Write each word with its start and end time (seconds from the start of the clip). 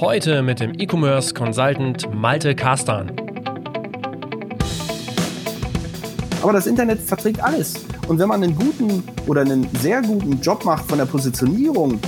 Heute 0.00 0.42
mit 0.42 0.58
dem 0.58 0.72
E-Commerce 0.78 1.32
Consultant 1.32 2.12
Malte 2.12 2.56
Kastan. 2.56 3.12
Aber 6.42 6.52
das 6.52 6.66
Internet 6.66 7.00
verträgt 7.00 7.42
alles. 7.42 7.74
Und 8.08 8.18
wenn 8.18 8.28
man 8.28 8.42
einen 8.42 8.56
guten 8.56 9.04
oder 9.28 9.42
einen 9.42 9.68
sehr 9.76 10.02
guten 10.02 10.40
Job 10.40 10.64
macht 10.64 10.88
von 10.88 10.98
der 10.98 11.06
Positionierung, 11.06 12.00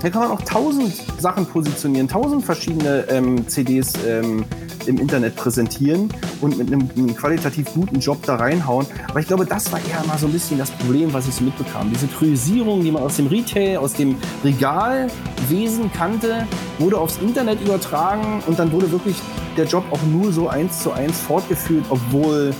dann 0.00 0.12
kann 0.12 0.22
man 0.22 0.30
auch 0.30 0.42
tausend 0.42 0.94
Sachen 1.18 1.44
positionieren, 1.44 2.08
tausend 2.08 2.44
verschiedene 2.44 3.04
ähm, 3.10 3.46
CDs 3.48 3.92
ähm, 4.06 4.44
im 4.88 4.98
Internet 4.98 5.36
präsentieren 5.36 6.08
und 6.40 6.58
mit 6.58 6.72
einem, 6.72 6.88
einem, 6.96 7.14
qualitativ 7.14 7.72
guten 7.74 8.00
Job 8.00 8.22
da 8.24 8.36
reinhauen. 8.36 8.86
Aber 9.08 9.20
ich 9.20 9.26
glaube, 9.26 9.46
das 9.46 9.70
war 9.72 9.78
eher 9.78 10.04
mal 10.06 10.18
so 10.18 10.26
ein 10.26 10.32
bisschen 10.32 10.58
das 10.58 10.70
Problem, 10.70 11.12
was 11.12 11.28
ich 11.28 11.34
so 11.34 11.44
mitbekam. 11.44 11.90
Diese 11.92 12.06
Priorisierung, 12.06 12.82
die 12.82 12.90
man 12.90 13.02
aus 13.02 13.16
dem 13.16 13.26
Retail, 13.26 13.78
aus 13.78 13.94
dem 13.94 14.16
Regalwesen 14.44 15.90
kannte, 15.92 16.46
wurde 16.78 16.98
aufs 16.98 17.18
Internet 17.18 17.60
übertragen 17.60 18.42
und 18.46 18.58
dann 18.58 18.72
wurde 18.72 18.90
wirklich 18.90 19.16
der 19.56 19.66
Job 19.66 19.84
auch 19.90 20.02
nur 20.10 20.32
so 20.32 20.48
eins 20.48 20.82
zu 20.82 20.92
eins 20.92 21.18
fortgeführt, 21.20 21.84
obwohl 21.88 22.54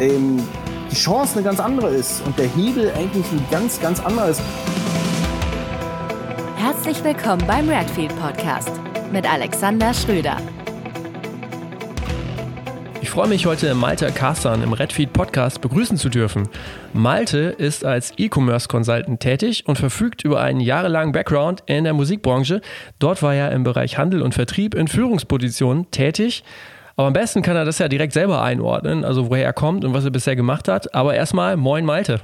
ähm, 0.00 0.38
die 0.90 0.96
Chance 0.96 1.34
eine 1.34 1.42
ganz 1.42 1.60
andere 1.60 1.90
ist 1.90 2.22
und 2.26 2.38
der 2.38 2.46
Hebel 2.48 2.90
eigentlich 2.96 3.26
ein 3.32 3.44
ganz, 3.50 3.80
ganz 3.80 4.00
anderer 4.00 4.30
ist. 4.30 4.42
Herzlich 6.56 7.02
willkommen 7.04 7.42
beim 7.46 7.68
Redfield 7.68 8.14
Podcast 8.20 8.72
mit 9.12 9.30
Alexander 9.30 9.94
Schröder. 9.94 10.36
Ich 13.08 13.14
freue 13.14 13.28
mich 13.28 13.46
heute 13.46 13.74
Malte 13.74 14.12
Kastan 14.12 14.62
im 14.62 14.74
Redfeed 14.74 15.14
Podcast 15.14 15.62
begrüßen 15.62 15.96
zu 15.96 16.10
dürfen. 16.10 16.46
Malte 16.92 17.38
ist 17.38 17.82
als 17.82 18.12
E-Commerce 18.18 18.68
Consultant 18.68 19.20
tätig 19.20 19.66
und 19.66 19.78
verfügt 19.78 20.24
über 20.24 20.42
einen 20.42 20.60
jahrelangen 20.60 21.12
Background 21.12 21.62
in 21.64 21.84
der 21.84 21.94
Musikbranche. 21.94 22.60
Dort 22.98 23.22
war 23.22 23.34
er 23.34 23.50
im 23.52 23.64
Bereich 23.64 23.96
Handel 23.96 24.20
und 24.20 24.34
Vertrieb 24.34 24.74
in 24.74 24.88
Führungspositionen 24.88 25.90
tätig. 25.90 26.44
Aber 26.96 27.06
am 27.06 27.14
besten 27.14 27.40
kann 27.40 27.56
er 27.56 27.64
das 27.64 27.78
ja 27.78 27.88
direkt 27.88 28.12
selber 28.12 28.42
einordnen, 28.42 29.06
also 29.06 29.30
woher 29.30 29.46
er 29.46 29.54
kommt 29.54 29.86
und 29.86 29.94
was 29.94 30.04
er 30.04 30.10
bisher 30.10 30.36
gemacht 30.36 30.68
hat. 30.68 30.94
Aber 30.94 31.14
erstmal, 31.14 31.56
moin 31.56 31.86
Malte. 31.86 32.20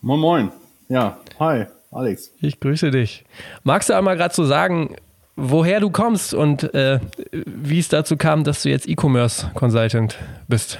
Moin, 0.00 0.18
moin. 0.18 0.52
Ja, 0.88 1.18
hi, 1.40 1.66
Alex. 1.90 2.32
Ich 2.40 2.58
grüße 2.58 2.90
dich. 2.90 3.26
Magst 3.64 3.90
du 3.90 3.92
einmal 3.92 4.16
gerade 4.16 4.34
so 4.34 4.46
sagen, 4.46 4.96
woher 5.36 5.80
du 5.80 5.90
kommst 5.90 6.34
und 6.34 6.74
äh, 6.74 7.00
wie 7.30 7.78
es 7.78 7.88
dazu 7.88 8.16
kam, 8.16 8.44
dass 8.44 8.62
du 8.62 8.70
jetzt 8.70 8.88
E-Commerce 8.88 9.50
Consultant 9.54 10.18
bist? 10.48 10.78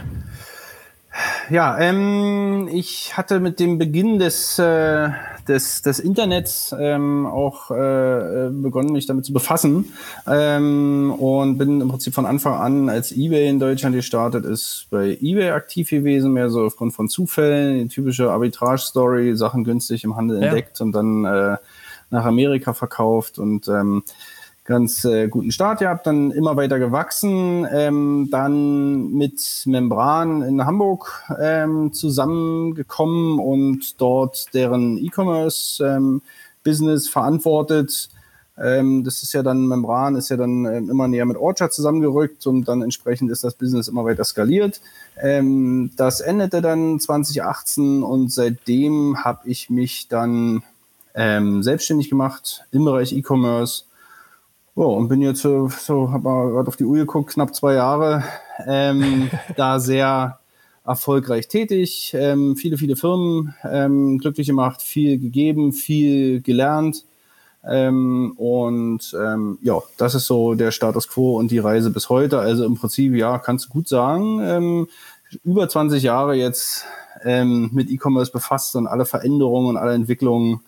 Ja, 1.50 1.78
ähm, 1.78 2.69
ich 2.73 3.17
hatte 3.17 3.39
mit 3.39 3.61
dem 3.61 3.77
Beginn 3.77 4.19
des, 4.19 4.58
äh, 4.58 5.11
des, 5.47 5.83
des 5.83 5.98
Internets 5.98 6.75
ähm, 6.78 7.27
auch 7.27 7.70
äh, 7.70 8.48
begonnen, 8.50 8.92
mich 8.92 9.05
damit 9.05 9.27
zu 9.27 9.34
befassen 9.34 9.92
ähm, 10.27 11.12
und 11.19 11.58
bin 11.58 11.83
im 11.83 11.89
Prinzip 11.89 12.14
von 12.14 12.25
Anfang 12.25 12.55
an, 12.55 12.89
als 12.89 13.12
eBay 13.12 13.48
in 13.48 13.61
Deutschland 13.61 13.95
gestartet 13.95 14.47
ist, 14.47 14.86
bei 14.91 15.19
eBay 15.20 15.50
aktiv 15.50 15.91
gewesen, 15.91 16.33
mehr 16.33 16.48
so 16.48 16.64
aufgrund 16.64 16.95
von 16.95 17.08
Zufällen, 17.08 17.78
die 17.80 17.89
typische 17.89 18.30
Arbitrage-Story, 18.30 19.36
Sachen 19.36 19.64
günstig 19.64 20.05
im 20.05 20.17
Handel 20.17 20.41
ja. 20.41 20.48
entdeckt 20.48 20.80
und 20.80 20.92
dann 20.92 21.27
äh, 21.27 21.56
nach 22.08 22.25
Amerika 22.25 22.73
verkauft 22.73 23.39
und 23.39 23.69
ähm, 23.69 24.03
ganz 24.73 25.05
äh, 25.05 25.28
guten 25.28 25.53
Start 25.53 25.81
gehabt, 25.81 26.06
dann 26.06 26.31
immer 26.31 26.56
weiter 26.56 26.78
gewachsen, 26.78 27.67
ähm, 27.70 28.28
dann 28.31 29.12
mit 29.12 29.62
Membran 29.67 30.41
in 30.41 30.64
Hamburg 30.64 31.25
ähm, 31.39 31.92
zusammengekommen 31.92 33.39
und 33.39 34.01
dort 34.01 34.55
deren 34.55 34.97
E-Commerce 34.97 35.84
ähm, 35.84 36.23
Business 36.64 37.06
verantwortet. 37.06 38.09
Ähm, 38.59 39.05
das 39.05 39.23
ist 39.23 39.34
ja 39.34 39.42
dann, 39.42 39.67
Membran 39.67 40.17
ist 40.17 40.31
ja 40.31 40.39
dann 40.39 40.64
ähm, 40.64 40.89
immer 40.89 41.07
näher 41.07 41.27
mit 41.27 41.36
Orchard 41.36 41.75
zusammengerückt 41.75 42.47
und 42.47 42.64
dann 42.67 42.81
entsprechend 42.81 43.31
ist 43.31 43.45
das 43.45 43.55
Business 43.55 43.89
immer 43.89 44.07
weiter 44.07 44.25
skaliert. 44.25 44.80
Ähm, 45.20 45.91
das 45.98 46.20
endete 46.20 46.63
dann 46.63 46.98
2018 46.98 48.02
und 48.02 48.33
seitdem 48.33 49.23
habe 49.23 49.41
ich 49.51 49.69
mich 49.69 50.08
dann 50.08 50.63
ähm, 51.14 51.63
selbstständig 51.63 52.08
gemacht 52.08 52.64
im 52.73 52.86
Bereich 52.86 53.13
E-Commerce 53.13 53.85
ja, 54.77 54.83
und 54.84 55.08
bin 55.08 55.20
jetzt 55.20 55.42
so, 55.42 55.68
so 55.68 56.10
habe 56.10 56.24
mal 56.24 56.50
gerade 56.50 56.68
auf 56.68 56.77
die 56.77 56.84
Uhr 56.84 56.96
geguckt, 56.96 57.33
knapp 57.33 57.55
zwei 57.55 57.74
Jahre 57.74 58.24
ähm, 58.66 59.30
da 59.56 59.78
sehr 59.78 60.38
erfolgreich 60.84 61.48
tätig, 61.48 62.12
ähm, 62.16 62.56
viele, 62.56 62.77
viele 62.77 62.96
Firmen 62.96 63.55
ähm, 63.64 64.18
glücklich 64.18 64.48
gemacht, 64.48 64.83
viel 64.83 65.18
gegeben, 65.18 65.72
viel 65.72 66.40
gelernt. 66.40 67.05
Ähm, 67.64 68.33
und 68.36 69.16
ähm, 69.16 69.58
ja, 69.62 69.80
das 69.96 70.16
ist 70.16 70.27
so 70.27 70.55
der 70.55 70.72
Status 70.72 71.06
quo 71.06 71.39
und 71.39 71.52
die 71.52 71.60
Reise 71.60 71.90
bis 71.90 72.08
heute. 72.08 72.40
Also 72.40 72.64
im 72.64 72.74
Prinzip, 72.74 73.14
ja, 73.14 73.39
kannst 73.39 73.66
du 73.66 73.68
gut 73.70 73.86
sagen, 73.89 74.40
ähm, 74.42 74.89
über 75.44 75.68
20 75.68 76.02
Jahre 76.02 76.34
jetzt 76.34 76.84
ähm, 77.22 77.70
mit 77.72 77.89
E-Commerce 77.90 78.33
befasst 78.33 78.74
und 78.74 78.89
alle 78.89 79.04
Veränderungen 79.04 79.68
und 79.68 79.77
alle 79.77 79.94
Entwicklungen 79.94 80.60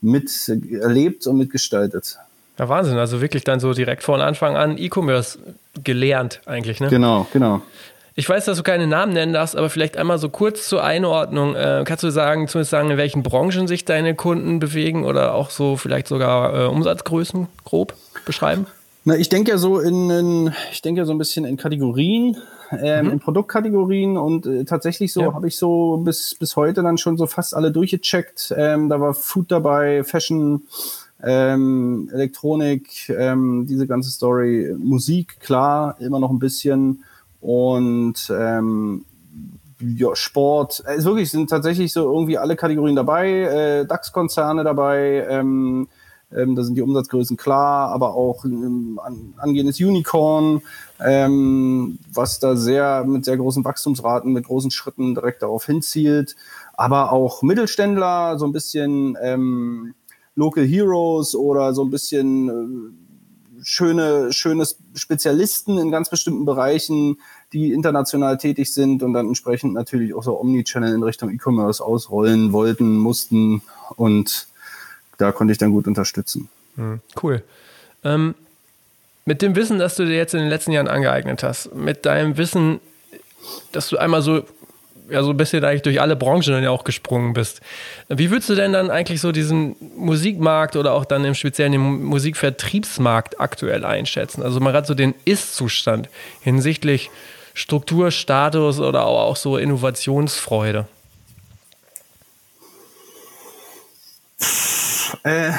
mit 0.00 0.48
erlebt 0.48 1.26
und 1.26 1.36
mitgestaltet. 1.36 2.18
Ja, 2.58 2.68
Wahnsinn. 2.68 2.98
Also 2.98 3.20
wirklich 3.20 3.44
dann 3.44 3.60
so 3.60 3.72
direkt 3.72 4.02
von 4.02 4.20
Anfang 4.20 4.56
an 4.56 4.78
E-Commerce 4.78 5.38
gelernt 5.84 6.40
eigentlich, 6.46 6.80
ne? 6.80 6.88
Genau, 6.88 7.26
genau. 7.32 7.62
Ich 8.18 8.28
weiß, 8.28 8.46
dass 8.46 8.56
du 8.56 8.64
keine 8.64 8.88
Namen 8.88 9.12
nennen 9.12 9.32
darfst, 9.32 9.54
aber 9.54 9.70
vielleicht 9.70 9.96
einmal 9.96 10.18
so 10.18 10.28
kurz 10.28 10.68
zur 10.68 10.82
Einordnung. 10.82 11.54
Äh, 11.54 11.84
kannst 11.86 12.02
du 12.02 12.10
sagen, 12.10 12.48
zumindest 12.48 12.72
sagen, 12.72 12.90
in 12.90 12.96
welchen 12.96 13.22
Branchen 13.22 13.68
sich 13.68 13.84
deine 13.84 14.16
Kunden 14.16 14.58
bewegen 14.58 15.04
oder 15.04 15.34
auch 15.34 15.50
so 15.50 15.76
vielleicht 15.76 16.08
sogar 16.08 16.64
äh, 16.64 16.66
Umsatzgrößen 16.66 17.46
grob 17.64 17.94
beschreiben? 18.26 18.66
Na, 19.04 19.16
ich 19.16 19.28
denke 19.28 19.52
ja 19.52 19.56
so 19.56 19.78
in, 19.78 20.10
in 20.10 20.52
ich 20.72 20.82
denke 20.82 21.00
ja 21.00 21.04
so 21.04 21.12
ein 21.12 21.18
bisschen 21.18 21.44
in 21.44 21.56
Kategorien, 21.56 22.36
ähm, 22.72 23.06
mhm. 23.06 23.12
in 23.12 23.20
Produktkategorien 23.20 24.16
und 24.16 24.46
äh, 24.46 24.64
tatsächlich 24.64 25.12
so 25.12 25.20
ja. 25.20 25.32
habe 25.32 25.46
ich 25.46 25.56
so 25.56 25.98
bis, 25.98 26.34
bis 26.34 26.56
heute 26.56 26.82
dann 26.82 26.98
schon 26.98 27.16
so 27.16 27.26
fast 27.28 27.54
alle 27.54 27.70
durchgecheckt. 27.70 28.52
Ähm, 28.56 28.88
da 28.88 29.00
war 29.00 29.14
Food 29.14 29.52
dabei, 29.52 30.02
Fashion, 30.02 30.64
ähm, 31.22 32.08
Elektronik, 32.12 33.08
ähm, 33.08 33.66
diese 33.66 33.86
ganze 33.86 34.10
Story, 34.10 34.74
Musik, 34.78 35.40
klar, 35.40 35.96
immer 36.00 36.20
noch 36.20 36.30
ein 36.30 36.38
bisschen. 36.38 37.04
Und 37.40 38.32
ähm, 38.36 39.04
ja, 39.80 40.14
Sport, 40.14 40.82
es 40.86 41.04
wirklich 41.04 41.30
sind 41.30 41.50
tatsächlich 41.50 41.92
so 41.92 42.02
irgendwie 42.12 42.38
alle 42.38 42.56
Kategorien 42.56 42.96
dabei, 42.96 43.30
äh, 43.30 43.86
DAX-Konzerne 43.86 44.64
dabei, 44.64 45.26
ähm, 45.28 45.88
ähm, 46.36 46.56
da 46.56 46.62
sind 46.62 46.74
die 46.74 46.82
Umsatzgrößen 46.82 47.36
klar, 47.36 47.90
aber 47.90 48.14
auch 48.14 48.44
ähm, 48.44 49.00
an, 49.02 49.34
angehendes 49.38 49.80
Unicorn, 49.80 50.62
ähm, 51.00 51.98
was 52.12 52.38
da 52.38 52.54
sehr 52.54 53.04
mit 53.04 53.24
sehr 53.24 53.36
großen 53.36 53.64
Wachstumsraten, 53.64 54.32
mit 54.32 54.46
großen 54.46 54.70
Schritten 54.70 55.14
direkt 55.14 55.42
darauf 55.42 55.64
hinzielt, 55.64 56.36
aber 56.74 57.12
auch 57.12 57.42
Mittelständler, 57.42 58.38
so 58.38 58.46
ein 58.46 58.52
bisschen 58.52 59.16
ähm, 59.22 59.94
Local 60.38 60.64
Heroes 60.64 61.34
oder 61.34 61.74
so 61.74 61.82
ein 61.82 61.90
bisschen 61.90 62.48
äh, 62.48 63.62
schöne, 63.64 64.32
schöne 64.32 64.64
Spezialisten 64.94 65.78
in 65.78 65.90
ganz 65.90 66.08
bestimmten 66.08 66.44
Bereichen, 66.44 67.18
die 67.52 67.72
international 67.72 68.38
tätig 68.38 68.72
sind 68.72 69.02
und 69.02 69.14
dann 69.14 69.26
entsprechend 69.26 69.74
natürlich 69.74 70.14
auch 70.14 70.22
so 70.22 70.40
Omnichannel 70.40 70.94
in 70.94 71.02
Richtung 71.02 71.30
E-Commerce 71.30 71.84
ausrollen 71.84 72.52
wollten, 72.52 72.98
mussten 72.98 73.62
und 73.96 74.46
da 75.18 75.32
konnte 75.32 75.50
ich 75.50 75.58
dann 75.58 75.72
gut 75.72 75.88
unterstützen. 75.88 76.48
Hm, 76.76 77.00
cool. 77.20 77.42
Ähm, 78.04 78.36
mit 79.24 79.42
dem 79.42 79.56
Wissen, 79.56 79.80
das 79.80 79.96
du 79.96 80.06
dir 80.06 80.16
jetzt 80.16 80.34
in 80.34 80.40
den 80.40 80.48
letzten 80.48 80.70
Jahren 80.70 80.86
angeeignet 80.86 81.42
hast, 81.42 81.74
mit 81.74 82.06
deinem 82.06 82.36
Wissen, 82.36 82.78
dass 83.72 83.88
du 83.88 83.96
einmal 83.96 84.22
so 84.22 84.44
ja 85.10 85.22
so 85.22 85.30
ein 85.30 85.36
bisschen 85.36 85.64
eigentlich 85.64 85.82
durch 85.82 86.00
alle 86.00 86.16
Branchen 86.16 86.52
dann 86.52 86.62
ja 86.62 86.70
auch 86.70 86.84
gesprungen 86.84 87.32
bist. 87.32 87.60
Wie 88.08 88.30
würdest 88.30 88.48
du 88.48 88.54
denn 88.54 88.72
dann 88.72 88.90
eigentlich 88.90 89.20
so 89.20 89.32
diesen 89.32 89.76
Musikmarkt 89.96 90.76
oder 90.76 90.92
auch 90.92 91.04
dann 91.04 91.24
im 91.24 91.34
Speziellen 91.34 91.72
den 91.72 92.04
Musikvertriebsmarkt 92.04 93.40
aktuell 93.40 93.84
einschätzen? 93.84 94.42
Also 94.42 94.60
mal 94.60 94.72
gerade 94.72 94.86
so 94.86 94.94
den 94.94 95.14
Ist-Zustand 95.24 96.08
hinsichtlich 96.40 97.10
Struktur, 97.54 98.10
Status 98.10 98.78
oder 98.78 99.06
auch 99.06 99.36
so 99.36 99.56
Innovationsfreude. 99.56 100.86
Äh, 105.24 105.50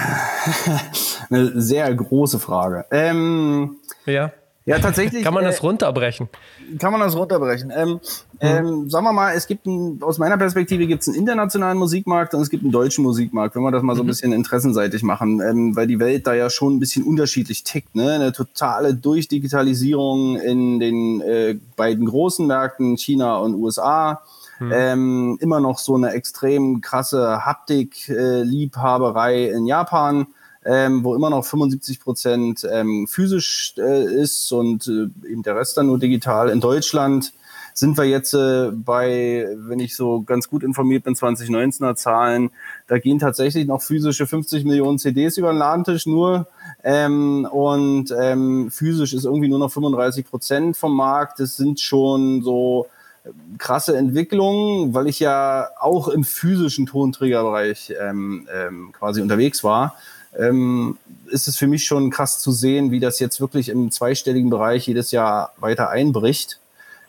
eine 1.30 1.62
sehr 1.62 1.94
große 1.94 2.40
Frage. 2.40 2.86
Ähm, 2.92 3.78
ja. 4.06 4.32
Ja, 4.70 4.78
tatsächlich. 4.78 5.24
kann 5.24 5.34
man 5.34 5.44
das 5.44 5.58
äh, 5.58 5.62
runterbrechen? 5.62 6.30
Kann 6.78 6.92
man 6.92 7.02
das 7.02 7.16
runterbrechen? 7.16 7.74
Ähm, 7.76 7.90
mhm. 7.90 8.00
ähm, 8.40 8.88
sagen 8.90 9.04
wir 9.04 9.14
mal, 9.14 9.34
es 9.34 9.48
gibt 9.48 9.66
ein, 9.66 9.98
aus 10.02 10.20
meiner 10.20 10.38
Perspektive 10.38 10.86
gibt 10.86 11.02
es 11.02 11.08
einen 11.08 11.18
internationalen 11.18 11.80
Musikmarkt 11.80 12.36
und 12.36 12.42
es 12.42 12.52
gibt 12.52 12.62
einen 12.62 12.72
deutschen 12.72 13.04
Musikmarkt, 13.04 13.56
wenn 13.56 13.64
wir 13.64 13.72
das 13.72 13.82
mal 13.82 13.96
so 13.96 14.04
ein 14.04 14.06
mhm. 14.06 14.10
bisschen 14.10 14.32
interessenseitig 14.32 15.02
machen, 15.02 15.42
ähm, 15.42 15.76
weil 15.76 15.88
die 15.88 16.00
Welt 16.00 16.28
da 16.28 16.36
ja 16.36 16.52
schon 16.52 16.76
ein 16.76 16.80
bisschen 16.80 17.04
unterschiedlich 17.04 17.64
tickt. 17.64 17.96
Ne? 17.96 18.12
Eine 18.12 18.32
totale 18.32 18.94
Durchdigitalisierung 18.94 20.38
in 20.38 20.80
den 20.80 21.22
äh, 21.22 21.58
beiden 21.76 22.06
großen 22.06 22.46
Märkten, 22.46 22.96
China 22.96 23.38
und 23.38 23.56
USA. 23.56 24.22
Hm. 24.60 24.72
Ähm, 24.72 25.40
immer 25.42 25.62
noch 25.62 25.80
so 25.80 25.96
eine 25.96 26.12
extrem 26.12 26.82
krasse 26.82 27.44
Haptik-Liebhaberei 27.44 29.46
äh, 29.46 29.52
in 29.52 29.66
Japan 29.66 30.28
ähm, 30.70 31.04
wo 31.04 31.16
immer 31.16 31.32
noch 31.32 31.46
75 31.46 32.00
Prozent 32.00 32.68
ähm, 32.72 33.08
physisch 33.08 33.74
äh, 33.80 34.04
ist 34.04 34.52
und 34.52 34.88
äh, 34.88 35.10
eben 35.28 35.42
der 35.42 35.56
Rest 35.56 35.78
dann 35.78 35.88
nur 35.88 35.98
digital. 35.98 36.50
In 36.50 36.60
Deutschland 36.60 37.34
sind 37.74 37.98
wir 37.98 38.04
jetzt 38.04 38.36
äh, 38.36 38.70
bei, 38.72 39.48
wenn 39.58 39.80
ich 39.80 39.96
so 39.96 40.22
ganz 40.22 40.48
gut 40.48 40.62
informiert 40.62 41.06
bin, 41.06 41.16
2019er 41.16 41.96
Zahlen. 41.96 42.52
Da 42.86 43.00
gehen 43.00 43.18
tatsächlich 43.18 43.66
noch 43.66 43.82
physische 43.82 44.28
50 44.28 44.64
Millionen 44.64 45.00
CDs 45.00 45.38
über 45.38 45.52
den 45.52 45.58
Ladentisch 45.58 46.06
nur. 46.06 46.48
Ähm, 46.84 47.48
und 47.50 48.14
ähm, 48.20 48.70
physisch 48.70 49.14
ist 49.14 49.26
irgendwie 49.26 49.50
nur 49.50 49.60
noch 49.60 49.72
35 49.72 50.30
Prozent 50.30 50.78
vom 50.78 50.96
Markt. 50.96 51.40
Das 51.40 51.58
sind 51.58 51.80
schon 51.80 52.44
so 52.44 52.86
äh, 53.24 53.30
krasse 53.58 53.98
Entwicklungen, 53.98 54.94
weil 54.94 55.08
ich 55.08 55.20
ja 55.20 55.70
auch 55.80 56.10
im 56.10 56.24
physischen 56.24 56.86
Tonträgerbereich 56.86 57.96
ähm, 58.00 58.48
ähm, 58.54 58.92
quasi 58.92 59.20
unterwegs 59.22 59.64
war 59.64 59.96
ähm, 60.38 60.98
ist 61.28 61.48
es 61.48 61.58
für 61.58 61.68
mich 61.68 61.86
schon 61.86 62.10
krass 62.10 62.40
zu 62.40 62.52
sehen, 62.52 62.92
wie 62.92 63.00
das 63.00 63.20
jetzt 63.20 63.42
wirklich 63.42 63.70
im 63.70 63.92
zweistelligen 63.92 64.50
Bereich 64.50 64.88
jedes 64.88 65.12
Jahr 65.12 65.54
weiter 65.58 65.90
einbricht. 65.90 66.60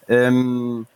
Ähm, 0.09 0.87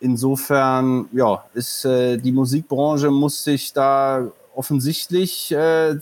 insofern, 0.00 1.06
ja, 1.12 1.44
ist 1.54 1.84
äh, 1.84 2.16
die 2.16 2.32
Musikbranche 2.32 3.10
muss 3.10 3.44
sich 3.44 3.72
da 3.72 4.28
offensichtlich 4.54 5.52
äh, 5.52 5.96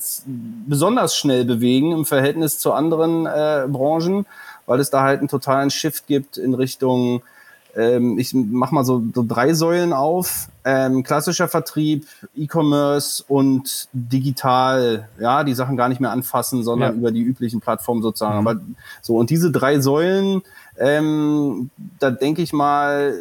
besonders 0.67 1.17
schnell 1.17 1.45
bewegen 1.45 1.93
im 1.93 2.05
Verhältnis 2.05 2.59
zu 2.59 2.73
anderen 2.73 3.27
äh, 3.27 3.67
Branchen, 3.67 4.27
weil 4.67 4.81
es 4.81 4.91
da 4.91 5.03
halt 5.03 5.21
einen 5.21 5.29
totalen 5.29 5.71
Shift 5.71 6.07
gibt 6.07 6.37
in 6.37 6.55
Richtung 6.55 7.23
ähm, 7.75 8.19
ich 8.19 8.35
mache 8.35 8.75
mal 8.75 8.85
so, 8.85 9.03
so, 9.15 9.25
drei 9.27 9.55
Säulen 9.55 9.93
auf. 9.93 10.49
Ähm, 10.65 11.03
klassischer 11.03 11.49
Vertrieb, 11.49 12.07
E-Commerce 12.37 13.25
und 13.27 13.89
digital, 13.93 15.09
ja, 15.19 15.43
die 15.43 15.55
Sachen 15.55 15.77
gar 15.77 15.89
nicht 15.89 16.01
mehr 16.01 16.13
anfassen, 16.13 16.63
sondern 16.63 16.93
ja. 16.93 16.99
über 16.99 17.11
die 17.11 17.23
üblichen 17.23 17.61
Plattformen 17.61 18.03
sozusagen. 18.03 18.41
Mhm. 18.41 18.47
Aber 18.47 18.61
so, 19.01 19.17
und 19.17 19.31
diese 19.31 19.51
drei 19.51 19.81
Säulen, 19.81 20.43
ähm, 20.79 21.71
da 21.99 22.11
denke 22.11 22.43
ich 22.43 22.53
mal, 22.53 23.15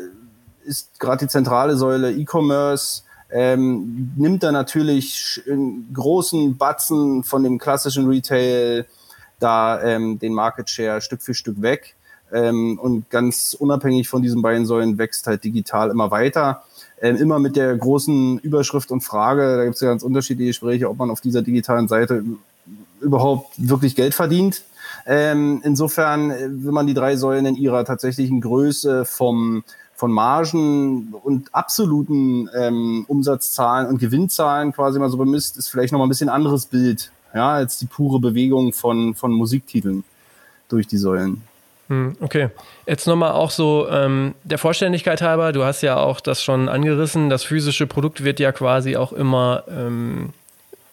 ist 0.64 1.00
gerade 1.00 1.26
die 1.26 1.30
zentrale 1.30 1.76
Säule 1.76 2.12
E-Commerce, 2.12 3.04
ähm, 3.32 4.12
nimmt 4.18 4.44
da 4.44 4.52
natürlich 4.52 5.42
einen 5.50 5.92
großen 5.94 6.58
Batzen 6.58 7.24
von 7.24 7.44
dem 7.44 7.58
klassischen 7.58 8.08
Retail 8.08 8.86
da 9.40 9.82
ähm, 9.82 10.20
den 10.20 10.34
Market 10.34 10.70
Share 10.70 11.02
Stück 11.02 11.22
für 11.22 11.34
Stück 11.34 11.62
weg. 11.62 11.96
Ähm, 12.34 12.80
und 12.80 13.10
ganz 13.10 13.56
unabhängig 13.58 14.08
von 14.10 14.22
diesen 14.22 14.42
beiden 14.42 14.66
Säulen 14.66 14.98
wächst 14.98 15.28
halt 15.28 15.44
digital 15.44 15.90
immer 15.90 16.12
weiter. 16.12 16.64
Ähm, 17.02 17.18
immer 17.18 17.40
mit 17.40 17.56
der 17.56 17.76
großen 17.76 18.40
Überschrift 18.40 18.92
und 18.92 19.02
Frage, 19.02 19.58
da 19.58 19.64
gibt 19.64 19.76
es 19.76 19.82
ja 19.82 19.90
ganz 19.90 20.04
unterschiedliche 20.04 20.50
Gespräche, 20.50 20.90
ob 20.90 20.98
man 20.98 21.10
auf 21.10 21.22
dieser 21.22 21.42
digitalen 21.42 21.88
Seite 21.88 22.24
überhaupt 23.00 23.54
wirklich 23.58 23.96
Geld 23.96 24.14
verdient. 24.14 24.64
Ähm, 25.06 25.62
insofern, 25.64 26.32
äh, 26.32 26.48
wenn 26.50 26.74
man 26.74 26.88
die 26.88 26.94
drei 26.94 27.16
Säulen 27.16 27.46
in 27.46 27.56
ihrer 27.56 27.86
tatsächlichen 27.86 28.42
Größe 28.42 29.06
vom 29.06 29.64
von 30.02 30.12
Margen 30.12 31.14
und 31.22 31.54
absoluten 31.54 32.50
ähm, 32.58 33.06
Umsatzzahlen 33.08 33.88
und 33.88 34.00
Gewinnzahlen 34.00 34.74
quasi 34.74 34.98
mal 34.98 35.12
so 35.12 35.18
bemisst, 35.18 35.58
ist 35.58 35.68
vielleicht 35.68 35.94
noch 35.94 36.00
mal 36.00 36.08
ein 36.08 36.10
bisschen 36.10 36.28
anderes 36.28 36.66
Bild, 36.66 37.12
ja, 37.36 37.52
als 37.52 37.78
die 37.78 37.86
pure 37.86 38.20
Bewegung 38.20 38.74
von, 38.74 39.14
von 39.14 39.32
Musiktiteln 39.32 40.04
durch 40.70 40.88
die 40.88 40.98
Säulen. 40.98 41.44
Hm, 41.92 42.16
okay. 42.22 42.48
Jetzt 42.88 43.06
nochmal 43.06 43.34
auch 43.34 43.52
so 43.52 43.86
ähm, 43.90 44.34
der 44.46 44.58
Vollständigkeit 44.58 45.22
halber, 45.22 45.52
du 45.52 45.66
hast 45.66 45.82
ja 45.82 45.98
auch 45.98 46.22
das 46.22 46.42
schon 46.42 46.70
angerissen, 46.70 47.30
das 47.30 47.44
physische 47.44 47.86
Produkt 47.86 48.24
wird 48.24 48.40
ja 48.40 48.54
quasi 48.54 48.96
auch 48.96 49.12
immer, 49.12 49.66
ähm, 49.70 50.30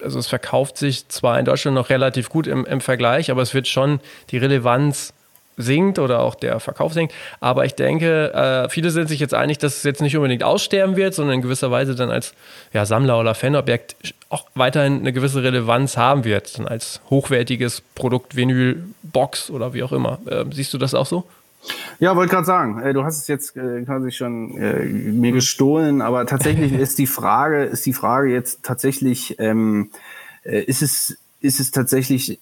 also 0.03 0.19
es 0.19 0.27
verkauft 0.27 0.77
sich 0.77 1.07
zwar 1.07 1.39
in 1.39 1.45
Deutschland 1.45 1.77
noch 1.77 1.89
relativ 1.89 2.31
gut 2.31 2.49
im, 2.49 2.67
im 2.67 2.81
Vergleich, 2.81 3.31
aber 3.31 3.43
es 3.43 3.55
wird 3.55 3.69
schon 3.69 4.01
die 4.31 4.39
Relevanz 4.39 5.15
sinkt 5.59 5.99
oder 5.99 6.21
auch 6.21 6.35
der 6.35 6.61
Verkauf 6.61 6.95
sinkt. 6.95 7.13
Aber 7.41 7.65
ich 7.67 7.75
denke, 7.75 8.33
äh, 8.33 8.69
viele 8.71 8.91
sind 8.91 9.09
sich 9.09 9.21
jetzt 9.21 9.35
einig, 9.35 9.59
dass 9.59 9.79
es 9.79 9.83
jetzt 9.83 10.01
nicht 10.01 10.17
unbedingt 10.17 10.43
aussterben 10.43 10.97
wird, 10.97 11.15
sondern 11.15 11.37
in 11.37 11.43
gewisser 11.43 11.71
Weise 11.71 11.95
dann 11.95 12.11
als 12.11 12.33
ja, 12.73 12.87
Sammler 12.87 13.19
oder 13.21 13.35
Fanobjekt 13.35 13.97
auch 14.31 14.47
weiterhin 14.55 15.01
eine 15.01 15.13
gewisse 15.13 15.43
Relevanz 15.43 15.97
haben 15.97 16.25
wird, 16.25 16.59
dann 16.59 16.67
als 16.67 17.01
hochwertiges 17.11 17.83
Produkt, 17.95 18.37
Vinyl, 18.37 18.85
Box 19.03 19.51
oder 19.51 19.75
wie 19.75 19.83
auch 19.83 19.93
immer. 19.93 20.19
Äh, 20.27 20.45
siehst 20.53 20.73
du 20.73 20.79
das 20.79 20.95
auch 20.95 21.07
so? 21.07 21.25
Ja, 21.99 22.15
wollte 22.15 22.33
gerade 22.33 22.47
sagen, 22.47 22.81
äh, 22.81 22.93
du 22.93 23.05
hast 23.05 23.19
es 23.19 23.27
jetzt 23.27 23.57
äh, 23.57 23.83
quasi 23.83 24.13
schon 24.13 24.57
äh, 24.59 24.85
mir 24.85 25.33
gestohlen, 25.33 26.01
aber 26.03 26.27
tatsächlich 26.27 26.73
ist 26.79 26.99
die 26.99 27.07
Frage, 27.07 27.65
ist 27.65 27.85
die 27.85 27.93
Frage 27.93 28.31
jetzt 28.31 28.63
tatsächlich, 28.63 29.39
ähm, 29.39 29.91
äh, 30.45 30.63
ist 30.63 30.83
es 30.83 31.19
ist 31.41 31.61
es 31.61 31.71
tatsächlich 31.71 32.41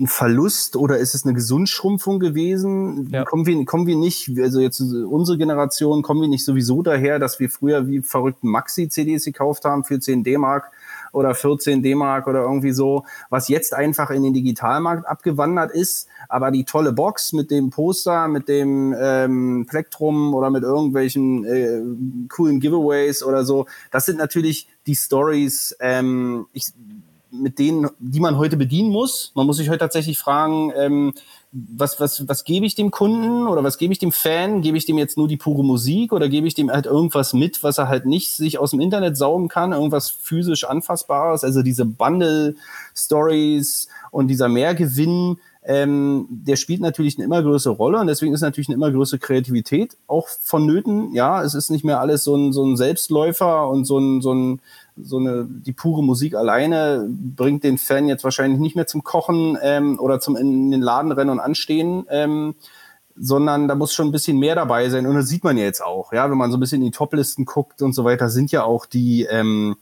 ein 0.00 0.08
Verlust 0.08 0.76
oder 0.76 0.98
ist 0.98 1.14
es 1.14 1.24
eine 1.24 1.34
Gesundschrumpfung 1.34 2.18
gewesen? 2.18 3.08
Ja. 3.10 3.24
Kommen, 3.24 3.46
wir, 3.46 3.64
kommen 3.64 3.86
wir 3.86 3.96
nicht, 3.96 4.30
also 4.40 4.60
jetzt 4.60 4.80
unsere 4.80 5.38
Generation, 5.38 6.02
kommen 6.02 6.20
wir 6.20 6.28
nicht 6.28 6.44
sowieso 6.44 6.82
daher, 6.82 7.18
dass 7.20 7.38
wir 7.38 7.48
früher 7.48 7.86
wie 7.86 8.00
verrückten 8.00 8.48
Maxi-CDs 8.48 9.24
gekauft 9.24 9.64
haben 9.64 9.84
für 9.84 10.00
10 10.00 10.24
D-Mark 10.24 10.72
oder 11.12 11.34
14 11.34 11.82
D-Mark 11.82 12.26
oder 12.26 12.42
irgendwie 12.42 12.72
so, 12.72 13.04
was 13.30 13.48
jetzt 13.48 13.72
einfach 13.72 14.10
in 14.10 14.24
den 14.24 14.34
Digitalmarkt 14.34 15.06
abgewandert 15.06 15.70
ist. 15.70 16.08
Aber 16.28 16.50
die 16.50 16.64
tolle 16.64 16.92
Box 16.92 17.32
mit 17.32 17.52
dem 17.52 17.70
Poster, 17.70 18.26
mit 18.26 18.48
dem 18.48 18.94
ähm, 18.98 19.66
Plektrum 19.68 20.34
oder 20.34 20.50
mit 20.50 20.64
irgendwelchen 20.64 21.44
äh, 21.44 21.80
coolen 22.28 22.58
Giveaways 22.58 23.22
oder 23.22 23.44
so, 23.44 23.66
das 23.92 24.06
sind 24.06 24.18
natürlich 24.18 24.68
die 24.86 24.96
Stories. 24.96 25.76
Ähm, 25.78 26.46
ich, 26.52 26.72
mit 27.34 27.58
denen, 27.58 27.88
die 27.98 28.20
man 28.20 28.38
heute 28.38 28.56
bedienen 28.56 28.90
muss. 28.90 29.32
Man 29.34 29.46
muss 29.46 29.56
sich 29.56 29.68
heute 29.68 29.80
tatsächlich 29.80 30.18
fragen, 30.18 30.72
ähm, 30.76 31.12
was, 31.52 32.00
was, 32.00 32.26
was 32.28 32.44
gebe 32.44 32.66
ich 32.66 32.74
dem 32.74 32.90
Kunden 32.90 33.46
oder 33.46 33.62
was 33.62 33.78
gebe 33.78 33.92
ich 33.92 33.98
dem 33.98 34.12
Fan? 34.12 34.60
Gebe 34.60 34.76
ich 34.76 34.86
dem 34.86 34.98
jetzt 34.98 35.16
nur 35.16 35.28
die 35.28 35.36
pure 35.36 35.64
Musik 35.64 36.12
oder 36.12 36.28
gebe 36.28 36.48
ich 36.48 36.54
dem 36.54 36.70
halt 36.70 36.86
irgendwas 36.86 37.32
mit, 37.32 37.62
was 37.62 37.78
er 37.78 37.88
halt 37.88 38.06
nicht 38.06 38.32
sich 38.32 38.58
aus 38.58 38.72
dem 38.72 38.80
Internet 38.80 39.16
saugen 39.16 39.48
kann, 39.48 39.72
irgendwas 39.72 40.10
physisch 40.10 40.64
anfassbares, 40.64 41.44
also 41.44 41.62
diese 41.62 41.84
Bundle-Stories 41.84 43.88
und 44.10 44.28
dieser 44.28 44.48
Mehrgewinn, 44.48 45.38
ähm, 45.66 46.26
der 46.28 46.56
spielt 46.56 46.80
natürlich 46.80 47.16
eine 47.16 47.24
immer 47.24 47.42
größere 47.42 47.72
Rolle 47.72 47.98
und 47.98 48.06
deswegen 48.06 48.34
ist 48.34 48.42
natürlich 48.42 48.68
eine 48.68 48.76
immer 48.76 48.92
größere 48.92 49.18
Kreativität 49.18 49.96
auch 50.06 50.28
vonnöten. 50.28 51.14
Ja, 51.14 51.42
es 51.42 51.54
ist 51.54 51.70
nicht 51.70 51.84
mehr 51.84 52.00
alles 52.00 52.22
so 52.22 52.36
ein, 52.36 52.52
so 52.52 52.64
ein 52.64 52.76
Selbstläufer 52.76 53.68
und 53.68 53.86
so 53.86 53.98
ein, 53.98 54.20
so 54.20 54.34
ein 54.34 54.60
so 54.96 55.16
eine 55.16 55.46
die 55.48 55.72
pure 55.72 56.04
Musik 56.04 56.34
alleine 56.34 57.08
bringt 57.08 57.64
den 57.64 57.78
Fan 57.78 58.06
jetzt 58.06 58.24
wahrscheinlich 58.24 58.60
nicht 58.60 58.76
mehr 58.76 58.86
zum 58.86 59.02
Kochen 59.02 59.58
ähm, 59.60 59.98
oder 59.98 60.20
zum 60.20 60.36
in 60.36 60.70
den 60.70 60.82
Laden 60.82 61.12
rennen 61.12 61.30
und 61.30 61.40
anstehen, 61.40 62.06
ähm, 62.10 62.54
sondern 63.16 63.66
da 63.66 63.74
muss 63.74 63.94
schon 63.94 64.08
ein 64.08 64.12
bisschen 64.12 64.38
mehr 64.38 64.54
dabei 64.54 64.88
sein. 64.90 65.06
Und 65.06 65.14
das 65.14 65.28
sieht 65.28 65.44
man 65.44 65.56
ja 65.56 65.64
jetzt 65.64 65.82
auch, 65.82 66.12
ja, 66.12 66.30
wenn 66.30 66.38
man 66.38 66.50
so 66.50 66.56
ein 66.58 66.60
bisschen 66.60 66.82
in 66.82 66.86
die 66.86 66.96
Toplisten 66.96 67.44
guckt 67.44 67.82
und 67.82 67.92
so 67.92 68.04
weiter, 68.04 68.28
sind 68.28 68.52
ja 68.52 68.64
auch 68.64 68.86
die 68.86 69.24
ähm, 69.24 69.76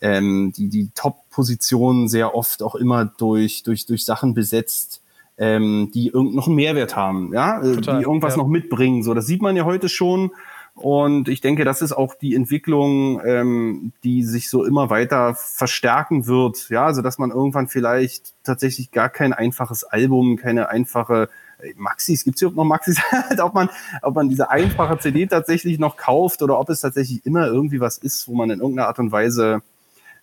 ähm, 0.00 0.52
die 0.56 0.68
die 0.68 0.90
Top-Positionen 0.94 2.08
sehr 2.08 2.34
oft 2.34 2.62
auch 2.62 2.74
immer 2.74 3.04
durch 3.04 3.62
durch 3.62 3.86
durch 3.86 4.04
Sachen 4.04 4.34
besetzt, 4.34 5.01
ähm, 5.38 5.90
die 5.94 6.08
irgend 6.08 6.34
noch 6.34 6.46
einen 6.46 6.56
Mehrwert 6.56 6.96
haben, 6.96 7.32
ja, 7.32 7.60
äh, 7.60 7.74
Total, 7.74 7.98
die 7.98 8.04
irgendwas 8.04 8.36
ja. 8.36 8.42
noch 8.42 8.48
mitbringen. 8.48 9.02
So, 9.02 9.14
das 9.14 9.26
sieht 9.26 9.42
man 9.42 9.56
ja 9.56 9.64
heute 9.64 9.88
schon. 9.88 10.32
Und 10.74 11.28
ich 11.28 11.42
denke, 11.42 11.64
das 11.64 11.82
ist 11.82 11.92
auch 11.92 12.14
die 12.14 12.34
Entwicklung, 12.34 13.20
ähm, 13.24 13.92
die 14.04 14.22
sich 14.22 14.48
so 14.48 14.64
immer 14.64 14.88
weiter 14.88 15.34
verstärken 15.34 16.26
wird. 16.26 16.70
Ja, 16.70 16.86
also 16.86 17.02
dass 17.02 17.18
man 17.18 17.30
irgendwann 17.30 17.68
vielleicht 17.68 18.32
tatsächlich 18.42 18.90
gar 18.90 19.10
kein 19.10 19.34
einfaches 19.34 19.84
Album, 19.84 20.36
keine 20.36 20.70
einfache 20.70 21.28
äh, 21.58 21.74
Maxis, 21.76 22.24
gibt 22.24 22.36
es 22.36 22.42
überhaupt 22.42 22.56
noch 22.56 22.64
Maxis? 22.64 22.98
ob 23.42 23.52
man, 23.52 23.68
ob 24.00 24.14
man 24.14 24.30
diese 24.30 24.48
einfache 24.50 24.98
CD 24.98 25.26
tatsächlich 25.26 25.78
noch 25.78 25.98
kauft 25.98 26.42
oder 26.42 26.58
ob 26.58 26.70
es 26.70 26.80
tatsächlich 26.80 27.26
immer 27.26 27.46
irgendwie 27.46 27.80
was 27.80 27.98
ist, 27.98 28.26
wo 28.26 28.34
man 28.34 28.48
in 28.48 28.60
irgendeiner 28.60 28.88
Art 28.88 28.98
und 28.98 29.12
Weise 29.12 29.62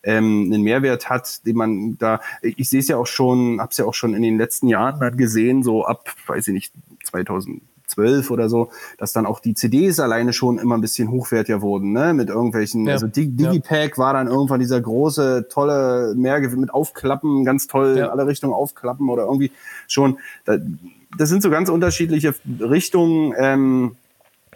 ähm, 0.04 0.50
einen 0.52 0.64
Mehrwert 0.64 1.10
hat, 1.10 1.46
den 1.46 1.56
man 1.56 1.98
da, 1.98 2.22
ich 2.42 2.70
sehe 2.70 2.80
es 2.80 2.88
ja 2.88 2.98
auch 2.98 3.08
schon, 3.08 3.60
habe 3.60 3.72
es 3.72 3.78
ja 3.78 3.86
auch 3.86 3.94
schon 3.94 4.14
in 4.14 4.22
den 4.22 4.38
letzten 4.38 4.68
Jahren 4.68 5.18
gesehen, 5.18 5.64
so 5.64 5.86
ab, 5.86 6.14
weiß 6.28 6.48
ich 6.48 6.54
nicht, 6.54 6.74
2000 7.04 7.62
12 7.90 8.32
oder 8.32 8.50
so, 8.50 8.72
dass 8.98 9.14
dann 9.14 9.26
auch 9.26 9.40
die 9.40 9.54
CDs 9.54 10.00
alleine 10.00 10.34
schon 10.34 10.60
immer 10.60 10.78
ein 10.78 10.82
bisschen 10.82 11.12
hochwertiger 11.12 11.62
wurden, 11.62 11.92
ne? 11.92 12.14
Mit 12.14 12.30
irgendwelchen, 12.30 12.86
ja. 12.86 12.94
also 12.94 13.08
Digipack 13.08 13.92
ja. 13.92 13.98
war 13.98 14.14
dann 14.14 14.28
irgendwann 14.28 14.60
dieser 14.60 14.80
große, 14.80 15.48
tolle 15.50 16.14
Mehrgewinn 16.16 16.60
mit 16.60 16.74
Aufklappen, 16.74 17.44
ganz 17.44 17.68
toll 17.68 17.96
ja. 17.98 18.06
in 18.06 18.12
alle 18.12 18.28
Richtungen 18.28 18.54
aufklappen 18.54 19.10
oder 19.10 19.24
irgendwie 19.24 19.52
schon. 19.88 20.20
das 20.46 21.30
sind 21.30 21.42
so 21.42 21.50
ganz 21.50 21.70
unterschiedliche 21.70 22.36
Richtungen, 22.60 23.34
ähm, 23.38 23.96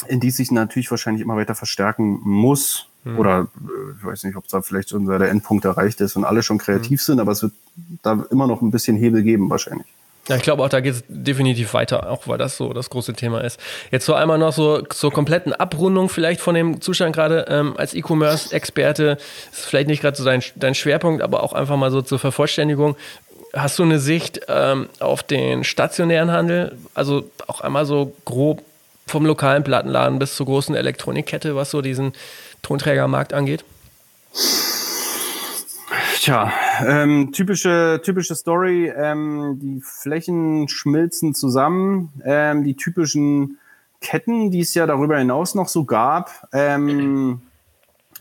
in 0.08 0.20
die 0.20 0.32
sich 0.32 0.52
natürlich 0.52 0.90
wahrscheinlich 0.92 1.24
immer 1.24 1.36
weiter 1.36 1.56
verstärken 1.56 2.20
muss. 2.24 2.90
Hm. 3.04 3.20
Oder 3.20 3.48
äh, 3.56 3.98
ich 3.98 4.06
weiß 4.06 4.24
nicht, 4.24 4.36
ob 4.36 4.48
da 4.48 4.62
vielleicht 4.62 4.94
unser 4.94 5.20
der 5.20 5.30
Endpunkt 5.30 5.66
erreicht 5.66 6.02
ist 6.02 6.16
und 6.16 6.26
alle 6.26 6.44
schon 6.44 6.58
kreativ 6.58 7.02
hm. 7.02 7.06
sind, 7.06 7.20
aber 7.20 7.32
es 7.32 7.44
wird 7.44 7.54
da 8.02 8.26
immer 8.32 8.48
noch 8.48 8.62
ein 8.62 8.72
bisschen 8.72 8.98
Hebel 8.98 9.24
geben 9.24 9.50
wahrscheinlich. 9.50 9.88
Ja, 10.30 10.38
ich 10.38 10.44
glaube 10.44 10.64
auch, 10.64 10.70
da 10.70 10.80
geht 10.80 10.94
es 10.94 11.04
definitiv 11.10 11.74
weiter, 11.74 12.10
auch 12.10 12.28
weil 12.30 12.38
das 12.38 12.56
so 12.56 12.72
das 12.72 12.90
große 12.90 13.12
Thema 13.12 13.42
ist. 13.42 13.60
Jetzt 13.92 14.06
so 14.06 14.14
einmal 14.14 14.38
noch 14.38 14.54
so 14.54 14.82
zur 14.82 15.12
kompletten 15.12 15.52
Abrundung 15.52 16.08
vielleicht 16.08 16.40
von 16.40 16.56
dem 16.56 16.80
Zustand 16.80 17.14
gerade 17.14 17.46
ähm, 17.50 17.74
als 17.76 17.94
E-Commerce-Experte. 17.94 19.18
Ist 19.52 19.66
vielleicht 19.66 19.90
nicht 19.90 20.02
gerade 20.02 20.16
so 20.16 20.24
dein, 20.24 20.42
dein 20.56 20.76
Schwerpunkt, 20.76 21.22
aber 21.22 21.44
auch 21.44 21.52
einfach 21.52 21.76
mal 21.76 21.92
so 21.92 22.02
zur 22.02 22.20
Vervollständigung. 22.20 22.96
Hast 23.52 23.78
du 23.80 23.84
eine 23.84 24.00
Sicht 24.00 24.40
ähm, 24.48 24.88
auf 25.00 25.24
den 25.24 25.66
stationären 25.66 26.32
Handel? 26.32 26.78
Also 26.94 27.30
auch 27.48 27.60
einmal 27.60 27.86
so 27.86 28.16
grob 28.24 28.64
vom 29.06 29.26
lokalen 29.26 29.66
Plattenladen 29.66 30.20
bis 30.20 30.38
zur 30.38 30.46
großen 30.46 30.74
Elektronikkette, 30.74 31.58
was 31.58 31.70
so 31.70 31.82
diesen 31.82 32.14
Tonträgermarkt 32.64 33.34
angeht? 33.34 33.64
Tja, 36.16 36.52
ähm, 36.88 37.32
typische, 37.34 38.02
typische 38.04 38.34
Story. 38.34 38.92
Ähm, 38.96 39.60
die 39.62 39.82
Flächen 39.82 40.68
schmilzen 40.70 41.36
zusammen. 41.36 42.14
Ähm, 42.24 42.64
die 42.64 42.76
typischen 42.76 43.60
Ketten, 44.00 44.50
die 44.50 44.62
es 44.62 44.74
ja 44.74 44.88
darüber 44.88 45.18
hinaus 45.18 45.54
noch 45.54 45.68
so 45.68 45.84
gab. 45.84 46.48
Ähm, 46.54 47.42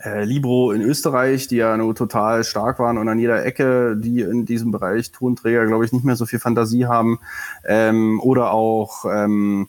äh, 0.04 0.24
Libro 0.24 0.72
in 0.72 0.82
Österreich, 0.82 1.46
die 1.46 1.56
ja 1.56 1.76
nur 1.76 1.94
total 1.94 2.42
stark 2.42 2.78
waren 2.80 2.98
und 2.98 3.08
an 3.08 3.20
jeder 3.20 3.44
Ecke, 3.44 3.96
die 3.96 4.20
in 4.20 4.46
diesem 4.46 4.72
Bereich 4.72 5.12
Tonträger, 5.12 5.66
glaube 5.66 5.84
ich, 5.84 5.92
nicht 5.92 6.04
mehr 6.04 6.16
so 6.16 6.26
viel 6.26 6.40
Fantasie 6.40 6.86
haben. 6.86 7.20
Ähm, 7.64 8.20
oder 8.20 8.50
auch 8.50 9.04
ähm, 9.04 9.68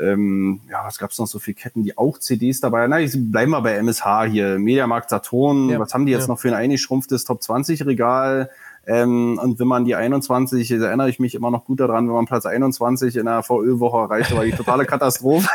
ähm, 0.00 0.60
ja, 0.68 0.84
was 0.84 0.98
gab's 0.98 1.18
noch 1.18 1.26
so 1.26 1.38
viele 1.38 1.54
Ketten, 1.54 1.84
die 1.84 1.96
auch 1.96 2.18
CDs 2.18 2.60
dabei 2.60 2.82
haben? 2.82 2.90
Na, 2.90 3.00
ich 3.00 3.12
bleiben 3.14 3.52
wir 3.52 3.60
bei 3.62 3.74
MSH 3.76 4.24
hier. 4.28 4.58
Mediamarkt 4.58 5.10
Saturn, 5.10 5.70
ja. 5.70 5.78
was 5.78 5.94
haben 5.94 6.06
die 6.06 6.12
jetzt 6.12 6.22
ja. 6.22 6.28
noch 6.28 6.40
für 6.40 6.48
ein 6.48 6.54
eingeschrumpftes 6.54 7.24
Top 7.24 7.42
20 7.42 7.86
Regal? 7.86 8.50
Ähm, 8.86 9.38
und 9.42 9.58
wenn 9.58 9.66
man 9.66 9.84
die 9.84 9.96
21, 9.96 10.68
da 10.68 10.86
erinnere 10.86 11.10
ich 11.10 11.18
mich 11.18 11.34
immer 11.34 11.50
noch 11.50 11.64
gut 11.64 11.80
daran, 11.80 12.06
wenn 12.06 12.14
man 12.14 12.26
Platz 12.26 12.46
21 12.46 13.16
in 13.16 13.26
der 13.26 13.42
VÖ-Woche 13.42 13.98
erreichte, 13.98 14.36
war 14.36 14.44
die 14.44 14.52
totale 14.52 14.86
Katastrophe. 14.86 15.48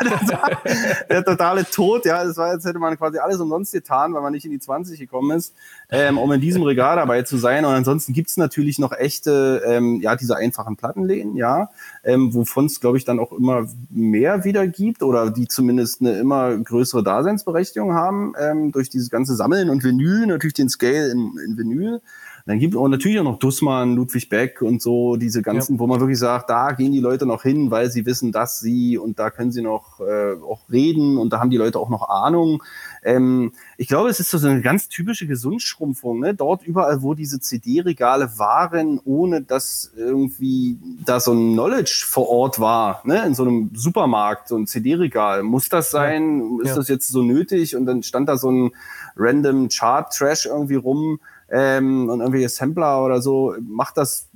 der 1.08 1.24
totale 1.24 1.64
Tod, 1.64 2.04
ja, 2.04 2.22
es 2.24 2.36
war, 2.36 2.48
als 2.48 2.66
hätte 2.66 2.78
man 2.78 2.96
quasi 2.98 3.18
alles 3.18 3.40
umsonst 3.40 3.72
getan, 3.72 4.12
weil 4.12 4.20
man 4.20 4.32
nicht 4.32 4.44
in 4.44 4.50
die 4.50 4.58
20 4.58 5.00
gekommen 5.00 5.36
ist, 5.38 5.54
ähm, 5.88 6.18
um 6.18 6.30
in 6.30 6.42
diesem 6.42 6.62
Regal 6.62 6.96
dabei 6.96 7.22
zu 7.22 7.38
sein. 7.38 7.64
Und 7.64 7.72
ansonsten 7.72 8.12
gibt's 8.12 8.36
natürlich 8.36 8.78
noch 8.78 8.92
echte, 8.92 9.62
ähm, 9.66 10.00
ja, 10.02 10.14
diese 10.14 10.36
einfachen 10.36 10.76
Plattenläden, 10.76 11.34
ja, 11.34 11.70
ähm, 12.04 12.34
wovon 12.34 12.66
es, 12.66 12.80
glaube 12.80 12.98
ich, 12.98 13.06
dann 13.06 13.18
auch 13.18 13.32
immer 13.32 13.66
mehr 13.88 14.44
wieder 14.44 14.66
gibt 14.66 15.02
oder 15.02 15.30
die 15.30 15.48
zumindest 15.48 16.02
eine 16.02 16.18
immer 16.18 16.54
größere 16.58 17.02
Daseinsberechtigung 17.02 17.94
haben, 17.94 18.34
ähm, 18.38 18.72
durch 18.72 18.90
dieses 18.90 19.08
ganze 19.08 19.34
Sammeln 19.36 19.70
und 19.70 19.84
Vinyl, 19.84 20.26
natürlich 20.26 20.54
den 20.54 20.68
Scale 20.68 21.10
in, 21.10 21.32
in 21.46 21.56
Vinyl. 21.56 22.02
Dann 22.46 22.58
gibt 22.58 22.74
es 22.74 22.80
auch 22.80 22.88
natürlich 22.88 23.18
auch 23.20 23.24
noch 23.24 23.38
Dussmann, 23.38 23.94
Ludwig 23.94 24.28
Beck 24.28 24.62
und 24.62 24.82
so, 24.82 25.16
diese 25.16 25.42
ganzen, 25.42 25.74
ja. 25.74 25.78
wo 25.78 25.86
man 25.86 26.00
wirklich 26.00 26.18
sagt, 26.18 26.50
da 26.50 26.72
gehen 26.72 26.92
die 26.92 27.00
Leute 27.00 27.26
noch 27.26 27.42
hin, 27.42 27.70
weil 27.70 27.90
sie 27.90 28.04
wissen, 28.06 28.32
dass 28.32 28.60
sie 28.60 28.98
und 28.98 29.18
da 29.18 29.30
können 29.30 29.52
sie 29.52 29.62
noch 29.62 30.00
äh, 30.00 30.34
auch 30.42 30.68
reden 30.70 31.18
und 31.18 31.32
da 31.32 31.40
haben 31.40 31.50
die 31.50 31.56
Leute 31.56 31.78
auch 31.78 31.88
noch 31.88 32.08
Ahnung. 32.08 32.62
Ähm, 33.04 33.52
ich 33.76 33.88
glaube, 33.88 34.08
es 34.08 34.20
ist 34.20 34.30
so 34.30 34.46
eine 34.46 34.60
ganz 34.60 34.88
typische 34.88 35.26
Gesundschrumpfung. 35.26 36.20
Ne? 36.20 36.34
Dort 36.34 36.64
überall, 36.64 37.02
wo 37.02 37.14
diese 37.14 37.40
CD-Regale 37.40 38.38
waren, 38.38 39.00
ohne 39.04 39.42
dass 39.42 39.92
irgendwie 39.96 40.78
da 41.04 41.20
so 41.20 41.32
ein 41.32 41.52
Knowledge 41.52 42.04
vor 42.08 42.28
Ort 42.28 42.60
war, 42.60 43.02
ne? 43.04 43.24
in 43.26 43.34
so 43.34 43.44
einem 43.44 43.70
Supermarkt, 43.74 44.48
so 44.48 44.56
ein 44.56 44.66
CD-Regal. 44.66 45.42
Muss 45.42 45.68
das 45.68 45.90
sein? 45.90 46.58
Ja. 46.58 46.62
Ist 46.62 46.68
ja. 46.70 46.76
das 46.76 46.88
jetzt 46.88 47.08
so 47.08 47.22
nötig? 47.22 47.76
Und 47.76 47.86
dann 47.86 48.02
stand 48.02 48.28
da 48.28 48.36
so 48.36 48.50
ein 48.50 48.70
random 49.16 49.68
Chart-Trash 49.68 50.46
irgendwie 50.46 50.76
rum 50.76 51.20
ähm, 51.54 52.08
und 52.08 52.20
irgendwelche 52.20 52.48
Sampler 52.48 53.04
oder 53.04 53.20
so, 53.20 53.54
macht 53.60 53.98
das, 53.98 54.28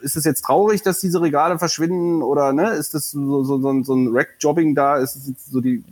ist 0.00 0.16
es 0.16 0.24
jetzt 0.24 0.42
traurig, 0.42 0.82
dass 0.82 1.00
diese 1.00 1.20
Regale 1.20 1.58
verschwinden 1.58 2.22
oder 2.22 2.52
ne, 2.52 2.70
ist 2.70 2.94
das 2.94 3.10
so, 3.10 3.42
so, 3.42 3.58
so, 3.58 3.82
so 3.82 3.94
ein 3.94 4.08
Rack-Jobbing 4.12 4.76
da, 4.76 4.98
ist 4.98 5.16
es 5.16 5.50
so 5.50 5.60
die 5.60 5.82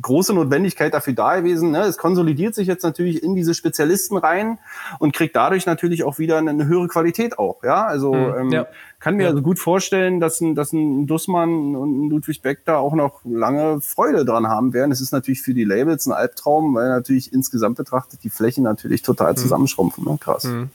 große 0.00 0.32
Notwendigkeit 0.32 0.94
dafür 0.94 1.12
da 1.12 1.36
gewesen. 1.36 1.70
Ne? 1.70 1.80
Es 1.80 1.98
konsolidiert 1.98 2.54
sich 2.54 2.66
jetzt 2.66 2.82
natürlich 2.82 3.22
in 3.22 3.34
diese 3.34 3.54
Spezialisten 3.54 4.16
rein 4.16 4.58
und 4.98 5.12
kriegt 5.14 5.36
dadurch 5.36 5.66
natürlich 5.66 6.04
auch 6.04 6.18
wieder 6.18 6.38
eine 6.38 6.66
höhere 6.66 6.88
Qualität 6.88 7.38
auch. 7.38 7.62
Ja, 7.62 7.84
also 7.84 8.14
hm, 8.14 8.34
ähm, 8.38 8.50
ja. 8.50 8.66
kann 9.00 9.16
mir 9.16 9.24
ja. 9.24 9.28
also 9.30 9.42
gut 9.42 9.58
vorstellen, 9.58 10.20
dass 10.20 10.40
ein, 10.40 10.54
dass 10.54 10.72
ein 10.72 11.06
Dussmann 11.06 11.76
und 11.76 12.06
ein 12.06 12.10
Ludwig 12.10 12.42
Beck 12.42 12.64
da 12.64 12.76
auch 12.76 12.94
noch 12.94 13.20
lange 13.24 13.80
Freude 13.80 14.24
dran 14.24 14.46
haben 14.48 14.72
werden. 14.72 14.92
Es 14.92 15.00
ist 15.00 15.12
natürlich 15.12 15.42
für 15.42 15.54
die 15.54 15.64
Labels 15.64 16.06
ein 16.06 16.12
Albtraum, 16.12 16.74
weil 16.74 16.88
natürlich 16.88 17.32
insgesamt 17.32 17.76
betrachtet 17.76 18.24
die 18.24 18.30
Flächen 18.30 18.64
natürlich 18.64 19.02
total 19.02 19.30
hm. 19.30 19.36
zusammenschrumpfen. 19.36 20.04
Ne? 20.04 20.18
Krass. 20.20 20.44
Hm. 20.44 20.70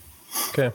Okay. 0.49 0.71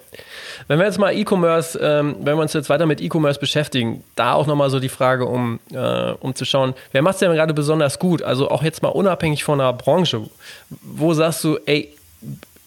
Wenn 0.69 0.79
wir 0.79 0.87
jetzt 0.87 0.99
mal 0.99 1.13
E-Commerce, 1.13 1.79
ähm, 1.81 2.17
wenn 2.21 2.37
wir 2.37 2.43
uns 2.43 2.53
jetzt 2.53 2.71
weiter 2.71 2.87
mit 2.87 3.01
E-Commerce 3.01 3.41
beschäftigen, 3.41 4.05
da 4.17 4.35
auch 4.35 4.47
nochmal 4.47 4.71
so 4.71 4.81
die 4.81 4.89
Frage, 4.89 5.27
um, 5.27 5.61
äh, 5.73 6.13
um 6.21 6.35
zu 6.35 6.45
schauen, 6.45 6.75
wer 6.93 7.03
macht 7.03 7.15
es 7.15 7.21
denn 7.21 7.33
gerade 7.33 7.55
besonders 7.55 7.99
gut? 7.99 8.23
Also 8.23 8.51
auch 8.51 8.63
jetzt 8.63 8.83
mal 8.83 8.91
unabhängig 8.91 9.45
von 9.45 9.59
der 9.59 9.73
Branche. 9.73 10.29
Wo 10.71 11.15
sagst 11.15 11.43
du, 11.45 11.59
ey, 11.67 11.95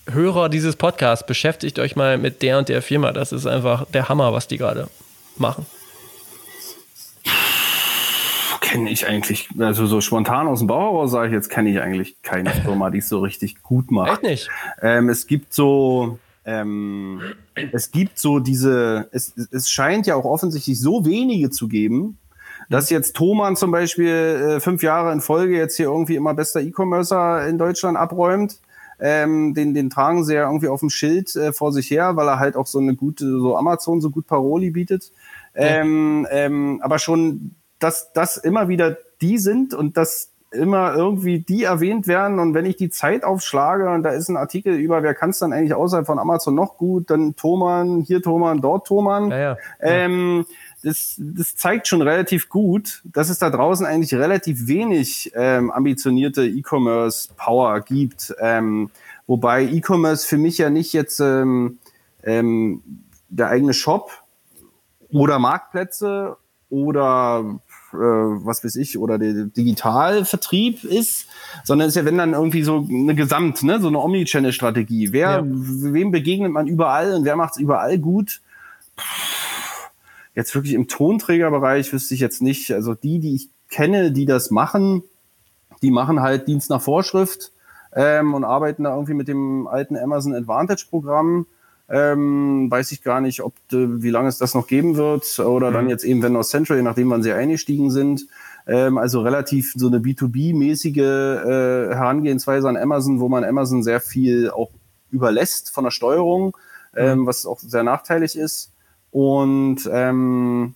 Hörer 0.08 0.50
dieses 0.50 0.76
Podcasts, 0.76 1.26
beschäftigt 1.26 1.80
euch 1.80 1.96
mal 1.96 2.20
mit 2.20 2.44
der 2.44 2.60
und 2.60 2.70
der 2.70 2.84
Firma. 2.84 3.12
Das 3.12 3.32
ist 3.32 3.48
einfach 3.48 3.86
der 3.86 4.08
Hammer, 4.08 4.34
was 4.34 4.48
die 4.48 4.58
gerade 4.58 4.88
machen. 5.36 5.66
Kenne 8.62 8.90
ich 8.92 9.08
eigentlich, 9.08 9.50
also 9.58 9.88
so 9.88 10.02
spontan 10.02 10.48
aus 10.48 10.60
dem 10.60 10.68
Bauhaus 10.68 11.12
sage 11.12 11.28
ich 11.28 11.34
jetzt, 11.34 11.50
kenne 11.50 11.70
ich 11.70 11.80
eigentlich 11.80 12.22
keine 12.22 12.50
Firma, 12.64 12.92
die 12.92 13.00
es 13.00 13.10
so 13.10 13.20
richtig 13.20 13.64
gut 13.64 13.90
macht. 13.90 14.12
Echt 14.12 14.24
nicht? 14.24 14.50
Ähm, 14.82 15.10
es 15.10 15.26
gibt 15.26 15.54
so, 15.54 16.20
ähm, 16.46 17.22
es 17.72 17.92
gibt 17.92 18.20
so 18.20 18.40
diese, 18.40 19.10
es, 19.12 19.34
es 19.52 19.70
scheint 19.70 20.06
ja 20.06 20.16
auch 20.16 20.26
offensichtlich 20.26 20.80
so 20.80 21.06
wenige 21.06 21.50
zu 21.50 21.68
geben, 21.68 22.20
dass 22.70 22.90
jetzt 22.90 23.16
Thomann 23.16 23.56
zum 23.56 23.72
Beispiel 23.72 24.08
äh, 24.08 24.60
fünf 24.60 24.84
Jahre 24.84 25.12
in 25.12 25.22
Folge 25.22 25.58
jetzt 25.58 25.76
hier 25.78 25.88
irgendwie 25.88 26.16
immer 26.16 26.34
bester 26.34 26.62
E-Commercer 26.62 27.48
in 27.48 27.58
Deutschland 27.58 27.98
abräumt. 27.98 28.60
Ähm, 28.98 29.54
den, 29.54 29.74
den 29.74 29.90
tragen 29.90 30.24
sie 30.24 30.36
ja 30.36 30.46
irgendwie 30.46 30.70
auf 30.70 30.80
dem 30.80 30.90
Schild 30.90 31.36
äh, 31.36 31.52
vor 31.52 31.74
sich 31.74 31.90
her, 31.92 32.16
weil 32.16 32.28
er 32.28 32.40
halt 32.40 32.56
auch 32.56 32.68
so 32.68 32.80
eine 32.80 32.96
gute, 32.96 33.26
so 33.26 33.58
Amazon 33.58 34.00
so 34.00 34.10
gut 34.10 34.26
Paroli 34.26 34.70
bietet. 34.70 35.12
Ähm, 35.54 36.26
ähm, 36.32 36.80
aber 36.82 37.00
schon, 37.00 37.56
dass 37.80 38.14
das 38.14 38.38
immer 38.38 38.70
wieder 38.70 38.98
die 39.22 39.38
sind 39.38 39.74
und 39.74 39.98
dass 39.98 40.32
immer 40.56 40.96
irgendwie 40.96 41.40
die 41.40 41.64
erwähnt 41.64 42.08
werden 42.08 42.40
und 42.40 42.54
wenn 42.54 42.66
ich 42.66 42.76
die 42.76 42.90
Zeit 42.90 43.24
aufschlage 43.24 43.90
und 43.90 44.04
da 44.04 44.10
ist 44.10 44.30
ein 44.30 44.38
Artikel 44.38 44.74
über, 44.76 45.04
wer 45.04 45.14
kann 45.14 45.30
es 45.30 45.40
dann 45.40 45.54
eigentlich 45.54 45.74
außerhalb 45.74 46.06
von 46.06 46.20
Amazon 46.20 46.56
noch 46.56 46.78
gut, 46.78 47.10
dann 47.10 47.36
Thomann, 47.36 48.02
hier 48.02 48.22
Thomann, 48.22 48.62
dort 48.62 48.88
Thomann. 48.88 49.32
Ja, 49.32 49.38
ja. 49.38 49.58
Ähm, 49.82 50.46
das, 50.84 51.16
das 51.18 51.56
zeigt 51.56 51.88
schon 51.88 52.02
relativ 52.02 52.48
gut, 52.48 53.02
dass 53.06 53.30
es 53.30 53.40
da 53.40 53.50
draußen 53.50 53.86
eigentlich 53.86 54.14
relativ 54.14 54.68
wenig 54.68 55.32
ähm, 55.36 55.72
ambitionierte 55.72 56.46
E-Commerce-Power 56.46 57.82
gibt. 57.82 58.36
Ähm, 58.40 58.92
wobei 59.26 59.64
E-Commerce 59.64 60.28
für 60.28 60.38
mich 60.38 60.60
ja 60.60 60.70
nicht 60.70 60.94
jetzt 60.94 61.20
ähm, 61.20 61.80
ähm, 62.24 62.84
der 63.30 63.50
eigene 63.50 63.74
Shop 63.74 64.12
oder 65.12 65.40
Marktplätze 65.40 66.38
oder 66.70 67.60
äh, 67.94 67.98
was 67.98 68.64
weiß 68.64 68.76
ich, 68.78 68.98
oder 68.98 69.18
der 69.18 69.46
Digitalvertrieb 69.46 70.84
ist, 70.84 71.28
sondern 71.64 71.88
es 71.88 71.96
ist 71.96 72.02
ja, 72.02 72.06
wenn 72.06 72.18
dann 72.18 72.34
irgendwie 72.34 72.64
so 72.64 72.86
eine 72.90 73.16
Gesamt, 73.16 73.64
ne, 73.64 73.80
so 73.80 73.88
eine 73.88 74.00
Omnichannel-Strategie. 74.00 75.12
Wer, 75.12 75.30
ja. 75.30 75.44
wem 75.46 76.12
begegnet 76.12 76.52
man 76.52 76.68
überall 76.68 77.14
und 77.14 77.26
wer 77.26 77.36
macht 77.36 77.54
es 77.54 77.58
überall 77.60 77.98
gut? 77.98 78.42
Jetzt 80.36 80.54
wirklich 80.54 80.74
im 80.74 80.88
Tonträgerbereich 80.88 81.92
wüsste 81.94 82.14
ich 82.14 82.20
jetzt 82.20 82.42
nicht. 82.42 82.72
Also 82.72 82.94
die, 82.94 83.20
die 83.20 83.36
ich 83.36 83.50
kenne, 83.70 84.12
die 84.12 84.26
das 84.26 84.52
machen, 84.52 85.04
die 85.82 85.92
machen 85.92 86.22
halt 86.22 86.48
Dienst 86.48 86.70
nach 86.70 86.82
Vorschrift 86.82 87.52
ähm, 87.94 88.34
und 88.34 88.44
arbeiten 88.44 88.84
da 88.84 88.94
irgendwie 88.94 89.14
mit 89.14 89.28
dem 89.28 89.68
alten 89.68 89.98
Amazon 89.98 90.34
Advantage 90.34 90.86
Programm 90.90 91.46
ähm, 91.88 92.70
weiß 92.70 92.92
ich 92.92 93.04
gar 93.04 93.22
nicht, 93.22 93.42
ob 93.42 93.54
de, 93.70 94.02
wie 94.02 94.10
lange 94.10 94.28
es 94.28 94.38
das 94.38 94.56
noch 94.56 94.68
geben 94.68 94.96
wird 94.96 95.40
oder 95.40 95.70
mhm. 95.70 95.74
dann 95.74 95.90
jetzt 95.90 96.04
eben 96.04 96.22
Vendor 96.24 96.44
Central, 96.44 96.78
je 96.78 96.84
nachdem, 96.84 97.10
wann 97.10 97.24
sie 97.24 97.34
eingestiegen 97.34 97.92
sind. 97.92 98.26
Ähm, 98.68 98.98
also 98.98 99.22
relativ 99.22 99.74
so 99.76 99.88
eine 99.88 100.00
B2B-mäßige 100.00 100.98
äh, 100.98 101.94
Herangehensweise 101.94 102.68
an 102.68 102.78
Amazon, 102.78 103.20
wo 103.20 103.30
man 103.30 103.44
Amazon 103.44 103.84
sehr 103.84 104.00
viel 104.00 104.50
auch 104.50 104.72
überlässt 105.12 105.72
von 105.72 105.84
der 105.84 105.92
Steuerung, 105.92 106.58
ähm, 106.96 107.20
mhm. 107.20 107.26
was 107.28 107.46
auch 107.46 107.60
sehr 107.60 107.84
nachteilig 107.84 108.36
ist. 108.36 108.72
Und 109.12 109.88
ähm, 109.92 110.74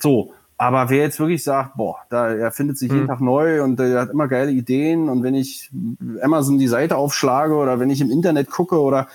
so, 0.00 0.32
aber 0.56 0.88
wer 0.88 0.98
jetzt 0.98 1.18
wirklich 1.18 1.42
sagt, 1.42 1.76
boah, 1.76 1.98
da 2.10 2.28
er 2.28 2.52
findet 2.52 2.78
sich 2.78 2.90
mhm. 2.90 2.96
jeden 2.96 3.08
Tag 3.08 3.20
neu 3.20 3.62
und 3.62 3.80
er 3.80 4.02
hat 4.02 4.10
immer 4.10 4.28
geile 4.28 4.52
Ideen 4.52 5.08
und 5.08 5.22
wenn 5.22 5.34
ich 5.34 5.70
Amazon 6.22 6.58
die 6.58 6.68
Seite 6.68 6.96
aufschlage 6.96 7.54
oder 7.54 7.80
wenn 7.80 7.90
ich 7.90 8.00
im 8.00 8.10
Internet 8.10 8.50
gucke 8.50 8.80
oder 8.80 9.08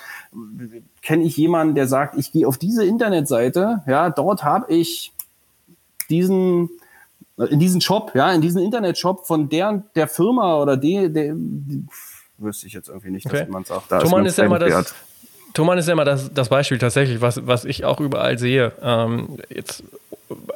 kenne 1.01 1.23
ich 1.23 1.37
jemanden, 1.37 1.75
der 1.75 1.87
sagt, 1.87 2.17
ich 2.17 2.31
gehe 2.31 2.47
auf 2.47 2.57
diese 2.57 2.85
Internetseite, 2.85 3.83
ja, 3.87 4.09
dort 4.09 4.43
habe 4.43 4.71
ich 4.73 5.13
diesen 6.09 6.69
in 7.37 7.59
diesen 7.59 7.79
Shop, 7.79 8.11
ja, 8.15 8.33
in 8.33 8.41
diesen 8.41 8.61
Internetshop 8.61 9.25
von 9.25 9.47
der 9.47 9.83
der 9.95 10.09
Firma 10.09 10.61
oder 10.61 10.75
die, 10.75 11.11
der, 11.11 11.33
die, 11.35 11.85
wüsste 12.37 12.67
ich 12.67 12.73
jetzt 12.73 12.89
irgendwie 12.89 13.11
nicht, 13.11 13.25
okay. 13.25 13.37
dass 13.37 13.47
jemand 13.47 13.67
sagt, 13.67 13.91
da 13.91 13.99
Thomann 13.99 14.25
ist, 14.25 14.33
ist 14.33 14.37
ja 14.39 14.45
immer 14.45 14.59
das, 14.59 14.93
Thomann 15.53 15.77
ist 15.77 15.87
ja 15.87 15.93
immer 15.93 16.05
das, 16.05 16.33
das 16.33 16.49
Beispiel 16.49 16.77
tatsächlich, 16.77 17.21
was, 17.21 17.47
was 17.47 17.65
ich 17.65 17.85
auch 17.85 17.99
überall 17.99 18.37
sehe. 18.37 18.73
Ähm, 18.81 19.37
jetzt 19.49 19.83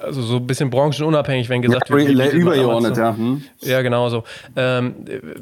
also 0.02 0.22
so 0.22 0.38
ein 0.38 0.48
bisschen 0.48 0.70
branchenunabhängig, 0.70 1.50
wenn 1.50 1.62
gesagt 1.62 1.90
ja, 1.90 1.96
wird. 1.96 2.34
Übergeordnet, 2.34 2.98
ja. 2.98 3.16
Hm. 3.16 3.44
Ja, 3.62 3.82
genau 3.82 4.10
so. 4.10 4.24
Ähm, 4.56 4.96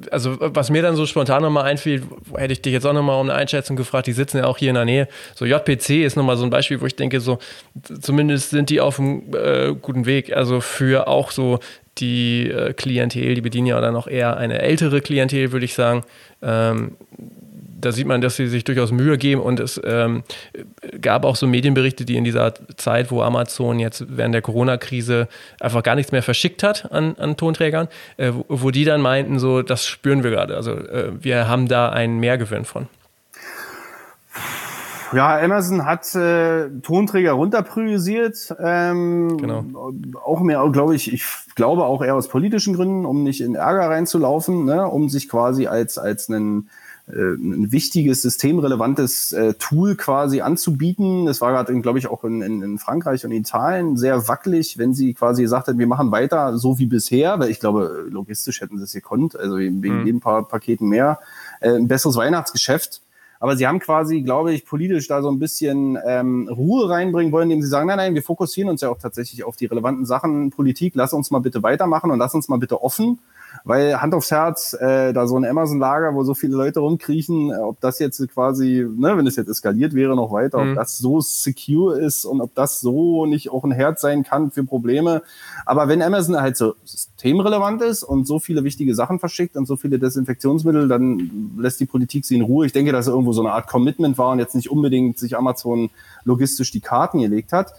also 0.09 0.37
was 0.39 0.69
mir 0.69 0.81
dann 0.81 0.95
so 0.95 1.05
spontan 1.05 1.41
nochmal 1.41 1.65
einfiel, 1.65 2.03
hätte 2.35 2.53
ich 2.53 2.61
dich 2.61 2.73
jetzt 2.73 2.85
auch 2.85 2.93
nochmal 2.93 3.19
um 3.19 3.29
eine 3.29 3.37
Einschätzung 3.37 3.75
gefragt, 3.75 4.07
die 4.07 4.13
sitzen 4.13 4.37
ja 4.37 4.45
auch 4.45 4.57
hier 4.57 4.69
in 4.69 4.75
der 4.75 4.85
Nähe. 4.85 5.07
So 5.35 5.45
JPC 5.45 6.03
ist 6.03 6.15
nochmal 6.15 6.37
so 6.37 6.43
ein 6.43 6.49
Beispiel, 6.49 6.81
wo 6.81 6.85
ich 6.85 6.95
denke, 6.95 7.19
so 7.19 7.39
zumindest 8.01 8.51
sind 8.51 8.69
die 8.69 8.79
auf 8.79 8.99
einem 8.99 9.23
äh, 9.33 9.73
guten 9.73 10.05
Weg. 10.05 10.35
Also 10.35 10.61
für 10.61 11.07
auch 11.07 11.31
so 11.31 11.59
die 11.97 12.49
äh, 12.49 12.73
Klientel, 12.73 13.35
die 13.35 13.41
bedienen 13.41 13.67
ja 13.67 13.81
dann 13.81 13.95
auch 13.95 14.07
eher 14.07 14.37
eine 14.37 14.59
ältere 14.59 15.01
Klientel, 15.01 15.51
würde 15.51 15.65
ich 15.65 15.73
sagen. 15.73 16.03
Ähm, 16.41 16.95
da 17.81 17.91
sieht 17.91 18.07
man, 18.07 18.21
dass 18.21 18.35
sie 18.35 18.47
sich 18.47 18.63
durchaus 18.63 18.91
Mühe 18.91 19.17
geben 19.17 19.41
und 19.41 19.59
es 19.59 19.79
ähm, 19.83 20.23
gab 21.01 21.25
auch 21.25 21.35
so 21.35 21.47
Medienberichte, 21.47 22.05
die 22.05 22.15
in 22.15 22.23
dieser 22.23 22.53
Zeit, 22.77 23.11
wo 23.11 23.21
Amazon 23.21 23.79
jetzt 23.79 24.05
während 24.09 24.33
der 24.33 24.41
Corona-Krise 24.41 25.27
einfach 25.59 25.83
gar 25.83 25.95
nichts 25.95 26.11
mehr 26.11 26.23
verschickt 26.23 26.63
hat 26.63 26.91
an, 26.91 27.15
an 27.17 27.37
Tonträgern, 27.37 27.87
äh, 28.17 28.31
wo, 28.33 28.45
wo, 28.47 28.71
die 28.71 28.85
dann 28.85 29.01
meinten, 29.01 29.39
so, 29.39 29.61
das 29.61 29.85
spüren 29.85 30.23
wir 30.23 30.31
gerade. 30.31 30.55
Also 30.55 30.71
äh, 30.71 31.11
wir 31.19 31.47
haben 31.47 31.67
da 31.67 31.89
einen 31.89 32.19
Mehrgewinn 32.19 32.65
von. 32.65 32.87
Ja, 35.13 35.37
Amazon 35.39 35.85
hat 35.85 36.15
äh, 36.15 36.69
Tonträger 36.83 37.33
runterpriorisiert. 37.33 38.55
Ähm, 38.59 39.37
genau. 39.37 39.65
Auch 40.23 40.39
mehr, 40.39 40.65
glaube 40.71 40.95
ich, 40.95 41.11
ich 41.11 41.25
glaube 41.55 41.83
auch 41.83 42.01
eher 42.01 42.15
aus 42.15 42.29
politischen 42.29 42.75
Gründen, 42.75 43.05
um 43.05 43.23
nicht 43.23 43.41
in 43.41 43.55
Ärger 43.55 43.89
reinzulaufen, 43.89 44.63
ne, 44.63 44.87
um 44.87 45.09
sich 45.09 45.27
quasi 45.27 45.67
als, 45.67 45.97
als 45.97 46.29
einen 46.29 46.69
ein 47.07 47.71
wichtiges, 47.71 48.21
systemrelevantes 48.21 49.33
äh, 49.33 49.53
Tool 49.55 49.95
quasi 49.95 50.41
anzubieten. 50.41 51.25
Das 51.25 51.41
war 51.41 51.51
gerade, 51.51 51.79
glaube 51.81 51.99
ich, 51.99 52.07
auch 52.07 52.23
in, 52.23 52.41
in, 52.41 52.61
in, 52.61 52.77
Frankreich 52.77 53.25
und 53.25 53.31
Italien 53.31 53.97
sehr 53.97 54.27
wackelig, 54.27 54.77
wenn 54.77 54.93
sie 54.93 55.13
quasi 55.13 55.41
gesagt 55.41 55.67
hat, 55.67 55.77
wir 55.77 55.87
machen 55.87 56.11
weiter 56.11 56.57
so 56.57 56.79
wie 56.79 56.85
bisher, 56.85 57.39
weil 57.39 57.49
ich 57.49 57.59
glaube, 57.59 58.05
logistisch 58.09 58.61
hätten 58.61 58.77
sie 58.77 58.83
es 58.83 58.93
gekonnt, 58.93 59.37
also 59.37 59.57
wegen 59.57 59.79
mhm. 59.79 60.05
jedem 60.05 60.19
paar 60.21 60.47
Paketen 60.47 60.87
mehr, 60.87 61.19
äh, 61.59 61.71
ein 61.71 61.87
besseres 61.87 62.15
Weihnachtsgeschäft. 62.15 63.01
Aber 63.39 63.57
sie 63.57 63.65
haben 63.65 63.79
quasi, 63.79 64.21
glaube 64.21 64.53
ich, 64.53 64.65
politisch 64.65 65.07
da 65.07 65.23
so 65.23 65.31
ein 65.31 65.39
bisschen 65.39 65.97
ähm, 66.05 66.47
Ruhe 66.47 66.87
reinbringen 66.89 67.31
wollen, 67.31 67.49
indem 67.49 67.63
sie 67.63 67.69
sagen, 67.69 67.87
nein, 67.87 67.97
nein, 67.97 68.13
wir 68.13 68.21
fokussieren 68.21 68.69
uns 68.69 68.81
ja 68.81 68.89
auch 68.89 68.99
tatsächlich 68.99 69.43
auf 69.43 69.55
die 69.55 69.65
relevanten 69.65 70.05
Sachen. 70.05 70.51
Politik, 70.51 70.93
lass 70.95 71.11
uns 71.11 71.31
mal 71.31 71.39
bitte 71.39 71.63
weitermachen 71.63 72.11
und 72.11 72.19
lass 72.19 72.35
uns 72.35 72.49
mal 72.49 72.59
bitte 72.59 72.83
offen 72.83 73.17
weil 73.63 74.01
Hand 74.01 74.13
aufs 74.13 74.31
Herz, 74.31 74.73
äh, 74.73 75.13
da 75.13 75.27
so 75.27 75.37
ein 75.37 75.45
Amazon-Lager, 75.45 76.15
wo 76.15 76.23
so 76.23 76.33
viele 76.33 76.55
Leute 76.55 76.79
rumkriechen, 76.79 77.51
äh, 77.51 77.57
ob 77.57 77.79
das 77.79 77.99
jetzt 77.99 78.25
quasi, 78.33 78.87
ne, 78.89 79.17
wenn 79.17 79.27
es 79.27 79.35
jetzt 79.35 79.49
eskaliert 79.49 79.93
wäre, 79.93 80.15
noch 80.15 80.31
weiter, 80.31 80.63
mhm. 80.63 80.71
ob 80.71 80.75
das 80.75 80.97
so 80.97 81.21
secure 81.21 81.99
ist 81.99 82.25
und 82.25 82.41
ob 82.41 82.55
das 82.55 82.81
so 82.81 83.25
nicht 83.25 83.51
auch 83.51 83.63
ein 83.63 83.71
Herz 83.71 84.01
sein 84.01 84.23
kann 84.23 84.51
für 84.51 84.63
Probleme. 84.63 85.21
Aber 85.65 85.87
wenn 85.87 86.01
Amazon 86.01 86.39
halt 86.41 86.57
so 86.57 86.75
systemrelevant 86.83 87.81
ist 87.81 88.03
und 88.03 88.25
so 88.25 88.39
viele 88.39 88.63
wichtige 88.63 88.95
Sachen 88.95 89.19
verschickt 89.19 89.55
und 89.55 89.67
so 89.67 89.75
viele 89.75 89.99
Desinfektionsmittel, 89.99 90.87
dann 90.87 91.53
lässt 91.57 91.79
die 91.79 91.85
Politik 91.85 92.25
sie 92.25 92.35
in 92.35 92.41
Ruhe. 92.41 92.65
Ich 92.65 92.73
denke, 92.73 92.91
dass 92.91 93.07
es 93.07 93.13
irgendwo 93.13 93.33
so 93.33 93.41
eine 93.41 93.53
Art 93.53 93.67
Commitment 93.67 94.17
war 94.17 94.31
und 94.31 94.39
jetzt 94.39 94.55
nicht 94.55 94.71
unbedingt 94.71 95.19
sich 95.19 95.37
Amazon 95.37 95.89
logistisch 96.23 96.71
die 96.71 96.81
Karten 96.81 97.19
gelegt 97.19 97.53
hat. 97.53 97.73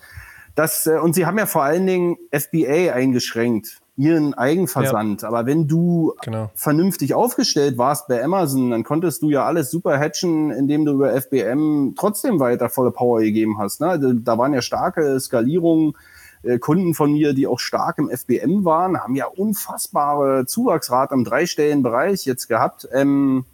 Das, 0.54 0.86
äh, 0.86 0.98
und 0.98 1.14
sie 1.14 1.26
haben 1.26 1.38
ja 1.38 1.46
vor 1.46 1.62
allen 1.62 1.86
Dingen 1.86 2.16
FBA 2.30 2.92
eingeschränkt 2.92 3.81
ihren 3.96 4.34
Eigenversand. 4.34 5.22
Ja. 5.22 5.28
Aber 5.28 5.46
wenn 5.46 5.68
du 5.68 6.14
genau. 6.22 6.50
vernünftig 6.54 7.14
aufgestellt 7.14 7.76
warst 7.76 8.08
bei 8.08 8.22
Amazon, 8.24 8.70
dann 8.70 8.84
konntest 8.84 9.22
du 9.22 9.30
ja 9.30 9.44
alles 9.44 9.70
super 9.70 9.98
hatchen, 9.98 10.50
indem 10.50 10.84
du 10.84 10.92
über 10.92 11.12
FBM 11.12 11.94
trotzdem 11.96 12.40
weiter 12.40 12.70
volle 12.70 12.90
Power 12.90 13.20
gegeben 13.20 13.58
hast. 13.58 13.80
Ne? 13.80 13.88
Also, 13.88 14.12
da 14.12 14.38
waren 14.38 14.54
ja 14.54 14.62
starke 14.62 15.20
Skalierungen. 15.20 15.94
Äh, 16.42 16.58
Kunden 16.58 16.94
von 16.94 17.12
mir, 17.12 17.34
die 17.34 17.46
auch 17.46 17.60
stark 17.60 17.98
im 17.98 18.10
FBM 18.10 18.64
waren, 18.64 18.98
haben 18.98 19.14
ja 19.14 19.26
unfassbare 19.26 20.46
Zuwachsrate 20.46 21.14
im 21.14 21.24
dreistelligen 21.24 21.82
Bereich 21.82 22.24
jetzt 22.24 22.48
gehabt. 22.48 22.88
Ähm, 22.92 23.44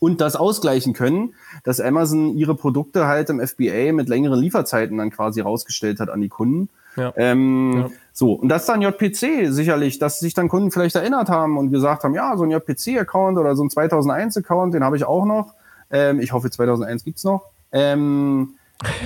und 0.00 0.20
das 0.20 0.36
ausgleichen 0.36 0.92
können, 0.92 1.34
dass 1.62 1.80
Amazon 1.80 2.36
ihre 2.36 2.54
Produkte 2.54 3.06
halt 3.06 3.30
im 3.30 3.40
FBA 3.40 3.92
mit 3.92 4.08
längeren 4.08 4.38
Lieferzeiten 4.38 4.98
dann 4.98 5.10
quasi 5.10 5.40
rausgestellt 5.40 6.00
hat 6.00 6.10
an 6.10 6.20
die 6.20 6.28
Kunden. 6.28 6.68
Ja. 6.96 7.12
Ähm, 7.16 7.72
ja. 7.76 7.90
So, 8.12 8.34
und 8.34 8.48
das 8.48 8.66
dann 8.66 8.80
JPC 8.80 9.52
sicherlich, 9.52 9.98
dass 9.98 10.20
sich 10.20 10.34
dann 10.34 10.48
Kunden 10.48 10.70
vielleicht 10.70 10.94
erinnert 10.94 11.28
haben 11.28 11.58
und 11.58 11.70
gesagt 11.70 12.04
haben, 12.04 12.14
ja, 12.14 12.36
so 12.36 12.44
ein 12.44 12.50
JPC-Account 12.50 13.38
oder 13.38 13.56
so 13.56 13.64
ein 13.64 13.68
2001-Account, 13.68 14.74
den 14.74 14.84
habe 14.84 14.96
ich 14.96 15.04
auch 15.04 15.24
noch. 15.24 15.54
Ähm, 15.90 16.20
ich 16.20 16.32
hoffe, 16.32 16.50
2001 16.50 17.04
gibt's 17.04 17.24
noch. 17.24 17.46
Ähm, 17.72 18.54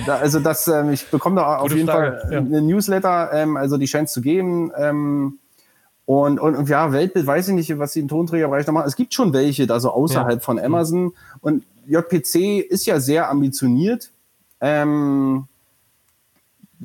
da, 0.05 0.17
also 0.17 0.39
das, 0.39 0.67
ähm, 0.67 0.91
ich 0.91 1.07
bekomme 1.07 1.37
da 1.37 1.57
auf 1.57 1.71
jeden 1.71 1.87
Frage. 1.87 2.19
Fall 2.21 2.31
ja. 2.31 2.61
Newsletter, 2.61 3.31
ähm, 3.33 3.57
also 3.57 3.77
die 3.77 3.87
scheint 3.87 4.07
es 4.07 4.13
zu 4.13 4.21
geben. 4.21 4.71
Ähm, 4.77 5.39
und, 6.05 6.39
und, 6.39 6.55
und 6.55 6.69
ja, 6.69 6.91
Weltbild 6.91 7.27
weiß 7.27 7.49
ich 7.49 7.53
nicht, 7.53 7.77
was 7.77 7.93
sie 7.93 7.99
im 7.99 8.07
Tonträgerbereich 8.07 8.65
noch 8.65 8.73
machen. 8.73 8.87
Es 8.87 8.95
gibt 8.95 9.13
schon 9.13 9.31
welche 9.33 9.67
da 9.67 9.79
so 9.79 9.91
außerhalb 9.91 10.39
ja. 10.39 10.39
von 10.39 10.59
Amazon. 10.59 11.13
Und 11.41 11.63
JPC 11.85 12.65
ist 12.67 12.85
ja 12.87 12.99
sehr 12.99 13.29
ambitioniert. 13.29 14.09
Ähm, 14.59 15.45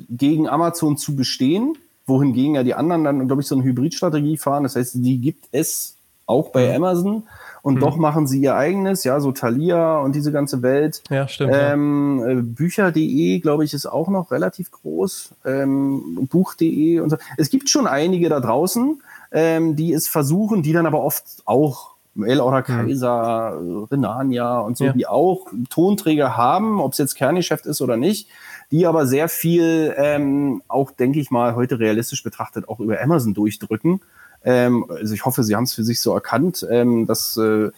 gegen 0.09 0.47
Amazon 0.47 0.97
zu 0.97 1.15
bestehen, 1.15 1.77
wohingegen 2.05 2.55
ja 2.55 2.63
die 2.63 2.73
anderen 2.73 3.03
dann, 3.03 3.27
glaube 3.27 3.41
ich, 3.41 3.47
so 3.47 3.55
eine 3.55 3.63
Hybridstrategie 3.63 4.37
fahren. 4.37 4.63
Das 4.63 4.75
heißt, 4.75 4.95
die 4.95 5.19
gibt 5.19 5.45
es 5.51 5.95
auch 6.27 6.49
bei 6.49 6.69
mhm. 6.69 6.75
Amazon 6.75 7.23
und 7.61 7.75
mhm. 7.75 7.79
doch 7.79 7.97
machen 7.97 8.27
sie 8.27 8.41
ihr 8.41 8.55
eigenes, 8.55 9.03
ja, 9.03 9.19
so 9.19 9.31
Thalia 9.31 9.99
und 9.99 10.15
diese 10.15 10.31
ganze 10.31 10.61
Welt. 10.61 11.01
Ja, 11.09 11.27
stimmt. 11.27 11.53
Ähm, 11.55 12.19
ja. 12.19 12.29
Äh, 12.29 12.35
Bücher.de, 12.41 13.39
glaube 13.39 13.63
ich, 13.63 13.73
ist 13.73 13.85
auch 13.85 14.07
noch 14.07 14.31
relativ 14.31 14.71
groß. 14.71 15.31
Ähm, 15.45 16.27
Buch.de 16.29 16.99
und 16.99 17.09
so. 17.09 17.17
Es 17.37 17.49
gibt 17.49 17.69
schon 17.69 17.87
einige 17.87 18.29
da 18.29 18.39
draußen, 18.39 19.01
ähm, 19.31 19.75
die 19.75 19.93
es 19.93 20.07
versuchen, 20.07 20.63
die 20.63 20.73
dann 20.73 20.85
aber 20.85 21.01
oft 21.01 21.23
auch 21.45 21.95
Mail 22.15 22.39
oder 22.39 22.59
mhm. 22.59 22.63
Kaiser, 22.63 23.59
mhm. 23.59 23.83
Renania 23.85 24.59
und 24.59 24.77
so, 24.77 24.85
ja. 24.85 24.93
die 24.93 25.07
auch 25.07 25.47
Tonträger 25.69 26.37
haben, 26.37 26.79
ob 26.79 26.93
es 26.93 26.97
jetzt 26.97 27.15
Kerngeschäft 27.15 27.65
ist 27.65 27.81
oder 27.81 27.97
nicht 27.97 28.29
die 28.71 28.87
aber 28.87 29.05
sehr 29.05 29.29
viel 29.29 29.93
ähm, 29.97 30.61
auch, 30.67 30.91
denke 30.91 31.19
ich 31.19 31.31
mal, 31.31 31.55
heute 31.55 31.79
realistisch 31.79 32.23
betrachtet 32.23 32.67
auch 32.67 32.79
über 32.79 33.01
Amazon 33.01 33.33
durchdrücken. 33.33 34.01
Ähm, 34.43 34.85
also 34.89 35.13
ich 35.13 35.25
hoffe, 35.25 35.43
sie 35.43 35.55
haben 35.55 35.63
es 35.63 35.73
für 35.73 35.83
sich 35.83 35.99
so 35.99 36.13
erkannt, 36.13 36.65
ähm, 36.69 37.07
dass 37.07 37.37
äh, 37.37 37.71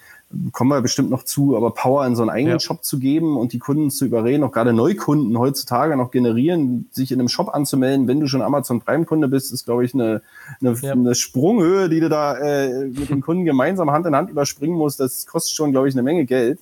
kommen 0.52 0.70
wir 0.70 0.82
bestimmt 0.82 1.10
noch 1.10 1.24
zu, 1.24 1.56
aber 1.56 1.72
Power 1.72 2.06
in 2.06 2.16
so 2.16 2.22
einen 2.22 2.30
eigenen 2.30 2.56
ja. 2.56 2.60
Shop 2.60 2.84
zu 2.84 3.00
geben 3.00 3.38
und 3.38 3.54
die 3.54 3.60
Kunden 3.60 3.90
zu 3.90 4.06
überreden, 4.06 4.44
auch 4.44 4.52
gerade 4.52 4.74
Neukunden 4.74 5.38
heutzutage 5.38 5.96
noch 5.96 6.12
generieren, 6.12 6.90
sich 6.92 7.12
in 7.12 7.20
einem 7.20 7.30
Shop 7.30 7.54
anzumelden, 7.54 8.08
wenn 8.08 8.20
du 8.20 8.28
schon 8.28 8.42
Amazon 8.42 8.82
Prime-Kunde 8.82 9.30
bist, 9.30 9.54
ist, 9.54 9.64
glaube 9.64 9.86
ich, 9.86 9.94
eine, 9.94 10.22
eine, 10.60 10.74
ja. 10.82 10.92
eine 10.92 11.16
Sprunghöhe, 11.16 11.88
die 11.88 12.02
du 12.02 12.10
da 12.10 12.38
äh, 12.38 12.88
mit 12.88 13.10
dem 13.10 13.22
Kunden 13.22 13.46
gemeinsam 13.46 13.92
Hand 13.92 14.06
in 14.06 14.16
Hand 14.16 14.30
überspringen 14.30 14.78
musst. 14.78 15.00
Das 15.00 15.26
kostet 15.28 15.56
schon, 15.56 15.72
glaube 15.72 15.88
ich, 15.88 15.96
eine 15.96 16.04
Menge 16.04 16.26
Geld. 16.26 16.60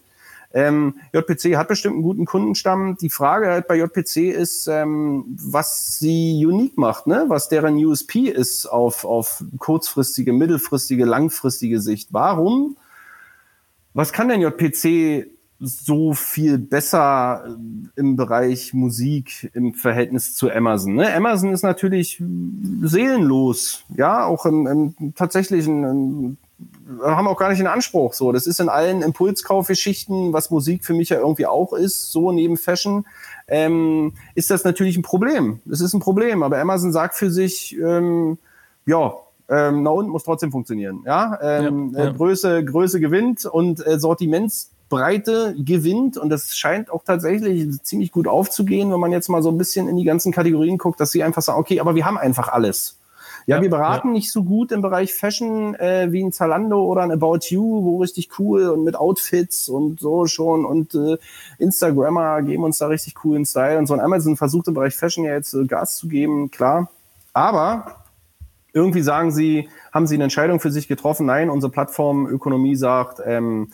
Ähm, 0.55 0.95
JPC 1.13 1.57
hat 1.57 1.67
bestimmt 1.67 1.95
einen 1.95 2.03
guten 2.03 2.25
Kundenstamm. 2.25 2.95
Die 2.95 3.09
Frage 3.09 3.47
halt 3.47 3.67
bei 3.67 3.75
JPC 3.75 4.31
ist, 4.31 4.67
ähm, 4.67 5.25
was 5.37 5.99
sie 5.99 6.45
unique 6.45 6.77
macht, 6.77 7.07
ne? 7.07 7.25
was 7.27 7.49
deren 7.49 7.75
USP 7.75 8.29
ist 8.29 8.65
auf, 8.65 9.03
auf 9.03 9.43
kurzfristige, 9.57 10.31
mittelfristige, 10.31 11.03
langfristige 11.03 11.81
Sicht. 11.81 12.13
Warum? 12.13 12.77
Was 13.93 14.13
kann 14.13 14.29
denn 14.29 14.39
JPC 14.39 15.27
so 15.59 16.13
viel 16.13 16.57
besser 16.57 17.57
im 17.95 18.15
Bereich 18.15 18.73
Musik 18.73 19.49
im 19.53 19.73
Verhältnis 19.73 20.35
zu 20.35 20.51
Amazon. 20.51 20.95
Ne? 20.95 21.13
Amazon 21.13 21.53
ist 21.53 21.63
natürlich 21.63 22.21
seelenlos, 22.81 23.85
ja, 23.95 24.25
auch 24.25 24.45
im, 24.45 24.67
im 24.67 25.15
tatsächlichen 25.15 26.37
haben 27.03 27.27
auch 27.27 27.37
gar 27.37 27.49
nicht 27.49 27.59
den 27.59 27.67
Anspruch. 27.67 28.13
So, 28.13 28.31
das 28.31 28.47
ist 28.47 28.59
in 28.59 28.69
allen 28.69 29.01
Impulskaufgeschichten, 29.01 30.33
was 30.33 30.51
Musik 30.51 30.85
für 30.85 30.93
mich 30.93 31.09
ja 31.09 31.19
irgendwie 31.19 31.45
auch 31.45 31.73
ist, 31.73 32.11
so 32.11 32.31
neben 32.31 32.57
Fashion, 32.57 33.05
ähm, 33.47 34.13
ist 34.35 34.49
das 34.49 34.63
natürlich 34.63 34.97
ein 34.97 35.03
Problem. 35.03 35.59
Das 35.65 35.81
ist 35.81 35.93
ein 35.93 35.99
Problem. 35.99 36.43
Aber 36.43 36.59
Amazon 36.59 36.91
sagt 36.91 37.15
für 37.15 37.29
sich, 37.29 37.77
ähm, 37.77 38.37
ja, 38.85 39.13
ähm, 39.49 39.83
na 39.83 39.89
unten 39.91 40.11
muss 40.11 40.23
trotzdem 40.23 40.51
funktionieren. 40.51 41.03
Ja, 41.05 41.37
ähm, 41.41 41.93
ja, 41.93 42.05
ja. 42.05 42.09
Äh, 42.09 42.13
Größe, 42.13 42.63
Größe 42.65 42.99
gewinnt 42.99 43.45
und 43.45 43.85
äh, 43.85 43.99
Sortimentsbreite 43.99 45.55
gewinnt 45.57 46.17
und 46.17 46.29
das 46.29 46.55
scheint 46.55 46.89
auch 46.89 47.03
tatsächlich 47.03 47.81
ziemlich 47.83 48.11
gut 48.11 48.27
aufzugehen, 48.27 48.91
wenn 48.91 48.99
man 48.99 49.11
jetzt 49.11 49.29
mal 49.29 49.43
so 49.43 49.49
ein 49.49 49.57
bisschen 49.57 49.87
in 49.87 49.97
die 49.97 50.03
ganzen 50.03 50.31
Kategorien 50.31 50.77
guckt, 50.77 50.99
dass 50.99 51.11
sie 51.11 51.23
einfach 51.23 51.43
sagen, 51.43 51.59
okay, 51.59 51.79
aber 51.79 51.93
wir 51.93 52.05
haben 52.05 52.17
einfach 52.17 52.47
alles. 52.47 52.97
Ja, 53.45 53.57
ja 53.57 53.61
wir 53.61 53.69
beraten 53.69 54.09
ja. 54.09 54.13
nicht 54.13 54.31
so 54.31 54.43
gut 54.43 54.71
im 54.71 54.81
Bereich 54.81 55.13
Fashion 55.13 55.75
äh, 55.75 56.11
wie 56.11 56.23
ein 56.23 56.31
Zalando 56.31 56.83
oder 56.83 57.01
ein 57.01 57.11
About 57.11 57.39
You, 57.49 57.83
wo 57.83 57.97
richtig 57.99 58.39
cool 58.39 58.69
und 58.69 58.83
mit 58.83 58.95
Outfits 58.95 59.69
und 59.69 59.99
so 59.99 60.25
schon 60.27 60.65
und 60.65 60.95
äh, 60.95 61.17
Instagrammer 61.57 62.41
geben 62.41 62.63
uns 62.63 62.77
da 62.79 62.87
richtig 62.87 63.15
coolen 63.15 63.45
Style 63.45 63.77
und 63.77 63.87
so. 63.87 63.93
Und 63.93 63.99
Amazon 63.99 64.37
versucht 64.37 64.67
im 64.67 64.73
Bereich 64.73 64.95
Fashion 64.95 65.25
ja 65.25 65.33
jetzt 65.33 65.53
äh, 65.53 65.65
Gas 65.65 65.97
zu 65.97 66.07
geben, 66.07 66.51
klar. 66.51 66.89
Aber 67.33 68.03
irgendwie 68.73 69.01
sagen 69.01 69.31
sie, 69.31 69.69
haben 69.93 70.05
sie 70.05 70.15
eine 70.15 70.25
Entscheidung 70.25 70.59
für 70.59 70.71
sich 70.71 70.87
getroffen, 70.87 71.25
nein, 71.25 71.49
unsere 71.49 71.71
Plattformökonomie 71.71 72.75
sagt, 72.75 73.21
ähm, 73.25 73.71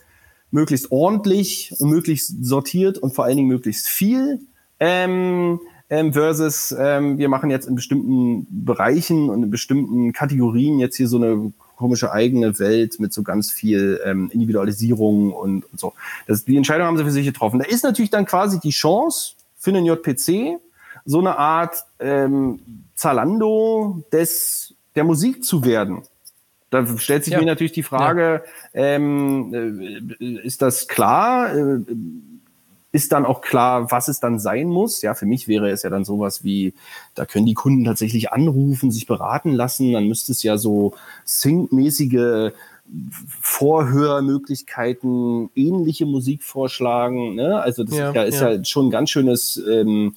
möglichst 0.52 0.92
ordentlich 0.92 1.74
und 1.80 1.90
möglichst 1.90 2.46
sortiert 2.46 2.98
und 3.00 3.16
vor 3.16 3.26
allen 3.26 3.38
Dingen 3.38 3.48
möglichst 3.48 3.88
viel. 3.88 4.42
Ähm, 4.80 5.60
ähm, 5.91 6.13
versus 6.13 6.73
ähm, 6.80 7.17
wir 7.17 7.27
machen 7.27 7.51
jetzt 7.51 7.67
in 7.67 7.75
bestimmten 7.75 8.47
Bereichen 8.49 9.30
und 9.30 9.43
in 9.43 9.51
bestimmten 9.51 10.13
Kategorien 10.13 10.80
jetzt 10.80 10.95
hier 10.95 11.10
so 11.10 11.17
eine 11.17 11.51
komische 11.75 12.13
eigene 12.13 12.58
Welt 12.60 12.99
mit 12.99 13.12
so 13.12 13.23
ganz 13.23 13.51
viel 13.51 13.99
ähm, 14.06 14.30
Individualisierung 14.32 15.34
und, 15.34 15.65
und 15.69 15.80
so. 15.80 15.93
Das, 16.27 16.45
die 16.45 16.56
Entscheidung 16.56 16.88
haben 16.88 16.97
sie 16.97 17.04
für 17.04 17.12
sich 17.12 17.25
getroffen. 17.25 17.60
Da 17.60 17.65
ist 17.65 17.84
natürlich 17.84 18.10
dann 18.10 18.25
quasi 18.25 18.60
die 18.62 18.69
Chance 18.69 19.34
für 19.58 19.73
den 19.73 19.86
JPC, 19.86 20.60
so 21.04 21.19
eine 21.19 21.38
Art 21.38 21.84
ähm, 21.99 22.60
Zalando 22.95 24.01
des 24.13 24.73
der 24.95 25.04
Musik 25.04 25.43
zu 25.43 25.65
werden. 25.65 26.04
Da 26.69 26.86
stellt 26.97 27.25
sich 27.25 27.34
ja. 27.34 27.39
mir 27.39 27.45
natürlich 27.45 27.73
die 27.73 27.84
Frage, 27.84 28.43
ja. 28.73 28.82
ähm, 28.82 30.13
äh, 30.21 30.25
ist 30.45 30.62
das 30.62 30.88
klar? 30.88 31.54
Äh, 31.54 31.80
ist 32.91 33.12
dann 33.12 33.25
auch 33.25 33.41
klar, 33.41 33.91
was 33.91 34.08
es 34.08 34.19
dann 34.19 34.39
sein 34.39 34.67
muss. 34.67 35.01
Ja, 35.01 35.13
für 35.13 35.25
mich 35.25 35.47
wäre 35.47 35.69
es 35.69 35.84
ja 35.84 35.89
dann 35.89 36.04
sowas 36.04 36.43
wie, 36.43 36.73
da 37.15 37.25
können 37.25 37.45
die 37.45 37.54
Kunden 37.54 37.86
tatsächlich 37.86 38.32
anrufen, 38.32 38.91
sich 38.91 39.08
beraten 39.08 39.54
lassen. 39.54 39.93
Dann 39.93 40.08
müsste 40.08 40.34
es 40.34 40.43
ja 40.43 40.58
so 40.58 40.93
Sync-mäßige 41.25 42.51
Vorhörmöglichkeiten, 43.39 45.49
ähnliche 45.56 46.06
Musik 46.06 46.43
vorschlagen. 46.43 47.36
Ne? 47.36 47.62
Also 47.62 47.86
das 47.86 47.95
ja, 47.95 48.10
ist, 48.10 48.15
ja, 48.15 48.23
ist 48.23 48.41
ja. 48.41 48.65
schon 48.65 48.88
ein 48.88 48.91
ganz 48.91 49.10
schönes 49.10 49.62
ähm, 49.69 50.13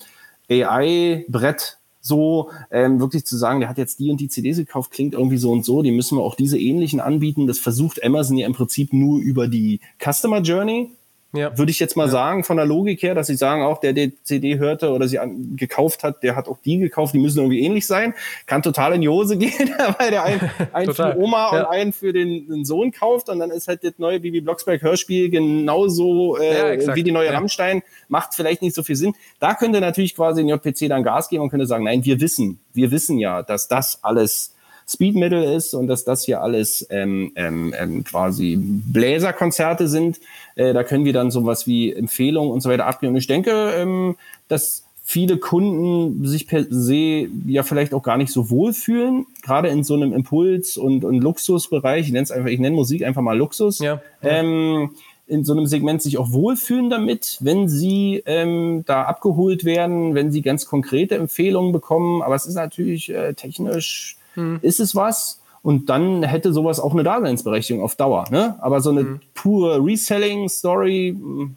AI-Brett, 0.50 1.78
so 2.00 2.50
ähm, 2.70 3.00
wirklich 3.00 3.24
zu 3.24 3.36
sagen, 3.36 3.60
der 3.60 3.68
hat 3.68 3.78
jetzt 3.78 4.00
die 4.00 4.10
und 4.10 4.20
die 4.20 4.28
CDs 4.28 4.56
gekauft, 4.56 4.90
klingt 4.90 5.14
irgendwie 5.14 5.38
so 5.38 5.52
und 5.52 5.64
so, 5.64 5.82
die 5.82 5.92
müssen 5.92 6.18
wir 6.18 6.22
auch 6.22 6.34
diese 6.34 6.58
ähnlichen 6.58 7.00
anbieten. 7.00 7.46
Das 7.46 7.58
versucht 7.58 8.04
Amazon 8.04 8.36
ja 8.36 8.46
im 8.46 8.52
Prinzip 8.52 8.92
nur 8.92 9.20
über 9.20 9.48
die 9.48 9.80
Customer 9.98 10.40
Journey. 10.40 10.90
Ja. 11.34 11.56
Würde 11.58 11.70
ich 11.70 11.80
jetzt 11.80 11.96
mal 11.96 12.06
ja. 12.06 12.10
sagen, 12.12 12.44
von 12.44 12.56
der 12.56 12.64
Logik 12.66 13.02
her, 13.02 13.14
dass 13.14 13.26
sie 13.26 13.34
sagen, 13.34 13.62
auch 13.62 13.80
der, 13.80 13.92
der 13.92 14.10
CD 14.22 14.58
hörte 14.58 14.90
oder 14.90 15.08
sie 15.08 15.18
an, 15.18 15.56
gekauft 15.56 16.04
hat, 16.04 16.22
der 16.22 16.36
hat 16.36 16.48
auch 16.48 16.58
die 16.58 16.78
gekauft, 16.78 17.12
die 17.12 17.18
müssen 17.18 17.38
irgendwie 17.38 17.60
ähnlich 17.60 17.86
sein. 17.86 18.14
Kann 18.46 18.62
total 18.62 18.94
in 18.94 19.00
die 19.00 19.08
Hose 19.08 19.36
gehen, 19.38 19.70
weil 19.98 20.10
der 20.10 20.22
einen, 20.22 20.50
einen 20.72 20.94
für 20.94 21.16
Oma 21.18 21.50
ja. 21.52 21.60
und 21.60 21.66
einen 21.66 21.92
für 21.92 22.12
den, 22.12 22.48
den, 22.48 22.64
Sohn 22.64 22.92
kauft 22.92 23.28
und 23.28 23.40
dann 23.40 23.50
ist 23.50 23.68
halt 23.68 23.82
das 23.82 23.94
neue 23.98 24.20
Bibi 24.20 24.40
Blocksberg 24.40 24.80
Hörspiel 24.80 25.28
genauso 25.28 26.38
äh, 26.38 26.78
wie 26.94 27.02
die 27.02 27.12
neue 27.12 27.32
Rammstein. 27.32 27.82
Macht 28.08 28.34
vielleicht 28.34 28.62
nicht 28.62 28.74
so 28.74 28.82
viel 28.82 28.96
Sinn. 28.96 29.14
Da 29.40 29.54
könnte 29.54 29.80
natürlich 29.80 30.14
quasi 30.14 30.40
ein 30.40 30.48
JPC 30.48 30.88
dann 30.88 31.02
Gas 31.02 31.28
geben 31.28 31.42
und 31.42 31.50
könnte 31.50 31.66
sagen, 31.66 31.84
nein, 31.84 32.04
wir 32.04 32.20
wissen, 32.20 32.60
wir 32.72 32.90
wissen 32.90 33.18
ja, 33.18 33.42
dass 33.42 33.68
das 33.68 33.98
alles 34.02 34.53
Speed 34.86 35.16
Metal 35.16 35.42
ist 35.42 35.74
und 35.74 35.86
dass 35.86 36.04
das 36.04 36.24
hier 36.24 36.42
alles 36.42 36.86
ähm, 36.90 37.32
ähm, 37.36 37.74
ähm, 37.78 38.04
quasi 38.04 38.58
Bläserkonzerte 38.58 39.88
sind. 39.88 40.20
Äh, 40.56 40.72
da 40.72 40.84
können 40.84 41.04
wir 41.04 41.12
dann 41.12 41.30
sowas 41.30 41.66
wie 41.66 41.92
Empfehlungen 41.92 42.52
und 42.52 42.60
so 42.60 42.68
weiter 42.68 42.86
abgeben. 42.86 43.12
Und 43.14 43.18
ich 43.18 43.26
denke, 43.26 43.72
ähm, 43.76 44.16
dass 44.48 44.84
viele 45.02 45.36
Kunden 45.36 46.26
sich 46.26 46.46
per 46.46 46.64
se 46.68 47.28
ja 47.46 47.62
vielleicht 47.62 47.92
auch 47.92 48.02
gar 48.02 48.16
nicht 48.16 48.32
so 48.32 48.48
wohlfühlen, 48.50 49.26
gerade 49.42 49.68
in 49.68 49.84
so 49.84 49.94
einem 49.94 50.12
Impuls- 50.12 50.78
und, 50.78 51.04
und 51.04 51.20
Luxusbereich. 51.20 52.06
Ich 52.06 52.12
nenne 52.12 52.24
es 52.24 52.30
einfach, 52.30 52.48
ich 52.48 52.58
nenne 52.58 52.74
Musik 52.74 53.04
einfach 53.04 53.22
mal 53.22 53.36
Luxus. 53.36 53.78
Ja. 53.80 54.00
Ähm, 54.22 54.90
in 55.26 55.44
so 55.44 55.52
einem 55.52 55.66
Segment 55.66 56.02
sich 56.02 56.18
auch 56.18 56.32
wohlfühlen 56.32 56.90
damit, 56.90 57.38
wenn 57.40 57.68
sie 57.68 58.22
ähm, 58.26 58.84
da 58.86 59.04
abgeholt 59.04 59.64
werden, 59.64 60.14
wenn 60.14 60.30
sie 60.30 60.42
ganz 60.42 60.66
konkrete 60.66 61.14
Empfehlungen 61.16 61.72
bekommen. 61.72 62.22
Aber 62.22 62.34
es 62.34 62.46
ist 62.46 62.54
natürlich 62.54 63.10
äh, 63.10 63.32
technisch 63.34 64.16
hm. 64.34 64.58
ist 64.62 64.80
es 64.80 64.94
was? 64.94 65.40
Und 65.62 65.88
dann 65.88 66.22
hätte 66.22 66.52
sowas 66.52 66.78
auch 66.78 66.92
eine 66.92 67.04
Daseinsberechtigung 67.04 67.82
auf 67.82 67.96
Dauer. 67.96 68.26
Ne? 68.30 68.56
Aber 68.60 68.80
so 68.80 68.90
eine 68.90 69.00
hm. 69.00 69.20
pure 69.32 69.84
Reselling-Story, 69.84 71.16
hm, 71.18 71.56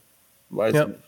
weiß 0.49 0.75
ja. 0.75 0.85
nicht. 0.85 0.99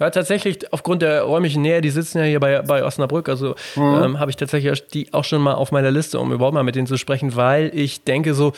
Ja, 0.00 0.10
tatsächlich, 0.10 0.72
aufgrund 0.72 1.02
der 1.02 1.22
räumlichen 1.22 1.62
Nähe, 1.62 1.80
die 1.80 1.90
sitzen 1.90 2.18
ja 2.18 2.24
hier 2.24 2.40
bei, 2.40 2.62
bei 2.62 2.84
Osnabrück, 2.84 3.28
also 3.28 3.56
mhm. 3.74 4.02
ähm, 4.02 4.20
habe 4.20 4.30
ich 4.30 4.36
tatsächlich 4.36 4.86
die 4.88 5.12
auch 5.12 5.24
schon 5.24 5.42
mal 5.42 5.54
auf 5.54 5.72
meiner 5.72 5.90
Liste, 5.90 6.20
um 6.20 6.32
überhaupt 6.32 6.54
mal 6.54 6.62
mit 6.62 6.76
denen 6.76 6.86
zu 6.86 6.96
sprechen, 6.96 7.34
weil 7.34 7.72
ich 7.74 8.04
denke, 8.04 8.34
so, 8.34 8.52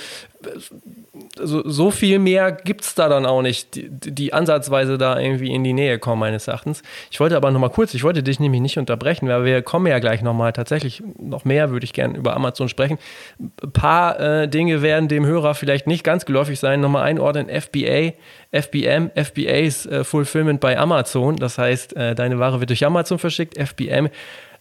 so, 1.36 1.68
so 1.68 1.90
viel 1.90 2.18
mehr 2.18 2.52
gibt 2.52 2.82
es 2.82 2.94
da 2.94 3.08
dann 3.08 3.26
auch 3.26 3.42
nicht, 3.42 3.74
die, 3.74 3.88
die, 3.90 4.32
ansatzweise 4.32 4.98
da 4.98 5.18
irgendwie 5.18 5.52
in 5.52 5.64
die 5.64 5.72
Nähe 5.72 5.98
kommen, 5.98 6.20
meines 6.20 6.48
Erachtens. 6.48 6.82
Ich 7.10 7.20
wollte 7.20 7.36
aber 7.36 7.50
nochmal 7.50 7.70
kurz, 7.70 7.94
ich 7.94 8.04
wollte 8.04 8.22
dich 8.22 8.40
nämlich 8.40 8.60
nicht 8.60 8.78
unterbrechen, 8.78 9.28
weil 9.28 9.44
wir 9.44 9.62
kommen 9.62 9.86
ja 9.86 9.98
gleich 9.98 10.22
nochmal, 10.22 10.52
tatsächlich 10.52 11.02
noch 11.18 11.44
mehr 11.44 11.70
würde 11.70 11.84
ich 11.84 11.92
gerne 11.92 12.16
über 12.16 12.34
Amazon 12.36 12.68
sprechen. 12.68 12.98
Ein 13.38 13.72
paar 13.72 14.20
äh, 14.20 14.48
Dinge 14.48 14.82
werden 14.82 15.08
dem 15.08 15.26
Hörer 15.26 15.54
vielleicht 15.54 15.86
nicht 15.86 16.04
ganz 16.04 16.26
geläufig 16.26 16.58
sein. 16.58 16.80
Nochmal 16.80 17.04
einordnen, 17.04 17.48
FBA, 17.48 18.12
FBM, 18.52 19.10
FBA 19.14 19.60
ist 19.60 19.86
äh, 19.86 20.02
Fulfillment 20.02 20.60
bei 20.60 20.76
Amazon, 20.76 21.36
das 21.36 21.58
heißt, 21.58 21.96
äh, 21.96 22.14
deine 22.14 22.38
Ware 22.38 22.60
wird 22.60 22.70
durch 22.70 22.84
Amazon 22.84 23.18
verschickt, 23.18 23.56
FBM 23.56 24.08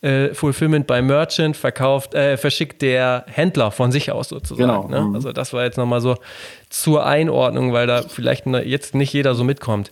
äh, 0.02 0.34
Fulfillment 0.34 0.88
bei 0.88 1.02
Merchant 1.02 1.58
verkauft, 1.58 2.14
äh, 2.14 2.38
verschickt 2.38 2.82
der 2.82 3.26
Händler 3.28 3.72
von 3.72 3.92
sich 3.92 4.12
aus 4.12 4.30
sozusagen. 4.30 4.70
Genau. 4.70 4.88
Ne? 4.88 5.02
Mhm. 5.02 5.16
Also 5.16 5.32
das 5.32 5.54
war 5.54 5.64
jetzt 5.64 5.78
nochmal 5.78 6.02
so 6.02 6.16
zur 6.70 7.06
Einordnung, 7.06 7.74
weil 7.74 7.88
da 7.88 8.04
vielleicht 8.04 8.46
jetzt 8.46 8.96
nicht 8.96 9.12
jeder 9.12 9.36
so 9.36 9.44
mitkommt. 9.44 9.92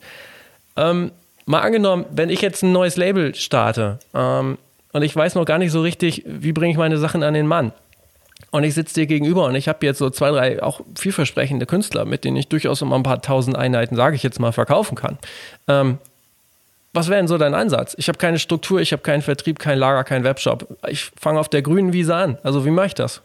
Ähm, 0.78 1.12
mal 1.46 1.62
angenommen, 1.62 2.06
wenn 2.12 2.30
ich 2.30 2.42
jetzt 2.42 2.64
ein 2.64 2.72
neues 2.72 2.96
Label 2.98 3.36
starte 3.36 4.00
ähm, 4.14 4.58
und 4.94 5.02
ich 5.02 5.16
weiß 5.16 5.36
noch 5.36 5.46
gar 5.46 5.58
nicht 5.58 5.72
so 5.72 5.82
richtig, 5.82 6.24
wie 6.26 6.54
bringe 6.54 6.72
ich 6.72 6.78
meine 6.78 6.98
Sachen 6.98 7.24
an 7.24 7.34
den 7.34 7.48
Mann. 7.48 7.74
Und 8.52 8.64
ich 8.64 8.74
sitze 8.74 8.96
dir 8.96 9.08
gegenüber 9.08 9.46
und 9.46 9.56
ich 9.56 9.68
habe 9.68 9.86
jetzt 9.86 9.98
so 9.98 10.10
zwei, 10.10 10.32
drei 10.32 10.64
auch 10.64 10.82
vielversprechende 10.98 11.66
Künstler, 11.66 12.06
mit 12.06 12.24
denen 12.24 12.38
ich 12.38 12.48
durchaus 12.48 12.82
immer 12.82 12.96
ein 12.96 13.04
paar 13.04 13.22
tausend 13.22 13.58
Einheiten, 13.58 13.96
sage 13.96 14.16
ich 14.16 14.24
jetzt 14.24 14.40
mal, 14.40 14.54
verkaufen 14.54 14.96
kann. 14.96 15.18
Ähm, 15.68 15.98
was 16.94 17.10
wäre 17.10 17.20
denn 17.20 17.28
so 17.28 17.38
dein 17.38 17.54
Ansatz? 17.54 17.94
Ich 17.98 18.08
habe 18.08 18.18
keine 18.18 18.40
Struktur, 18.40 18.80
ich 18.80 18.94
habe 18.94 19.04
keinen 19.04 19.22
Vertrieb, 19.22 19.60
kein 19.60 19.78
Lager, 19.78 20.04
kein 20.04 20.24
Webshop. 20.24 20.78
Ich 20.88 21.12
fange 21.20 21.40
auf 21.40 21.50
der 21.50 21.62
grünen 21.62 21.94
Wiese 21.94 22.16
an. 22.16 22.38
Also 22.44 22.66
wie 22.66 22.72
mache 22.72 22.88
ich 22.88 22.96
das? 22.96 23.22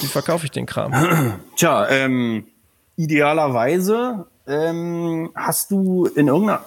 Wie 0.00 0.06
verkaufe 0.06 0.44
ich 0.44 0.50
den 0.50 0.66
Kram? 0.66 0.92
Tja, 1.56 1.88
ähm, 1.88 2.46
idealerweise 2.96 4.26
ähm, 4.46 5.30
hast 5.34 5.70
du 5.70 6.06
in 6.06 6.28
irgendeiner, 6.28 6.62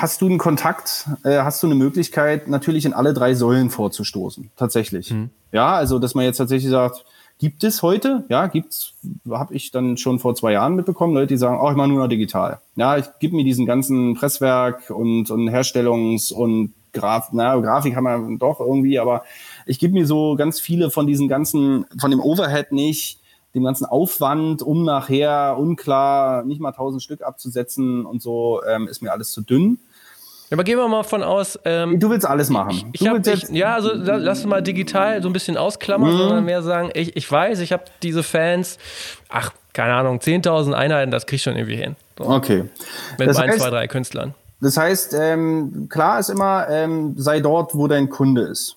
hast 0.00 0.20
du 0.20 0.26
einen 0.26 0.38
Kontakt, 0.38 1.08
äh, 1.24 1.38
hast 1.38 1.62
du 1.62 1.66
eine 1.66 1.76
Möglichkeit, 1.76 2.48
natürlich 2.48 2.84
in 2.84 2.92
alle 2.92 3.14
drei 3.14 3.34
Säulen 3.34 3.70
vorzustoßen. 3.70 4.50
Tatsächlich. 4.56 5.12
Mhm. 5.12 5.30
Ja, 5.52 5.74
also 5.74 5.98
dass 5.98 6.14
man 6.14 6.24
jetzt 6.24 6.38
tatsächlich 6.38 6.70
sagt, 6.70 7.04
Gibt 7.40 7.64
es 7.64 7.80
heute, 7.80 8.24
ja, 8.28 8.48
gibt's, 8.48 8.92
habe 9.30 9.54
ich 9.54 9.70
dann 9.70 9.96
schon 9.96 10.18
vor 10.18 10.34
zwei 10.34 10.52
Jahren 10.52 10.74
mitbekommen, 10.74 11.14
Leute, 11.14 11.28
die 11.28 11.38
sagen, 11.38 11.58
oh, 11.58 11.70
ich 11.70 11.76
mache 11.76 11.88
nur 11.88 12.02
noch 12.02 12.08
digital. 12.08 12.60
Ja, 12.76 12.98
ich 12.98 13.06
gebe 13.18 13.34
mir 13.34 13.44
diesen 13.44 13.64
ganzen 13.64 14.14
Presswerk 14.14 14.90
und, 14.90 15.30
und 15.30 15.48
Herstellungs- 15.48 16.34
und 16.34 16.74
Graf, 16.92 17.30
na, 17.32 17.56
Grafik 17.56 17.96
haben 17.96 18.04
wir 18.04 18.38
doch 18.38 18.60
irgendwie, 18.60 18.98
aber 18.98 19.24
ich 19.64 19.78
gebe 19.78 19.94
mir 19.94 20.06
so 20.06 20.36
ganz 20.36 20.60
viele 20.60 20.90
von 20.90 21.06
diesen 21.06 21.28
ganzen, 21.28 21.86
von 21.98 22.10
dem 22.10 22.20
Overhead 22.20 22.72
nicht, 22.72 23.19
dem 23.54 23.64
ganzen 23.64 23.84
Aufwand, 23.84 24.62
um 24.62 24.84
nachher 24.84 25.56
unklar 25.58 26.44
nicht 26.44 26.60
mal 26.60 26.72
tausend 26.72 27.02
Stück 27.02 27.22
abzusetzen 27.22 28.06
und 28.06 28.22
so, 28.22 28.62
ähm, 28.68 28.86
ist 28.88 29.02
mir 29.02 29.12
alles 29.12 29.32
zu 29.32 29.40
dünn. 29.40 29.78
Aber 30.52 30.64
gehen 30.64 30.78
wir 30.78 30.88
mal 30.88 31.04
von 31.04 31.22
aus. 31.22 31.58
Ähm, 31.64 32.00
du 32.00 32.10
willst 32.10 32.26
alles 32.26 32.50
machen. 32.50 32.90
Ich, 32.92 33.02
ich 33.02 33.08
hab, 33.08 33.24
ich, 33.24 33.48
ja, 33.50 33.74
also 33.74 33.92
lass 33.94 34.44
mal 34.46 34.62
digital 34.62 35.22
so 35.22 35.28
ein 35.28 35.32
bisschen 35.32 35.56
ausklammern, 35.56 36.12
mhm. 36.12 36.18
sondern 36.18 36.44
mehr 36.44 36.62
sagen, 36.62 36.90
ich, 36.94 37.16
ich 37.16 37.30
weiß, 37.30 37.60
ich 37.60 37.72
habe 37.72 37.84
diese 38.02 38.24
Fans, 38.24 38.78
ach, 39.28 39.52
keine 39.72 39.94
Ahnung, 39.94 40.18
10.000 40.18 40.72
Einheiten, 40.72 41.12
das 41.12 41.26
krieg 41.26 41.36
ich 41.36 41.42
schon 41.42 41.54
irgendwie 41.54 41.76
hin. 41.76 41.94
So. 42.18 42.28
Okay. 42.28 42.64
Mit 43.18 43.28
das 43.28 43.36
ein, 43.36 43.50
heißt, 43.50 43.60
zwei, 43.60 43.70
drei 43.70 43.86
Künstlern. 43.86 44.34
Das 44.60 44.76
heißt, 44.76 45.14
ähm, 45.18 45.86
klar 45.88 46.18
ist 46.18 46.28
immer, 46.28 46.68
ähm, 46.68 47.14
sei 47.16 47.40
dort, 47.40 47.74
wo 47.74 47.86
dein 47.86 48.10
Kunde 48.10 48.42
ist. 48.42 48.76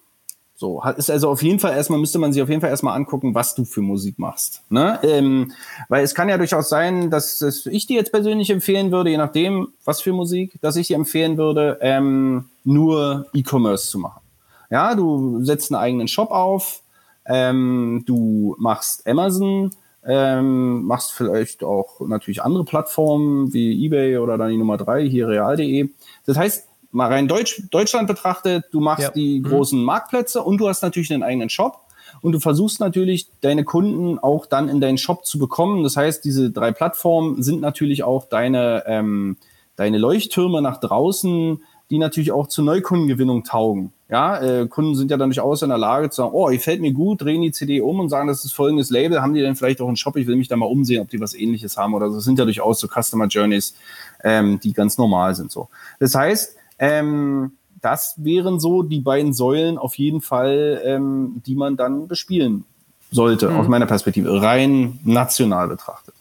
So, 0.55 0.83
ist 0.97 1.09
also 1.09 1.29
auf 1.29 1.41
jeden 1.41 1.59
Fall 1.59 1.73
erstmal, 1.73 1.99
müsste 1.99 2.19
man 2.19 2.31
sich 2.31 2.41
auf 2.41 2.49
jeden 2.49 2.61
Fall 2.61 2.69
erstmal 2.69 2.95
angucken, 2.95 3.33
was 3.33 3.55
du 3.55 3.65
für 3.65 3.81
Musik 3.81 4.19
machst. 4.19 4.61
Ne? 4.69 4.99
Ähm, 5.03 5.51
weil 5.89 6.03
es 6.03 6.13
kann 6.13 6.29
ja 6.29 6.37
durchaus 6.37 6.69
sein, 6.69 7.09
dass, 7.09 7.39
dass 7.39 7.65
ich 7.65 7.87
dir 7.87 7.97
jetzt 7.97 8.11
persönlich 8.11 8.49
empfehlen 8.51 8.91
würde, 8.91 9.09
je 9.09 9.17
nachdem, 9.17 9.69
was 9.83 10.01
für 10.01 10.13
Musik, 10.13 10.59
dass 10.61 10.75
ich 10.75 10.87
dir 10.87 10.95
empfehlen 10.95 11.37
würde, 11.37 11.79
ähm, 11.81 12.49
nur 12.63 13.25
E-Commerce 13.33 13.89
zu 13.89 13.97
machen. 13.97 14.21
Ja, 14.69 14.95
du 14.95 15.43
setzt 15.43 15.71
einen 15.71 15.81
eigenen 15.81 16.07
Shop 16.07 16.31
auf, 16.31 16.81
ähm, 17.25 18.03
du 18.05 18.55
machst 18.59 19.07
Amazon, 19.07 19.71
ähm, 20.05 20.83
machst 20.83 21.13
vielleicht 21.13 21.63
auch 21.63 21.99
natürlich 22.01 22.43
andere 22.43 22.65
Plattformen 22.65 23.53
wie 23.53 23.85
eBay 23.85 24.17
oder 24.17 24.37
dann 24.37 24.49
die 24.49 24.57
Nummer 24.57 24.77
drei 24.77 25.07
hier 25.07 25.27
real.de. 25.27 25.89
Das 26.25 26.37
heißt, 26.37 26.67
mal 26.93 27.07
rein 27.11 27.27
Deutsch, 27.27 27.63
Deutschland 27.71 28.07
betrachtet, 28.07 28.65
du 28.71 28.79
machst 28.79 29.03
ja. 29.03 29.11
die 29.11 29.39
mhm. 29.39 29.43
großen 29.43 29.83
Marktplätze 29.83 30.41
und 30.41 30.59
du 30.59 30.69
hast 30.69 30.81
natürlich 30.81 31.11
einen 31.11 31.23
eigenen 31.23 31.49
Shop. 31.49 31.79
Und 32.21 32.31
du 32.31 32.39
versuchst 32.39 32.79
natürlich, 32.79 33.27
deine 33.41 33.63
Kunden 33.63 34.19
auch 34.19 34.45
dann 34.45 34.69
in 34.69 34.79
deinen 34.79 34.97
Shop 34.97 35.25
zu 35.25 35.39
bekommen. 35.39 35.83
Das 35.83 35.97
heißt, 35.97 36.23
diese 36.23 36.51
drei 36.51 36.71
Plattformen 36.71 37.41
sind 37.41 37.59
natürlich 37.59 38.03
auch 38.03 38.25
deine, 38.29 38.83
ähm, 38.85 39.37
deine 39.75 39.97
Leuchttürme 39.97 40.61
nach 40.61 40.79
draußen, 40.79 41.59
die 41.89 41.97
natürlich 41.97 42.31
auch 42.31 42.47
zur 42.47 42.65
Neukundengewinnung 42.65 43.43
taugen. 43.43 43.91
Ja, 44.09 44.39
äh, 44.39 44.67
Kunden 44.67 44.95
sind 44.95 45.09
ja 45.09 45.17
dann 45.17 45.29
durchaus 45.29 45.63
in 45.63 45.69
der 45.69 45.77
Lage 45.77 46.09
zu 46.11 46.17
sagen, 46.17 46.33
oh, 46.33 46.45
gefällt 46.47 46.81
mir 46.81 46.93
gut, 46.93 47.21
drehen 47.21 47.41
die 47.41 47.51
CD 47.51 47.81
um 47.81 47.99
und 47.99 48.09
sagen, 48.09 48.27
das 48.27 48.45
ist 48.45 48.53
folgendes 48.53 48.91
Label. 48.91 49.21
Haben 49.21 49.33
die 49.33 49.41
denn 49.41 49.55
vielleicht 49.55 49.81
auch 49.81 49.87
einen 49.87 49.97
Shop? 49.97 50.15
Ich 50.15 50.27
will 50.27 50.35
mich 50.35 50.47
da 50.47 50.55
mal 50.55 50.67
umsehen, 50.67 51.01
ob 51.01 51.09
die 51.09 51.19
was 51.19 51.33
ähnliches 51.33 51.77
haben 51.77 51.93
oder 51.93 52.09
so. 52.09 52.15
Das 52.17 52.23
sind 52.23 52.37
ja 52.37 52.45
durchaus 52.45 52.79
so 52.79 52.87
Customer 52.87 53.25
Journeys, 53.25 53.75
ähm, 54.23 54.59
die 54.59 54.71
ganz 54.71 54.97
normal 54.97 55.33
sind 55.33 55.51
so. 55.51 55.67
Das 55.99 56.13
heißt, 56.13 56.55
ähm, 56.79 57.53
das 57.81 58.15
wären 58.17 58.59
so 58.59 58.81
die 58.81 59.01
beiden 59.01 59.33
Säulen 59.33 59.77
auf 59.77 59.95
jeden 59.95 60.21
Fall, 60.21 60.81
ähm, 60.85 61.41
die 61.45 61.55
man 61.55 61.75
dann 61.75 62.07
bespielen 62.07 62.65
sollte, 63.11 63.49
mhm. 63.49 63.57
aus 63.57 63.67
meiner 63.67 63.85
Perspektive, 63.85 64.41
rein 64.41 64.99
national 65.03 65.67
betrachtet. 65.67 66.15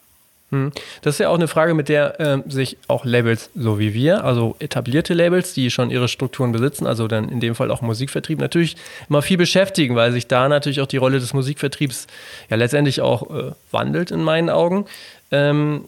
Hm. 0.52 0.70
Das 1.00 1.14
ist 1.14 1.18
ja 1.18 1.30
auch 1.30 1.36
eine 1.36 1.48
Frage, 1.48 1.72
mit 1.72 1.88
der 1.88 2.20
äh, 2.20 2.42
sich 2.46 2.76
auch 2.86 3.06
Labels 3.06 3.48
so 3.54 3.78
wie 3.78 3.94
wir, 3.94 4.22
also 4.22 4.54
etablierte 4.58 5.14
Labels, 5.14 5.54
die 5.54 5.70
schon 5.70 5.90
ihre 5.90 6.08
Strukturen 6.08 6.52
besitzen, 6.52 6.86
also 6.86 7.08
dann 7.08 7.30
in 7.30 7.40
dem 7.40 7.54
Fall 7.54 7.70
auch 7.70 7.80
Musikvertrieb, 7.80 8.38
natürlich 8.38 8.76
immer 9.08 9.22
viel 9.22 9.38
beschäftigen, 9.38 9.96
weil 9.96 10.12
sich 10.12 10.26
da 10.26 10.50
natürlich 10.50 10.82
auch 10.82 10.86
die 10.86 10.98
Rolle 10.98 11.20
des 11.20 11.32
Musikvertriebs 11.32 12.06
ja 12.50 12.56
letztendlich 12.56 13.00
auch 13.00 13.30
äh, 13.30 13.52
wandelt 13.70 14.10
in 14.10 14.22
meinen 14.22 14.50
Augen. 14.50 14.84
Ähm, 15.30 15.86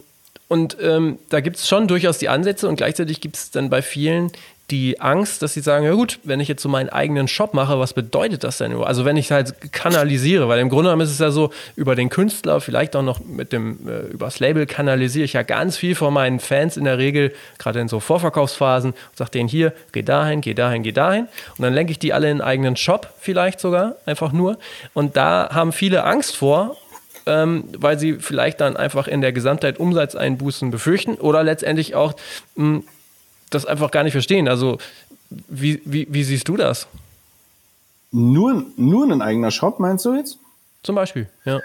und 0.49 0.79
ähm, 0.81 1.19
da 1.29 1.41
gibt 1.41 1.57
es 1.57 1.69
schon 1.69 1.87
durchaus 1.87 2.17
die 2.17 2.31
Ansätze 2.31 2.67
und 2.67 2.77
gleichzeitig 2.77 3.21
gibt 3.21 3.37
es 3.37 3.51
dann 3.51 3.69
bei 3.69 3.83
vielen 3.83 4.33
die 4.71 4.99
Angst, 4.99 5.43
dass 5.43 5.53
sie 5.53 5.61
sagen, 5.61 5.85
ja 5.85 5.93
gut, 5.93 6.19
wenn 6.25 6.41
ich 6.41 6.49
jetzt 6.49 6.63
so 6.63 6.71
meinen 6.71 6.89
eigenen 6.89 7.29
Shop 7.29 7.53
mache, 7.53 7.79
was 7.79 7.93
bedeutet 7.93 8.45
das 8.45 8.59
denn? 8.59 8.75
Also 8.83 9.05
wenn 9.05 9.19
ich 9.19 9.31
halt 9.31 9.73
kanalisiere, 9.73 10.49
weil 10.49 10.59
im 10.59 10.71
Grunde 10.71 10.85
genommen 10.85 11.03
ist 11.03 11.11
es 11.11 11.19
ja 11.19 11.31
so, 11.31 11.51
über 11.77 11.95
den 11.95 12.09
Künstler, 12.09 12.61
vielleicht 12.63 12.97
auch 12.97 13.03
noch 13.03 13.21
mit 13.21 13.53
dem, 13.53 13.87
äh, 13.87 14.13
übers 14.13 14.41
Label 14.41 14.65
kanalisiere 14.65 15.27
ich 15.27 15.35
ja 15.35 15.43
ganz 15.43 15.77
viel 15.77 15.95
von 15.95 16.15
meinen 16.15 16.41
Fans 16.41 16.79
in 16.79 16.85
der 16.85 16.97
Regel, 16.97 17.35
gerade 17.59 17.81
in 17.81 17.89
so 17.89 18.01
Vorverkaufsphasen, 18.01 18.93
und 18.93 19.17
sage 19.17 19.33
denen 19.33 19.51
hier, 19.51 19.75
geh 19.93 20.03
dahin, 20.03 20.41
geh 20.41 20.55
dahin, 20.55 20.83
geh 20.83 20.93
dahin. 20.93 21.29
Und 21.59 21.63
dann 21.63 21.75
lenke 21.75 21.93
ich 21.93 21.99
die 21.99 22.15
alle 22.15 22.31
in 22.31 22.41
einen 22.41 22.49
eigenen 22.49 22.77
Shop 22.77 23.13
vielleicht 23.21 23.61
sogar, 23.61 23.97
einfach 24.07 24.33
nur. 24.33 24.59
Und 24.95 25.17
da 25.17 25.51
haben 25.53 25.73
viele 25.73 26.05
Angst 26.05 26.37
vor, 26.37 26.79
ähm, 27.27 27.65
weil 27.77 27.99
sie 27.99 28.15
vielleicht 28.15 28.61
dann 28.61 28.77
einfach 28.77 29.09
in 29.09 29.21
der 29.21 29.33
Gesamtheit 29.33 29.79
Umsatzeinbußen 29.79 30.71
befürchten 30.71 31.15
oder 31.15 31.43
letztendlich 31.43 31.95
auch 31.95 32.15
mh, 32.57 32.65
hm, 32.65 32.85
das 33.55 33.67
einfach 33.67 33.91
gar 33.91 34.03
nicht 34.03 34.13
verstehen. 34.13 34.49
Also, 34.49 34.79
wie, 35.49 35.81
wie, 35.85 36.07
wie 36.11 36.25
siehst 36.25 36.49
du 36.49 36.57
das? 36.57 36.87
Nur, 38.11 38.65
nur 38.77 39.11
ein 39.11 39.23
eigener 39.23 39.51
Shop, 39.51 39.81
meinst 39.81 40.05
du 40.05 40.15
jetzt? 40.15 40.39
Zum 40.83 40.95
Beispiel, 40.95 41.29
ja. 41.45 41.61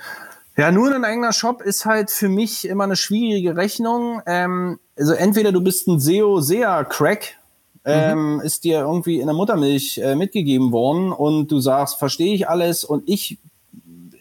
Ja, 0.57 0.71
nur 0.71 0.93
ein 0.93 1.05
eigener 1.05 1.31
Shop 1.31 1.61
ist 1.61 1.85
halt 1.85 2.11
für 2.11 2.27
mich 2.27 2.67
immer 2.67 2.83
eine 2.83 2.95
schwierige 2.95 3.55
Rechnung. 3.55 4.21
Ähm, 4.25 4.79
also 4.97 5.13
entweder 5.13 5.51
du 5.51 5.61
bist 5.61 5.87
ein 5.87 5.99
SEO, 5.99 6.41
SEA-Crack, 6.41 7.37
ähm, 7.85 8.35
mhm. 8.35 8.41
ist 8.41 8.63
dir 8.65 8.79
irgendwie 8.79 9.19
in 9.19 9.27
der 9.27 9.35
Muttermilch 9.35 9.99
äh, 9.99 10.15
mitgegeben 10.15 10.71
worden 10.71 11.13
und 11.13 11.49
du 11.49 11.59
sagst, 11.59 11.97
verstehe 11.97 12.33
ich 12.33 12.49
alles 12.49 12.83
und 12.83 13.03
ich 13.07 13.37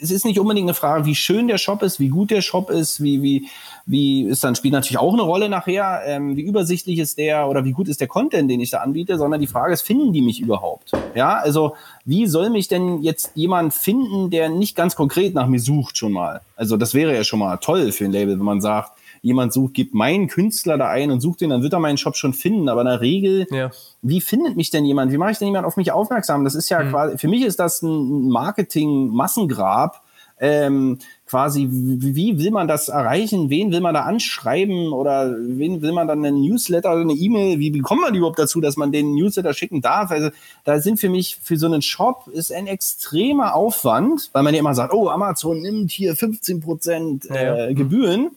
es 0.00 0.10
ist 0.10 0.24
nicht 0.24 0.38
unbedingt 0.38 0.66
eine 0.66 0.74
Frage, 0.74 1.04
wie 1.04 1.14
schön 1.14 1.48
der 1.48 1.58
Shop 1.58 1.82
ist, 1.82 2.00
wie 2.00 2.08
gut 2.08 2.30
der 2.30 2.40
Shop 2.40 2.70
ist, 2.70 3.02
wie, 3.02 3.22
wie, 3.22 3.48
wie 3.86 4.24
ist 4.24 4.44
dann 4.44 4.54
spielt 4.54 4.72
natürlich 4.72 4.98
auch 4.98 5.12
eine 5.12 5.22
Rolle 5.22 5.48
nachher, 5.48 6.02
ähm, 6.06 6.36
wie 6.36 6.42
übersichtlich 6.42 6.98
ist 6.98 7.18
der 7.18 7.48
oder 7.48 7.64
wie 7.64 7.72
gut 7.72 7.88
ist 7.88 8.00
der 8.00 8.08
Content, 8.08 8.50
den 8.50 8.60
ich 8.60 8.70
da 8.70 8.78
anbiete, 8.78 9.18
sondern 9.18 9.40
die 9.40 9.46
Frage 9.46 9.72
ist, 9.72 9.82
finden 9.82 10.12
die 10.12 10.22
mich 10.22 10.40
überhaupt? 10.40 10.92
Ja, 11.14 11.38
also 11.38 11.76
wie 12.04 12.26
soll 12.26 12.50
mich 12.50 12.68
denn 12.68 13.02
jetzt 13.02 13.32
jemand 13.34 13.74
finden, 13.74 14.30
der 14.30 14.48
nicht 14.48 14.76
ganz 14.76 14.94
konkret 14.94 15.34
nach 15.34 15.46
mir 15.46 15.60
sucht 15.60 15.98
schon 15.98 16.12
mal? 16.12 16.40
Also 16.56 16.76
das 16.76 16.94
wäre 16.94 17.14
ja 17.14 17.24
schon 17.24 17.38
mal 17.38 17.56
toll 17.58 17.92
für 17.92 18.04
ein 18.04 18.12
Label, 18.12 18.38
wenn 18.38 18.44
man 18.44 18.60
sagt, 18.60 18.97
jemand 19.28 19.52
sucht, 19.52 19.74
gibt 19.74 19.94
meinen 19.94 20.26
Künstler 20.26 20.76
da 20.76 20.88
ein 20.88 21.10
und 21.10 21.20
sucht 21.20 21.40
den, 21.40 21.50
dann 21.50 21.62
wird 21.62 21.72
er 21.72 21.78
meinen 21.78 21.98
Shop 21.98 22.16
schon 22.16 22.34
finden. 22.34 22.68
Aber 22.68 22.80
in 22.80 22.88
der 22.88 23.00
Regel, 23.00 23.46
ja. 23.50 23.70
wie 24.02 24.20
findet 24.20 24.56
mich 24.56 24.70
denn 24.70 24.84
jemand? 24.84 25.12
Wie 25.12 25.18
mache 25.18 25.30
ich 25.30 25.38
denn 25.38 25.46
jemand 25.48 25.66
auf 25.66 25.76
mich 25.76 25.92
aufmerksam? 25.92 26.42
Das 26.44 26.54
ist 26.54 26.68
ja 26.68 26.82
mhm. 26.82 26.90
quasi, 26.90 27.18
für 27.18 27.28
mich 27.28 27.42
ist 27.42 27.60
das 27.60 27.82
ein 27.82 28.28
Marketing-Massengrab, 28.28 30.02
ähm, 30.40 30.98
quasi, 31.26 31.68
wie, 31.70 32.14
wie 32.14 32.38
will 32.38 32.50
man 32.50 32.68
das 32.68 32.88
erreichen? 32.88 33.50
Wen 33.50 33.70
will 33.70 33.80
man 33.80 33.94
da 33.94 34.02
anschreiben? 34.02 34.92
Oder 34.92 35.34
wen 35.38 35.82
will 35.82 35.92
man 35.92 36.08
dann 36.08 36.24
einen 36.24 36.40
Newsletter 36.40 36.92
oder 36.92 37.02
eine 37.02 37.12
E-Mail? 37.12 37.58
Wie 37.58 37.70
bekommt 37.70 38.00
man 38.00 38.14
überhaupt 38.14 38.38
dazu, 38.38 38.60
dass 38.60 38.76
man 38.76 38.92
den 38.92 39.14
Newsletter 39.14 39.52
schicken 39.52 39.80
darf? 39.80 40.10
Also 40.10 40.30
da 40.64 40.80
sind 40.80 40.98
für 40.98 41.08
mich, 41.08 41.38
für 41.42 41.56
so 41.56 41.66
einen 41.66 41.82
Shop 41.82 42.28
ist 42.28 42.52
ein 42.52 42.66
extremer 42.66 43.54
Aufwand, 43.54 44.30
weil 44.32 44.42
man 44.42 44.54
ja 44.54 44.60
immer 44.60 44.74
sagt, 44.74 44.94
oh, 44.94 45.08
Amazon 45.08 45.60
nimmt 45.60 45.90
hier 45.90 46.16
15 46.16 46.60
Prozent 46.60 47.30
äh, 47.30 47.74
Gebühren. 47.74 48.30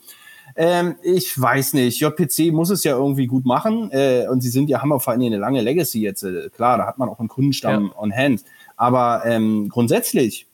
Ähm, 0.56 0.96
ich 1.04 1.40
weiß 1.40 1.74
nicht. 1.74 2.00
JPC 2.00 2.52
muss 2.52 2.70
es 2.70 2.84
ja 2.84 2.96
irgendwie 2.96 3.28
gut 3.28 3.46
machen. 3.46 3.90
Äh, 3.92 4.28
und 4.30 4.42
sie 4.42 4.50
sind 4.50 4.70
ja, 4.70 4.82
haben 4.82 4.92
auch 4.92 5.02
vor 5.02 5.14
allem 5.14 5.22
eine 5.22 5.38
lange 5.38 5.62
Legacy 5.62 6.02
jetzt. 6.02 6.24
Äh, 6.24 6.50
klar, 6.50 6.78
da 6.78 6.86
hat 6.86 6.98
man 6.98 7.10
auch 7.10 7.20
einen 7.20 7.30
Kundenstamm 7.30 7.92
ja. 7.94 8.00
on 8.00 8.14
hand. 8.14 8.44
Aber 8.76 9.24
ähm, 9.26 9.70
grundsätzlich 9.70 10.48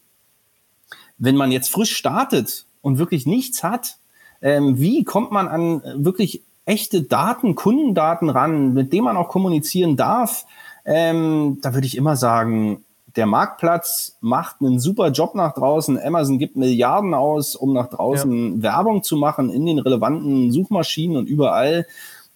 wenn 1.18 1.36
man 1.36 1.52
jetzt 1.52 1.70
frisch 1.70 1.96
startet 1.96 2.66
und 2.82 2.98
wirklich 2.98 3.26
nichts 3.26 3.64
hat, 3.64 3.98
ähm, 4.42 4.80
wie 4.80 5.04
kommt 5.04 5.32
man 5.32 5.48
an 5.48 5.82
wirklich 5.96 6.44
echte 6.66 7.02
Daten, 7.04 7.56
Kundendaten 7.56 8.30
ran, 8.30 8.74
mit 8.74 8.94
denen 8.94 9.06
man 9.06 9.18
auch 9.18 9.30
kommunizieren 9.30 9.98
darf? 9.98 10.46
Ähm, 10.86 11.60
da 11.62 11.74
würde 11.74 11.88
ich 11.88 11.98
immer 11.98 12.16
sagen, 12.16 12.84
der 13.18 13.26
Marktplatz 13.26 14.18
macht 14.22 14.58
einen 14.62 14.80
super 14.80 15.10
Job 15.10 15.34
nach 15.34 15.54
draußen. 15.54 16.00
Amazon 16.00 16.38
gibt 16.38 16.56
Milliarden 16.56 17.14
aus, 17.16 17.56
um 17.56 17.74
nach 17.74 17.88
draußen 17.88 18.58
ja. 18.58 18.64
Werbung 18.64 19.04
zu 19.04 19.18
machen 19.18 19.50
in 19.50 19.66
den 19.66 19.80
relevanten 19.80 20.52
Suchmaschinen 20.52 21.18
und 21.18 21.28
überall. 21.28 21.88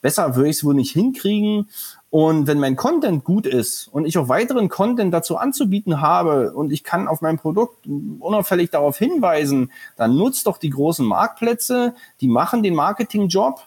Besser 0.02 0.36
würde 0.36 0.50
ich 0.50 0.58
es 0.58 0.64
wohl 0.64 0.74
nicht 0.74 0.92
hinkriegen. 0.92 1.70
Und 2.10 2.48
wenn 2.48 2.60
mein 2.60 2.76
Content 2.76 3.24
gut 3.24 3.46
ist 3.46 3.88
und 3.88 4.06
ich 4.06 4.18
auch 4.18 4.28
weiteren 4.28 4.68
Content 4.68 5.14
dazu 5.14 5.38
anzubieten 5.38 6.02
habe 6.02 6.52
und 6.52 6.74
ich 6.74 6.84
kann 6.84 7.08
auf 7.08 7.22
mein 7.22 7.38
Produkt 7.38 7.88
unauffällig 8.20 8.72
darauf 8.72 8.98
hinweisen, 8.98 9.72
dann 9.96 10.18
nutzt 10.18 10.48
doch 10.48 10.58
die 10.58 10.72
großen 10.72 11.06
Marktplätze, 11.06 11.94
die 12.20 12.28
machen 12.28 12.64
den 12.64 12.76
Marketingjob 12.76 13.62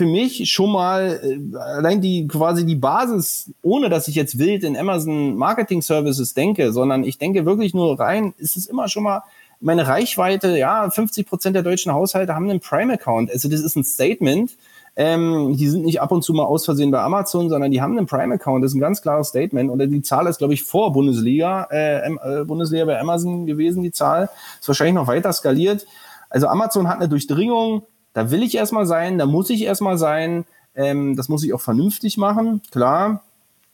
für 0.00 0.06
mich 0.06 0.50
schon 0.50 0.72
mal 0.72 1.20
äh, 1.22 1.58
allein 1.58 2.00
die 2.00 2.26
quasi 2.26 2.64
die 2.64 2.74
Basis, 2.74 3.52
ohne 3.60 3.90
dass 3.90 4.08
ich 4.08 4.14
jetzt 4.14 4.38
wild 4.38 4.64
in 4.64 4.74
Amazon 4.78 5.36
Marketing 5.36 5.82
Services 5.82 6.32
denke, 6.32 6.72
sondern 6.72 7.04
ich 7.04 7.18
denke 7.18 7.44
wirklich 7.44 7.74
nur 7.74 8.00
rein, 8.00 8.32
ist 8.38 8.56
es 8.56 8.64
immer 8.64 8.88
schon 8.88 9.02
mal 9.02 9.24
meine 9.60 9.86
Reichweite, 9.86 10.56
ja, 10.56 10.88
50 10.88 11.26
Prozent 11.26 11.54
der 11.54 11.62
deutschen 11.62 11.92
Haushalte 11.92 12.34
haben 12.34 12.48
einen 12.48 12.60
Prime 12.60 12.94
Account. 12.94 13.30
Also 13.30 13.50
das 13.50 13.60
ist 13.60 13.76
ein 13.76 13.84
Statement, 13.84 14.56
ähm, 14.96 15.54
die 15.58 15.68
sind 15.68 15.84
nicht 15.84 16.00
ab 16.00 16.12
und 16.12 16.22
zu 16.22 16.32
mal 16.32 16.44
aus 16.44 16.64
Versehen 16.64 16.90
bei 16.90 17.00
Amazon, 17.00 17.50
sondern 17.50 17.70
die 17.70 17.82
haben 17.82 17.98
einen 17.98 18.06
Prime-Account. 18.06 18.64
Das 18.64 18.70
ist 18.70 18.76
ein 18.76 18.80
ganz 18.80 19.02
klares 19.02 19.28
Statement. 19.28 19.70
Und 19.70 19.78
die 19.78 20.02
Zahl 20.02 20.26
ist, 20.28 20.38
glaube 20.38 20.54
ich, 20.54 20.62
vor 20.62 20.94
Bundesliga, 20.94 21.68
äh, 21.70 22.08
äh, 22.08 22.44
Bundesliga 22.46 22.86
bei 22.86 22.98
Amazon 22.98 23.44
gewesen, 23.44 23.82
die 23.82 23.92
Zahl. 23.92 24.30
Ist 24.58 24.66
wahrscheinlich 24.66 24.94
noch 24.94 25.06
weiter 25.06 25.32
skaliert. 25.32 25.86
Also 26.30 26.46
Amazon 26.46 26.88
hat 26.88 26.96
eine 26.96 27.08
Durchdringung. 27.08 27.82
Da 28.12 28.30
will 28.30 28.42
ich 28.42 28.56
erstmal 28.56 28.86
sein, 28.86 29.18
da 29.18 29.26
muss 29.26 29.50
ich 29.50 29.62
erstmal 29.62 29.98
sein. 29.98 30.44
Ähm, 30.74 31.16
das 31.16 31.28
muss 31.28 31.44
ich 31.44 31.52
auch 31.52 31.60
vernünftig 31.60 32.16
machen, 32.16 32.62
klar. 32.70 33.22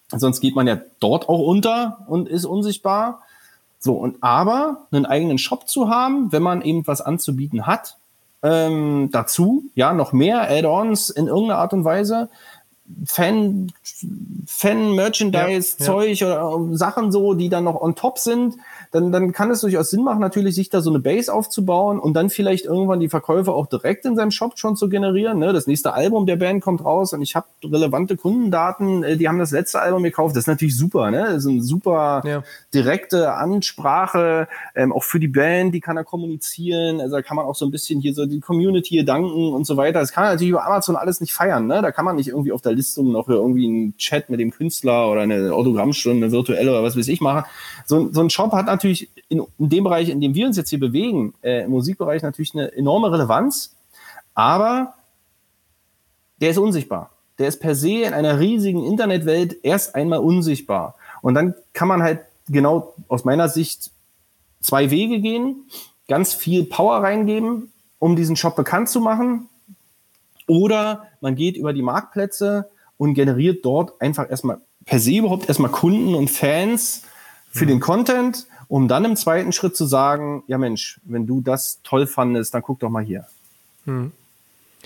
Sonst 0.08 0.40
geht 0.40 0.54
man 0.54 0.66
ja 0.66 0.78
dort 1.00 1.28
auch 1.28 1.40
unter 1.40 1.98
und 2.06 2.28
ist 2.28 2.44
unsichtbar. 2.44 3.22
So, 3.78 3.94
und 3.94 4.22
aber 4.22 4.86
einen 4.90 5.06
eigenen 5.06 5.38
Shop 5.38 5.68
zu 5.68 5.90
haben, 5.90 6.32
wenn 6.32 6.42
man 6.42 6.62
eben 6.62 6.86
was 6.86 7.00
anzubieten 7.00 7.66
hat, 7.66 7.96
ähm, 8.42 9.10
dazu, 9.12 9.64
ja, 9.74 9.92
noch 9.92 10.12
mehr 10.12 10.50
Add-ons 10.50 11.10
in 11.10 11.26
irgendeiner 11.26 11.58
Art 11.58 11.72
und 11.72 11.84
Weise. 11.84 12.28
Fan, 13.04 13.72
Fan-Merchandise-Zeug 14.46 16.20
ja, 16.20 16.28
ja. 16.28 16.46
oder 16.46 16.76
Sachen 16.76 17.10
so, 17.10 17.34
die 17.34 17.48
dann 17.48 17.64
noch 17.64 17.80
on 17.80 17.96
top 17.96 18.18
sind 18.18 18.54
dann, 18.96 19.12
dann 19.12 19.32
kann 19.32 19.50
es 19.50 19.60
durchaus 19.60 19.90
Sinn 19.90 20.02
machen, 20.02 20.20
natürlich 20.20 20.54
sich 20.54 20.70
da 20.70 20.80
so 20.80 20.88
eine 20.88 21.00
Base 21.00 21.32
aufzubauen 21.32 21.98
und 21.98 22.14
dann 22.14 22.30
vielleicht 22.30 22.64
irgendwann 22.64 22.98
die 22.98 23.10
Verkäufe 23.10 23.52
auch 23.52 23.66
direkt 23.66 24.06
in 24.06 24.16
seinem 24.16 24.30
Shop 24.30 24.58
schon 24.58 24.74
zu 24.74 24.88
generieren. 24.88 25.38
Ne? 25.38 25.52
Das 25.52 25.66
nächste 25.66 25.92
Album 25.92 26.24
der 26.24 26.36
Band 26.36 26.62
kommt 26.62 26.82
raus 26.82 27.12
und 27.12 27.20
ich 27.20 27.36
habe 27.36 27.46
relevante 27.62 28.16
Kundendaten, 28.16 29.04
äh, 29.04 29.18
die 29.18 29.28
haben 29.28 29.38
das 29.38 29.50
letzte 29.50 29.80
Album 29.80 30.02
gekauft. 30.02 30.34
Das 30.34 30.44
ist 30.44 30.48
natürlich 30.48 30.76
super, 30.76 31.10
ne? 31.10 31.26
Das 31.26 31.44
ist 31.44 31.46
eine 31.46 31.62
super 31.62 32.22
ja. 32.24 32.42
direkte 32.72 33.34
Ansprache, 33.34 34.48
ähm, 34.74 34.92
auch 34.92 35.04
für 35.04 35.20
die 35.20 35.28
Band, 35.28 35.74
die 35.74 35.80
kann 35.80 35.98
er 35.98 36.04
kommunizieren. 36.04 37.00
Also 37.00 37.16
da 37.16 37.22
kann 37.22 37.36
man 37.36 37.44
auch 37.44 37.54
so 37.54 37.66
ein 37.66 37.70
bisschen 37.70 38.00
hier 38.00 38.14
so 38.14 38.24
die 38.24 38.40
Community 38.40 38.88
hier 38.88 39.04
danken 39.04 39.52
und 39.52 39.66
so 39.66 39.76
weiter. 39.76 40.00
Das 40.00 40.12
kann 40.12 40.24
man 40.24 40.32
natürlich 40.32 40.52
über 40.52 40.64
Amazon 40.64 40.96
alles 40.96 41.20
nicht 41.20 41.34
feiern, 41.34 41.66
ne? 41.66 41.82
Da 41.82 41.92
kann 41.92 42.06
man 42.06 42.16
nicht 42.16 42.28
irgendwie 42.28 42.52
auf 42.52 42.62
der 42.62 42.72
Listung 42.72 43.12
noch 43.12 43.28
irgendwie 43.28 43.66
einen 43.66 43.96
Chat 43.98 44.30
mit 44.30 44.40
dem 44.40 44.52
Künstler 44.52 45.10
oder 45.10 45.20
eine 45.20 45.52
Autogrammstunde, 45.52 46.24
eine 46.24 46.32
virtuelle 46.32 46.70
oder 46.70 46.82
was 46.82 46.96
weiß 46.96 47.08
ich 47.08 47.20
machen. 47.20 47.44
So, 47.84 48.10
so 48.10 48.22
ein 48.22 48.30
Shop 48.30 48.52
hat 48.52 48.66
natürlich 48.66 48.85
natürlich 48.86 49.10
in, 49.28 49.44
in, 49.58 49.68
dem 49.68 49.84
Bereich, 49.84 50.08
in 50.08 50.20
dem 50.20 50.34
wir 50.34 50.46
uns 50.46 50.56
jetzt 50.56 50.70
hier 50.70 50.80
bewegen, 50.80 51.34
äh, 51.42 51.64
im 51.64 51.70
Musikbereich 51.70 52.22
natürlich 52.22 52.54
eine 52.54 52.72
enorme 52.72 53.12
Relevanz, 53.12 53.74
aber 54.34 54.94
der 56.40 56.50
ist 56.50 56.58
unsichtbar. 56.58 57.10
Der 57.38 57.48
ist 57.48 57.60
per 57.60 57.74
se 57.74 58.02
in 58.02 58.14
einer 58.14 58.38
riesigen 58.38 58.84
Internetwelt 58.84 59.56
erst 59.62 59.94
einmal 59.94 60.20
unsichtbar. 60.20 60.94
Und 61.22 61.34
dann 61.34 61.54
kann 61.72 61.88
man 61.88 62.02
halt 62.02 62.20
genau 62.48 62.94
aus 63.08 63.24
meiner 63.24 63.48
Sicht 63.48 63.90
zwei 64.60 64.90
Wege 64.90 65.20
gehen, 65.20 65.64
ganz 66.08 66.32
viel 66.32 66.64
Power 66.64 67.02
reingeben, 67.02 67.72
um 67.98 68.16
diesen 68.16 68.36
Shop 68.36 68.56
bekannt 68.56 68.88
zu 68.88 69.00
machen. 69.00 69.48
Oder 70.46 71.08
man 71.20 71.34
geht 71.34 71.56
über 71.56 71.72
die 71.72 71.82
Marktplätze 71.82 72.70
und 72.96 73.14
generiert 73.14 73.64
dort 73.64 74.00
einfach 74.00 74.30
erstmal 74.30 74.60
per 74.84 75.00
se 75.00 75.16
überhaupt 75.16 75.48
erstmal 75.48 75.70
Kunden 75.70 76.14
und 76.14 76.30
Fans 76.30 77.02
für 77.56 77.64
mhm. 77.64 77.68
den 77.68 77.80
Content, 77.80 78.46
um 78.68 78.88
dann 78.88 79.04
im 79.04 79.16
zweiten 79.16 79.52
Schritt 79.52 79.76
zu 79.76 79.86
sagen, 79.86 80.42
ja 80.46 80.58
Mensch, 80.58 81.00
wenn 81.04 81.26
du 81.26 81.40
das 81.40 81.80
toll 81.84 82.06
fandest, 82.06 82.54
dann 82.54 82.62
guck 82.62 82.80
doch 82.80 82.90
mal 82.90 83.04
hier. 83.04 83.26
Mhm. 83.84 84.12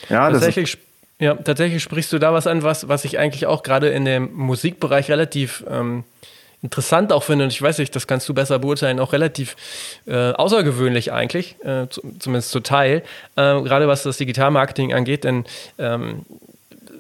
Ja, 0.08 0.30
tatsächlich, 0.30 0.78
ja, 1.18 1.34
tatsächlich 1.34 1.82
sprichst 1.82 2.12
du 2.12 2.18
da 2.18 2.32
was 2.32 2.46
an, 2.46 2.62
was, 2.62 2.88
was 2.88 3.04
ich 3.04 3.18
eigentlich 3.18 3.46
auch 3.46 3.62
gerade 3.62 3.88
in 3.88 4.04
dem 4.04 4.32
Musikbereich 4.34 5.10
relativ 5.10 5.64
ähm, 5.68 6.04
interessant 6.62 7.12
auch 7.12 7.22
finde, 7.22 7.44
und 7.44 7.52
ich 7.52 7.60
weiß 7.60 7.78
nicht, 7.78 7.94
das 7.96 8.06
kannst 8.06 8.28
du 8.28 8.34
besser 8.34 8.58
beurteilen, 8.58 9.00
auch 9.00 9.12
relativ 9.12 9.56
äh, 10.06 10.32
außergewöhnlich 10.32 11.12
eigentlich, 11.12 11.56
äh, 11.64 11.88
zu, 11.88 12.02
zumindest 12.18 12.50
zu 12.50 12.60
Teil, 12.60 13.02
äh, 13.36 13.60
gerade 13.62 13.88
was 13.88 14.02
das 14.02 14.18
Digitalmarketing 14.18 14.92
angeht, 14.92 15.24
denn 15.24 15.44
ähm, 15.78 16.26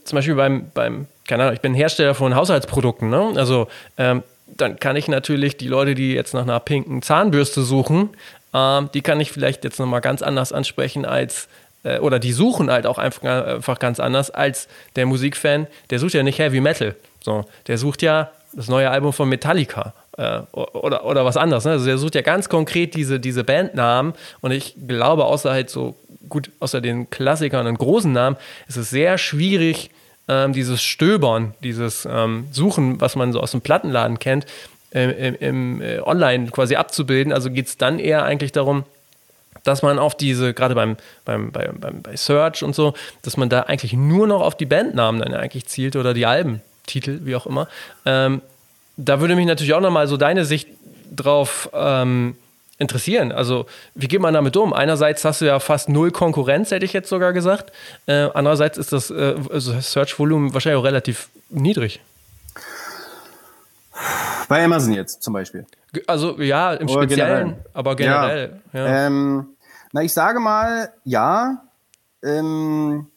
zum 0.04 0.16
Beispiel 0.16 0.34
beim, 0.34 0.70
beim, 0.72 1.06
keine 1.26 1.44
Ahnung, 1.44 1.54
ich 1.54 1.60
bin 1.60 1.74
Hersteller 1.74 2.14
von 2.14 2.34
Haushaltsprodukten, 2.34 3.10
ne? 3.10 3.32
also 3.36 3.68
ähm, 3.98 4.22
dann 4.56 4.78
kann 4.78 4.96
ich 4.96 5.08
natürlich 5.08 5.56
die 5.56 5.68
Leute, 5.68 5.94
die 5.94 6.12
jetzt 6.12 6.34
nach 6.34 6.42
einer 6.42 6.60
pinken 6.60 7.02
Zahnbürste 7.02 7.62
suchen, 7.62 8.10
ähm, 8.54 8.90
die 8.94 9.00
kann 9.00 9.20
ich 9.20 9.32
vielleicht 9.32 9.64
jetzt 9.64 9.78
nochmal 9.78 10.00
ganz 10.00 10.22
anders 10.22 10.52
ansprechen 10.52 11.04
als 11.04 11.48
äh, 11.84 11.98
oder 11.98 12.18
die 12.18 12.32
suchen 12.32 12.70
halt 12.70 12.86
auch 12.86 12.98
einfach, 12.98 13.22
einfach 13.22 13.78
ganz 13.78 14.00
anders 14.00 14.30
als 14.30 14.68
der 14.96 15.06
Musikfan, 15.06 15.66
der 15.90 15.98
sucht 15.98 16.14
ja 16.14 16.22
nicht 16.22 16.38
Heavy 16.38 16.60
Metal. 16.60 16.94
So, 17.22 17.44
der 17.66 17.78
sucht 17.78 18.02
ja 18.02 18.30
das 18.52 18.68
neue 18.68 18.90
Album 18.90 19.12
von 19.12 19.28
Metallica 19.28 19.94
äh, 20.16 20.40
oder, 20.52 21.04
oder 21.04 21.24
was 21.24 21.36
anderes. 21.36 21.64
Ne? 21.64 21.72
Also 21.72 21.86
der 21.86 21.98
sucht 21.98 22.14
ja 22.14 22.22
ganz 22.22 22.48
konkret 22.48 22.94
diese, 22.94 23.20
diese 23.20 23.44
Bandnamen 23.44 24.14
und 24.40 24.50
ich 24.50 24.74
glaube, 24.86 25.24
außer 25.24 25.50
halt 25.50 25.70
so 25.70 25.96
gut, 26.28 26.50
außer 26.60 26.80
den 26.80 27.10
Klassikern 27.10 27.66
und 27.66 27.78
großen 27.78 28.12
Namen, 28.12 28.36
ist 28.68 28.76
es 28.76 28.90
sehr 28.90 29.18
schwierig, 29.18 29.90
ähm, 30.30 30.52
dieses 30.52 30.80
Stöbern, 30.80 31.54
dieses 31.62 32.06
ähm, 32.08 32.46
Suchen, 32.52 33.00
was 33.00 33.16
man 33.16 33.32
so 33.32 33.40
aus 33.40 33.50
dem 33.50 33.60
Plattenladen 33.60 34.20
kennt, 34.20 34.46
äh, 34.94 35.28
im, 35.28 35.34
im 35.34 35.82
äh, 35.82 36.00
Online 36.00 36.50
quasi 36.50 36.76
abzubilden. 36.76 37.32
Also 37.32 37.50
geht 37.50 37.66
es 37.66 37.76
dann 37.76 37.98
eher 37.98 38.24
eigentlich 38.24 38.52
darum, 38.52 38.84
dass 39.64 39.82
man 39.82 39.98
auf 39.98 40.16
diese, 40.16 40.54
gerade 40.54 40.76
beim, 40.76 40.96
beim, 41.24 41.50
beim, 41.50 41.80
beim, 41.80 42.02
bei 42.02 42.16
Search 42.16 42.62
und 42.62 42.74
so, 42.74 42.94
dass 43.22 43.36
man 43.36 43.48
da 43.48 43.62
eigentlich 43.62 43.92
nur 43.92 44.28
noch 44.28 44.40
auf 44.40 44.56
die 44.56 44.66
Bandnamen 44.66 45.20
dann 45.20 45.34
eigentlich 45.34 45.66
zielt 45.66 45.96
oder 45.96 46.14
die 46.14 46.26
Alben. 46.26 46.62
Titel, 46.86 47.20
wie 47.24 47.34
auch 47.36 47.46
immer. 47.46 47.68
Ähm, 48.06 48.40
da 48.96 49.20
würde 49.20 49.34
mich 49.34 49.46
natürlich 49.46 49.74
auch 49.74 49.80
nochmal 49.80 50.06
so 50.06 50.16
deine 50.16 50.44
Sicht 50.44 50.68
drauf 51.14 51.68
ähm, 51.72 52.36
interessieren. 52.80 53.30
Also, 53.30 53.66
wie 53.94 54.08
geht 54.08 54.20
man 54.20 54.34
damit 54.34 54.56
um? 54.56 54.72
Einerseits 54.72 55.24
hast 55.24 55.42
du 55.42 55.44
ja 55.44 55.60
fast 55.60 55.88
null 55.88 56.10
Konkurrenz, 56.10 56.70
hätte 56.70 56.84
ich 56.84 56.92
jetzt 56.92 57.08
sogar 57.08 57.32
gesagt. 57.32 57.72
Äh, 58.06 58.30
andererseits 58.34 58.78
ist 58.78 58.92
das 58.92 59.10
äh, 59.10 59.36
also 59.52 59.78
Search-Volumen 59.78 60.52
wahrscheinlich 60.54 60.80
auch 60.80 60.84
relativ 60.84 61.28
niedrig. 61.50 62.00
Bei 64.48 64.64
Amazon 64.64 64.94
jetzt 64.94 65.22
zum 65.22 65.34
Beispiel. 65.34 65.66
Also 66.06 66.40
ja, 66.40 66.72
im 66.74 66.88
Oder 66.88 67.02
Speziellen, 67.04 67.48
generell. 67.48 67.64
aber 67.74 67.96
generell. 67.96 68.60
Ja. 68.72 68.86
ja. 68.86 69.06
Ähm, 69.06 69.46
na, 69.92 70.02
ich 70.02 70.12
sage 70.12 70.40
mal, 70.40 70.92
ja. 71.04 71.62
Ähm, 72.22 73.09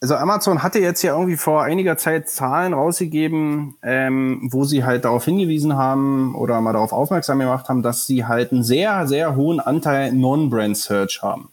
also 0.00 0.14
Amazon 0.14 0.62
hatte 0.62 0.78
jetzt 0.78 1.02
ja 1.02 1.14
irgendwie 1.14 1.36
vor 1.36 1.64
einiger 1.64 1.96
Zeit 1.96 2.28
Zahlen 2.28 2.72
rausgegeben, 2.72 3.74
ähm, 3.82 4.48
wo 4.50 4.64
sie 4.64 4.84
halt 4.84 5.04
darauf 5.04 5.24
hingewiesen 5.24 5.76
haben 5.76 6.34
oder 6.36 6.60
mal 6.60 6.72
darauf 6.72 6.92
aufmerksam 6.92 7.40
gemacht 7.40 7.68
haben, 7.68 7.82
dass 7.82 8.06
sie 8.06 8.24
halt 8.24 8.52
einen 8.52 8.62
sehr, 8.62 9.06
sehr 9.08 9.34
hohen 9.34 9.58
Anteil 9.58 10.12
Non-Brand-Search 10.12 11.22
haben. 11.22 11.48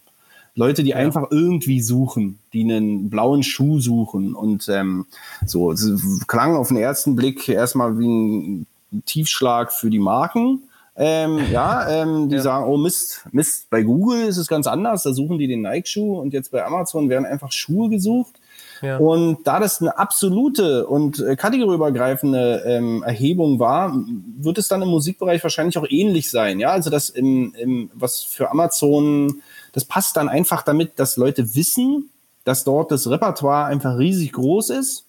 Leute, 0.54 0.84
die 0.84 0.90
ja. 0.90 0.96
einfach 0.96 1.30
irgendwie 1.30 1.82
suchen, 1.82 2.38
die 2.52 2.62
einen 2.62 3.10
blauen 3.10 3.42
Schuh 3.42 3.78
suchen 3.80 4.34
und 4.34 4.68
ähm, 4.68 5.06
so. 5.44 5.72
Es 5.72 5.86
klang 6.26 6.56
auf 6.56 6.68
den 6.68 6.78
ersten 6.78 7.14
Blick 7.14 7.48
erstmal 7.48 7.98
wie 7.98 8.08
ein 8.08 8.66
Tiefschlag 9.04 9.72
für 9.72 9.90
die 9.90 9.98
Marken. 9.98 10.62
Ähm, 10.98 11.52
ja, 11.52 11.88
ähm, 11.90 12.30
die 12.30 12.36
ja. 12.36 12.42
sagen, 12.42 12.66
oh 12.66 12.78
Mist, 12.78 13.26
Mist, 13.30 13.68
bei 13.68 13.82
Google 13.82 14.26
ist 14.26 14.38
es 14.38 14.48
ganz 14.48 14.66
anders, 14.66 15.02
da 15.02 15.12
suchen 15.12 15.38
die 15.38 15.46
den 15.46 15.60
Nike-Schuh 15.60 16.18
und 16.18 16.32
jetzt 16.32 16.50
bei 16.50 16.64
Amazon 16.64 17.10
werden 17.10 17.26
einfach 17.26 17.52
Schuhe 17.52 17.90
gesucht. 17.90 18.36
Ja. 18.80 18.96
Und 18.98 19.46
da 19.46 19.60
das 19.60 19.80
eine 19.80 19.98
absolute 19.98 20.86
und 20.86 21.18
äh, 21.20 21.36
kategorieübergreifende 21.36 22.62
ähm, 22.66 23.02
Erhebung 23.02 23.58
war, 23.58 23.94
wird 24.38 24.58
es 24.58 24.68
dann 24.68 24.82
im 24.82 24.88
Musikbereich 24.88 25.42
wahrscheinlich 25.42 25.76
auch 25.78 25.86
ähnlich 25.88 26.30
sein. 26.30 26.60
Ja, 26.60 26.70
also 26.70 26.88
das 26.88 27.10
im, 27.10 27.54
im, 27.58 27.90
was 27.94 28.22
für 28.22 28.50
Amazon, 28.50 29.42
das 29.72 29.84
passt 29.84 30.16
dann 30.16 30.28
einfach 30.28 30.62
damit, 30.62 30.98
dass 30.98 31.16
Leute 31.16 31.54
wissen, 31.54 32.10
dass 32.44 32.64
dort 32.64 32.90
das 32.90 33.10
Repertoire 33.10 33.66
einfach 33.66 33.98
riesig 33.98 34.32
groß 34.32 34.70
ist 34.70 35.05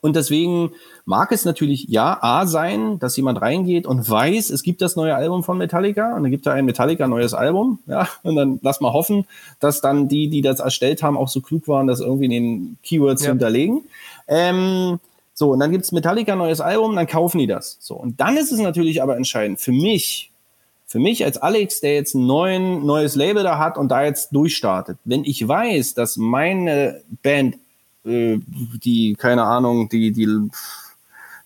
und 0.00 0.14
deswegen 0.14 0.72
mag 1.04 1.32
es 1.32 1.44
natürlich 1.44 1.86
ja 1.88 2.18
A 2.20 2.46
sein, 2.46 2.98
dass 2.98 3.16
jemand 3.16 3.40
reingeht 3.40 3.86
und 3.86 4.08
weiß, 4.08 4.50
es 4.50 4.62
gibt 4.62 4.82
das 4.82 4.96
neue 4.96 5.14
Album 5.14 5.42
von 5.42 5.58
Metallica 5.58 6.14
und 6.14 6.22
dann 6.22 6.30
gibt 6.30 6.46
da 6.46 6.52
ein 6.52 6.64
Metallica 6.64 7.06
neues 7.08 7.34
Album, 7.34 7.78
ja, 7.86 8.08
und 8.22 8.36
dann 8.36 8.58
lass 8.62 8.80
mal 8.80 8.92
hoffen, 8.92 9.26
dass 9.60 9.80
dann 9.80 10.08
die, 10.08 10.28
die 10.28 10.42
das 10.42 10.60
erstellt 10.60 11.02
haben, 11.02 11.16
auch 11.16 11.28
so 11.28 11.40
klug 11.40 11.66
waren, 11.68 11.86
das 11.86 12.00
irgendwie 12.00 12.26
in 12.26 12.30
den 12.30 12.78
Keywords 12.82 13.22
ja. 13.22 13.26
zu 13.26 13.30
hinterlegen. 13.32 13.84
Ähm, 14.28 15.00
so, 15.32 15.50
und 15.52 15.60
dann 15.60 15.70
gibt's 15.70 15.92
Metallica 15.92 16.34
neues 16.34 16.60
Album, 16.60 16.96
dann 16.96 17.06
kaufen 17.06 17.38
die 17.38 17.46
das. 17.46 17.76
So, 17.80 17.94
und 17.94 18.20
dann 18.20 18.36
ist 18.36 18.52
es 18.52 18.58
natürlich 18.58 19.02
aber 19.02 19.16
entscheidend 19.16 19.60
für 19.60 19.72
mich, 19.72 20.30
für 20.86 20.98
mich 20.98 21.24
als 21.24 21.36
Alex, 21.36 21.80
der 21.80 21.94
jetzt 21.94 22.14
ein 22.14 22.26
neuen, 22.26 22.86
neues 22.86 23.16
Label 23.16 23.42
da 23.42 23.58
hat 23.58 23.76
und 23.76 23.88
da 23.88 24.04
jetzt 24.04 24.30
durchstartet, 24.30 24.98
wenn 25.04 25.24
ich 25.24 25.46
weiß, 25.46 25.94
dass 25.94 26.16
meine 26.16 27.02
Band 27.22 27.56
äh, 28.06 28.38
die, 28.84 29.14
keine 29.18 29.44
Ahnung, 29.44 29.88
die, 29.88 30.12
die, 30.12 30.28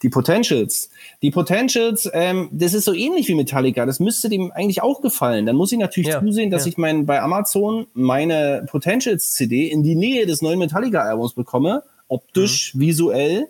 die 0.02 0.08
Potentials. 0.08 0.90
Die 1.22 1.30
Potentials, 1.30 2.08
ähm, 2.12 2.48
das 2.52 2.74
ist 2.74 2.84
so 2.84 2.94
ähnlich 2.94 3.28
wie 3.28 3.34
Metallica. 3.34 3.84
Das 3.86 4.00
müsste 4.00 4.28
dem 4.28 4.50
eigentlich 4.52 4.82
auch 4.82 5.00
gefallen. 5.02 5.46
Dann 5.46 5.56
muss 5.56 5.72
ich 5.72 5.78
natürlich 5.78 6.10
ja, 6.10 6.20
zusehen, 6.20 6.50
dass 6.50 6.64
ja. 6.64 6.70
ich 6.70 6.78
mein, 6.78 7.06
bei 7.06 7.20
Amazon 7.20 7.86
meine 7.94 8.66
Potentials-CD 8.70 9.68
in 9.68 9.82
die 9.82 9.94
Nähe 9.94 10.26
des 10.26 10.42
neuen 10.42 10.58
Metallica-Albums 10.58 11.34
bekomme. 11.34 11.82
Optisch, 12.08 12.74
mhm. 12.74 12.80
visuell 12.80 13.48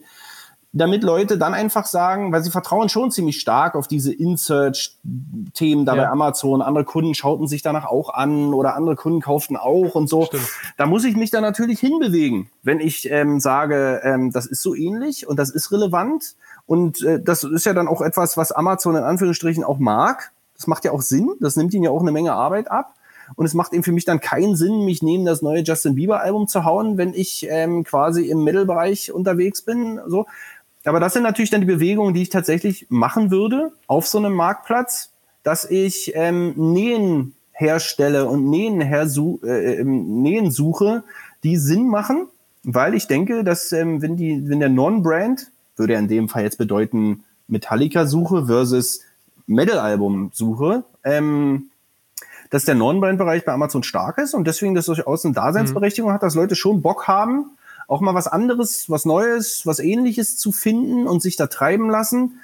damit 0.72 1.02
Leute 1.02 1.36
dann 1.36 1.52
einfach 1.52 1.84
sagen, 1.84 2.32
weil 2.32 2.44
sie 2.44 2.50
vertrauen 2.50 2.88
schon 2.88 3.10
ziemlich 3.10 3.40
stark 3.40 3.74
auf 3.74 3.88
diese 3.88 4.12
In-Search-Themen 4.12 5.84
da 5.84 5.96
ja. 5.96 6.02
bei 6.02 6.08
Amazon. 6.08 6.62
Andere 6.62 6.84
Kunden 6.84 7.14
schauten 7.14 7.48
sich 7.48 7.62
danach 7.62 7.86
auch 7.86 8.14
an 8.14 8.54
oder 8.54 8.76
andere 8.76 8.94
Kunden 8.94 9.20
kauften 9.20 9.56
auch 9.56 9.96
und 9.96 10.08
so. 10.08 10.26
Stimmt. 10.26 10.48
Da 10.76 10.86
muss 10.86 11.04
ich 11.04 11.16
mich 11.16 11.30
dann 11.30 11.42
natürlich 11.42 11.80
hinbewegen, 11.80 12.50
wenn 12.62 12.78
ich 12.78 13.10
ähm, 13.10 13.40
sage, 13.40 14.00
ähm, 14.04 14.30
das 14.30 14.46
ist 14.46 14.62
so 14.62 14.74
ähnlich 14.74 15.26
und 15.26 15.38
das 15.38 15.50
ist 15.50 15.72
relevant. 15.72 16.36
Und 16.66 17.02
äh, 17.02 17.20
das 17.20 17.42
ist 17.42 17.66
ja 17.66 17.74
dann 17.74 17.88
auch 17.88 18.00
etwas, 18.00 18.36
was 18.36 18.52
Amazon 18.52 18.94
in 18.94 19.02
Anführungsstrichen 19.02 19.64
auch 19.64 19.78
mag. 19.78 20.30
Das 20.54 20.68
macht 20.68 20.84
ja 20.84 20.92
auch 20.92 21.02
Sinn. 21.02 21.30
Das 21.40 21.56
nimmt 21.56 21.74
ihnen 21.74 21.84
ja 21.84 21.90
auch 21.90 22.02
eine 22.02 22.12
Menge 22.12 22.34
Arbeit 22.34 22.70
ab. 22.70 22.94
Und 23.36 23.46
es 23.46 23.54
macht 23.54 23.72
eben 23.72 23.82
für 23.82 23.92
mich 23.92 24.04
dann 24.04 24.20
keinen 24.20 24.56
Sinn, 24.56 24.84
mich 24.84 25.02
neben 25.02 25.24
das 25.24 25.42
neue 25.42 25.62
Justin 25.62 25.94
Bieber 25.94 26.20
Album 26.20 26.48
zu 26.48 26.64
hauen, 26.64 26.98
wenn 26.98 27.14
ich 27.14 27.46
ähm, 27.48 27.84
quasi 27.84 28.26
im 28.26 28.44
Mittelbereich 28.44 29.12
unterwegs 29.12 29.62
bin. 29.62 30.00
So, 30.06 30.26
aber 30.84 31.00
das 31.00 31.12
sind 31.12 31.22
natürlich 31.22 31.50
dann 31.50 31.60
die 31.60 31.66
Bewegungen, 31.66 32.14
die 32.14 32.22
ich 32.22 32.30
tatsächlich 32.30 32.86
machen 32.88 33.30
würde 33.30 33.72
auf 33.86 34.06
so 34.06 34.18
einem 34.18 34.32
Marktplatz, 34.32 35.10
dass 35.42 35.64
ich 35.64 36.12
ähm, 36.14 36.54
Nähen 36.56 37.34
herstelle 37.52 38.26
und 38.26 38.48
Nähen, 38.48 38.80
hersu 38.80 39.40
äh, 39.44 39.80
ähm, 39.80 40.22
Nähen 40.22 40.50
suche, 40.50 41.04
die 41.44 41.56
Sinn 41.56 41.88
machen, 41.88 42.26
weil 42.62 42.94
ich 42.94 43.06
denke, 43.06 43.44
dass 43.44 43.72
ähm, 43.72 44.00
wenn 44.02 44.16
die, 44.16 44.48
wenn 44.48 44.60
der 44.60 44.68
Non-Brand, 44.70 45.50
würde 45.76 45.94
in 45.94 46.08
dem 46.08 46.28
Fall 46.28 46.42
jetzt 46.42 46.58
bedeuten 46.58 47.24
Metallica-Suche 47.48 48.46
versus 48.46 49.00
Metal-Album-Suche, 49.46 50.84
ähm, 51.04 51.70
dass 52.50 52.64
der 52.64 52.74
Non-Brand-Bereich 52.74 53.44
bei 53.44 53.52
Amazon 53.52 53.82
stark 53.82 54.18
ist 54.18 54.34
und 54.34 54.46
deswegen 54.46 54.74
das 54.74 54.86
durchaus 54.86 55.24
eine 55.24 55.34
Daseinsberechtigung 55.34 56.10
mhm. 56.10 56.14
hat, 56.14 56.22
dass 56.22 56.34
Leute 56.34 56.56
schon 56.56 56.82
Bock 56.82 57.08
haben, 57.08 57.50
auch 57.90 58.00
mal 58.00 58.14
was 58.14 58.28
anderes, 58.28 58.88
was 58.88 59.04
Neues, 59.04 59.66
was 59.66 59.80
Ähnliches 59.80 60.36
zu 60.36 60.52
finden 60.52 61.08
und 61.08 61.20
sich 61.20 61.36
da 61.36 61.48
treiben 61.48 61.90
lassen. 61.90 62.40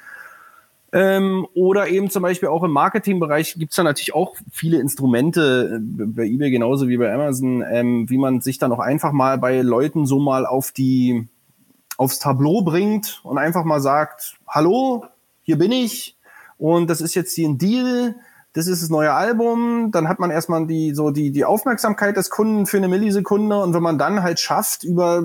Ähm, 0.92 1.46
oder 1.54 1.88
eben 1.88 2.10
zum 2.10 2.22
Beispiel 2.22 2.48
auch 2.48 2.64
im 2.64 2.72
Marketingbereich 2.72 3.54
gibt 3.56 3.70
es 3.70 3.76
da 3.76 3.84
natürlich 3.84 4.14
auch 4.14 4.36
viele 4.50 4.80
Instrumente, 4.80 5.80
äh, 5.80 6.04
bei 6.04 6.24
eBay 6.24 6.50
genauso 6.50 6.88
wie 6.88 6.96
bei 6.96 7.12
Amazon, 7.12 7.62
ähm, 7.70 8.10
wie 8.10 8.18
man 8.18 8.40
sich 8.40 8.58
dann 8.58 8.72
auch 8.72 8.80
einfach 8.80 9.12
mal 9.12 9.38
bei 9.38 9.60
Leuten 9.60 10.04
so 10.04 10.18
mal 10.18 10.46
auf 10.46 10.72
die, 10.72 11.28
aufs 11.96 12.18
Tableau 12.18 12.62
bringt 12.62 13.20
und 13.22 13.38
einfach 13.38 13.64
mal 13.64 13.80
sagt, 13.80 14.38
hallo, 14.48 15.04
hier 15.42 15.58
bin 15.58 15.70
ich 15.70 16.16
und 16.58 16.90
das 16.90 17.00
ist 17.00 17.14
jetzt 17.14 17.34
hier 17.34 17.48
ein 17.48 17.58
Deal, 17.58 18.16
das 18.56 18.68
ist 18.68 18.82
das 18.82 18.88
neue 18.88 19.12
Album, 19.12 19.90
dann 19.92 20.08
hat 20.08 20.18
man 20.18 20.30
erstmal 20.30 20.66
die, 20.66 20.94
so 20.94 21.10
die, 21.10 21.30
die 21.30 21.44
Aufmerksamkeit 21.44 22.16
des 22.16 22.30
Kunden 22.30 22.64
für 22.64 22.78
eine 22.78 22.88
Millisekunde 22.88 23.60
und 23.60 23.74
wenn 23.74 23.82
man 23.82 23.98
dann 23.98 24.22
halt 24.22 24.40
schafft, 24.40 24.82
über 24.82 25.22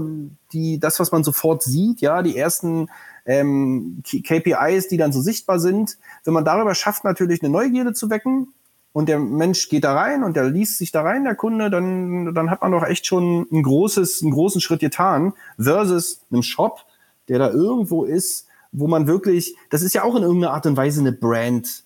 die, 0.52 0.82
das, 0.82 1.00
was 1.00 1.14
man 1.14 1.24
sofort 1.24 1.64
sieht, 1.64 2.02
ja, 2.02 2.24
die 2.24 2.36
ersten 2.36 2.90
ähm, 3.26 4.04
KPIs, 4.04 4.90
die 4.90 4.98
dann 4.98 5.14
so 5.14 5.22
sichtbar 5.22 5.62
sind, 5.62 5.98
wenn 6.26 6.34
man 6.34 6.44
darüber 6.44 6.76
schafft, 6.76 7.06
natürlich 7.06 7.42
eine 7.42 7.50
Neugierde 7.50 7.94
zu 7.94 8.10
wecken 8.10 8.50
und 8.92 9.08
der 9.08 9.20
Mensch 9.20 9.70
geht 9.70 9.86
da 9.86 9.94
rein 9.94 10.26
und 10.26 10.36
der 10.36 10.50
liest 10.50 10.78
sich 10.78 10.92
da 10.92 11.02
rein, 11.02 11.24
der 11.24 11.36
Kunde, 11.36 11.70
dann, 11.70 12.36
dann 12.36 12.52
hat 12.52 12.62
man 12.62 12.74
doch 12.74 12.84
echt 12.84 13.06
schon 13.06 13.48
ein 13.50 13.64
großes, 13.64 14.24
einen 14.24 14.32
großen 14.32 14.60
Schritt 14.60 14.82
getan 14.82 15.32
versus 15.58 16.20
einem 16.32 16.44
Shop, 16.44 16.86
der 17.30 17.40
da 17.40 17.50
irgendwo 17.50 18.04
ist, 18.04 18.48
wo 18.74 18.90
man 18.90 19.08
wirklich, 19.08 19.56
das 19.70 19.84
ist 19.84 19.94
ja 19.94 20.04
auch 20.04 20.18
in 20.18 20.24
irgendeiner 20.24 20.54
Art 20.54 20.66
und 20.66 20.76
Weise 20.76 21.00
eine 21.00 21.14
Brand. 21.14 21.86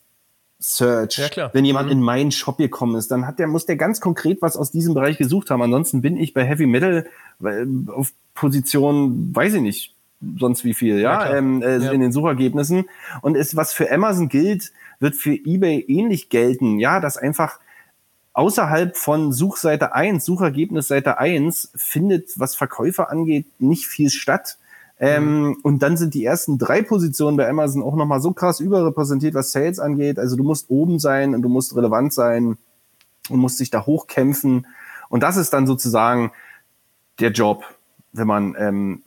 Search. 0.60 1.18
Ja. 1.36 1.50
Wenn 1.54 1.66
jemand 1.66 1.88
Mhm. 1.88 1.92
in 1.94 2.02
meinen 2.02 2.32
Shop 2.32 2.58
gekommen 2.58 2.96
ist, 2.96 3.12
dann 3.12 3.28
hat 3.28 3.40
der, 3.40 3.48
muss 3.48 3.66
der 3.66 3.76
ganz 3.76 4.00
konkret 4.00 4.42
was 4.42 4.56
aus 4.58 4.72
diesem 4.72 4.94
Bereich 4.94 5.18
gesucht 5.18 5.50
haben. 5.52 5.62
Ansonsten 5.62 6.02
bin 6.02 6.18
ich 6.18 6.34
bei 6.34 6.44
Heavy 6.46 6.66
Metal 6.66 7.06
auf 7.88 8.14
Position, 8.34 9.36
weiß 9.36 9.56
ich 9.56 9.62
nicht, 9.62 9.96
sonst 10.40 10.64
wie 10.64 10.74
viel, 10.74 11.00
ja, 11.00 11.26
Ja, 11.30 11.36
ähm, 11.38 11.62
äh, 11.62 11.78
Ja. 11.80 11.92
in 11.92 12.00
den 12.02 12.12
Suchergebnissen. 12.12 12.86
Und 13.22 13.36
es, 13.36 13.56
was 13.56 13.74
für 13.74 13.92
Amazon 13.92 14.30
gilt, 14.30 14.72
wird 15.00 15.16
für 15.16 15.34
eBay 15.34 15.82
ähnlich 15.88 16.30
gelten. 16.30 16.80
Ja, 16.80 17.00
dass 17.02 17.18
einfach 17.18 17.60
außerhalb 18.34 18.98
von 18.98 19.32
Suchseite 19.32 19.94
1, 19.94 20.26
Suchergebnisseite 20.26 21.18
1, 21.20 21.72
findet, 21.76 22.38
was 22.40 22.56
Verkäufer 22.56 23.10
angeht, 23.10 23.46
nicht 23.60 23.88
viel 23.88 24.10
statt. 24.10 24.58
Ähm, 25.00 25.58
und 25.64 25.84
dann 25.84 25.98
sind 25.98 26.14
die 26.14 26.24
ersten 26.24 26.58
drei 26.58 26.82
Positionen 26.82 27.36
bei 27.36 27.50
Amazon 27.50 27.84
auch 27.84 27.96
nochmal 27.96 28.22
so 28.22 28.32
krass 28.32 28.60
überrepräsentiert, 28.60 29.34
was 29.34 29.52
Sales 29.52 29.80
angeht. 29.80 30.20
Also 30.20 30.38
du 30.38 30.44
musst 30.44 30.70
oben 30.70 31.00
sein 31.00 31.36
und 31.36 31.42
du 31.42 31.50
musst 31.50 31.76
relevant 31.76 32.14
sein 32.14 32.58
und 33.30 33.40
musst 33.40 33.60
dich 33.60 33.70
da 33.70 33.86
hochkämpfen. 33.86 34.68
Und 35.10 35.24
das 35.24 35.38
ist 35.38 35.52
dann 35.52 35.68
sozusagen 35.68 36.32
der 37.20 37.32
Job, 37.32 37.64
wenn 38.14 38.28
man 38.28 38.56
ähm, 38.58 39.02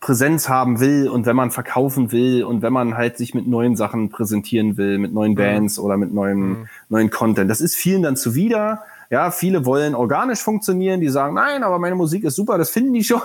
Präsenz 0.00 0.48
haben 0.48 0.80
will 0.80 1.08
und 1.08 1.26
wenn 1.26 1.36
man 1.36 1.50
verkaufen 1.50 2.12
will 2.12 2.44
und 2.44 2.62
wenn 2.62 2.72
man 2.72 2.96
halt 2.96 3.16
sich 3.16 3.34
mit 3.34 3.46
neuen 3.46 3.76
Sachen 3.76 4.08
präsentieren 4.08 4.76
will, 4.76 4.98
mit 4.98 5.12
neuen 5.12 5.34
Bands 5.34 5.78
oder 5.78 5.96
mit 5.96 6.12
neuen, 6.12 6.68
neuen 6.88 7.10
Content. 7.10 7.50
Das 7.50 7.60
ist 7.60 7.74
vielen 7.74 8.02
dann 8.02 8.16
zuwider. 8.16 8.82
Ja, 9.10 9.30
viele 9.30 9.64
wollen 9.64 9.94
organisch 9.94 10.40
funktionieren, 10.40 11.00
die 11.00 11.08
sagen, 11.08 11.34
nein, 11.34 11.62
aber 11.62 11.78
meine 11.78 11.94
Musik 11.94 12.24
ist 12.24 12.36
super, 12.36 12.58
das 12.58 12.70
finden 12.70 12.92
die 12.92 13.04
schon. 13.04 13.20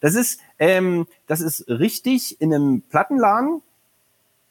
Das 0.00 0.14
ist, 0.14 0.40
ähm, 0.58 1.06
das 1.26 1.40
ist 1.40 1.68
richtig 1.68 2.40
in 2.40 2.52
einem 2.52 2.82
Plattenladen, 2.82 3.62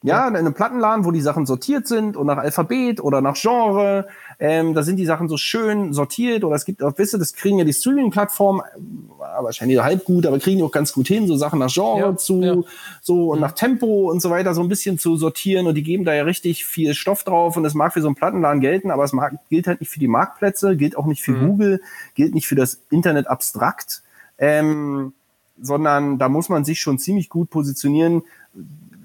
ja, 0.03 0.27
in 0.27 0.35
einem 0.35 0.53
Plattenladen, 0.53 1.05
wo 1.05 1.11
die 1.11 1.21
Sachen 1.21 1.45
sortiert 1.45 1.87
sind 1.87 2.17
und 2.17 2.25
nach 2.25 2.37
Alphabet 2.37 3.01
oder 3.01 3.21
nach 3.21 3.35
Genre. 3.35 4.07
Ähm, 4.43 4.73
da 4.73 4.81
sind 4.81 4.95
die 4.95 5.05
Sachen 5.05 5.29
so 5.29 5.37
schön 5.37 5.93
sortiert 5.93 6.43
oder 6.43 6.55
es 6.55 6.65
gibt 6.65 6.81
auch, 6.81 6.93
wisst 6.97 7.13
ihr, 7.13 7.19
das 7.19 7.33
kriegen 7.33 7.59
ja 7.59 7.63
die 7.63 7.73
Streaming-Plattformen, 7.73 8.61
äh, 8.61 9.43
wahrscheinlich 9.43 9.79
halb 9.79 10.03
gut, 10.03 10.25
aber 10.25 10.39
kriegen 10.39 10.57
die 10.57 10.63
auch 10.63 10.71
ganz 10.71 10.93
gut 10.93 11.07
hin, 11.07 11.27
so 11.27 11.35
Sachen 11.35 11.59
nach 11.59 11.71
Genre 11.71 11.99
Ja, 11.99 12.17
zu, 12.17 12.41
ja. 12.41 12.55
so 13.03 13.33
und 13.33 13.39
nach 13.39 13.51
Tempo 13.51 14.09
und 14.09 14.19
so 14.19 14.31
weiter 14.31 14.55
so 14.55 14.61
ein 14.61 14.67
bisschen 14.67 14.97
zu 14.97 15.15
sortieren 15.15 15.67
und 15.67 15.75
die 15.75 15.83
geben 15.83 16.05
da 16.05 16.15
ja 16.15 16.23
richtig 16.23 16.65
viel 16.65 16.95
Stoff 16.95 17.23
drauf 17.23 17.55
und 17.55 17.61
das 17.61 17.75
mag 17.75 17.93
für 17.93 18.01
so 18.01 18.07
einen 18.07 18.15
Plattenladen 18.15 18.61
gelten, 18.61 18.89
aber 18.89 19.03
es 19.03 19.13
mag, 19.13 19.35
gilt 19.51 19.67
halt 19.67 19.79
nicht 19.79 19.91
für 19.91 19.99
die 19.99 20.07
Marktplätze, 20.07 20.75
gilt 20.75 20.97
auch 20.97 21.05
nicht 21.05 21.21
für 21.21 21.35
Google, 21.35 21.79
gilt 22.15 22.33
nicht 22.33 22.47
für 22.47 22.55
das 22.55 22.81
Internet 22.89 23.27
abstrakt, 23.27 24.01
ähm, 24.39 25.13
sondern 25.61 26.17
da 26.17 26.29
muss 26.29 26.49
man 26.49 26.65
sich 26.65 26.79
schon 26.79 26.97
ziemlich 26.97 27.29
gut 27.29 27.51
positionieren. 27.51 28.23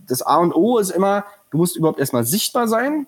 Das 0.06 0.22
A 0.22 0.38
und 0.38 0.54
O 0.54 0.78
ist 0.78 0.88
immer, 0.88 1.26
du 1.50 1.58
musst 1.58 1.76
überhaupt 1.76 1.98
erstmal 2.00 2.24
sichtbar 2.24 2.68
sein 2.68 3.06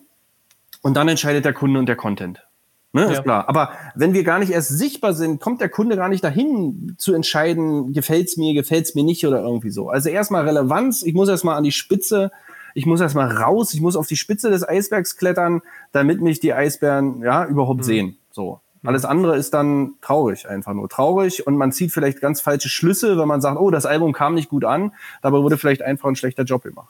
und 0.83 0.95
dann 0.97 1.09
entscheidet 1.09 1.45
der 1.45 1.53
Kunde 1.53 1.79
und 1.81 1.87
der 1.87 1.97
Content. 1.97 2.45
Ne, 2.93 3.03
Ja. 3.03 3.11
ist 3.11 3.23
klar. 3.23 3.49
Aber 3.49 3.73
wenn 3.95 4.15
wir 4.15 4.25
gar 4.25 4.39
nicht 4.39 4.51
erst 4.51 4.71
sichtbar 4.71 5.13
sind, 5.13 5.41
kommt 5.41 5.61
der 5.61 5.69
Kunde 5.69 5.97
gar 5.97 6.09
nicht 6.09 6.25
dahin 6.25 6.95
zu 6.97 7.13
entscheiden, 7.13 7.93
gefällt's 7.93 8.37
mir, 8.39 8.55
gefällt's 8.55 8.95
mir 8.95 9.05
nicht 9.05 9.27
oder 9.27 9.43
irgendwie 9.43 9.71
so. 9.71 9.91
Also 9.91 10.09
erstmal 10.09 10.47
Relevanz, 10.49 11.03
ich 11.03 11.13
muss 11.13 11.29
erstmal 11.29 11.57
an 11.57 11.65
die 11.65 11.73
Spitze, 11.73 12.31
ich 12.75 12.87
muss 12.87 13.01
erstmal 13.01 13.31
raus, 13.31 13.75
ich 13.75 13.81
muss 13.83 13.95
auf 13.97 14.07
die 14.07 14.17
Spitze 14.17 14.51
des 14.51 14.67
Eisbergs 14.67 15.17
klettern, 15.17 15.61
damit 15.93 16.23
mich 16.23 16.41
die 16.41 16.55
Eisbären 16.55 17.21
ja 17.23 17.45
überhaupt 17.45 17.85
sehen. 17.85 18.17
So. 18.31 18.61
Alles 18.85 19.05
andere 19.05 19.37
ist 19.37 19.53
dann 19.53 19.95
traurig, 20.01 20.49
einfach 20.49 20.73
nur 20.73 20.89
traurig 20.89 21.47
und 21.47 21.57
man 21.57 21.73
zieht 21.73 21.93
vielleicht 21.93 22.21
ganz 22.21 22.41
falsche 22.41 22.69
Schlüsse, 22.69 23.19
wenn 23.19 23.29
man 23.29 23.41
sagt, 23.41 23.59
oh, 23.61 23.71
das 23.71 23.85
Album 23.85 24.13
kam 24.13 24.35
nicht 24.35 24.49
gut 24.49 24.65
an, 24.65 24.93
dabei 25.21 25.39
wurde 25.39 25.59
vielleicht 25.59 25.83
einfach 25.83 26.09
ein 26.09 26.17
schlechter 26.17 26.45
Job 26.45 26.63
gemacht. 26.63 26.89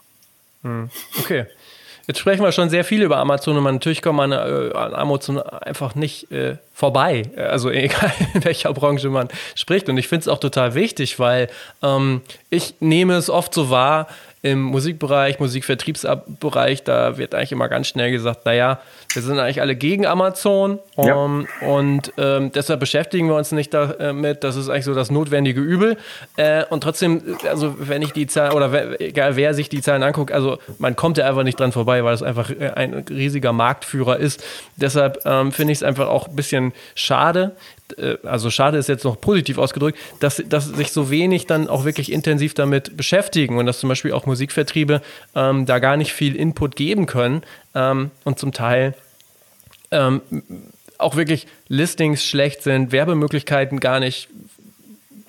Okay. 1.19 1.47
Jetzt 2.09 2.21
sprechen 2.21 2.43
wir 2.43 2.53
schon 2.53 2.71
sehr 2.71 2.85
viel 2.85 3.03
über 3.03 3.19
Amazon 3.19 3.59
und 3.59 3.65
natürlich 3.65 4.01
kommt 4.01 4.17
man 4.17 4.33
äh, 4.33 4.71
an 4.73 4.95
Amazon 4.95 5.43
einfach 5.43 5.95
nicht 5.95 6.33
äh, 6.33 6.57
vorbei. 6.73 7.25
Also 7.37 7.71
egal 7.71 8.11
in 8.33 8.45
welcher 8.45 8.73
Branche 8.73 9.11
man 9.11 9.29
spricht. 9.55 9.91
Und 9.91 9.99
ich 9.99 10.09
finde 10.09 10.23
es 10.23 10.29
auch 10.29 10.41
total 10.41 10.75
wichtig, 10.75 11.19
weil 11.19 11.49
ähm, 11.83 12.23
ich 12.49 12.77
nehme 12.81 13.15
es 13.15 13.29
oft 13.29 13.53
so 13.53 13.69
wahr, 13.69 14.09
im 14.43 14.63
Musikbereich, 14.63 15.41
Musikvertriebsbereich, 15.41 16.85
da 16.85 17.19
wird 17.19 17.35
eigentlich 17.35 17.53
immer 17.53 17.69
ganz 17.69 17.89
schnell 17.89 18.11
gesagt, 18.11 18.47
naja, 18.47 18.81
wir 19.13 19.23
sind 19.23 19.39
eigentlich 19.39 19.61
alle 19.61 19.75
gegen 19.75 20.07
Amazon 20.07 20.79
Ja. 20.97 21.15
um, 21.15 21.47
und 21.61 22.13
ähm, 22.19 22.53
deshalb 22.53 22.81
beschäftigen 22.81 23.29
wir 23.29 23.37
uns 23.37 23.53
nicht 23.53 23.73
damit. 23.75 24.45
Das 24.45 24.57
ist 24.57 24.69
eigentlich 24.69 24.85
so 24.85 24.95
das 24.95 25.11
notwendige 25.11 25.61
Übel. 25.61 25.97
Äh, 26.37 26.65
und 26.67 26.83
trotzdem, 26.83 27.37
also 27.49 27.75
wenn 27.79 28.03
ich 28.03 28.13
die 28.13 28.27
Zahlen, 28.27 28.53
oder 28.53 28.73
wer, 28.73 29.01
egal 29.01 29.37
wer 29.37 29.55
sich 29.55 29.69
die 29.69 29.81
Zahlen 29.81 30.03
anguckt, 30.03 30.33
also 30.33 30.59
man 30.79 30.95
kommt 30.95 31.19
ja 31.19 31.27
einfach 31.27 31.43
nicht 31.43 31.59
dran 31.59 31.73
vorbei, 31.73 32.05
weil 32.05 32.15
es 32.15 32.23
einfach 32.23 32.51
äh, 32.51 32.71
ein 32.75 33.05
riesiger 33.11 33.53
Marktführer 33.53 34.19
ist. 34.19 34.45
Deshalb 34.77 35.21
ähm, 35.25 35.53
finde 35.53 35.73
ich 35.73 35.79
es 35.79 35.83
einfach 35.83 36.09
auch 36.09 36.29
ein 36.29 36.37
bisschen 36.37 36.73
schade, 36.95 37.53
äh, 37.97 38.17
also 38.25 38.51
schade 38.51 38.79
ist 38.79 38.89
jetzt 38.89 39.05
noch 39.05 39.21
positiv 39.21 39.59
ausgedrückt, 39.59 39.99
dass, 40.21 40.43
dass 40.49 40.67
sich 40.67 40.93
so 40.93 41.11
wenig 41.11 41.47
dann 41.47 41.69
auch 41.69 41.85
wirklich 41.85 42.13
intensiv 42.13 42.55
damit 42.55 42.97
beschäftigen 42.97 43.59
und 43.59 43.67
dass 43.67 43.79
zum 43.81 43.89
Beispiel 43.89 44.13
auch 44.13 44.27
Musikvertriebe 44.29 45.03
ähm, 45.35 45.67
da 45.67 45.79
gar 45.81 45.97
nicht 45.97 46.13
viel 46.13 46.37
Input 46.37 46.77
geben 46.77 47.07
können 47.07 47.43
ähm, 47.75 48.11
und 48.25 48.39
zum 48.39 48.53
Teil 48.53 48.95
ähm, 49.91 50.21
auch 50.99 51.17
wirklich 51.17 51.47
Listings 51.69 52.25
schlecht 52.25 52.63
sind, 52.63 52.93
Werbemöglichkeiten 52.93 53.81
gar 53.81 54.01
nicht 54.01 54.29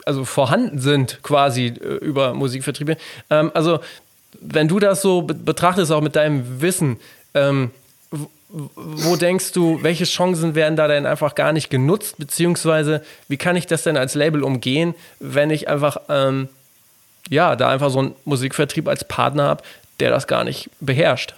also 0.06 0.26
vorhanden 0.26 0.80
sind 0.80 1.20
quasi 1.22 1.68
äh, 1.68 1.96
über 2.04 2.34
Musikvertriebe. 2.34 2.98
Ähm, 3.30 3.52
also 3.54 3.80
wenn 4.42 4.68
du 4.68 4.80
das 4.80 5.02
so 5.02 5.22
be 5.22 5.34
betrachtest, 5.34 5.92
auch 5.92 6.02
mit 6.02 6.16
deinem 6.16 6.62
Wissen, 6.62 7.00
ähm, 7.34 7.72
wo 8.50 9.16
denkst 9.16 9.52
du, 9.52 9.84
welche 9.84 10.06
Chancen 10.06 10.56
werden 10.56 10.76
da 10.76 10.88
denn 10.88 11.06
einfach 11.06 11.36
gar 11.36 11.54
nicht 11.54 11.70
genutzt, 11.70 12.16
beziehungsweise 12.18 13.04
wie 13.28 13.38
kann 13.38 13.56
ich 13.56 13.68
das 13.68 13.84
denn 13.84 13.98
als 13.98 14.16
Label 14.16 14.44
umgehen, 14.44 14.96
wenn 15.20 15.52
ich 15.52 15.68
einfach, 15.68 15.98
ähm, 16.10 16.50
ja, 17.30 17.56
da 17.56 17.70
einfach 17.70 17.90
so 17.90 18.00
einen 18.00 18.16
Musikvertrieb 18.26 18.88
als 18.88 19.08
Partner 19.08 19.44
habe, 19.44 19.64
der 20.00 20.12
das 20.12 20.28
gar 20.28 20.44
nicht 20.44 20.70
beherrscht? 20.80 21.36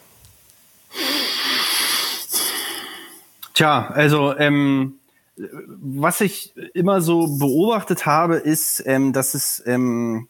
Tja, 3.53 3.87
also 3.93 4.35
ähm, 4.37 4.95
was 5.35 6.21
ich 6.21 6.53
immer 6.73 7.01
so 7.01 7.27
beobachtet 7.37 8.05
habe, 8.05 8.35
ist, 8.35 8.83
ähm, 8.85 9.13
dass 9.13 9.33
es, 9.33 9.61
ähm, 9.65 10.27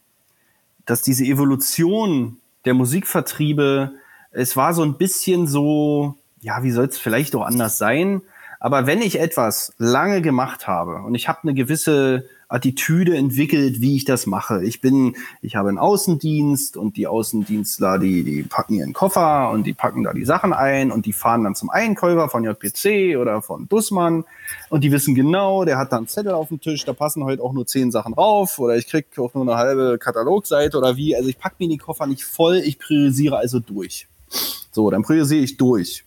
dass 0.86 1.01
diese 1.01 1.24
Evolution 1.24 2.38
der 2.66 2.74
Musikvertriebe, 2.74 3.91
es 4.32 4.55
war 4.55 4.74
so 4.74 4.84
ein 4.84 4.97
bisschen 4.97 5.47
so, 5.47 6.16
ja, 6.41 6.64
wie 6.64 6.72
soll 6.72 6.86
es 6.86 6.97
vielleicht 6.97 7.36
auch 7.36 7.45
anders 7.45 7.78
sein? 7.78 8.22
Aber 8.59 8.86
wenn 8.86 9.01
ich 9.01 9.20
etwas 9.20 9.74
lange 9.78 10.22
gemacht 10.22 10.68
habe 10.68 11.01
und 11.01 11.16
ich 11.16 11.28
habe 11.28 11.39
eine 11.43 11.53
gewisse 11.53 12.26
Attitüde 12.52 13.16
entwickelt, 13.16 13.80
wie 13.80 13.95
ich 13.95 14.06
das 14.06 14.26
mache. 14.26 14.64
Ich 14.64 14.82
bin, 14.82 15.16
ich 15.41 15.56
habe 15.56 15.70
einen 15.70 15.78
Außendienst 15.78 16.76
und 16.76 16.97
die 16.97 17.08
Außendienstler, 17.08 17.97
die, 17.97 18.24
die 18.24 18.43
packen 18.43 18.76
ihren 18.76 18.93
Koffer 18.93 19.52
und 19.52 19.66
die 19.66 19.74
packen 19.74 20.04
da 20.04 20.14
die 20.14 20.26
Sachen 20.26 20.52
ein 20.52 20.91
und 20.91 21.06
die 21.06 21.14
fahren 21.14 21.45
dann 21.45 21.56
zum 21.56 21.70
Einkäufer 21.70 22.30
von 22.30 22.43
JPC 22.43 23.18
oder 23.18 23.41
von 23.41 23.70
Dussmann 23.70 24.26
und 24.70 24.84
die 24.84 24.91
wissen 24.91 25.16
genau, 25.16 25.64
der 25.64 25.78
hat 25.78 25.93
da 25.93 25.97
einen 25.97 26.08
Zettel 26.08 26.34
auf 26.34 26.49
dem 26.49 26.60
Tisch, 26.60 26.84
da 26.84 26.93
passen 26.93 27.24
heute 27.24 27.41
auch 27.41 27.54
nur 27.54 27.66
zehn 27.66 27.89
Sachen 27.89 28.14
drauf 28.14 28.60
oder 28.60 28.76
ich 28.76 28.88
krieg 28.88 29.06
auch 29.18 29.34
nur 29.34 29.43
eine 29.43 29.56
halbe 29.56 29.97
Katalogseite 29.97 30.78
oder 30.78 30.97
wie. 30.97 31.16
Also 31.16 31.30
ich 31.30 31.38
pack 31.38 31.60
mir 31.60 31.70
die 31.70 31.78
Koffer 31.78 32.06
nicht 32.06 32.26
voll, 32.26 32.58
ich 32.58 32.78
priorisiere 32.78 33.38
also 33.38 33.60
durch. 33.60 34.08
So, 34.72 34.89
dann 34.89 35.04
priorisiere 35.04 35.43
ich 35.43 35.58
durch. 35.58 36.04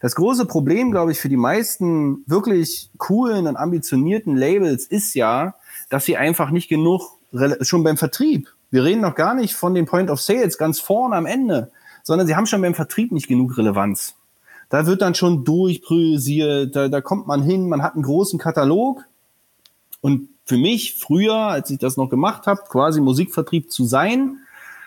Das 0.00 0.14
große 0.14 0.46
Problem, 0.46 0.90
glaube 0.90 1.12
ich, 1.12 1.18
für 1.18 1.28
die 1.28 1.36
meisten 1.36 2.24
wirklich 2.26 2.90
coolen 2.98 3.46
und 3.46 3.56
ambitionierten 3.56 4.36
Labels 4.36 4.84
ist 4.86 5.14
ja, 5.14 5.54
dass 5.88 6.04
sie 6.04 6.16
einfach 6.16 6.50
nicht 6.50 6.68
genug, 6.68 7.18
schon 7.60 7.84
beim 7.84 7.96
Vertrieb, 7.96 8.48
wir 8.70 8.84
reden 8.84 9.00
noch 9.00 9.14
gar 9.14 9.34
nicht 9.34 9.54
von 9.54 9.74
den 9.74 9.86
Point 9.86 10.10
of 10.10 10.20
Sales 10.20 10.58
ganz 10.58 10.80
vorne 10.80 11.16
am 11.16 11.26
Ende, 11.26 11.70
sondern 12.02 12.26
sie 12.26 12.36
haben 12.36 12.46
schon 12.46 12.62
beim 12.62 12.74
Vertrieb 12.74 13.12
nicht 13.12 13.28
genug 13.28 13.56
Relevanz. 13.56 14.16
Da 14.68 14.86
wird 14.86 15.02
dann 15.02 15.14
schon 15.14 15.44
durchpriorisiert, 15.44 16.74
da, 16.74 16.88
da 16.88 17.00
kommt 17.00 17.26
man 17.26 17.42
hin, 17.42 17.68
man 17.68 17.82
hat 17.82 17.94
einen 17.94 18.02
großen 18.02 18.38
Katalog 18.38 19.04
und 20.00 20.28
für 20.44 20.56
mich 20.56 20.96
früher, 20.98 21.34
als 21.34 21.70
ich 21.70 21.78
das 21.78 21.96
noch 21.96 22.08
gemacht 22.08 22.46
habe, 22.46 22.62
quasi 22.68 23.00
Musikvertrieb 23.00 23.70
zu 23.70 23.84
sein, 23.84 24.38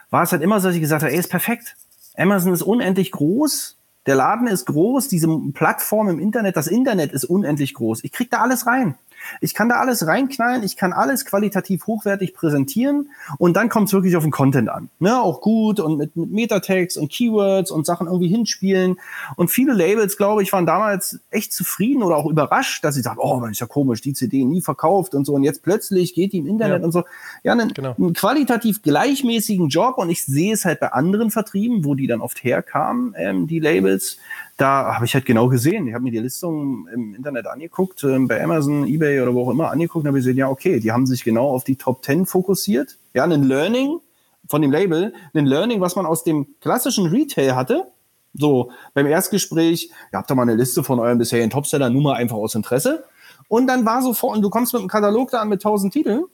war 0.09 0.23
es 0.23 0.31
halt 0.31 0.41
immer 0.41 0.59
so, 0.59 0.67
dass 0.67 0.75
ich 0.75 0.81
gesagt 0.81 1.03
habe, 1.03 1.13
ey, 1.13 1.19
ist 1.19 1.29
perfekt. 1.29 1.75
Amazon 2.17 2.53
ist 2.53 2.61
unendlich 2.61 3.11
groß, 3.11 3.77
der 4.05 4.15
Laden 4.15 4.47
ist 4.47 4.65
groß, 4.65 5.07
diese 5.07 5.27
Plattform 5.53 6.09
im 6.09 6.19
Internet, 6.19 6.57
das 6.57 6.67
Internet 6.67 7.11
ist 7.11 7.25
unendlich 7.25 7.73
groß. 7.73 8.03
Ich 8.03 8.11
krieg 8.11 8.31
da 8.31 8.39
alles 8.39 8.65
rein. 8.65 8.95
Ich 9.41 9.53
kann 9.53 9.69
da 9.69 9.75
alles 9.75 10.05
reinknallen, 10.05 10.63
ich 10.63 10.75
kann 10.75 10.93
alles 10.93 11.25
qualitativ 11.25 11.87
hochwertig 11.87 12.33
präsentieren 12.33 13.09
und 13.37 13.55
dann 13.55 13.69
kommt 13.69 13.87
es 13.87 13.93
wirklich 13.93 14.15
auf 14.15 14.23
den 14.23 14.31
Content 14.31 14.69
an. 14.69 14.89
Ne? 14.99 15.19
Auch 15.19 15.41
gut 15.41 15.79
und 15.79 15.97
mit, 15.97 16.15
mit 16.15 16.31
Metatext 16.31 16.97
und 16.97 17.11
Keywords 17.11 17.71
und 17.71 17.85
Sachen 17.85 18.07
irgendwie 18.07 18.27
hinspielen. 18.27 18.97
Und 19.35 19.49
viele 19.49 19.73
Labels, 19.73 20.17
glaube 20.17 20.43
ich, 20.43 20.51
waren 20.53 20.65
damals 20.65 21.19
echt 21.29 21.53
zufrieden 21.53 22.03
oder 22.03 22.17
auch 22.17 22.25
überrascht, 22.25 22.83
dass 22.83 22.95
sie 22.95 23.01
sagen, 23.01 23.19
oh, 23.21 23.39
man 23.39 23.51
ist 23.51 23.59
ja 23.59 23.67
komisch, 23.67 24.01
die 24.01 24.13
CD 24.13 24.43
nie 24.43 24.61
verkauft 24.61 25.15
und 25.15 25.25
so 25.25 25.33
und 25.33 25.43
jetzt 25.43 25.63
plötzlich 25.63 26.13
geht 26.13 26.33
die 26.33 26.39
im 26.39 26.47
Internet 26.47 26.79
ja. 26.79 26.85
und 26.85 26.91
so. 26.91 27.03
Ja, 27.43 27.53
einen, 27.53 27.73
genau. 27.73 27.95
einen 27.97 28.13
qualitativ 28.13 28.81
gleichmäßigen 28.81 29.69
Job 29.69 29.97
und 29.97 30.09
ich 30.09 30.25
sehe 30.25 30.53
es 30.53 30.65
halt 30.65 30.79
bei 30.79 30.91
anderen 30.91 31.31
Vertrieben, 31.31 31.85
wo 31.85 31.95
die 31.95 32.07
dann 32.07 32.21
oft 32.21 32.43
herkamen, 32.43 33.13
ähm, 33.17 33.47
die 33.47 33.59
Labels, 33.59 34.17
da 34.59 34.93
habe 34.93 35.05
ich 35.05 35.13
halt 35.13 35.25
genau 35.25 35.47
gesehen. 35.47 35.87
Ich 35.87 35.93
habe 35.93 36.03
mir 36.03 36.11
die 36.11 36.19
Listung 36.19 36.85
im 36.89 37.15
Internet 37.15 37.47
angeguckt, 37.47 38.03
äh, 38.03 38.19
bei 38.19 38.43
Amazon, 38.43 38.85
eBay 38.85 39.21
oder 39.21 39.33
wo 39.33 39.45
auch 39.45 39.51
immer 39.51 39.71
angeguckt 39.71 40.03
und 40.03 40.07
habe 40.07 40.17
gesehen, 40.17 40.35
ja, 40.35 40.49
okay, 40.49 40.81
die 40.81 40.91
haben 40.91 41.05
sich 41.05 41.23
genau 41.23 41.49
auf 41.49 41.63
die 41.63 41.77
Top 41.77 42.03
10 42.03 42.25
fokussiert. 42.25 42.97
Ja, 43.13 43.23
ein 43.23 43.43
Learning 43.43 44.01
von 44.47 44.61
dem 44.61 44.71
Label, 44.71 45.13
ein 45.33 45.45
Learning, 45.45 45.79
was 45.79 45.95
man 45.95 46.05
aus 46.05 46.25
dem 46.25 46.47
klassischen 46.59 47.07
Retail 47.07 47.55
hatte. 47.55 47.87
So, 48.33 48.71
beim 48.93 49.07
Erstgespräch, 49.07 49.91
ihr 50.11 50.19
habt 50.19 50.29
da 50.29 50.35
mal 50.35 50.41
eine 50.41 50.55
Liste 50.55 50.83
von 50.83 50.99
euren 50.99 51.17
bisherigen 51.17 51.49
Topseller, 51.49 51.89
nur 51.89 52.01
mal 52.01 52.15
einfach 52.15 52.35
aus 52.35 52.53
Interesse. 52.53 53.05
Und 53.47 53.67
dann 53.67 53.85
war 53.85 54.01
sofort, 54.01 54.35
und 54.35 54.41
du 54.41 54.49
kommst 54.49 54.73
mit 54.73 54.81
einem 54.81 54.89
Katalog 54.89 55.31
da 55.31 55.39
an 55.39 55.47
mit 55.47 55.61
1000 55.61 55.93
Titeln, 55.93 56.25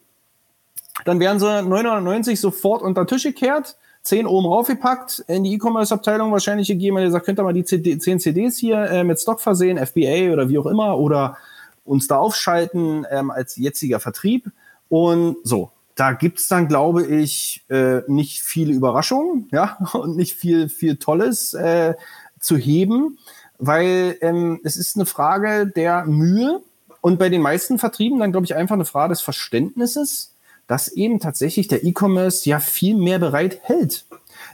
dann 1.05 1.19
werden 1.19 1.39
sie 1.39 1.45
990 1.45 2.39
sofort 2.39 2.81
unter 2.81 3.05
Tisch 3.05 3.23
gekehrt 3.23 3.77
10 4.05 4.27
oben 4.27 4.45
raufgepackt, 4.45 5.25
in 5.27 5.43
die 5.43 5.55
E-Commerce-Abteilung 5.55 6.31
wahrscheinlich 6.31 6.67
gegeben, 6.67 6.95
weil 6.95 7.05
ihr 7.05 7.11
sagt, 7.11 7.25
könnt 7.25 7.39
ihr 7.39 7.43
mal 7.43 7.53
die 7.53 7.65
CD, 7.65 7.97
10 7.97 8.19
CDs 8.19 8.55
hier 8.57 8.77
äh, 8.83 9.03
mit 9.03 9.19
Stock 9.19 9.41
versehen, 9.41 9.83
FBA 9.83 10.31
oder 10.31 10.47
wie 10.47 10.59
auch 10.59 10.67
immer, 10.67 10.99
oder 10.99 11.37
uns 11.85 12.07
da 12.07 12.17
aufschalten 12.17 13.07
ähm, 13.09 13.31
als 13.31 13.55
jetziger 13.55 13.99
Vertrieb. 13.99 14.51
Und 14.89 15.37
so, 15.43 15.71
da 15.95 16.11
gibt's 16.11 16.47
dann, 16.47 16.67
glaube 16.67 17.03
ich, 17.03 17.65
äh, 17.69 18.01
nicht 18.07 18.43
viele 18.43 18.73
Überraschungen, 18.73 19.49
ja, 19.51 19.77
und 19.93 20.15
nicht 20.15 20.35
viel, 20.35 20.69
viel 20.69 20.97
Tolles 20.97 21.55
äh, 21.55 21.95
zu 22.39 22.57
heben, 22.57 23.17
weil 23.57 24.17
ähm, 24.21 24.59
es 24.63 24.77
ist 24.77 24.97
eine 24.97 25.07
Frage 25.07 25.65
der 25.65 26.05
Mühe 26.05 26.61
und 27.01 27.17
bei 27.17 27.29
den 27.29 27.41
meisten 27.41 27.79
Vertrieben 27.79 28.19
dann, 28.19 28.31
glaube 28.31 28.45
ich, 28.45 28.53
einfach 28.53 28.75
eine 28.75 28.85
Frage 28.85 29.13
des 29.13 29.21
Verständnisses 29.21 30.34
dass 30.67 30.87
eben 30.87 31.19
tatsächlich 31.19 31.67
der 31.67 31.83
E-Commerce 31.83 32.49
ja 32.49 32.59
viel 32.59 32.97
mehr 32.97 33.19
bereit 33.19 33.59
hält, 33.63 34.05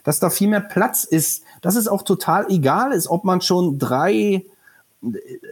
dass 0.04 0.20
da 0.20 0.30
viel 0.30 0.48
mehr 0.48 0.62
Platz 0.62 1.04
ist, 1.04 1.44
dass 1.62 1.76
es 1.76 1.88
auch 1.88 2.04
total 2.04 2.50
egal 2.50 2.92
ist, 2.92 3.08
ob 3.08 3.24
man 3.24 3.42
schon 3.42 3.80
drei 3.80 4.46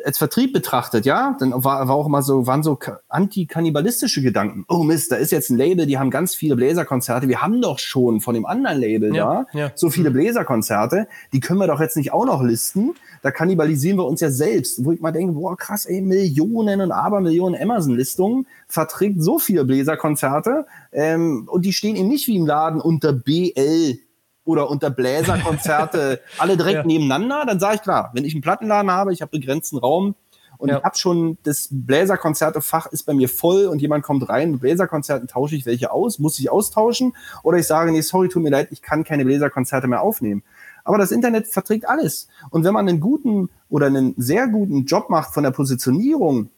als 0.05 0.19
Vertrieb 0.19 0.53
betrachtet, 0.53 1.05
ja, 1.05 1.35
dann 1.39 1.51
war, 1.51 1.87
war 1.87 1.95
auch 1.95 2.05
immer 2.05 2.21
so, 2.21 2.45
waren 2.45 2.61
so 2.61 2.77
anti-kannibalistische 3.07 4.21
Gedanken. 4.21 4.65
Oh 4.69 4.83
Mist, 4.83 5.11
da 5.11 5.15
ist 5.15 5.31
jetzt 5.31 5.49
ein 5.49 5.57
Label, 5.57 5.87
die 5.87 5.97
haben 5.97 6.11
ganz 6.11 6.35
viele 6.35 6.55
Bläserkonzerte. 6.55 7.27
Wir 7.27 7.41
haben 7.41 7.59
doch 7.61 7.79
schon 7.79 8.21
von 8.21 8.35
dem 8.35 8.45
anderen 8.45 8.79
Label 8.79 9.15
ja, 9.15 9.45
da 9.51 9.59
ja. 9.59 9.71
so 9.75 9.89
viele 9.89 10.11
mhm. 10.11 10.13
Bläserkonzerte. 10.13 11.07
Die 11.33 11.39
können 11.39 11.59
wir 11.59 11.67
doch 11.67 11.81
jetzt 11.81 11.97
nicht 11.97 12.13
auch 12.13 12.25
noch 12.25 12.43
listen. 12.43 12.93
Da 13.23 13.31
kannibalisieren 13.31 13.97
wir 13.97 14.05
uns 14.05 14.21
ja 14.21 14.29
selbst. 14.29 14.85
Wo 14.85 14.91
ich 14.91 15.01
mal 15.01 15.11
denke, 15.11 15.33
boah, 15.33 15.57
krass, 15.57 15.85
ey, 15.85 16.01
Millionen 16.01 16.81
und 16.81 16.91
Abermillionen 16.91 17.59
Amazon-Listungen 17.59 18.45
verträgt 18.67 19.21
so 19.21 19.39
viele 19.39 19.65
Bläserkonzerte. 19.65 20.67
Ähm, 20.91 21.47
und 21.51 21.65
die 21.65 21.73
stehen 21.73 21.95
eben 21.95 22.07
nicht 22.07 22.27
wie 22.27 22.37
im 22.37 22.45
Laden 22.45 22.79
unter 22.79 23.13
BL 23.13 23.99
oder 24.49 24.69
unter 24.69 24.89
Bläserkonzerte 24.89 26.21
alle 26.39 26.57
direkt 26.57 26.79
ja. 26.79 26.83
nebeneinander, 26.83 27.45
dann 27.45 27.59
sage 27.59 27.75
ich 27.75 27.81
klar, 27.83 28.09
wenn 28.13 28.25
ich 28.25 28.33
einen 28.33 28.41
Plattenladen 28.41 28.89
habe, 28.89 29.13
ich 29.13 29.21
habe 29.21 29.29
begrenzten 29.29 29.77
Raum 29.77 30.15
und 30.57 30.69
ja. 30.69 30.79
ich 30.79 30.83
habe 30.83 30.97
schon 30.97 31.37
das 31.43 31.67
Bläserkonzerte-Fach 31.69 32.87
ist 32.87 33.03
bei 33.03 33.13
mir 33.13 33.29
voll 33.29 33.67
und 33.67 33.79
jemand 33.79 34.03
kommt 34.03 34.27
rein 34.27 34.51
mit 34.51 34.61
Bläserkonzerten, 34.61 35.27
tausche 35.27 35.55
ich 35.55 35.67
welche 35.67 35.91
aus, 35.91 36.17
muss 36.17 36.39
ich 36.39 36.51
austauschen 36.51 37.15
oder 37.43 37.59
ich 37.59 37.67
sage, 37.67 37.91
nee, 37.91 38.01
sorry, 38.01 38.27
tut 38.27 38.41
mir 38.41 38.49
leid, 38.49 38.69
ich 38.71 38.81
kann 38.81 39.03
keine 39.03 39.23
Bläserkonzerte 39.23 39.87
mehr 39.87 40.01
aufnehmen. 40.01 40.41
Aber 40.83 40.97
das 40.97 41.11
Internet 41.11 41.47
verträgt 41.47 41.87
alles. 41.87 42.27
Und 42.49 42.63
wenn 42.63 42.73
man 42.73 42.89
einen 42.89 42.99
guten 42.99 43.49
oder 43.69 43.85
einen 43.85 44.15
sehr 44.17 44.47
guten 44.47 44.85
Job 44.85 45.11
macht 45.11 45.31
von 45.31 45.43
der 45.43 45.51
Positionierung, 45.51 46.49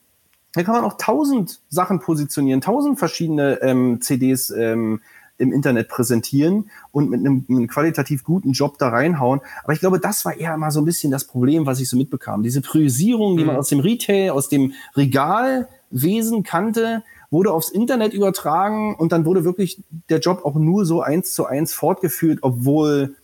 dann 0.53 0.63
kann 0.63 0.75
man 0.75 0.85
auch 0.85 0.97
tausend 0.97 1.59
Sachen 1.67 1.99
positionieren, 1.99 2.61
tausend 2.61 2.99
verschiedene 2.99 3.61
ähm, 3.61 3.99
CDs 3.99 4.49
ähm, 4.49 5.01
im 5.41 5.51
Internet 5.51 5.89
präsentieren 5.89 6.69
und 6.91 7.09
mit 7.09 7.19
einem, 7.19 7.45
einem, 7.49 7.67
qualitativ 7.67 8.23
guten 8.23 8.51
Job 8.51 8.77
da 8.77 8.89
reinhauen. 8.89 9.41
Aber 9.63 9.73
ich 9.73 9.79
glaube, 9.79 9.99
das 9.99 10.23
war 10.23 10.37
eher 10.37 10.55
mal 10.57 10.71
so 10.71 10.81
ein 10.81 10.85
bisschen 10.85 11.11
das 11.11 11.25
Problem, 11.25 11.65
was 11.65 11.79
ich 11.79 11.89
so 11.89 11.97
mitbekam. 11.97 12.43
Diese 12.43 12.61
Priorisierung, 12.61 13.37
die 13.37 13.43
mhm. 13.43 13.47
man 13.47 13.55
aus 13.57 13.69
dem 13.69 13.79
Retail, 13.79 14.31
aus 14.31 14.49
dem 14.49 14.73
Regalwesen 14.95 16.43
kannte, 16.43 17.03
wurde 17.31 17.51
aufs 17.51 17.69
Internet 17.69 18.13
übertragen 18.13 18.95
und 18.95 19.11
dann 19.11 19.25
wurde 19.25 19.43
wirklich 19.43 19.81
der 20.09 20.19
Job 20.19 20.45
auch 20.45 20.55
nur 20.55 20.85
so 20.85 21.01
eins 21.01 21.33
zu 21.33 21.45
eins 21.45 21.73
fortgeführt, 21.73 22.39
obwohl 22.41 23.15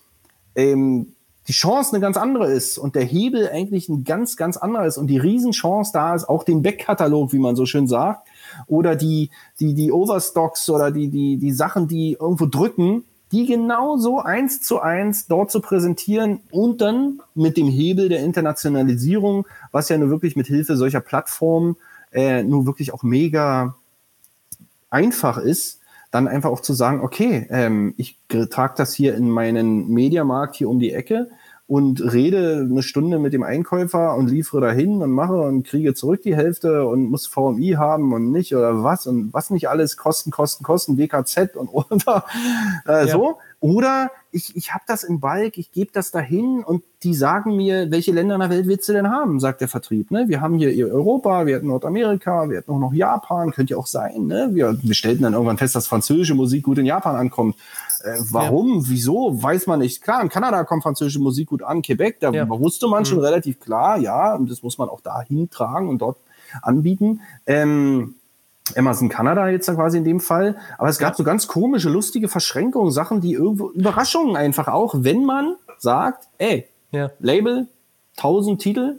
ähm, 0.55 1.13
die 1.47 1.53
Chance 1.53 1.93
eine 1.93 2.01
ganz 2.01 2.17
andere 2.17 2.51
ist 2.51 2.77
und 2.77 2.95
der 2.95 3.03
Hebel 3.03 3.49
eigentlich 3.49 3.87
ein 3.87 4.03
ganz, 4.03 4.35
ganz 4.35 4.57
anderer 4.57 4.85
ist 4.85 4.97
und 4.97 5.07
die 5.07 5.17
Riesenchance 5.17 5.91
da 5.93 6.13
ist, 6.13 6.27
auch 6.27 6.43
den 6.43 6.61
Backkatalog, 6.61 7.31
wie 7.31 7.39
man 7.39 7.55
so 7.55 7.65
schön 7.65 7.87
sagt, 7.87 8.27
oder 8.67 8.95
die, 8.95 9.29
die, 9.59 9.73
die 9.73 9.91
Overstocks 9.91 10.69
oder 10.69 10.91
die, 10.91 11.07
die, 11.07 11.37
die 11.37 11.51
Sachen, 11.51 11.87
die 11.87 12.17
irgendwo 12.19 12.47
drücken, 12.47 13.05
die 13.31 13.45
genauso 13.45 14.19
eins 14.19 14.61
zu 14.61 14.79
eins 14.79 15.27
dort 15.27 15.51
zu 15.51 15.61
präsentieren 15.61 16.39
und 16.51 16.81
dann 16.81 17.21
mit 17.35 17.57
dem 17.57 17.67
Hebel 17.67 18.09
der 18.09 18.23
Internationalisierung, 18.23 19.47
was 19.71 19.89
ja 19.89 19.97
nur 19.97 20.09
wirklich 20.09 20.35
mit 20.35 20.47
Hilfe 20.47 20.77
solcher 20.77 21.01
Plattformen 21.01 21.77
äh, 22.11 22.43
nur 22.43 22.65
wirklich 22.65 22.93
auch 22.93 23.03
mega 23.03 23.75
einfach 24.89 25.37
ist, 25.37 25.76
dann 26.11 26.27
einfach 26.27 26.49
auch 26.49 26.61
zu 26.61 26.73
sagen, 26.73 27.01
okay, 27.01 27.47
ähm, 27.49 27.93
ich 27.97 28.19
trage 28.49 28.75
das 28.77 28.93
hier 28.93 29.15
in 29.15 29.29
meinen 29.29 29.89
Mediamarkt 29.89 30.55
hier 30.55 30.69
um 30.69 30.79
die 30.79 30.93
Ecke 30.93 31.29
und 31.67 32.01
rede 32.13 32.65
eine 32.69 32.81
Stunde 32.81 33.19
mit 33.19 33.33
dem 33.33 33.43
Einkäufer 33.43 34.15
und 34.15 34.29
liefere 34.29 34.61
dahin 34.61 35.01
und 35.01 35.11
mache 35.11 35.35
und 35.35 35.67
kriege 35.67 35.93
zurück 35.93 36.21
die 36.21 36.35
Hälfte 36.35 36.87
und 36.87 37.09
muss 37.09 37.27
VMI 37.27 37.73
haben 37.77 38.13
und 38.13 38.31
nicht 38.31 38.55
oder 38.55 38.83
was 38.83 39.05
und 39.05 39.33
was 39.33 39.49
nicht 39.49 39.67
alles, 39.67 39.97
Kosten, 39.97 40.31
Kosten, 40.31 40.63
Kosten, 40.63 40.97
WKZ 40.97 41.57
und 41.57 41.67
oder 41.73 42.23
äh, 42.87 43.05
ja. 43.05 43.07
so. 43.07 43.37
Oder 43.59 44.11
ich, 44.31 44.55
ich 44.55 44.73
habe 44.73 44.83
das 44.87 45.03
im 45.03 45.19
Balk, 45.19 45.57
ich 45.57 45.71
gebe 45.71 45.91
das 45.91 46.11
dahin 46.11 46.63
und 46.63 46.83
die 47.01 47.15
sagen 47.15 47.55
mir, 47.55 47.89
welche 47.89 48.11
Länder 48.11 48.35
in 48.35 48.41
der 48.41 48.49
Welt 48.51 48.67
willst 48.67 48.87
du 48.87 48.93
denn 48.93 49.09
haben, 49.09 49.39
sagt 49.39 49.61
der 49.61 49.67
Vertrieb. 49.67 50.11
Ne? 50.11 50.25
Wir 50.27 50.41
haben 50.41 50.59
hier 50.59 50.87
Europa, 50.93 51.47
wir 51.47 51.55
hatten 51.55 51.67
Nordamerika, 51.67 52.49
wir 52.49 52.59
hatten 52.59 52.71
auch 52.71 52.79
noch 52.79 52.93
Japan, 52.93 53.51
könnte 53.51 53.73
ja 53.73 53.77
auch 53.77 53.87
sein. 53.87 54.27
Ne? 54.27 54.49
Wir, 54.51 54.77
wir 54.81 54.93
stellten 54.93 55.23
dann 55.23 55.33
irgendwann 55.33 55.57
fest, 55.57 55.75
dass 55.75 55.87
französische 55.87 56.35
Musik 56.35 56.63
gut 56.63 56.77
in 56.77 56.85
Japan 56.85 57.15
ankommt. 57.15 57.55
Äh, 58.03 58.17
warum, 58.29 58.81
ja. 58.81 58.83
wieso, 58.89 59.41
weiß 59.41 59.65
man 59.65 59.79
nicht. 59.79 60.03
Klar, 60.03 60.21
in 60.21 60.29
Kanada 60.29 60.63
kommt 60.63 60.83
französische 60.83 61.19
Musik 61.19 61.49
gut 61.49 61.63
an, 61.63 61.81
Quebec, 61.81 62.19
da 62.19 62.31
ja. 62.31 62.47
wusste 62.47 62.87
man 62.87 63.01
mhm. 63.01 63.05
schon 63.05 63.19
relativ 63.19 63.59
klar, 63.59 63.97
ja, 63.97 64.35
und 64.35 64.51
das 64.51 64.61
muss 64.61 64.77
man 64.77 64.87
auch 64.87 65.01
da 65.01 65.21
hintragen 65.21 65.89
und 65.89 65.99
dort 65.99 66.17
anbieten. 66.61 67.21
Ähm, 67.47 68.15
Amazon 68.76 69.09
Kanada 69.09 69.47
jetzt 69.49 69.68
da 69.68 69.76
quasi 69.76 69.97
in 69.97 70.03
dem 70.03 70.20
Fall. 70.20 70.57
Aber 70.78 70.89
es 70.89 70.99
gab 70.99 71.15
so 71.15 71.24
ganz 71.24 71.47
komische, 71.47 71.89
lustige 71.89 72.28
Verschränkungen, 72.28 72.91
Sachen, 72.91 73.22
die 73.22 73.34
irgendwo, 73.34 73.70
Überraschungen 73.72 74.36
einfach 74.36 74.68
auch, 74.68 74.95
wenn 74.97 75.26
man 75.26 75.55
sagt, 75.78 76.28
ey, 76.38 76.68
ja. 76.91 77.11
Label, 77.20 77.68
1000 78.18 78.61
Titel, 78.61 78.95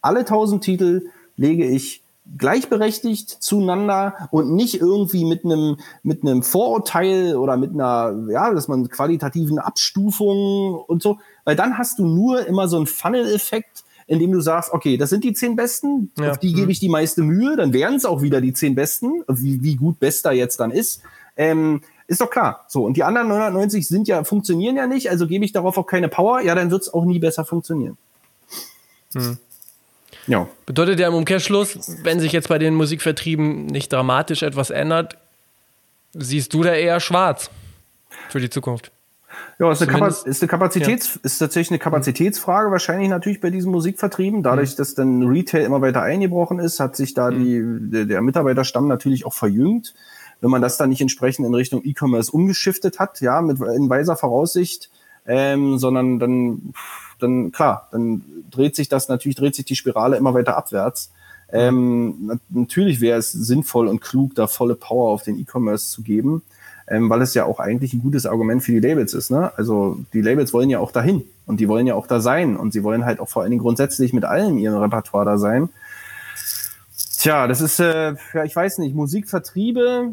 alle 0.00 0.20
1000 0.20 0.62
Titel 0.62 1.02
lege 1.36 1.66
ich 1.66 2.02
gleichberechtigt 2.38 3.28
zueinander 3.28 4.28
und 4.30 4.54
nicht 4.54 4.80
irgendwie 4.80 5.24
mit 5.24 5.44
einem 5.44 5.78
mit 6.02 6.22
einem 6.22 6.42
Vorurteil 6.42 7.36
oder 7.36 7.56
mit 7.56 7.72
einer 7.72 8.14
ja, 8.28 8.52
dass 8.54 8.68
man 8.68 8.88
qualitativen 8.88 9.58
Abstufungen 9.58 10.74
und 10.86 11.02
so, 11.02 11.18
weil 11.44 11.56
dann 11.56 11.76
hast 11.76 11.98
du 11.98 12.06
nur 12.06 12.46
immer 12.46 12.68
so 12.68 12.76
einen 12.76 12.86
Funnel-Effekt, 12.86 13.84
indem 14.10 14.32
du 14.32 14.40
sagst, 14.40 14.72
okay, 14.72 14.96
das 14.96 15.08
sind 15.08 15.22
die 15.22 15.32
zehn 15.32 15.54
Besten, 15.54 16.10
ja. 16.18 16.32
auf 16.32 16.38
die 16.38 16.52
gebe 16.52 16.64
mhm. 16.64 16.70
ich 16.70 16.80
die 16.80 16.88
meiste 16.88 17.22
Mühe, 17.22 17.54
dann 17.56 17.72
wären 17.72 17.94
es 17.94 18.04
auch 18.04 18.22
wieder 18.22 18.40
die 18.40 18.52
zehn 18.52 18.74
Besten, 18.74 19.22
wie, 19.28 19.62
wie 19.62 19.76
gut 19.76 20.00
Bester 20.00 20.32
jetzt 20.32 20.58
dann 20.58 20.72
ist. 20.72 21.02
Ähm, 21.36 21.80
ist 22.08 22.20
doch 22.20 22.28
klar. 22.28 22.64
So, 22.66 22.84
und 22.84 22.96
die 22.96 23.04
anderen 23.04 23.28
990 23.28 23.86
sind 23.86 24.08
ja, 24.08 24.24
funktionieren 24.24 24.74
ja 24.74 24.88
nicht, 24.88 25.10
also 25.10 25.28
gebe 25.28 25.44
ich 25.44 25.52
darauf 25.52 25.78
auch 25.78 25.86
keine 25.86 26.08
Power, 26.08 26.40
ja, 26.40 26.56
dann 26.56 26.72
wird 26.72 26.82
es 26.82 26.92
auch 26.92 27.04
nie 27.04 27.20
besser 27.20 27.44
funktionieren. 27.44 27.96
Hm. 29.12 29.38
Ja. 30.26 30.48
Bedeutet 30.66 30.98
ja 30.98 31.06
im 31.06 31.14
Umkehrschluss, 31.14 31.96
wenn 32.02 32.18
sich 32.18 32.32
jetzt 32.32 32.48
bei 32.48 32.58
den 32.58 32.74
Musikvertrieben 32.74 33.66
nicht 33.66 33.92
dramatisch 33.92 34.42
etwas 34.42 34.70
ändert, 34.70 35.18
siehst 36.14 36.52
du 36.52 36.64
da 36.64 36.74
eher 36.74 36.98
schwarz 36.98 37.48
für 38.28 38.40
die 38.40 38.50
Zukunft. 38.50 38.90
Ja, 39.58 39.70
ist 39.70 39.82
eine, 39.82 39.92
Kapaz 39.92 40.22
ist, 40.22 40.42
eine 40.42 40.48
Kapazitäts 40.48 41.14
ja. 41.14 41.20
ist 41.22 41.38
tatsächlich 41.38 41.72
eine 41.72 41.78
Kapazitätsfrage 41.78 42.70
wahrscheinlich 42.70 43.08
natürlich 43.08 43.40
bei 43.40 43.50
diesen 43.50 43.70
Musikvertrieben. 43.70 44.42
Dadurch, 44.42 44.72
mhm. 44.72 44.76
dass 44.76 44.94
dann 44.94 45.22
Retail 45.26 45.64
immer 45.64 45.82
weiter 45.82 46.02
eingebrochen 46.02 46.58
ist, 46.58 46.80
hat 46.80 46.96
sich 46.96 47.14
da 47.14 47.30
mhm. 47.30 47.90
die, 47.90 48.06
der, 48.06 48.22
Mitarbeiterstamm 48.22 48.88
natürlich 48.88 49.26
auch 49.26 49.34
verjüngt. 49.34 49.94
Wenn 50.40 50.50
man 50.50 50.62
das 50.62 50.78
dann 50.78 50.88
nicht 50.88 51.02
entsprechend 51.02 51.46
in 51.46 51.54
Richtung 51.54 51.82
E-Commerce 51.84 52.32
umgeschiftet 52.32 52.98
hat, 52.98 53.20
ja, 53.20 53.42
mit 53.42 53.60
in 53.60 53.90
weiser 53.90 54.16
Voraussicht, 54.16 54.90
ähm, 55.26 55.78
sondern 55.78 56.18
dann, 56.18 56.72
dann 57.18 57.52
klar, 57.52 57.88
dann 57.92 58.24
dreht 58.50 58.74
sich 58.74 58.88
das 58.88 59.08
natürlich, 59.08 59.36
dreht 59.36 59.54
sich 59.54 59.66
die 59.66 59.76
Spirale 59.76 60.16
immer 60.16 60.32
weiter 60.32 60.56
abwärts. 60.56 61.12
Ähm, 61.52 62.40
natürlich 62.48 63.00
wäre 63.00 63.18
es 63.18 63.32
sinnvoll 63.32 63.88
und 63.88 64.00
klug, 64.00 64.34
da 64.34 64.46
volle 64.46 64.76
Power 64.76 65.10
auf 65.10 65.22
den 65.22 65.38
E-Commerce 65.38 65.90
zu 65.90 66.02
geben, 66.02 66.42
ähm, 66.90 67.08
weil 67.08 67.22
es 67.22 67.34
ja 67.34 67.44
auch 67.44 67.60
eigentlich 67.60 67.94
ein 67.94 68.02
gutes 68.02 68.26
Argument 68.26 68.62
für 68.62 68.72
die 68.72 68.80
Labels 68.80 69.14
ist. 69.14 69.30
Ne? 69.30 69.52
Also 69.56 69.98
die 70.12 70.20
Labels 70.20 70.52
wollen 70.52 70.68
ja 70.68 70.80
auch 70.80 70.90
dahin 70.90 71.24
und 71.46 71.60
die 71.60 71.68
wollen 71.68 71.86
ja 71.86 71.94
auch 71.94 72.08
da 72.08 72.20
sein 72.20 72.56
und 72.56 72.72
sie 72.72 72.82
wollen 72.82 73.04
halt 73.04 73.20
auch 73.20 73.28
vor 73.28 73.42
allen 73.42 73.52
Dingen 73.52 73.62
grundsätzlich 73.62 74.12
mit 74.12 74.24
allem 74.24 74.58
ihrem 74.58 74.78
Repertoire 74.78 75.24
da 75.24 75.38
sein. 75.38 75.70
Tja, 77.18 77.46
das 77.46 77.60
ist, 77.60 77.78
äh, 77.78 78.14
ja, 78.34 78.44
ich 78.44 78.56
weiß 78.56 78.78
nicht, 78.78 78.94
Musikvertriebe, 78.94 80.12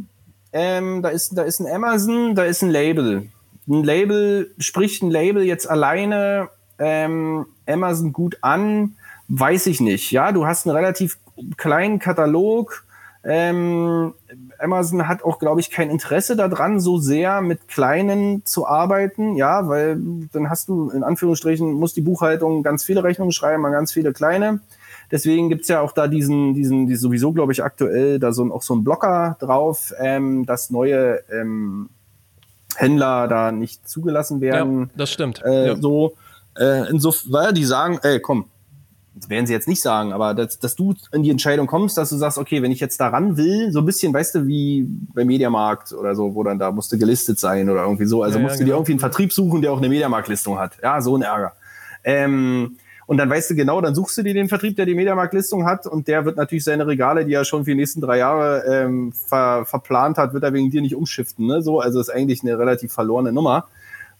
ähm, 0.54 1.02
da 1.02 1.10
ist, 1.10 1.38
da 1.38 1.44
ist 1.44 1.60
ein 1.60 1.68
Amazon, 1.68 2.36
da 2.36 2.44
ist 2.44 2.62
ein 2.62 2.70
Label. 2.70 3.30
Ein 3.68 3.84
Label, 3.84 4.52
spricht 4.60 5.02
ein 5.02 5.10
Label 5.10 5.44
jetzt 5.44 5.70
alleine 5.70 6.50
ähm, 6.80 7.48
Amazon 7.66 8.14
gut 8.14 8.38
an? 8.42 8.96
Weiß 9.30 9.68
ich 9.68 9.82
nicht. 9.82 10.12
Ja, 10.12 10.32
du 10.32 10.46
hast 10.46 10.68
einen 10.68 10.76
relativ 10.76 11.18
kleinen 11.58 12.00
Katalog. 12.00 12.86
Ähm, 13.24 14.14
Amazon 14.60 15.08
hat 15.08 15.24
auch, 15.24 15.40
glaube 15.40 15.60
ich, 15.60 15.72
kein 15.72 15.90
Interesse 15.90 16.36
daran, 16.36 16.80
so 16.80 16.98
sehr 16.98 17.42
mit 17.42 17.68
kleinen 17.68 18.46
zu 18.46 18.68
arbeiten, 18.68 19.36
ja, 19.36 19.68
weil 19.68 20.00
dann 20.34 20.50
hast 20.50 20.70
du 20.70 20.90
in 20.90 21.04
Anführungsstrichen, 21.04 21.74
muss 21.74 21.94
die 21.94 22.02
Buchhaltung 22.02 22.64
ganz 22.64 22.84
viele 22.84 23.04
Rechnungen 23.04 23.32
schreiben 23.32 23.66
an 23.66 23.72
ganz 23.72 23.94
viele 23.94 24.14
kleine. 24.14 24.60
Deswegen 25.12 25.50
gibt's 25.50 25.70
ja 25.70 25.80
auch 25.82 25.94
da 25.94 26.08
diesen, 26.08 26.54
diesen, 26.54 26.88
die 26.88 26.96
sowieso, 26.96 27.32
glaube 27.32 27.54
ich, 27.54 27.64
aktuell 27.64 28.20
da 28.20 28.34
so 28.34 28.44
ein, 28.44 28.52
auch 28.52 28.62
so 28.62 28.76
ein 28.76 28.84
Blocker 28.84 29.38
drauf, 29.40 29.94
ähm, 30.00 30.46
dass 30.46 30.70
neue 30.70 31.22
ähm, 31.32 31.90
Händler 32.76 33.28
da 33.28 33.52
nicht 33.52 33.88
zugelassen 33.88 34.42
werden. 34.42 34.80
Ja, 34.82 34.90
das 34.98 35.12
stimmt. 35.12 35.42
Äh, 35.44 35.68
ja. 35.68 35.76
So, 35.78 36.14
äh, 36.58 36.90
insofern, 36.90 37.32
weil 37.32 37.54
die 37.54 37.64
sagen, 37.64 38.00
ey, 38.04 38.20
komm, 38.20 38.46
das 39.20 39.30
werden 39.30 39.48
sie 39.48 39.54
jetzt 39.54 39.68
nicht 39.68 39.82
sagen, 39.82 40.14
aber 40.14 40.34
dass, 40.34 40.60
dass 40.60 40.76
du 40.76 40.94
in 41.12 41.24
die 41.24 41.32
Entscheidung 41.32 41.68
kommst, 41.68 41.98
dass 41.98 42.10
du 42.10 42.18
sagst, 42.18 42.38
okay, 42.38 42.62
wenn 42.62 42.72
ich 42.72 42.80
jetzt 42.80 43.00
daran 43.00 43.38
will, 43.38 43.72
so 43.72 43.80
ein 43.80 43.86
bisschen, 43.86 44.14
weißt 44.14 44.36
du, 44.36 44.48
wie 44.48 44.86
bei 45.14 45.26
Mediamarkt 45.26 45.94
oder 45.94 46.16
so, 46.16 46.36
wo 46.36 46.44
dann 46.44 46.60
da 46.60 46.72
musste 46.72 46.98
gelistet 46.98 47.40
sein 47.40 47.70
oder 47.70 47.84
irgendwie 47.84 48.06
so. 48.06 48.24
Also 48.24 48.38
Ja, 48.38 48.42
ja, 48.42 48.48
musst 48.48 48.60
du 48.60 48.64
genau. 48.64 48.76
dir 48.76 48.78
irgendwie 48.78 48.92
einen 48.94 49.00
Vertrieb 49.00 49.34
suchen, 49.34 49.62
der 49.62 49.72
auch 49.72 49.78
eine 49.78 49.90
Mediamarkt-Listung 49.90 50.60
hat. 50.60 50.78
Ja, 50.82 51.02
so 51.02 51.16
ein 51.16 51.24
Ärger. 51.24 51.54
Ähm, 52.04 52.78
und 53.08 53.18
dann 53.18 53.30
weißt 53.30 53.50
du 53.50 53.56
genau, 53.56 53.80
dann 53.80 53.96
suchst 53.96 54.18
du 54.18 54.24
dir 54.24 54.34
den 54.34 54.50
Vertrieb, 54.50 54.76
der 54.76 54.86
die 54.86 54.94
Mediamarkt-Listung 54.94 55.66
hat 55.66 55.88
und 55.88 56.08
der 56.08 56.26
wird 56.26 56.36
natürlich 56.36 56.66
seine 56.66 56.86
Regale, 56.86 57.26
die 57.26 57.34
er 57.34 57.46
schon 57.46 57.64
für 57.64 57.72
die 57.72 57.78
nächsten 57.78 58.02
drei 58.02 58.18
Jahre 58.18 58.64
ähm, 58.68 59.14
ver 59.14 59.66
verplant 59.66 60.18
hat, 60.18 60.34
wird 60.34 60.44
er 60.44 60.54
wegen 60.54 60.70
dir 60.70 60.82
nicht 60.82 60.96
umschiften. 60.96 61.48
Ne? 61.48 61.62
So, 61.62 61.80
also 61.80 62.02
ist 62.02 62.10
eigentlich 62.10 62.44
eine 62.44 62.60
relativ 62.60 62.92
verlorene 62.92 63.32
Nummer. 63.32 63.68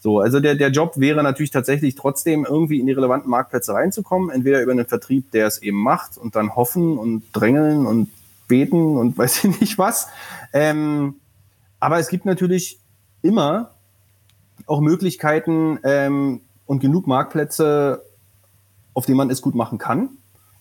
So, 0.08 0.22
also 0.22 0.40
der, 0.40 0.56
der 0.56 0.70
Job 0.70 0.94
wäre 0.96 1.22
natürlich 1.22 1.52
tatsächlich 1.52 1.96
trotzdem 1.96 2.46
irgendwie 2.50 2.80
in 2.80 2.86
die 2.86 2.94
relevanten 2.94 3.30
Marktplätze 3.30 3.74
reinzukommen, 3.74 4.30
entweder 4.30 4.62
über 4.62 4.72
einen 4.72 4.86
Vertrieb, 4.86 5.32
der 5.32 5.48
es 5.48 5.58
eben 5.58 5.84
macht 5.84 6.18
und 6.18 6.38
dann 6.38 6.56
hoffen 6.56 6.98
und 6.98 7.24
drängeln 7.34 7.86
und 7.86 8.10
beten 8.48 8.96
und 8.96 9.18
weiß 9.18 9.44
ich 9.44 9.60
nicht 9.60 9.78
was. 9.78 10.08
Ähm, 10.54 11.16
aber 11.82 12.00
es 12.00 12.08
gibt 12.08 12.24
natürlich 12.24 12.80
immer 13.22 13.72
auch 14.66 14.80
Möglichkeiten 14.80 15.78
ähm, 15.84 16.40
und 16.66 16.80
genug 16.80 17.06
Marktplätze, 17.06 18.02
auf 18.94 19.06
denen 19.06 19.18
man 19.18 19.30
es 19.30 19.42
gut 19.42 19.56
machen 19.56 19.78
kann. 19.78 20.12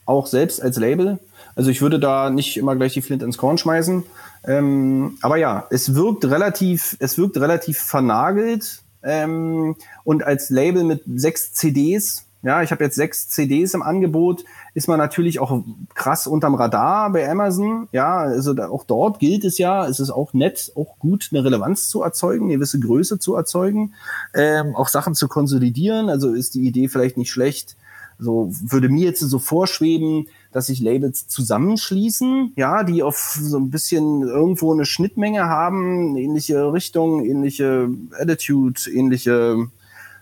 Auch 0.06 0.26
selbst 0.26 0.60
als 0.60 0.76
Label. 0.76 1.20
Also 1.54 1.70
ich 1.70 1.80
würde 1.80 2.00
da 2.00 2.30
nicht 2.30 2.56
immer 2.56 2.74
gleich 2.74 2.94
die 2.94 3.02
Flint 3.02 3.22
ins 3.22 3.38
Korn 3.38 3.58
schmeißen. 3.58 4.02
Ähm, 4.42 5.18
aber 5.22 5.36
ja, 5.36 5.68
es 5.70 5.94
wirkt 5.94 6.24
relativ, 6.24 6.96
es 6.98 7.16
wirkt 7.16 7.36
relativ 7.36 7.78
vernagelt. 7.78 8.82
Ähm, 9.06 9.76
und 10.04 10.24
als 10.24 10.50
Label 10.50 10.84
mit 10.84 11.02
sechs 11.06 11.52
CDs, 11.52 12.26
ja, 12.42 12.62
ich 12.62 12.70
habe 12.70 12.84
jetzt 12.84 12.96
sechs 12.96 13.28
CDs 13.28 13.74
im 13.74 13.82
Angebot, 13.82 14.44
ist 14.74 14.88
man 14.88 14.98
natürlich 14.98 15.40
auch 15.40 15.62
krass 15.94 16.26
unterm 16.26 16.54
Radar 16.54 17.10
bei 17.10 17.28
Amazon. 17.28 17.88
Ja, 17.92 18.18
also 18.18 18.54
auch 18.56 18.84
dort 18.84 19.18
gilt 19.18 19.44
es 19.44 19.58
ja, 19.58 19.86
es 19.86 20.00
ist 20.00 20.10
auch 20.10 20.32
nett, 20.32 20.72
auch 20.76 20.98
gut, 20.98 21.30
eine 21.32 21.44
Relevanz 21.44 21.88
zu 21.88 22.02
erzeugen, 22.02 22.46
eine 22.46 22.54
gewisse 22.54 22.78
Größe 22.78 23.18
zu 23.18 23.34
erzeugen, 23.34 23.94
ähm, 24.34 24.76
auch 24.76 24.88
Sachen 24.88 25.14
zu 25.14 25.28
konsolidieren. 25.28 26.08
Also 26.08 26.34
ist 26.34 26.54
die 26.54 26.66
Idee 26.66 26.88
vielleicht 26.88 27.16
nicht 27.16 27.30
schlecht. 27.30 27.76
So 28.18 28.48
würde 28.50 28.88
mir 28.88 29.06
jetzt 29.06 29.20
so 29.20 29.38
vorschweben, 29.38 30.28
dass 30.56 30.68
sich 30.68 30.80
Labels 30.80 31.28
zusammenschließen, 31.28 32.54
ja, 32.56 32.82
die 32.82 33.02
auf 33.02 33.38
so 33.38 33.58
ein 33.58 33.68
bisschen 33.68 34.22
irgendwo 34.22 34.72
eine 34.72 34.86
Schnittmenge 34.86 35.44
haben, 35.44 36.16
ähnliche 36.16 36.72
Richtung, 36.72 37.26
ähnliche 37.26 37.90
Attitude, 38.18 38.80
ähnliche, 38.90 39.68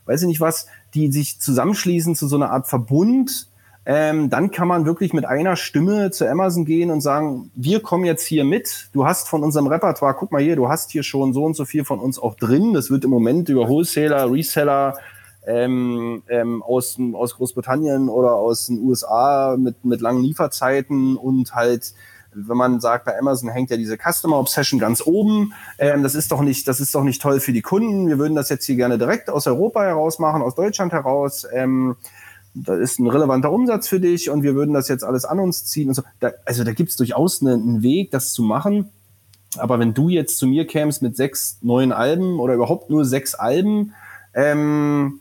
weiß 0.06 0.22
ich 0.22 0.26
nicht 0.26 0.40
was, 0.40 0.66
die 0.92 1.12
sich 1.12 1.38
zusammenschließen 1.38 2.16
zu 2.16 2.26
so 2.26 2.34
einer 2.34 2.50
Art 2.50 2.66
Verbund. 2.66 3.48
Ähm, 3.86 4.28
dann 4.28 4.50
kann 4.50 4.66
man 4.66 4.86
wirklich 4.86 5.12
mit 5.12 5.24
einer 5.24 5.54
Stimme 5.54 6.10
zu 6.10 6.28
Amazon 6.28 6.64
gehen 6.64 6.90
und 6.90 7.00
sagen, 7.00 7.52
wir 7.54 7.78
kommen 7.78 8.04
jetzt 8.04 8.26
hier 8.26 8.44
mit. 8.44 8.88
Du 8.92 9.06
hast 9.06 9.28
von 9.28 9.44
unserem 9.44 9.68
Repertoire, 9.68 10.16
guck 10.18 10.32
mal 10.32 10.42
hier, 10.42 10.56
du 10.56 10.68
hast 10.68 10.90
hier 10.90 11.04
schon 11.04 11.32
so 11.32 11.44
und 11.44 11.54
so 11.54 11.64
viel 11.64 11.84
von 11.84 12.00
uns 12.00 12.18
auch 12.18 12.34
drin. 12.34 12.72
Das 12.72 12.90
wird 12.90 13.04
im 13.04 13.10
Moment 13.10 13.48
über 13.50 13.68
Wholesaler, 13.68 14.32
Reseller, 14.32 14.98
ähm, 15.46 16.22
ähm, 16.28 16.62
aus, 16.62 16.98
aus 17.12 17.36
Großbritannien 17.36 18.08
oder 18.08 18.34
aus 18.34 18.66
den 18.66 18.80
USA 18.80 19.56
mit, 19.58 19.84
mit 19.84 20.00
langen 20.00 20.22
Lieferzeiten 20.22 21.16
und 21.16 21.54
halt, 21.54 21.94
wenn 22.32 22.56
man 22.56 22.80
sagt, 22.80 23.04
bei 23.04 23.18
Amazon 23.18 23.50
hängt 23.50 23.70
ja 23.70 23.76
diese 23.76 23.96
Customer 23.96 24.38
Obsession 24.38 24.80
ganz 24.80 25.02
oben. 25.04 25.52
Ähm, 25.78 26.02
das 26.02 26.14
ist 26.14 26.32
doch 26.32 26.40
nicht, 26.40 26.66
das 26.66 26.80
ist 26.80 26.94
doch 26.94 27.04
nicht 27.04 27.20
toll 27.20 27.40
für 27.40 27.52
die 27.52 27.62
Kunden. 27.62 28.08
Wir 28.08 28.18
würden 28.18 28.34
das 28.34 28.48
jetzt 28.48 28.64
hier 28.64 28.76
gerne 28.76 28.98
direkt 28.98 29.30
aus 29.30 29.46
Europa 29.46 29.82
heraus 29.82 30.18
machen, 30.18 30.42
aus 30.42 30.54
Deutschland 30.54 30.92
heraus. 30.92 31.46
Ähm, 31.52 31.96
da 32.54 32.76
ist 32.76 33.00
ein 33.00 33.08
relevanter 33.08 33.50
Umsatz 33.50 33.88
für 33.88 34.00
dich 34.00 34.30
und 34.30 34.42
wir 34.44 34.54
würden 34.54 34.74
das 34.74 34.88
jetzt 34.88 35.04
alles 35.04 35.24
an 35.24 35.40
uns 35.40 35.64
ziehen 35.64 35.88
und 35.88 35.94
so. 35.94 36.02
Da, 36.20 36.32
also 36.44 36.64
da 36.64 36.72
gibt's 36.72 36.96
durchaus 36.96 37.42
einen, 37.42 37.62
einen 37.62 37.82
Weg, 37.82 38.12
das 38.12 38.32
zu 38.32 38.42
machen. 38.42 38.90
Aber 39.56 39.78
wenn 39.78 39.94
du 39.94 40.08
jetzt 40.08 40.38
zu 40.38 40.46
mir 40.46 40.66
kämst 40.66 41.02
mit 41.02 41.16
sechs 41.16 41.58
neuen 41.62 41.92
Alben 41.92 42.40
oder 42.40 42.54
überhaupt 42.54 42.90
nur 42.90 43.04
sechs 43.04 43.34
Alben, 43.34 43.94
ähm, 44.34 45.20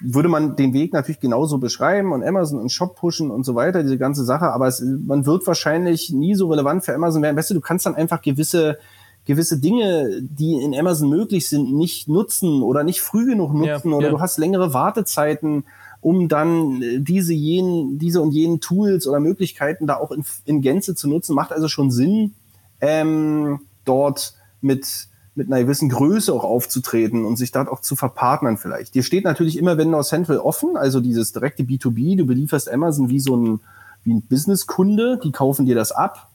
würde 0.00 0.28
man 0.28 0.56
den 0.56 0.72
Weg 0.72 0.92
natürlich 0.92 1.20
genauso 1.20 1.58
beschreiben 1.58 2.12
und 2.12 2.24
Amazon 2.24 2.58
und 2.58 2.72
Shop 2.72 2.96
pushen 2.96 3.30
und 3.30 3.44
so 3.44 3.54
weiter, 3.54 3.82
diese 3.82 3.98
ganze 3.98 4.24
Sache. 4.24 4.52
Aber 4.52 4.66
es, 4.66 4.80
man 4.80 5.26
wird 5.26 5.46
wahrscheinlich 5.46 6.10
nie 6.10 6.34
so 6.34 6.48
relevant 6.48 6.84
für 6.84 6.94
Amazon 6.94 7.22
werden. 7.22 7.36
Weißt 7.36 7.50
du, 7.50 7.54
du 7.54 7.60
kannst 7.60 7.86
dann 7.86 7.94
einfach 7.94 8.22
gewisse, 8.22 8.78
gewisse 9.26 9.58
Dinge, 9.58 10.22
die 10.22 10.54
in 10.54 10.74
Amazon 10.74 11.10
möglich 11.10 11.48
sind, 11.48 11.72
nicht 11.72 12.08
nutzen 12.08 12.62
oder 12.62 12.82
nicht 12.82 13.02
früh 13.02 13.26
genug 13.26 13.52
nutzen 13.52 13.90
Ja, 13.90 13.96
oder 13.96 14.06
ja. 14.06 14.12
du 14.12 14.20
hast 14.20 14.38
längere 14.38 14.72
Wartezeiten, 14.72 15.64
um 16.00 16.28
dann 16.28 16.80
äh, 16.82 17.00
diese, 17.00 17.34
jenen, 17.34 17.98
diese 17.98 18.22
und 18.22 18.32
jenen 18.32 18.60
Tools 18.60 19.06
oder 19.06 19.20
Möglichkeiten 19.20 19.86
da 19.86 19.96
auch 19.96 20.12
in, 20.12 20.24
in 20.46 20.62
Gänze 20.62 20.94
zu 20.94 21.08
nutzen. 21.08 21.34
Macht 21.34 21.52
also 21.52 21.68
schon 21.68 21.90
Sinn, 21.90 22.34
ähm, 22.80 23.60
dort 23.84 24.34
mit 24.62 25.08
mit 25.34 25.46
einer 25.46 25.62
gewissen 25.62 25.88
Größe 25.88 26.32
auch 26.32 26.44
aufzutreten 26.44 27.24
und 27.24 27.36
sich 27.36 27.52
dort 27.52 27.68
auch 27.68 27.80
zu 27.80 27.96
verpartnern 27.96 28.56
vielleicht. 28.56 28.94
Dir 28.94 29.02
steht 29.02 29.24
natürlich 29.24 29.58
immer 29.58 29.78
Vendor 29.78 30.02
Central 30.02 30.38
offen, 30.38 30.76
also 30.76 31.00
dieses 31.00 31.32
direkte 31.32 31.62
B2B, 31.62 32.16
du 32.16 32.26
belieferst 32.26 32.70
Amazon 32.70 33.08
wie 33.08 33.20
so 33.20 33.36
ein, 33.36 33.60
wie 34.02 34.14
ein 34.14 34.22
Businesskunde, 34.22 35.20
die 35.22 35.30
kaufen 35.32 35.66
dir 35.66 35.74
das 35.74 35.92
ab, 35.92 36.30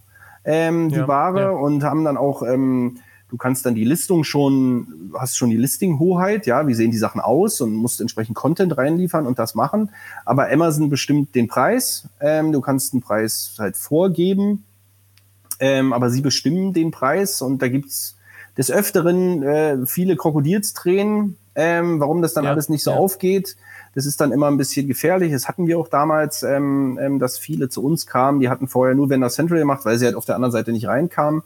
ähm, 0.45 0.89
die 0.89 0.95
Ja, 0.95 1.07
Ware 1.07 1.41
ja. 1.41 1.49
und 1.49 1.83
haben 1.83 2.05
dann 2.05 2.15
auch, 2.15 2.43
ähm, 2.43 2.97
du 3.29 3.37
kannst 3.37 3.65
dann 3.65 3.75
die 3.75 3.83
Listung 3.83 4.23
schon, 4.23 5.11
hast 5.13 5.35
schon 5.35 5.49
die 5.49 5.57
Listing-Hoheit, 5.57 6.45
ja, 6.45 6.67
wie 6.67 6.73
sehen 6.73 6.91
die 6.91 6.97
Sachen 6.97 7.19
aus 7.19 7.59
und 7.59 7.73
musst 7.73 7.99
entsprechend 7.99 8.35
Content 8.35 8.77
reinliefern 8.77 9.27
und 9.27 9.39
das 9.39 9.55
machen. 9.55 9.89
Aber 10.23 10.49
Amazon 10.49 10.89
bestimmt 10.89 11.35
den 11.35 11.47
Preis, 11.47 12.07
ähm, 12.21 12.53
du 12.53 12.61
kannst 12.61 12.93
den 12.93 13.01
Preis 13.01 13.55
halt 13.57 13.75
vorgeben, 13.75 14.63
ähm, 15.59 15.91
aber 15.91 16.09
sie 16.09 16.21
bestimmen 16.21 16.71
den 16.71 16.91
Preis 16.91 17.41
und 17.41 17.61
da 17.61 17.67
gibt's 17.67 18.15
des 18.57 18.71
Öfteren 18.71 19.43
äh, 19.43 19.85
viele 19.85 20.15
Krokodilstränen, 20.15 21.37
ähm, 21.55 21.99
warum 21.99 22.21
das 22.21 22.33
dann 22.33 22.45
Ja, 22.45 22.51
alles 22.51 22.69
nicht 22.69 22.83
so 22.83 22.91
ja. 22.91 22.97
aufgeht. 22.97 23.55
Das 23.95 24.05
ist 24.05 24.19
dann 24.19 24.31
immer 24.31 24.47
ein 24.47 24.57
bisschen 24.57 24.87
gefährlich. 24.87 25.31
Das 25.31 25.47
hatten 25.47 25.67
wir 25.67 25.79
auch 25.79 25.87
damals, 25.87 26.43
ähm, 26.43 26.99
ähm, 27.01 27.19
dass 27.19 27.37
viele 27.37 27.69
zu 27.69 27.83
uns 27.83 28.05
kamen, 28.05 28.39
die 28.39 28.49
hatten 28.49 28.67
vorher 28.67 28.93
nur 28.93 29.09
Vendor 29.09 29.29
Central 29.29 29.59
gemacht, 29.59 29.85
weil 29.85 29.97
sie 29.97 30.05
halt 30.05 30.15
auf 30.15 30.25
der 30.25 30.35
anderen 30.35 30.51
Seite 30.51 30.71
nicht 30.71 30.87
reinkamen. 30.87 31.43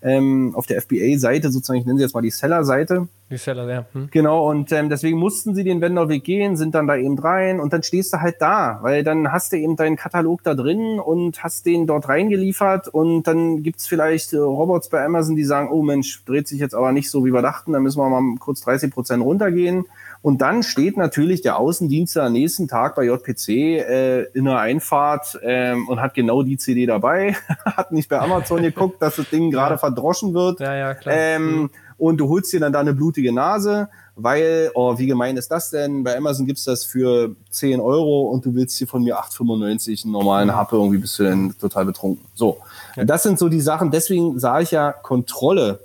Ähm, 0.00 0.52
auf 0.54 0.66
der 0.66 0.80
FBA-Seite 0.80 1.50
sozusagen, 1.50 1.80
ich 1.80 1.86
nenne 1.86 1.98
sie 1.98 2.04
jetzt 2.04 2.14
mal 2.14 2.20
die 2.20 2.30
Seller-Seite. 2.30 3.08
Die 3.30 3.36
Seller, 3.36 3.68
ja. 3.68 3.84
Hm? 3.92 4.08
Genau, 4.10 4.48
und 4.48 4.70
ähm, 4.72 4.88
deswegen 4.88 5.18
mussten 5.18 5.54
sie 5.54 5.64
den 5.64 5.80
Vendor-Weg 5.80 6.22
gehen, 6.24 6.56
sind 6.56 6.74
dann 6.74 6.86
da 6.86 6.96
eben 6.96 7.18
rein 7.18 7.60
und 7.60 7.72
dann 7.72 7.82
stehst 7.82 8.14
du 8.14 8.20
halt 8.20 8.36
da, 8.40 8.78
weil 8.82 9.02
dann 9.02 9.32
hast 9.32 9.52
du 9.52 9.58
eben 9.58 9.76
deinen 9.76 9.96
Katalog 9.96 10.42
da 10.44 10.54
drin 10.54 11.00
und 11.00 11.42
hast 11.42 11.66
den 11.66 11.86
dort 11.86 12.08
reingeliefert 12.08 12.88
und 12.88 13.24
dann 13.24 13.62
gibt's 13.62 13.86
vielleicht 13.86 14.32
äh, 14.32 14.38
Robots 14.38 14.88
bei 14.88 15.04
Amazon, 15.04 15.36
die 15.36 15.44
sagen, 15.44 15.68
oh 15.70 15.82
Mensch, 15.82 16.24
dreht 16.24 16.48
sich 16.48 16.60
jetzt 16.60 16.74
aber 16.74 16.92
nicht 16.92 17.10
so, 17.10 17.24
wie 17.24 17.32
wir 17.32 17.42
dachten, 17.42 17.72
da 17.72 17.80
müssen 17.80 17.98
wir 17.98 18.08
mal 18.08 18.36
kurz 18.38 18.60
30 18.62 18.92
Prozent 18.92 19.22
runtergehen. 19.22 19.84
Und 20.20 20.40
dann 20.42 20.62
steht 20.62 20.96
natürlich 20.96 21.42
der 21.42 21.58
Außendienstler 21.58 22.24
am 22.24 22.32
nächsten 22.32 22.66
Tag 22.68 22.96
bei 22.96 23.04
JPC 23.04 23.48
äh, 23.48 24.22
in 24.34 24.44
der 24.44 24.58
Einfahrt 24.58 25.38
ähm, 25.42 25.88
und 25.88 26.00
hat 26.00 26.14
genau 26.14 26.42
die 26.42 26.56
CD 26.56 26.86
dabei, 26.86 27.36
hat 27.64 27.92
nicht 27.92 28.08
bei 28.08 28.18
Amazon 28.18 28.62
geguckt, 28.62 29.00
dass 29.00 29.16
das 29.16 29.30
Ding 29.30 29.50
gerade 29.50 29.78
verdroschen 29.78 30.34
wird. 30.34 30.60
Ja, 30.60 30.74
ja, 30.74 30.94
klar. 30.94 31.14
Ähm, 31.16 31.70
und 31.96 32.18
du 32.18 32.28
holst 32.28 32.52
dir 32.52 32.60
dann 32.60 32.72
da 32.72 32.80
eine 32.80 32.94
blutige 32.94 33.32
Nase, 33.32 33.88
weil, 34.14 34.70
oh, 34.74 34.98
wie 34.98 35.06
gemein 35.06 35.36
ist 35.36 35.50
das 35.50 35.70
denn? 35.70 36.04
Bei 36.04 36.16
Amazon 36.16 36.46
gibt's 36.46 36.64
das 36.64 36.84
für 36.84 37.34
10 37.50 37.80
Euro 37.80 38.28
und 38.28 38.44
du 38.44 38.54
willst 38.54 38.78
hier 38.78 38.86
von 38.86 39.02
mir 39.02 39.18
8,95 39.18 40.04
einen 40.04 40.12
normalen 40.12 40.54
Happe, 40.54 40.76
irgendwie 40.76 40.98
bist 40.98 41.18
du 41.18 41.24
dann 41.24 41.56
total 41.58 41.84
betrunken. 41.84 42.24
So. 42.34 42.58
Ja. 42.96 43.04
Das 43.04 43.24
sind 43.24 43.38
so 43.38 43.48
die 43.48 43.60
Sachen, 43.60 43.90
deswegen 43.90 44.38
sage 44.38 44.64
ich 44.64 44.70
ja 44.70 44.92
Kontrolle 44.92 45.80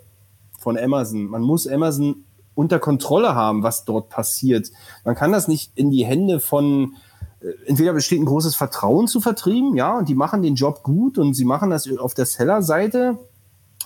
von 0.60 0.78
Amazon. 0.78 1.26
Man 1.26 1.42
muss 1.42 1.68
Amazon 1.68 2.24
unter 2.56 2.80
Kontrolle 2.80 3.36
haben, 3.36 3.64
was 3.64 3.86
dort 3.86 4.10
passiert. 4.10 4.72
Man 5.04 5.16
kann 5.16 5.32
das 5.32 5.48
nicht 5.48 5.72
in 5.76 5.90
die 5.90 6.06
Hände 6.06 6.40
von, 6.40 6.96
äh, 7.42 7.48
entweder 7.66 7.94
besteht 7.94 8.22
ein 8.22 8.26
großes 8.26 8.56
Vertrauen 8.56 9.08
zu 9.08 9.22
vertrieben, 9.22 9.76
ja, 9.76 9.98
und 9.98 10.10
die 10.10 10.16
machen 10.16 10.42
den 10.42 10.56
Job 10.56 10.84
gut 10.84 11.18
und 11.18 11.34
sie 11.34 11.46
machen 11.46 11.70
das 11.70 11.90
auf 11.98 12.14
der 12.14 12.26
Seller-Seite 12.26 13.18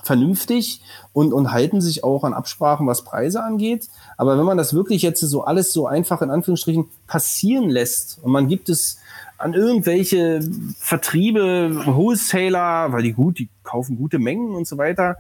vernünftig 0.04 0.82
und, 1.14 1.34
und 1.34 1.52
halten 1.52 1.82
sich 1.82 2.04
auch 2.04 2.24
an 2.24 2.34
Absprachen, 2.34 2.88
was 2.88 3.04
Preise 3.04 3.44
angeht. 3.44 3.90
Aber 4.16 4.38
wenn 4.38 4.46
man 4.46 4.58
das 4.58 4.74
wirklich 4.74 5.02
jetzt 5.02 5.20
so 5.22 5.44
alles 5.44 5.74
so 5.74 5.88
einfach 5.88 6.22
in 6.22 6.30
Anführungsstrichen 6.30 6.86
passieren 7.08 7.70
lässt 7.70 8.20
und 8.22 8.32
man 8.32 8.48
gibt 8.48 8.70
es 8.70 8.98
an 9.38 9.54
irgendwelche 9.54 10.42
Vertriebe, 10.80 11.86
Wholesaler, 11.86 12.92
weil 12.92 13.04
die 13.04 13.14
gut, 13.14 13.40
die 13.40 13.50
kaufen 13.64 13.98
gute 13.98 14.18
Mengen 14.18 14.56
und 14.56 14.68
so 14.68 14.78
weiter, 14.78 15.18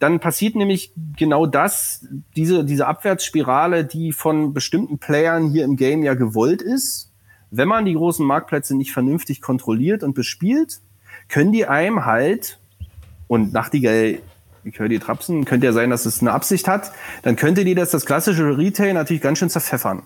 dann 0.00 0.18
passiert 0.18 0.56
nämlich 0.56 0.92
genau 1.16 1.46
das, 1.46 2.06
diese, 2.34 2.64
diese 2.64 2.86
Abwärtsspirale, 2.86 3.84
die 3.84 4.12
von 4.12 4.54
bestimmten 4.54 4.98
Playern 4.98 5.50
hier 5.50 5.64
im 5.64 5.76
Game 5.76 6.02
ja 6.02 6.14
gewollt 6.14 6.62
ist. 6.62 7.12
Wenn 7.50 7.68
man 7.68 7.84
die 7.84 7.94
großen 7.94 8.24
Marktplätze 8.24 8.76
nicht 8.76 8.92
vernünftig 8.92 9.42
kontrolliert 9.42 10.02
und 10.02 10.14
bespielt, 10.14 10.80
können 11.28 11.52
die 11.52 11.66
einem 11.66 12.06
halt 12.06 12.58
und 13.28 13.52
Nachtigall, 13.52 14.20
ich 14.64 14.78
höre 14.78 14.88
die 14.88 14.98
Trapsen, 14.98 15.44
könnte 15.44 15.66
ja 15.66 15.72
sein, 15.72 15.90
dass 15.90 16.06
es 16.06 16.22
eine 16.22 16.32
Absicht 16.32 16.66
hat, 16.66 16.92
dann 17.22 17.36
könnte 17.36 17.64
die 17.64 17.74
das, 17.74 17.90
das 17.90 18.06
klassische 18.06 18.56
Retail 18.56 18.94
natürlich 18.94 19.22
ganz 19.22 19.38
schön 19.38 19.50
zerpfeffern. 19.50 20.02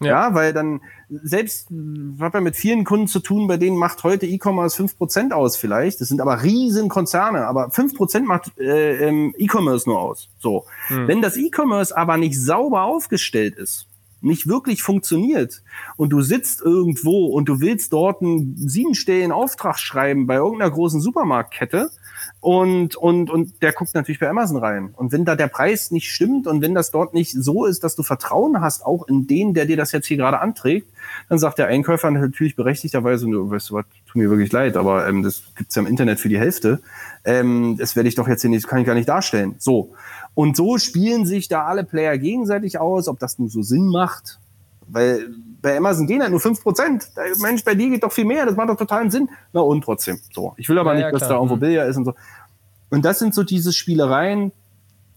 Ja, 0.00 0.28
ja 0.28 0.34
weil 0.34 0.52
dann 0.52 0.80
selbst, 1.08 1.68
was 1.70 2.32
wir 2.32 2.40
mit 2.40 2.56
vielen 2.56 2.84
Kunden 2.84 3.08
zu 3.08 3.20
tun, 3.20 3.46
bei 3.46 3.56
denen 3.56 3.76
macht 3.76 4.04
heute 4.04 4.26
E-Commerce 4.26 4.82
5% 4.82 5.32
aus 5.32 5.56
vielleicht. 5.56 6.00
Das 6.00 6.08
sind 6.08 6.20
aber 6.20 6.42
riesen 6.42 6.88
Konzerne, 6.88 7.46
aber 7.46 7.68
5% 7.68 8.20
macht 8.22 8.58
äh, 8.58 9.08
E-Commerce 9.08 9.88
nur 9.88 10.00
aus. 10.00 10.28
So. 10.38 10.66
Hm. 10.88 11.08
Wenn 11.08 11.22
das 11.22 11.36
E-Commerce 11.36 11.96
aber 11.96 12.16
nicht 12.16 12.38
sauber 12.38 12.82
aufgestellt 12.82 13.56
ist, 13.56 13.86
nicht 14.20 14.48
wirklich 14.48 14.82
funktioniert 14.82 15.62
und 15.96 16.10
du 16.10 16.22
sitzt 16.22 16.60
irgendwo 16.60 17.26
und 17.26 17.48
du 17.48 17.60
willst 17.60 17.92
dort 17.92 18.20
einen 18.20 18.56
siebenstelligen 18.56 19.32
Auftrag 19.32 19.78
schreiben 19.78 20.26
bei 20.26 20.36
irgendeiner 20.36 20.70
großen 20.70 21.00
Supermarktkette, 21.00 21.90
und, 22.40 22.94
und, 22.94 23.30
und 23.30 23.62
der 23.62 23.72
guckt 23.72 23.94
natürlich 23.94 24.20
bei 24.20 24.28
Amazon 24.28 24.58
rein. 24.58 24.90
Und 24.94 25.10
wenn 25.10 25.24
da 25.24 25.34
der 25.34 25.48
Preis 25.48 25.90
nicht 25.90 26.10
stimmt 26.10 26.46
und 26.46 26.62
wenn 26.62 26.72
das 26.72 26.92
dort 26.92 27.12
nicht 27.12 27.32
so 27.32 27.64
ist, 27.66 27.82
dass 27.82 27.96
du 27.96 28.04
Vertrauen 28.04 28.60
hast, 28.60 28.86
auch 28.86 29.08
in 29.08 29.26
den, 29.26 29.54
der 29.54 29.66
dir 29.66 29.76
das 29.76 29.90
jetzt 29.90 30.06
hier 30.06 30.16
gerade 30.16 30.38
anträgt, 30.38 30.88
dann 31.28 31.38
sagt 31.40 31.58
der 31.58 31.66
Einkäufer 31.66 32.10
natürlich 32.10 32.54
berechtigterweise, 32.54 33.26
weißt 33.26 33.70
du 33.70 33.74
was, 33.74 33.84
tut 34.06 34.16
mir 34.16 34.30
wirklich 34.30 34.52
leid, 34.52 34.76
aber 34.76 35.08
ähm, 35.08 35.24
das 35.24 35.42
gibt's 35.56 35.74
ja 35.74 35.82
im 35.82 35.88
Internet 35.88 36.20
für 36.20 36.28
die 36.28 36.38
Hälfte. 36.38 36.80
Ähm, 37.24 37.76
das 37.76 37.96
werde 37.96 38.08
ich 38.08 38.14
doch 38.14 38.28
jetzt 38.28 38.42
hier 38.42 38.50
nicht, 38.50 38.68
kann 38.68 38.78
ich 38.78 38.86
gar 38.86 38.94
nicht 38.94 39.08
darstellen. 39.08 39.56
So. 39.58 39.94
Und 40.34 40.56
so 40.56 40.78
spielen 40.78 41.26
sich 41.26 41.48
da 41.48 41.64
alle 41.64 41.82
Player 41.82 42.18
gegenseitig 42.18 42.78
aus, 42.78 43.08
ob 43.08 43.18
das 43.18 43.40
nur 43.40 43.48
so 43.48 43.62
Sinn 43.62 43.88
macht. 43.88 44.38
Weil 44.86 45.28
bei 45.60 45.76
Amazon 45.76 46.06
gehen 46.06 46.22
halt 46.22 46.30
nur 46.30 46.40
5%. 46.40 47.40
Mensch, 47.42 47.64
bei 47.64 47.74
dir 47.74 47.90
geht 47.90 48.02
doch 48.02 48.12
viel 48.12 48.24
mehr, 48.24 48.46
das 48.46 48.56
macht 48.56 48.68
doch 48.68 48.76
totalen 48.76 49.10
Sinn. 49.10 49.28
Na 49.52 49.60
und 49.60 49.82
trotzdem. 49.82 50.20
So. 50.32 50.54
Ich 50.56 50.68
will 50.68 50.78
aber 50.78 50.92
ja, 50.92 50.96
nicht, 50.96 51.04
ja, 51.06 51.10
dass 51.10 51.28
da 51.28 51.34
irgendwo 51.34 51.56
mhm. 51.56 51.60
Billard 51.60 51.88
ist 51.88 51.96
und 51.96 52.04
so. 52.04 52.14
Und 52.90 53.04
das 53.04 53.18
sind 53.18 53.34
so 53.34 53.42
diese 53.42 53.72
Spielereien. 53.72 54.52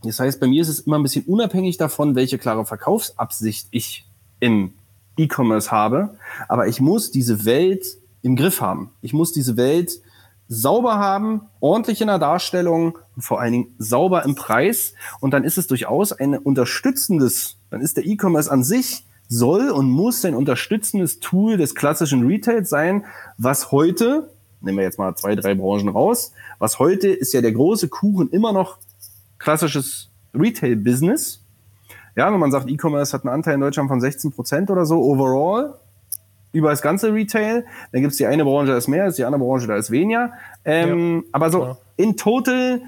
Das 0.04 0.20
heißt, 0.20 0.40
bei 0.40 0.48
mir 0.48 0.62
ist 0.62 0.68
es 0.68 0.82
immer 0.82 0.98
ein 0.98 1.04
bisschen 1.04 1.26
unabhängig 1.26 1.78
davon, 1.78 2.16
welche 2.16 2.38
klare 2.38 2.66
Verkaufsabsicht 2.66 3.68
ich 3.72 4.06
im 4.40 4.74
E-Commerce 5.18 5.72
habe. 5.72 6.16
Aber 6.48 6.68
ich 6.68 6.82
muss 6.82 7.12
diese 7.12 7.46
Welt 7.46 7.86
im 8.24 8.36
Griff 8.36 8.62
haben. 8.62 8.92
Ich 9.02 9.14
muss 9.14 9.32
diese 9.32 9.58
Welt 9.58 10.02
sauber 10.48 10.98
haben, 10.98 11.44
ordentlich 11.62 12.02
in 12.02 12.08
der 12.08 12.20
Darstellung 12.20 12.98
und 13.16 13.22
vor 13.22 13.40
allen 13.40 13.54
Dingen 13.54 13.76
sauber 13.78 14.26
im 14.26 14.36
Preis. 14.36 14.96
Und 15.22 15.32
dann 15.32 15.44
ist 15.44 15.58
es 15.58 15.68
durchaus 15.68 16.12
ein 16.12 16.38
unterstützendes, 16.38 17.58
dann 17.70 17.80
ist 17.80 17.96
der 17.96 18.06
E-Commerce 18.06 18.52
an 18.52 18.64
sich 18.64 19.06
soll 19.32 19.70
und 19.70 19.90
muss 19.90 20.26
ein 20.26 20.36
unterstützendes 20.36 21.22
Tool 21.22 21.56
des 21.56 21.74
klassischen 21.74 22.28
Retails 22.28 22.70
sein, 22.70 23.06
was 23.38 23.72
heute, 23.72 24.30
nehmen 24.60 24.78
wir 24.78 24.84
jetzt 24.84 25.00
mal 25.00 25.16
zwei, 25.16 25.36
drei 25.36 25.56
Branchen 25.56 25.88
raus, 25.88 26.34
was 26.60 26.80
heute 26.80 27.08
ist 27.08 27.32
ja 27.32 27.40
der 27.40 27.54
große 27.54 27.88
Kuchen 27.88 28.30
immer 28.30 28.52
noch 28.52 28.78
klassisches 29.40 30.10
Retail-Business. 30.34 31.46
Ja, 32.18 32.32
wenn 32.32 32.42
man 32.42 32.52
sagt, 32.52 32.70
E-Commerce 32.70 33.14
hat 33.14 33.24
einen 33.24 33.34
Anteil 33.34 33.54
in 33.56 33.62
Deutschland 33.62 33.88
von 33.88 34.02
16 34.02 34.34
Prozent 34.34 34.70
oder 34.70 34.86
so 34.86 35.02
overall 35.02 35.76
über 36.52 36.70
das 36.70 36.82
ganze 36.82 37.14
Retail, 37.14 37.64
dann 37.94 38.02
gibt 38.02 38.12
es 38.12 38.18
die 38.18 38.26
eine 38.26 38.44
Branche, 38.44 38.74
da 38.74 38.78
ist 38.78 38.90
mehr, 38.90 39.08
ist 39.08 39.18
die 39.18 39.24
andere 39.24 39.42
Branche, 39.42 39.66
da 39.66 39.78
ist 39.78 39.92
weniger. 39.92 40.34
Ähm, 40.66 41.24
ja, 41.24 41.30
aber 41.32 41.50
so 41.50 41.60
klar. 41.60 41.78
in 41.96 42.18
total 42.18 42.82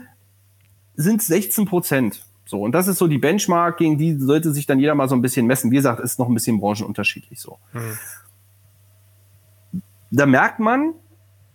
sind 0.95 1.21
es 1.21 1.27
16 1.27 1.65
Prozent. 1.67 2.25
So, 2.53 2.61
und 2.61 2.73
das 2.73 2.87
ist 2.87 2.99
so 2.99 3.07
die 3.07 3.17
Benchmark, 3.17 3.77
gegen 3.77 3.97
die 3.97 4.15
sollte 4.15 4.53
sich 4.53 4.67
dann 4.67 4.77
jeder 4.77 4.93
mal 4.93 5.09
so 5.09 5.15
ein 5.15 5.23
bisschen 5.23 5.47
messen. 5.47 5.71
Wie 5.71 5.77
gesagt, 5.77 5.99
ist 5.99 6.19
noch 6.19 6.27
ein 6.27 6.35
bisschen 6.35 6.59
branchenunterschiedlich 6.59 7.41
so. 7.41 7.57
Mhm. 7.71 7.97
Da 10.11 10.27
merkt 10.27 10.59
man, 10.59 10.93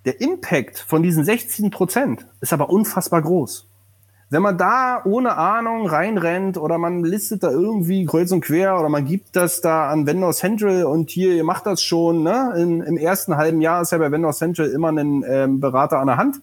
der 0.07 0.21
Impact 0.21 0.81
von 0.81 1.05
diesen 1.05 1.25
16 1.25 1.71
Prozent 1.71 2.27
ist 2.41 2.53
aber 2.53 2.69
unfassbar 2.69 3.23
groß. 3.23 3.69
Wenn 4.31 4.43
man 4.43 4.59
da 4.59 5.01
ohne 5.05 5.37
Ahnung 5.37 5.87
reinrennt 5.87 6.59
oder 6.59 6.79
man 6.79 7.05
listet 7.05 7.45
da 7.45 7.53
irgendwie 7.53 8.05
kreuz 8.05 8.33
und 8.33 8.41
quer 8.41 8.77
oder 8.81 8.89
man 8.89 9.05
gibt 9.05 9.37
das 9.37 9.61
da 9.61 9.91
an 9.91 10.05
Vendor 10.05 10.33
Central 10.33 10.83
und 10.83 11.11
hier, 11.11 11.33
ihr 11.33 11.45
macht 11.45 11.67
das 11.67 11.81
schon, 11.81 12.25
ne? 12.25 12.55
In, 12.57 12.81
Im 12.81 12.97
ersten 12.97 13.37
halben 13.37 13.61
Jahr 13.61 13.83
ist 13.83 13.93
ja 13.93 13.99
bei 13.99 14.11
Vendor 14.11 14.33
Central 14.33 14.67
immer 14.67 14.89
ein 14.89 15.25
ähm, 15.29 15.61
Berater 15.61 16.01
an 16.01 16.09
der 16.09 16.17
Hand 16.17 16.41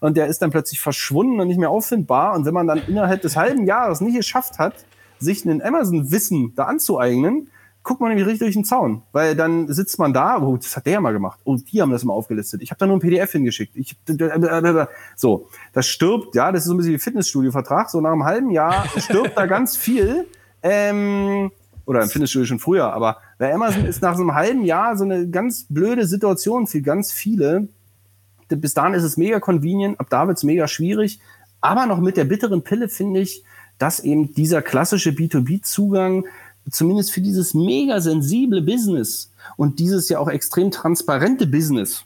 und 0.00 0.16
der 0.16 0.26
ist 0.26 0.42
dann 0.42 0.50
plötzlich 0.50 0.80
verschwunden 0.80 1.40
und 1.40 1.48
nicht 1.48 1.58
mehr 1.58 1.70
auffindbar. 1.70 2.34
Und 2.34 2.44
wenn 2.44 2.54
man 2.54 2.66
dann 2.66 2.82
innerhalb 2.86 3.22
des 3.22 3.36
halben 3.36 3.66
Jahres 3.66 4.00
nicht 4.00 4.16
geschafft 4.16 4.58
hat, 4.58 4.84
sich 5.18 5.44
einen 5.44 5.62
Amazon-Wissen 5.62 6.54
da 6.54 6.64
anzueignen, 6.64 7.50
guckt 7.82 8.00
man 8.00 8.10
nämlich 8.10 8.26
richtig 8.26 8.40
durch 8.46 8.54
den 8.54 8.64
Zaun. 8.64 9.02
Weil 9.12 9.34
dann 9.34 9.66
sitzt 9.72 9.98
man 9.98 10.12
da, 10.12 10.42
oh, 10.42 10.56
das 10.56 10.76
hat 10.76 10.86
der 10.86 10.94
ja 10.94 11.00
mal 11.00 11.12
gemacht. 11.12 11.40
Oh, 11.44 11.56
die 11.56 11.80
haben 11.80 11.90
das 11.90 12.04
mal 12.04 12.12
aufgelistet. 12.12 12.62
Ich 12.62 12.70
habe 12.70 12.78
da 12.78 12.86
nur 12.86 12.96
ein 12.96 13.00
PDF 13.00 13.32
hingeschickt. 13.32 13.76
Ich, 13.76 13.96
so, 15.16 15.48
das 15.72 15.86
stirbt, 15.86 16.34
ja, 16.34 16.52
das 16.52 16.62
ist 16.62 16.66
so 16.66 16.74
ein 16.74 16.76
bisschen 16.76 16.92
wie 16.92 16.98
Fitnessstudio-Vertrag. 16.98 17.90
So 17.90 18.00
nach 18.00 18.12
einem 18.12 18.24
halben 18.24 18.50
Jahr 18.50 18.86
stirbt 18.98 19.36
da 19.36 19.46
ganz 19.46 19.76
viel. 19.76 20.26
Ähm, 20.62 21.50
oder 21.88 22.02
im 22.02 22.10
Fitnessstudio 22.10 22.44
schon 22.44 22.58
früher, 22.58 22.92
aber 22.92 23.16
bei 23.38 23.54
Amazon 23.54 23.86
ist 23.86 24.02
nach 24.02 24.14
so 24.14 24.20
einem 24.20 24.34
halben 24.34 24.62
Jahr 24.62 24.94
so 24.98 25.04
eine 25.04 25.26
ganz 25.30 25.64
blöde 25.70 26.06
Situation 26.06 26.66
für 26.66 26.82
ganz 26.82 27.12
viele, 27.12 27.68
bis 28.56 28.74
dahin 28.74 28.94
ist 28.94 29.04
es 29.04 29.16
mega 29.16 29.40
convenient, 29.40 30.00
ab 30.00 30.06
da 30.10 30.26
wird 30.26 30.38
es 30.38 30.44
mega 30.44 30.68
schwierig. 30.68 31.20
Aber 31.60 31.86
noch 31.86 32.00
mit 32.00 32.16
der 32.16 32.24
bitteren 32.24 32.62
Pille 32.62 32.88
finde 32.88 33.20
ich, 33.20 33.42
dass 33.78 34.00
eben 34.00 34.34
dieser 34.34 34.62
klassische 34.62 35.10
B2B-Zugang 35.10 36.24
zumindest 36.70 37.12
für 37.12 37.20
dieses 37.20 37.54
mega 37.54 38.00
sensible 38.00 38.62
Business 38.62 39.32
und 39.56 39.78
dieses 39.78 40.08
ja 40.08 40.18
auch 40.18 40.28
extrem 40.28 40.70
transparente 40.70 41.46
Business, 41.46 42.04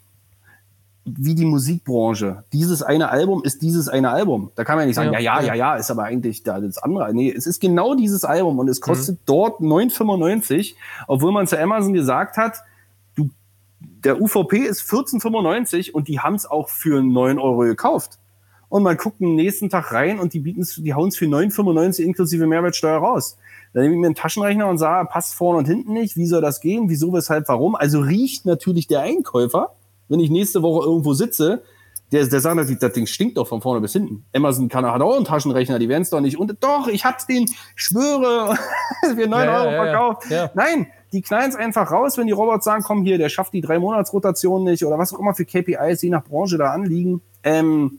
wie 1.05 1.34
die 1.34 1.45
Musikbranche. 1.45 2.45
Dieses 2.53 2.82
eine 2.82 3.09
Album 3.09 3.43
ist 3.43 3.62
dieses 3.62 3.88
eine 3.88 4.11
Album. 4.11 4.53
Da 4.55 4.64
kann 4.64 4.76
man 4.76 4.84
ja 4.84 4.86
nicht 4.86 4.97
sagen, 4.97 5.12
ja, 5.12 5.18
ja, 5.18 5.40
ja, 5.43 5.55
ja, 5.55 5.74
ist 5.74 5.90
aber 5.90 6.05
eigentlich 6.05 6.45
das 6.45 6.78
andere. 6.78 7.12
Nee, 7.12 7.32
es 7.32 7.47
ist 7.47 7.61
genau 7.61 7.95
dieses 7.95 8.24
Album 8.24 8.59
und 8.59 8.68
es 8.68 8.80
kostet 8.80 9.16
mhm. 9.16 9.22
dort 9.26 9.61
9,95, 9.61 10.74
obwohl 11.09 11.32
man 11.32 11.47
zu 11.47 11.59
Amazon 11.59 11.93
gesagt 11.93 12.36
hat, 12.36 12.59
der 14.05 14.20
UVP 14.20 14.59
ist 14.59 14.82
14,95 14.90 15.92
und 15.92 16.09
die 16.09 16.20
haben 16.20 16.34
es 16.34 16.46
auch 16.46 16.68
für 16.68 17.03
9 17.03 17.38
Euro 17.38 17.61
gekauft. 17.61 18.18
Und 18.68 18.82
man 18.82 18.96
guckt 18.96 19.20
den 19.20 19.34
nächsten 19.34 19.68
Tag 19.68 19.92
rein 19.92 20.18
und 20.18 20.32
die 20.32 20.40
bieten 20.40 20.66
die 20.78 20.94
hauen 20.94 21.09
es 21.09 21.16
für 21.16 21.26
9,95 21.26 22.05
inklusive 22.05 22.46
Mehrwertsteuer 22.46 22.98
raus. 22.98 23.36
Dann 23.74 23.82
nehme 23.82 23.94
ich 23.94 24.00
mir 24.00 24.07
einen 24.07 24.14
Taschenrechner 24.14 24.66
und 24.66 24.78
sage, 24.78 25.09
passt 25.11 25.34
vorne 25.34 25.59
und 25.59 25.66
hinten 25.66 25.92
nicht, 25.92 26.16
wie 26.16 26.26
soll 26.26 26.40
das 26.40 26.61
gehen, 26.61 26.88
wieso, 26.88 27.12
weshalb, 27.12 27.48
warum. 27.48 27.74
Also 27.74 28.00
riecht 28.00 28.46
natürlich 28.46 28.86
der 28.86 29.00
Einkäufer, 29.00 29.74
wenn 30.09 30.20
ich 30.20 30.30
nächste 30.30 30.62
Woche 30.62 30.86
irgendwo 30.86 31.12
sitze, 31.12 31.62
der, 32.12 32.26
der 32.26 32.40
sagt 32.40 32.56
natürlich, 32.56 32.78
das 32.78 32.92
Ding 32.92 33.06
stinkt 33.06 33.38
doch 33.38 33.48
von 33.48 33.62
vorne 33.62 33.80
bis 33.80 33.94
hinten. 33.94 34.24
Amazon 34.34 34.68
kann, 34.68 34.84
hat 34.84 35.00
auch 35.00 35.16
einen 35.16 35.24
Taschenrechner, 35.24 35.78
die 35.78 35.88
werden 35.88 36.02
es 36.02 36.10
doch 36.10 36.20
nicht. 36.20 36.38
Und 36.38 36.62
doch, 36.62 36.86
ich 36.88 37.04
hab's 37.04 37.26
den, 37.26 37.46
schwöre, 37.74 38.56
für 39.14 39.26
9 39.26 39.30
ja, 39.30 39.60
Euro 39.60 39.70
ja, 39.70 39.84
verkauft. 39.84 40.30
Ja, 40.30 40.50
Nein, 40.54 40.86
die 41.12 41.22
knallen 41.22 41.50
es 41.50 41.56
einfach 41.56 41.90
raus, 41.90 42.18
wenn 42.18 42.26
die 42.26 42.32
Robots 42.32 42.64
sagen, 42.64 42.82
komm 42.86 43.02
hier, 43.02 43.18
der 43.18 43.30
schafft 43.30 43.54
die 43.54 43.62
drei 43.62 43.78
Monatsrotation 43.78 44.64
nicht 44.64 44.84
oder 44.84 44.98
was 44.98 45.14
auch 45.14 45.18
immer 45.18 45.34
für 45.34 45.44
KPIs 45.44 46.02
je 46.02 46.10
nach 46.10 46.24
Branche 46.24 46.58
da 46.58 46.70
anliegen. 46.70 47.22
Ähm, 47.42 47.98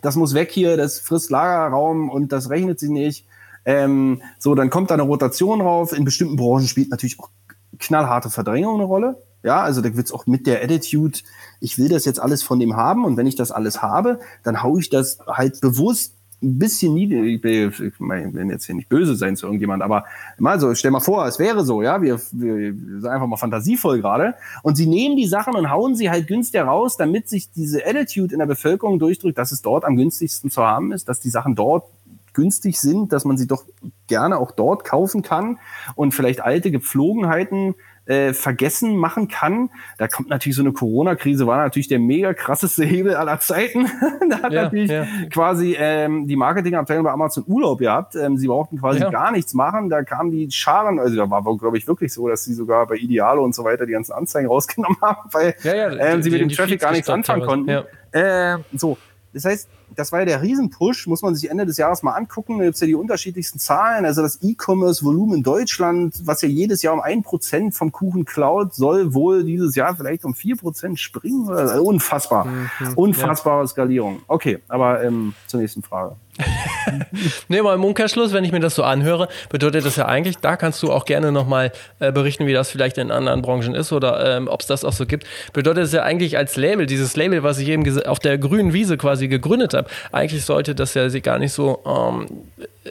das 0.00 0.16
muss 0.16 0.34
weg 0.34 0.50
hier, 0.50 0.76
das 0.76 1.00
frisst 1.00 1.30
Lagerraum 1.30 2.08
und 2.08 2.32
das 2.32 2.50
rechnet 2.50 2.78
sich 2.78 2.90
nicht. 2.90 3.26
Ähm, 3.64 4.22
so, 4.38 4.54
dann 4.54 4.70
kommt 4.70 4.90
da 4.90 4.94
eine 4.94 5.02
Rotation 5.02 5.60
rauf. 5.60 5.92
In 5.92 6.04
bestimmten 6.04 6.36
Branchen 6.36 6.66
spielt 6.66 6.90
natürlich 6.90 7.18
auch 7.18 7.30
knallharte 7.78 8.30
Verdrängung 8.30 8.76
eine 8.76 8.84
Rolle. 8.84 9.22
Ja, 9.42 9.62
also 9.62 9.80
da 9.80 9.96
wird's 9.96 10.12
auch 10.12 10.26
mit 10.26 10.46
der 10.46 10.62
Attitude, 10.62 11.18
ich 11.60 11.78
will 11.78 11.88
das 11.88 12.04
jetzt 12.04 12.20
alles 12.20 12.42
von 12.42 12.60
dem 12.60 12.76
haben 12.76 13.04
und 13.04 13.16
wenn 13.16 13.26
ich 13.26 13.36
das 13.36 13.50
alles 13.50 13.80
habe, 13.82 14.20
dann 14.42 14.62
hau 14.62 14.78
ich 14.78 14.90
das 14.90 15.18
halt 15.26 15.60
bewusst 15.60 16.14
ein 16.42 16.58
bisschen 16.58 16.94
niedrig, 16.94 17.36
ich 17.36 17.42
will, 17.42 18.50
jetzt 18.50 18.64
hier 18.64 18.74
nicht 18.74 18.88
böse 18.88 19.14
sein 19.14 19.36
zu 19.36 19.46
irgendjemand, 19.46 19.82
aber 19.82 20.04
mal 20.38 20.58
so, 20.58 20.74
stell 20.74 20.90
mal 20.90 21.00
vor, 21.00 21.26
es 21.26 21.38
wäre 21.38 21.64
so, 21.64 21.82
ja, 21.82 22.00
wir, 22.00 22.18
wir 22.32 22.74
sind 23.00 23.06
einfach 23.06 23.26
mal 23.26 23.36
fantasievoll 23.36 24.00
gerade 24.00 24.34
und 24.62 24.76
sie 24.76 24.86
nehmen 24.86 25.16
die 25.16 25.26
Sachen 25.26 25.54
und 25.54 25.70
hauen 25.70 25.94
sie 25.94 26.08
halt 26.08 26.26
günstiger 26.26 26.64
raus, 26.64 26.96
damit 26.96 27.28
sich 27.28 27.50
diese 27.50 27.86
Attitude 27.86 28.32
in 28.32 28.38
der 28.38 28.46
Bevölkerung 28.46 28.98
durchdrückt, 28.98 29.36
dass 29.36 29.52
es 29.52 29.60
dort 29.60 29.84
am 29.84 29.96
günstigsten 29.96 30.50
zu 30.50 30.62
haben 30.62 30.92
ist, 30.92 31.08
dass 31.08 31.20
die 31.20 31.30
Sachen 31.30 31.54
dort 31.54 31.84
günstig 32.32 32.80
sind, 32.80 33.12
dass 33.12 33.24
man 33.24 33.36
sie 33.36 33.46
doch 33.46 33.64
gerne 34.06 34.38
auch 34.38 34.52
dort 34.52 34.84
kaufen 34.84 35.22
kann 35.22 35.58
und 35.94 36.14
vielleicht 36.14 36.40
alte 36.40 36.70
Gepflogenheiten 36.70 37.74
äh, 38.06 38.32
vergessen 38.32 38.96
machen 38.96 39.28
kann. 39.28 39.70
Da 39.98 40.08
kommt 40.08 40.28
natürlich 40.28 40.56
so 40.56 40.62
eine 40.62 40.72
Corona-Krise, 40.72 41.46
war 41.46 41.58
natürlich 41.58 41.88
der 41.88 41.98
mega 41.98 42.34
krasseste 42.34 42.84
Hebel 42.84 43.14
aller 43.14 43.40
Zeiten. 43.40 43.86
da 44.28 44.42
hat 44.42 44.52
ja, 44.52 44.64
natürlich 44.64 44.90
ja. 44.90 45.06
quasi 45.32 45.76
ähm, 45.78 46.26
die 46.26 46.36
Marketingabteilung 46.36 47.04
bei 47.04 47.12
Amazon 47.12 47.44
Urlaub 47.46 47.78
gehabt. 47.78 48.16
Ähm, 48.16 48.36
sie 48.36 48.48
brauchten 48.48 48.78
quasi 48.78 49.00
ja. 49.00 49.10
gar 49.10 49.32
nichts 49.32 49.54
machen. 49.54 49.90
Da 49.90 50.02
kamen 50.02 50.30
die 50.30 50.50
Scharen, 50.50 50.98
also 50.98 51.16
da 51.16 51.30
war, 51.30 51.42
glaube 51.56 51.78
ich, 51.78 51.86
wirklich 51.86 52.12
so, 52.12 52.28
dass 52.28 52.44
sie 52.44 52.54
sogar 52.54 52.86
bei 52.86 52.96
Idealo 52.96 53.44
und 53.44 53.54
so 53.54 53.64
weiter 53.64 53.86
die 53.86 53.92
ganzen 53.92 54.12
Anzeigen 54.12 54.48
rausgenommen 54.48 54.98
haben, 55.00 55.30
weil 55.32 55.54
ähm, 55.64 56.22
sie 56.22 56.30
mit 56.30 56.40
dem 56.40 56.48
Traffic 56.48 56.80
gar 56.80 56.92
nichts 56.92 57.08
anfangen 57.08 57.42
konnten. 57.42 57.84
Äh, 58.12 58.58
so, 58.72 58.98
das 59.32 59.44
heißt, 59.44 59.68
das 59.96 60.12
war 60.12 60.20
ja 60.20 60.24
der 60.26 60.42
Riesenpush, 60.42 61.06
muss 61.06 61.22
man 61.22 61.34
sich 61.34 61.50
Ende 61.50 61.66
des 61.66 61.76
Jahres 61.76 62.02
mal 62.02 62.12
angucken. 62.12 62.58
Da 62.58 62.64
gibt's 62.64 62.80
ja 62.80 62.86
die 62.86 62.94
unterschiedlichsten 62.94 63.58
Zahlen. 63.58 64.04
Also 64.04 64.22
das 64.22 64.38
E-Commerce-Volumen 64.42 65.38
in 65.38 65.42
Deutschland, 65.42 66.14
was 66.24 66.42
ja 66.42 66.48
jedes 66.48 66.82
Jahr 66.82 66.94
um 66.94 67.00
ein 67.00 67.22
Prozent 67.22 67.74
vom 67.74 67.92
Kuchen 67.92 68.24
klaut, 68.24 68.74
soll 68.74 69.14
wohl 69.14 69.44
dieses 69.44 69.74
Jahr 69.74 69.96
vielleicht 69.96 70.24
um 70.24 70.34
vier 70.34 70.56
Prozent 70.56 70.98
springen. 70.98 71.48
Also 71.48 71.82
unfassbar. 71.82 72.46
Mhm, 72.46 72.94
Unfassbare 72.96 73.62
ja. 73.62 73.66
Skalierung. 73.66 74.20
Okay, 74.26 74.58
aber 74.68 75.02
ähm, 75.02 75.34
zur 75.46 75.60
nächsten 75.60 75.82
Frage. 75.82 76.16
nee, 77.48 77.62
mal 77.62 77.74
im 77.74 77.84
Umkehrschluss, 77.84 78.32
wenn 78.32 78.44
ich 78.44 78.52
mir 78.52 78.60
das 78.60 78.74
so 78.74 78.82
anhöre, 78.82 79.28
bedeutet 79.48 79.84
das 79.84 79.96
ja 79.96 80.06
eigentlich, 80.06 80.38
da 80.38 80.56
kannst 80.56 80.82
du 80.82 80.92
auch 80.92 81.04
gerne 81.04 81.32
nochmal 81.32 81.72
äh, 81.98 82.12
berichten, 82.12 82.46
wie 82.46 82.52
das 82.52 82.70
vielleicht 82.70 82.98
in 82.98 83.10
anderen 83.10 83.42
Branchen 83.42 83.74
ist 83.74 83.92
oder 83.92 84.36
ähm, 84.36 84.48
ob 84.48 84.60
es 84.60 84.66
das 84.66 84.84
auch 84.84 84.92
so 84.92 85.06
gibt. 85.06 85.26
Bedeutet 85.52 85.84
es 85.84 85.92
ja 85.92 86.02
eigentlich 86.02 86.36
als 86.36 86.56
Label, 86.56 86.86
dieses 86.86 87.16
Label, 87.16 87.42
was 87.42 87.58
ich 87.58 87.68
eben 87.68 87.84
auf 88.06 88.18
der 88.18 88.38
grünen 88.38 88.72
Wiese 88.72 88.96
quasi 88.96 89.28
gegründet 89.28 89.74
habe, 89.74 89.79
eigentlich 90.12 90.44
sollte 90.44 90.74
das 90.74 90.94
ja 90.94 91.08
gar 91.20 91.38
nicht 91.38 91.52
so 91.52 91.82
ähm, 91.86 92.26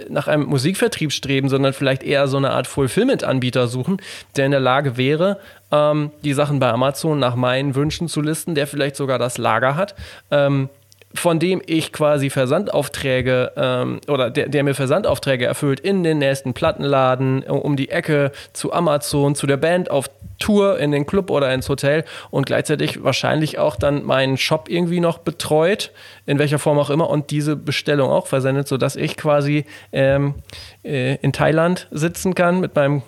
nach 0.09 0.27
einem 0.27 0.43
Musikvertrieb 0.43 1.11
streben, 1.11 1.49
sondern 1.49 1.73
vielleicht 1.73 2.03
eher 2.03 2.27
so 2.27 2.37
eine 2.37 2.51
Art 2.51 2.67
Fulfillment-Anbieter 2.67 3.67
suchen, 3.67 3.97
der 4.35 4.45
in 4.45 4.51
der 4.51 4.59
Lage 4.59 4.97
wäre, 4.97 5.39
ähm, 5.71 6.11
die 6.23 6.33
Sachen 6.33 6.59
bei 6.59 6.69
Amazon 6.69 7.19
nach 7.19 7.35
meinen 7.35 7.75
Wünschen 7.75 8.07
zu 8.07 8.21
listen, 8.21 8.55
der 8.55 8.67
vielleicht 8.67 8.95
sogar 8.95 9.19
das 9.19 9.37
Lager 9.37 9.75
hat. 9.75 9.95
Ähm, 10.31 10.69
von 11.13 11.39
dem 11.39 11.61
ich 11.65 11.91
quasi 11.91 12.29
Versandaufträge 12.29 13.51
ähm, 13.55 13.99
oder 14.07 14.29
der, 14.29 14.47
der, 14.47 14.63
mir 14.63 14.75
Versandaufträge 14.75 15.45
erfüllt 15.45 15.79
in 15.79 16.03
den 16.03 16.19
nächsten 16.19 16.53
Plattenladen, 16.53 17.43
um 17.43 17.75
die 17.75 17.89
Ecke 17.89 18.31
zu 18.53 18.71
Amazon, 18.73 19.33
zu 19.33 19.47
der 19.47 19.57
Band 19.57 19.89
auf 19.89 20.09
Tour 20.37 20.79
in 20.79 20.91
den 20.91 21.05
Club 21.05 21.31
oder 21.31 21.53
ins 21.53 21.67
Hotel 21.67 22.05
und 22.29 22.45
gleichzeitig 22.45 23.03
wahrscheinlich 23.03 23.59
auch 23.59 23.75
dann 23.75 24.05
meinen 24.05 24.37
Shop 24.37 24.69
irgendwie 24.69 24.99
noch 24.99 25.17
betreut, 25.17 25.91
in 26.25 26.39
welcher 26.39 26.59
Form 26.59 26.79
auch 26.79 26.89
immer, 26.89 27.09
und 27.09 27.31
diese 27.31 27.55
Bestellung 27.55 28.09
auch 28.09 28.27
versendet, 28.27 28.67
sodass 28.67 28.95
ich 28.95 29.17
quasi 29.17 29.65
ähm, 29.91 30.35
äh, 30.83 31.15
in 31.15 31.33
Thailand 31.33 31.87
sitzen 31.91 32.35
kann 32.35 32.59
mit 32.59 32.75
meinem 32.75 33.01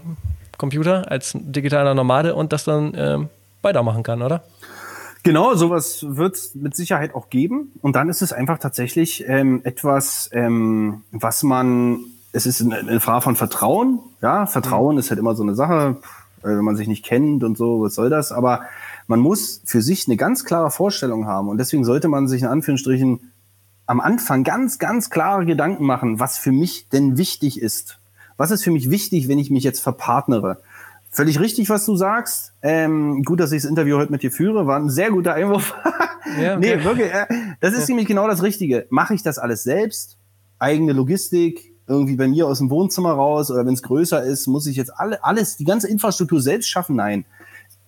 Computer 0.57 1.09
als 1.09 1.31
digitaler 1.33 1.93
Nomade 1.93 2.35
und 2.35 2.51
das 2.51 2.65
dann 2.65 2.93
ähm, 2.97 3.29
weitermachen 3.61 4.03
kann, 4.03 4.21
oder? 4.21 4.43
Genau, 5.23 5.53
sowas 5.53 6.03
wird 6.07 6.35
es 6.35 6.55
mit 6.55 6.75
Sicherheit 6.75 7.13
auch 7.13 7.29
geben. 7.29 7.71
Und 7.81 7.95
dann 7.95 8.09
ist 8.09 8.21
es 8.21 8.33
einfach 8.33 8.57
tatsächlich 8.57 9.23
ähm, 9.27 9.61
etwas, 9.63 10.29
ähm, 10.33 11.03
was 11.11 11.43
man, 11.43 11.99
es 12.31 12.47
ist 12.47 12.61
eine, 12.61 12.77
eine 12.77 12.99
Frage 12.99 13.21
von 13.21 13.35
Vertrauen. 13.35 13.99
Ja, 14.21 14.47
Vertrauen 14.47 14.95
mhm. 14.95 14.99
ist 14.99 15.09
halt 15.11 15.19
immer 15.19 15.35
so 15.35 15.43
eine 15.43 15.53
Sache, 15.53 15.97
äh, 16.41 16.47
wenn 16.47 16.63
man 16.63 16.75
sich 16.75 16.87
nicht 16.87 17.05
kennt 17.05 17.43
und 17.43 17.55
so, 17.55 17.81
was 17.81 17.93
soll 17.93 18.09
das? 18.09 18.31
Aber 18.31 18.61
man 19.07 19.19
muss 19.19 19.61
für 19.65 19.81
sich 19.81 20.07
eine 20.07 20.17
ganz 20.17 20.43
klare 20.43 20.71
Vorstellung 20.71 21.27
haben. 21.27 21.49
Und 21.49 21.59
deswegen 21.59 21.83
sollte 21.83 22.07
man 22.07 22.27
sich 22.27 22.41
in 22.41 22.47
Anführungsstrichen 22.47 23.31
am 23.85 23.99
Anfang 23.99 24.43
ganz, 24.43 24.79
ganz 24.79 25.09
klare 25.09 25.45
Gedanken 25.45 25.85
machen, 25.85 26.19
was 26.19 26.37
für 26.37 26.51
mich 26.51 26.87
denn 26.89 27.17
wichtig 27.17 27.61
ist. 27.61 27.99
Was 28.37 28.49
ist 28.49 28.63
für 28.63 28.71
mich 28.71 28.89
wichtig, 28.89 29.27
wenn 29.27 29.37
ich 29.37 29.51
mich 29.51 29.63
jetzt 29.63 29.81
verpartnere? 29.81 30.61
Völlig 31.13 31.41
richtig, 31.41 31.69
was 31.69 31.85
du 31.85 31.97
sagst. 31.97 32.53
Ähm, 32.61 33.23
gut, 33.23 33.41
dass 33.41 33.51
ich 33.51 33.61
das 33.61 33.69
Interview 33.69 33.97
heute 33.97 34.13
mit 34.13 34.23
dir 34.23 34.31
führe. 34.31 34.65
War 34.65 34.79
ein 34.79 34.89
sehr 34.89 35.11
guter 35.11 35.33
Einwurf. 35.33 35.75
ja, 36.41 36.55
okay. 36.55 36.77
Nee, 36.77 36.83
wirklich. 36.85 37.11
Äh, 37.13 37.25
das 37.59 37.73
ist 37.73 37.81
ja. 37.81 37.87
nämlich 37.87 38.07
genau 38.07 38.27
das 38.27 38.41
Richtige. 38.43 38.87
Mache 38.89 39.13
ich 39.13 39.21
das 39.21 39.37
alles 39.37 39.63
selbst? 39.63 40.17
Eigene 40.57 40.93
Logistik, 40.93 41.73
irgendwie 41.85 42.15
bei 42.15 42.29
mir 42.29 42.47
aus 42.47 42.59
dem 42.59 42.69
Wohnzimmer 42.69 43.11
raus 43.11 43.51
oder 43.51 43.65
wenn 43.65 43.73
es 43.73 43.83
größer 43.83 44.23
ist, 44.23 44.47
muss 44.47 44.67
ich 44.67 44.77
jetzt 44.77 44.97
alle, 44.97 45.21
alles, 45.23 45.57
die 45.57 45.65
ganze 45.65 45.89
Infrastruktur 45.89 46.41
selbst 46.41 46.69
schaffen? 46.69 46.95
Nein. 46.95 47.25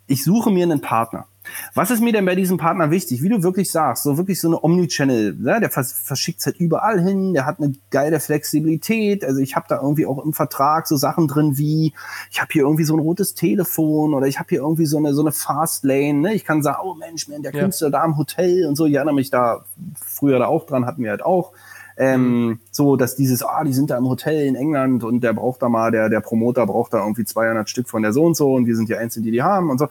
Ich 0.08 0.24
suche 0.24 0.52
mir 0.52 0.64
einen 0.64 0.82
Partner. 0.82 1.28
Was 1.74 1.92
ist 1.92 2.02
mir 2.02 2.14
denn 2.14 2.26
bei 2.26 2.36
diesem 2.36 2.58
Partner 2.58 2.92
wichtig? 2.92 3.22
Wie 3.24 3.30
du 3.30 3.44
wirklich 3.44 3.72
sagst, 3.72 4.04
so 4.04 4.18
wirklich 4.18 4.40
so 4.40 4.48
eine 4.48 4.64
Omnichannel, 4.64 5.36
ne? 5.36 5.60
der 5.60 5.70
vers 5.70 5.94
verschickt 5.94 6.40
es 6.40 6.46
halt 6.46 6.58
überall 6.58 7.02
hin, 7.02 7.34
der 7.34 7.46
hat 7.46 7.60
eine 7.60 7.74
geile 7.92 8.20
Flexibilität. 8.20 9.24
Also 9.24 9.40
ich 9.40 9.56
habe 9.56 9.66
da 9.70 9.82
irgendwie 9.82 10.06
auch 10.06 10.24
im 10.24 10.34
Vertrag 10.34 10.88
so 10.88 10.98
Sachen 10.98 11.28
drin 11.28 11.58
wie, 11.58 11.94
ich 12.32 12.42
habe 12.42 12.50
hier 12.52 12.64
irgendwie 12.64 12.84
so 12.84 12.96
ein 12.96 13.00
rotes 13.00 13.36
Telefon 13.36 14.14
oder 14.14 14.28
ich 14.28 14.40
habe 14.40 14.50
hier 14.50 14.60
irgendwie 14.60 14.86
so 14.86 14.98
eine 14.98 15.14
so 15.14 15.22
eine 15.22 15.32
Fastlane. 15.32 16.14
Ne? 16.14 16.34
Ich 16.34 16.46
kann 16.46 16.64
sagen, 16.64 16.80
oh 16.84 16.94
Mensch, 16.96 17.28
man, 17.28 17.42
der 17.42 17.52
Künstler 17.52 17.88
ja. 17.88 18.00
da 18.00 18.06
im 18.06 18.18
Hotel 18.18 18.66
und 18.66 18.76
so. 18.76 18.86
Ich 18.86 18.96
erinnere 18.96 19.16
mich 19.16 19.30
da 19.30 19.66
früher 19.96 20.40
da 20.40 20.48
auch 20.48 20.66
dran, 20.66 20.86
hatten 20.86 21.04
wir 21.04 21.12
halt 21.12 21.24
auch. 21.24 21.54
Ähm, 21.96 22.46
mhm. 22.46 22.60
so, 22.72 22.96
dass 22.96 23.16
dieses, 23.16 23.44
ah, 23.44 23.64
die 23.64 23.74
sind 23.74 23.92
da 23.92 23.98
im 23.98 24.08
Hotel 24.08 24.48
in 24.48 24.56
England 24.56 25.04
und 25.04 25.22
der 25.22 25.34
braucht 25.34 25.62
da 25.62 25.70
mal, 25.70 25.92
der, 25.92 26.10
der 26.10 26.22
Promoter 26.22 26.66
braucht 26.66 26.94
da 26.94 27.00
irgendwie 27.00 27.24
200 27.24 27.70
Stück 27.70 27.88
von 27.88 28.02
der 28.02 28.14
so 28.14 28.24
und 28.24 28.36
so 28.36 28.54
und 28.54 28.66
wir 28.66 28.76
sind 28.76 28.90
die 28.90 28.96
Einzigen, 28.96 29.24
die 29.24 29.32
die 29.32 29.44
haben 29.44 29.70
und 29.70 29.78
so. 29.78 29.90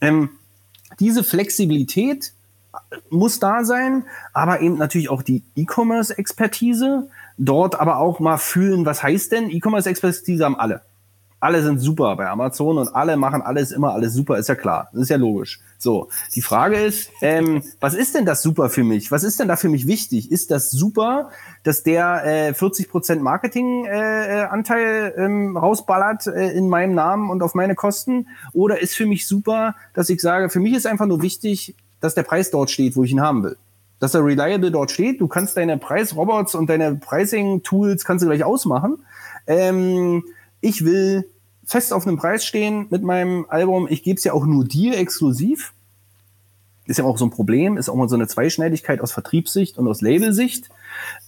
Ähm, 0.00 0.30
diese 1.00 1.24
Flexibilität 1.24 2.32
muss 3.10 3.40
da 3.40 3.64
sein, 3.64 4.04
aber 4.32 4.60
eben 4.60 4.76
natürlich 4.76 5.08
auch 5.08 5.22
die 5.22 5.42
E-Commerce-Expertise. 5.54 7.08
Dort 7.38 7.78
aber 7.78 7.98
auch 7.98 8.20
mal 8.20 8.38
fühlen, 8.38 8.86
was 8.86 9.02
heißt 9.02 9.32
denn? 9.32 9.50
E-Commerce-Expertise 9.50 10.44
haben 10.44 10.58
alle. 10.58 10.82
Alle 11.38 11.62
sind 11.62 11.80
super 11.80 12.16
bei 12.16 12.28
Amazon 12.28 12.78
und 12.78 12.94
alle 12.94 13.16
machen 13.16 13.42
alles 13.42 13.70
immer 13.70 13.92
alles 13.92 14.14
super, 14.14 14.38
ist 14.38 14.48
ja 14.48 14.54
klar. 14.54 14.88
Das 14.92 15.02
ist 15.02 15.10
ja 15.10 15.18
logisch. 15.18 15.60
So, 15.78 16.08
die 16.34 16.40
Frage 16.40 16.76
ist, 16.76 17.10
ähm, 17.20 17.62
was 17.78 17.92
ist 17.94 18.14
denn 18.14 18.24
das 18.24 18.42
super 18.42 18.70
für 18.70 18.84
mich? 18.84 19.12
Was 19.12 19.22
ist 19.22 19.38
denn 19.38 19.48
da 19.48 19.56
für 19.56 19.68
mich 19.68 19.86
wichtig? 19.86 20.32
Ist 20.32 20.50
das 20.50 20.70
super, 20.70 21.30
dass 21.62 21.82
der 21.82 22.24
äh, 22.24 22.52
40% 22.52 23.20
Marketinganteil 23.20 25.14
äh, 25.14 25.24
ähm, 25.24 25.56
rausballert 25.56 26.26
äh, 26.26 26.52
in 26.52 26.68
meinem 26.68 26.94
Namen 26.94 27.28
und 27.28 27.42
auf 27.42 27.54
meine 27.54 27.74
Kosten? 27.74 28.28
Oder 28.54 28.80
ist 28.80 28.94
für 28.94 29.06
mich 29.06 29.26
super, 29.26 29.74
dass 29.92 30.08
ich 30.08 30.22
sage, 30.22 30.48
für 30.48 30.60
mich 30.60 30.74
ist 30.74 30.86
einfach 30.86 31.06
nur 31.06 31.20
wichtig, 31.20 31.76
dass 32.00 32.14
der 32.14 32.22
Preis 32.22 32.50
dort 32.50 32.70
steht, 32.70 32.96
wo 32.96 33.04
ich 33.04 33.10
ihn 33.10 33.20
haben 33.20 33.42
will? 33.42 33.58
Dass 33.98 34.14
er 34.14 34.24
reliable 34.24 34.70
dort 34.70 34.90
steht. 34.90 35.20
Du 35.20 35.28
kannst 35.28 35.56
deine 35.58 35.76
Preisrobots 35.76 36.54
und 36.54 36.70
deine 36.70 36.94
Pricing-Tools 36.94 38.04
kannst 38.04 38.22
du 38.22 38.28
gleich 38.28 38.44
ausmachen. 38.44 39.04
Ähm, 39.46 40.24
ich 40.60 40.84
will 40.84 41.28
fest 41.64 41.92
auf 41.92 42.06
einem 42.06 42.16
Preis 42.16 42.44
stehen 42.44 42.86
mit 42.90 43.02
meinem 43.02 43.46
Album. 43.48 43.88
Ich 43.90 44.02
gebe 44.02 44.16
es 44.16 44.24
ja 44.24 44.32
auch 44.32 44.46
nur 44.46 44.64
dir 44.64 44.96
exklusiv. 44.96 45.72
Ist 46.86 46.98
ja 46.98 47.04
auch 47.04 47.18
so 47.18 47.26
ein 47.26 47.30
Problem, 47.30 47.76
ist 47.76 47.88
auch 47.88 47.96
mal 47.96 48.08
so 48.08 48.14
eine 48.14 48.28
Zweischneidigkeit 48.28 49.00
aus 49.00 49.10
Vertriebssicht 49.10 49.76
und 49.76 49.88
aus 49.88 50.00
Labelsicht. 50.00 50.68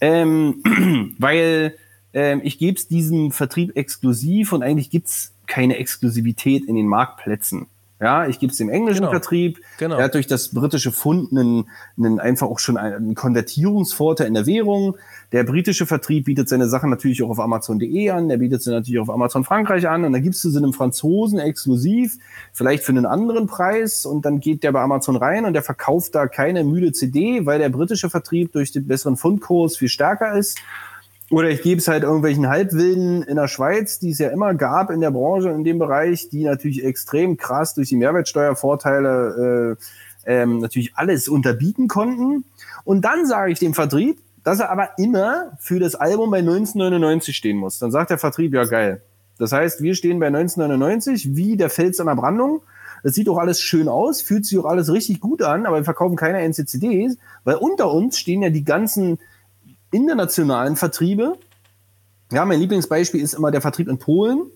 Ähm, 0.00 1.14
weil 1.18 1.74
ähm, 2.12 2.40
ich 2.44 2.58
gebe 2.58 2.78
es 2.78 2.86
diesem 2.86 3.32
Vertrieb 3.32 3.76
exklusiv 3.76 4.52
und 4.52 4.62
eigentlich 4.62 4.90
gibt's 4.90 5.32
keine 5.46 5.78
Exklusivität 5.78 6.64
in 6.64 6.76
den 6.76 6.86
Marktplätzen. 6.86 7.66
Ja, 8.00 8.28
ich 8.28 8.38
gebe 8.38 8.52
es 8.52 8.58
dem 8.58 8.68
englischen 8.68 9.00
genau. 9.00 9.10
Vertrieb. 9.10 9.60
Genau. 9.78 9.96
Er 9.96 10.04
hat 10.04 10.14
durch 10.14 10.28
das 10.28 10.50
britische 10.50 10.92
Pfund 10.92 11.32
einen, 11.32 11.68
einen 11.96 12.20
einfach 12.20 12.46
auch 12.46 12.60
schon 12.60 12.76
einen 12.76 13.16
Konvertierungsvorteil 13.16 14.28
in 14.28 14.34
der 14.34 14.46
Währung. 14.46 14.96
Der 15.32 15.44
britische 15.44 15.84
Vertrieb 15.84 16.24
bietet 16.24 16.48
seine 16.48 16.68
Sachen 16.68 16.88
natürlich 16.88 17.22
auch 17.22 17.28
auf 17.28 17.38
Amazon.de 17.38 18.10
an, 18.10 18.28
der 18.28 18.38
bietet 18.38 18.62
sie 18.62 18.70
natürlich 18.70 18.98
auch 18.98 19.08
auf 19.08 19.14
Amazon 19.14 19.44
Frankreich 19.44 19.86
an 19.86 20.04
und 20.04 20.12
dann 20.12 20.22
gibst 20.22 20.42
du 20.42 20.48
sie 20.48 20.56
einem 20.56 20.72
Franzosen 20.72 21.38
exklusiv, 21.38 22.16
vielleicht 22.52 22.82
für 22.82 22.92
einen 22.92 23.04
anderen 23.04 23.46
Preis 23.46 24.06
und 24.06 24.24
dann 24.24 24.40
geht 24.40 24.62
der 24.62 24.72
bei 24.72 24.80
Amazon 24.80 25.16
rein 25.16 25.44
und 25.44 25.52
der 25.52 25.62
verkauft 25.62 26.14
da 26.14 26.26
keine 26.28 26.64
müde 26.64 26.92
CD, 26.92 27.44
weil 27.44 27.58
der 27.58 27.68
britische 27.68 28.08
Vertrieb 28.08 28.52
durch 28.52 28.72
den 28.72 28.86
besseren 28.86 29.18
Fundkurs 29.18 29.76
viel 29.76 29.90
stärker 29.90 30.34
ist 30.38 30.58
oder 31.30 31.50
ich 31.50 31.60
gebe 31.60 31.78
es 31.78 31.88
halt 31.88 32.04
irgendwelchen 32.04 32.48
Halbwilden 32.48 33.22
in 33.22 33.36
der 33.36 33.48
Schweiz, 33.48 33.98
die 33.98 34.10
es 34.10 34.18
ja 34.18 34.30
immer 34.30 34.54
gab 34.54 34.90
in 34.90 35.02
der 35.02 35.10
Branche, 35.10 35.50
in 35.50 35.62
dem 35.62 35.78
Bereich, 35.78 36.30
die 36.30 36.44
natürlich 36.44 36.82
extrem 36.82 37.36
krass 37.36 37.74
durch 37.74 37.90
die 37.90 37.96
Mehrwertsteuervorteile 37.96 39.76
äh, 39.76 40.32
ähm, 40.32 40.60
natürlich 40.60 40.96
alles 40.96 41.28
unterbieten 41.28 41.86
konnten. 41.86 42.44
Und 42.84 43.02
dann 43.02 43.26
sage 43.26 43.52
ich 43.52 43.58
dem 43.58 43.74
Vertrieb, 43.74 44.18
dass 44.48 44.60
er 44.60 44.70
aber 44.70 44.96
immer 44.96 45.52
für 45.58 45.78
das 45.78 45.94
Album 45.94 46.30
bei 46.30 46.38
1999 46.38 47.36
stehen 47.36 47.58
muss. 47.58 47.78
Dann 47.78 47.90
sagt 47.90 48.08
der 48.08 48.16
Vertrieb, 48.16 48.54
ja 48.54 48.64
geil. 48.64 49.02
Das 49.36 49.52
heißt, 49.52 49.82
wir 49.82 49.94
stehen 49.94 50.18
bei 50.18 50.28
1999 50.28 51.36
wie 51.36 51.58
der 51.58 51.68
Fels 51.68 52.00
an 52.00 52.06
der 52.06 52.14
Brandung. 52.14 52.62
Das 53.02 53.14
sieht 53.14 53.28
auch 53.28 53.36
alles 53.36 53.60
schön 53.60 53.88
aus, 53.88 54.22
fühlt 54.22 54.46
sich 54.46 54.58
auch 54.58 54.64
alles 54.64 54.90
richtig 54.90 55.20
gut 55.20 55.42
an, 55.42 55.66
aber 55.66 55.76
wir 55.76 55.84
verkaufen 55.84 56.16
keine 56.16 56.40
NCCDs, 56.48 57.18
weil 57.44 57.56
unter 57.56 57.92
uns 57.92 58.18
stehen 58.18 58.42
ja 58.42 58.48
die 58.48 58.64
ganzen 58.64 59.18
internationalen 59.90 60.76
Vertriebe. 60.76 61.36
Ja, 62.32 62.46
mein 62.46 62.58
Lieblingsbeispiel 62.58 63.20
ist 63.20 63.34
immer 63.34 63.50
der 63.50 63.60
Vertrieb 63.60 63.88
in 63.88 63.98
Polen, 63.98 64.46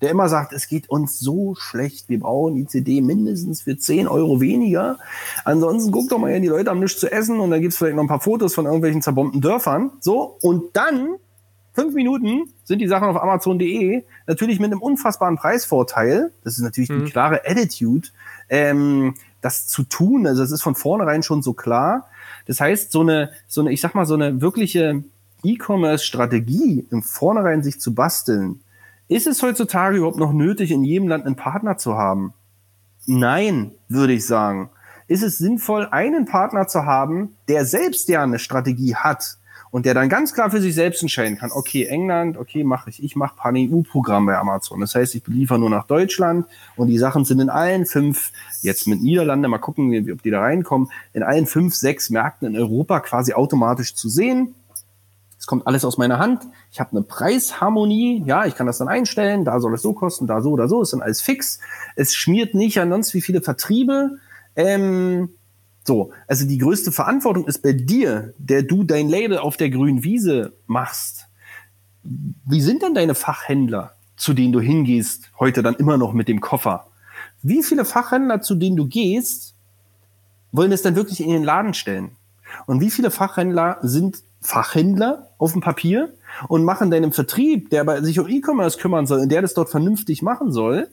der 0.00 0.10
immer 0.10 0.28
sagt, 0.28 0.52
es 0.52 0.68
geht 0.68 0.90
uns 0.90 1.18
so 1.18 1.54
schlecht, 1.54 2.08
wir 2.08 2.20
brauchen 2.20 2.56
ICD 2.56 3.00
mindestens 3.00 3.62
für 3.62 3.78
10 3.78 4.08
Euro 4.08 4.40
weniger. 4.40 4.98
Ansonsten 5.44 5.90
guckt 5.90 6.12
doch 6.12 6.18
mal 6.18 6.32
hin, 6.32 6.42
die 6.42 6.48
Leute 6.48 6.70
haben 6.70 6.80
nichts 6.80 7.00
zu 7.00 7.10
essen 7.10 7.40
und 7.40 7.50
dann 7.50 7.60
gibt's 7.60 7.78
vielleicht 7.78 7.96
noch 7.96 8.04
ein 8.04 8.08
paar 8.08 8.20
Fotos 8.20 8.54
von 8.54 8.66
irgendwelchen 8.66 9.02
zerbombten 9.02 9.40
Dörfern. 9.40 9.92
So, 10.00 10.36
und 10.42 10.76
dann, 10.76 11.16
fünf 11.72 11.94
Minuten, 11.94 12.52
sind 12.64 12.80
die 12.80 12.88
Sachen 12.88 13.08
auf 13.08 13.20
Amazon.de 13.20 14.02
natürlich 14.26 14.60
mit 14.60 14.70
einem 14.70 14.82
unfassbaren 14.82 15.36
Preisvorteil. 15.36 16.30
Das 16.44 16.54
ist 16.54 16.62
natürlich 16.62 16.90
mhm. 16.90 17.06
die 17.06 17.10
klare 17.10 17.42
Attitude, 17.46 18.08
ähm, 18.50 19.14
das 19.40 19.66
zu 19.66 19.82
tun. 19.84 20.26
Also 20.26 20.42
das 20.42 20.50
ist 20.50 20.62
von 20.62 20.74
vornherein 20.74 21.22
schon 21.22 21.42
so 21.42 21.54
klar. 21.54 22.08
Das 22.46 22.60
heißt, 22.60 22.92
so 22.92 23.00
eine, 23.00 23.30
so 23.48 23.62
eine, 23.62 23.72
ich 23.72 23.80
sag 23.80 23.94
mal, 23.94 24.06
so 24.06 24.14
eine 24.14 24.40
wirkliche 24.40 25.04
E-Commerce-Strategie 25.42 26.86
im 26.90 27.02
Vornherein 27.02 27.62
sich 27.62 27.80
zu 27.80 27.94
basteln, 27.94 28.60
ist 29.08 29.26
es 29.26 29.42
heutzutage 29.42 29.98
überhaupt 29.98 30.18
noch 30.18 30.32
nötig, 30.32 30.70
in 30.70 30.84
jedem 30.84 31.08
Land 31.08 31.26
einen 31.26 31.36
Partner 31.36 31.76
zu 31.76 31.94
haben? 31.94 32.34
Nein, 33.06 33.72
würde 33.88 34.12
ich 34.12 34.26
sagen. 34.26 34.70
Ist 35.06 35.22
es 35.22 35.38
sinnvoll, 35.38 35.86
einen 35.90 36.26
Partner 36.26 36.66
zu 36.66 36.84
haben, 36.84 37.36
der 37.48 37.64
selbst 37.64 38.08
ja 38.08 38.22
eine 38.22 38.40
Strategie 38.40 38.96
hat 38.96 39.38
und 39.70 39.86
der 39.86 39.94
dann 39.94 40.08
ganz 40.08 40.34
klar 40.34 40.50
für 40.50 40.60
sich 40.60 40.74
selbst 40.74 41.02
entscheiden 41.02 41.38
kann, 41.38 41.52
okay, 41.52 41.84
England, 41.84 42.36
okay, 42.36 42.64
mache 42.64 42.90
ich, 42.90 43.02
ich 43.02 43.14
mache 43.14 43.36
Pan-EU-Programm 43.36 44.26
bei 44.26 44.36
Amazon. 44.36 44.80
Das 44.80 44.96
heißt, 44.96 45.14
ich 45.14 45.22
beliefere 45.22 45.60
nur 45.60 45.70
nach 45.70 45.86
Deutschland 45.86 46.46
und 46.74 46.88
die 46.88 46.98
Sachen 46.98 47.24
sind 47.24 47.38
in 47.38 47.50
allen 47.50 47.86
fünf, 47.86 48.32
jetzt 48.62 48.88
mit 48.88 49.00
Niederlande, 49.00 49.48
mal 49.48 49.58
gucken, 49.58 50.10
ob 50.12 50.22
die 50.22 50.30
da 50.30 50.40
reinkommen, 50.40 50.90
in 51.12 51.22
allen 51.22 51.46
fünf, 51.46 51.74
sechs 51.74 52.10
Märkten 52.10 52.48
in 52.48 52.56
Europa 52.56 52.98
quasi 53.00 53.34
automatisch 53.34 53.94
zu 53.94 54.08
sehen 54.08 54.54
es 55.46 55.48
kommt 55.48 55.68
alles 55.68 55.84
aus 55.84 55.96
meiner 55.96 56.18
Hand. 56.18 56.42
Ich 56.72 56.80
habe 56.80 56.90
eine 56.90 57.02
Preisharmonie. 57.02 58.24
Ja, 58.26 58.46
ich 58.46 58.56
kann 58.56 58.66
das 58.66 58.78
dann 58.78 58.88
einstellen. 58.88 59.44
Da 59.44 59.60
soll 59.60 59.74
es 59.74 59.82
so 59.82 59.92
kosten, 59.92 60.26
da 60.26 60.40
so 60.40 60.50
oder 60.50 60.66
so. 60.66 60.82
Ist 60.82 60.92
dann 60.92 61.02
alles 61.02 61.20
fix. 61.20 61.60
Es 61.94 62.16
schmiert 62.16 62.56
nicht 62.56 62.80
an 62.80 62.90
sonst 62.90 63.14
wie 63.14 63.20
viele 63.20 63.40
Vertriebe. 63.40 64.18
Ähm, 64.56 65.28
so, 65.84 66.10
also 66.26 66.48
die 66.48 66.58
größte 66.58 66.90
Verantwortung 66.90 67.46
ist 67.46 67.62
bei 67.62 67.72
dir, 67.72 68.34
der 68.38 68.64
du 68.64 68.82
dein 68.82 69.08
Label 69.08 69.38
auf 69.38 69.56
der 69.56 69.70
grünen 69.70 70.02
Wiese 70.02 70.54
machst. 70.66 71.28
Wie 72.02 72.60
sind 72.60 72.82
denn 72.82 72.94
deine 72.94 73.14
Fachhändler, 73.14 73.92
zu 74.16 74.34
denen 74.34 74.52
du 74.52 74.60
hingehst, 74.60 75.30
heute 75.38 75.62
dann 75.62 75.76
immer 75.76 75.96
noch 75.96 76.12
mit 76.12 76.26
dem 76.26 76.40
Koffer? 76.40 76.88
Wie 77.44 77.62
viele 77.62 77.84
Fachhändler, 77.84 78.40
zu 78.40 78.56
denen 78.56 78.74
du 78.74 78.88
gehst, 78.88 79.54
wollen 80.50 80.72
es 80.72 80.82
dann 80.82 80.96
wirklich 80.96 81.20
in 81.20 81.30
den 81.30 81.44
Laden 81.44 81.72
stellen? 81.72 82.16
Und 82.66 82.80
wie 82.80 82.90
viele 82.90 83.12
Fachhändler 83.12 83.78
sind 83.82 84.25
Fachhändler 84.40 85.30
auf 85.38 85.52
dem 85.52 85.60
Papier 85.60 86.14
und 86.48 86.64
machen 86.64 86.90
deinem 86.90 87.12
Vertrieb, 87.12 87.70
der 87.70 87.82
aber 87.82 88.02
sich 88.02 88.18
um 88.18 88.28
E-Commerce 88.28 88.78
kümmern 88.78 89.06
soll 89.06 89.20
und 89.20 89.30
der 89.30 89.42
das 89.42 89.54
dort 89.54 89.70
vernünftig 89.70 90.22
machen 90.22 90.52
soll, 90.52 90.88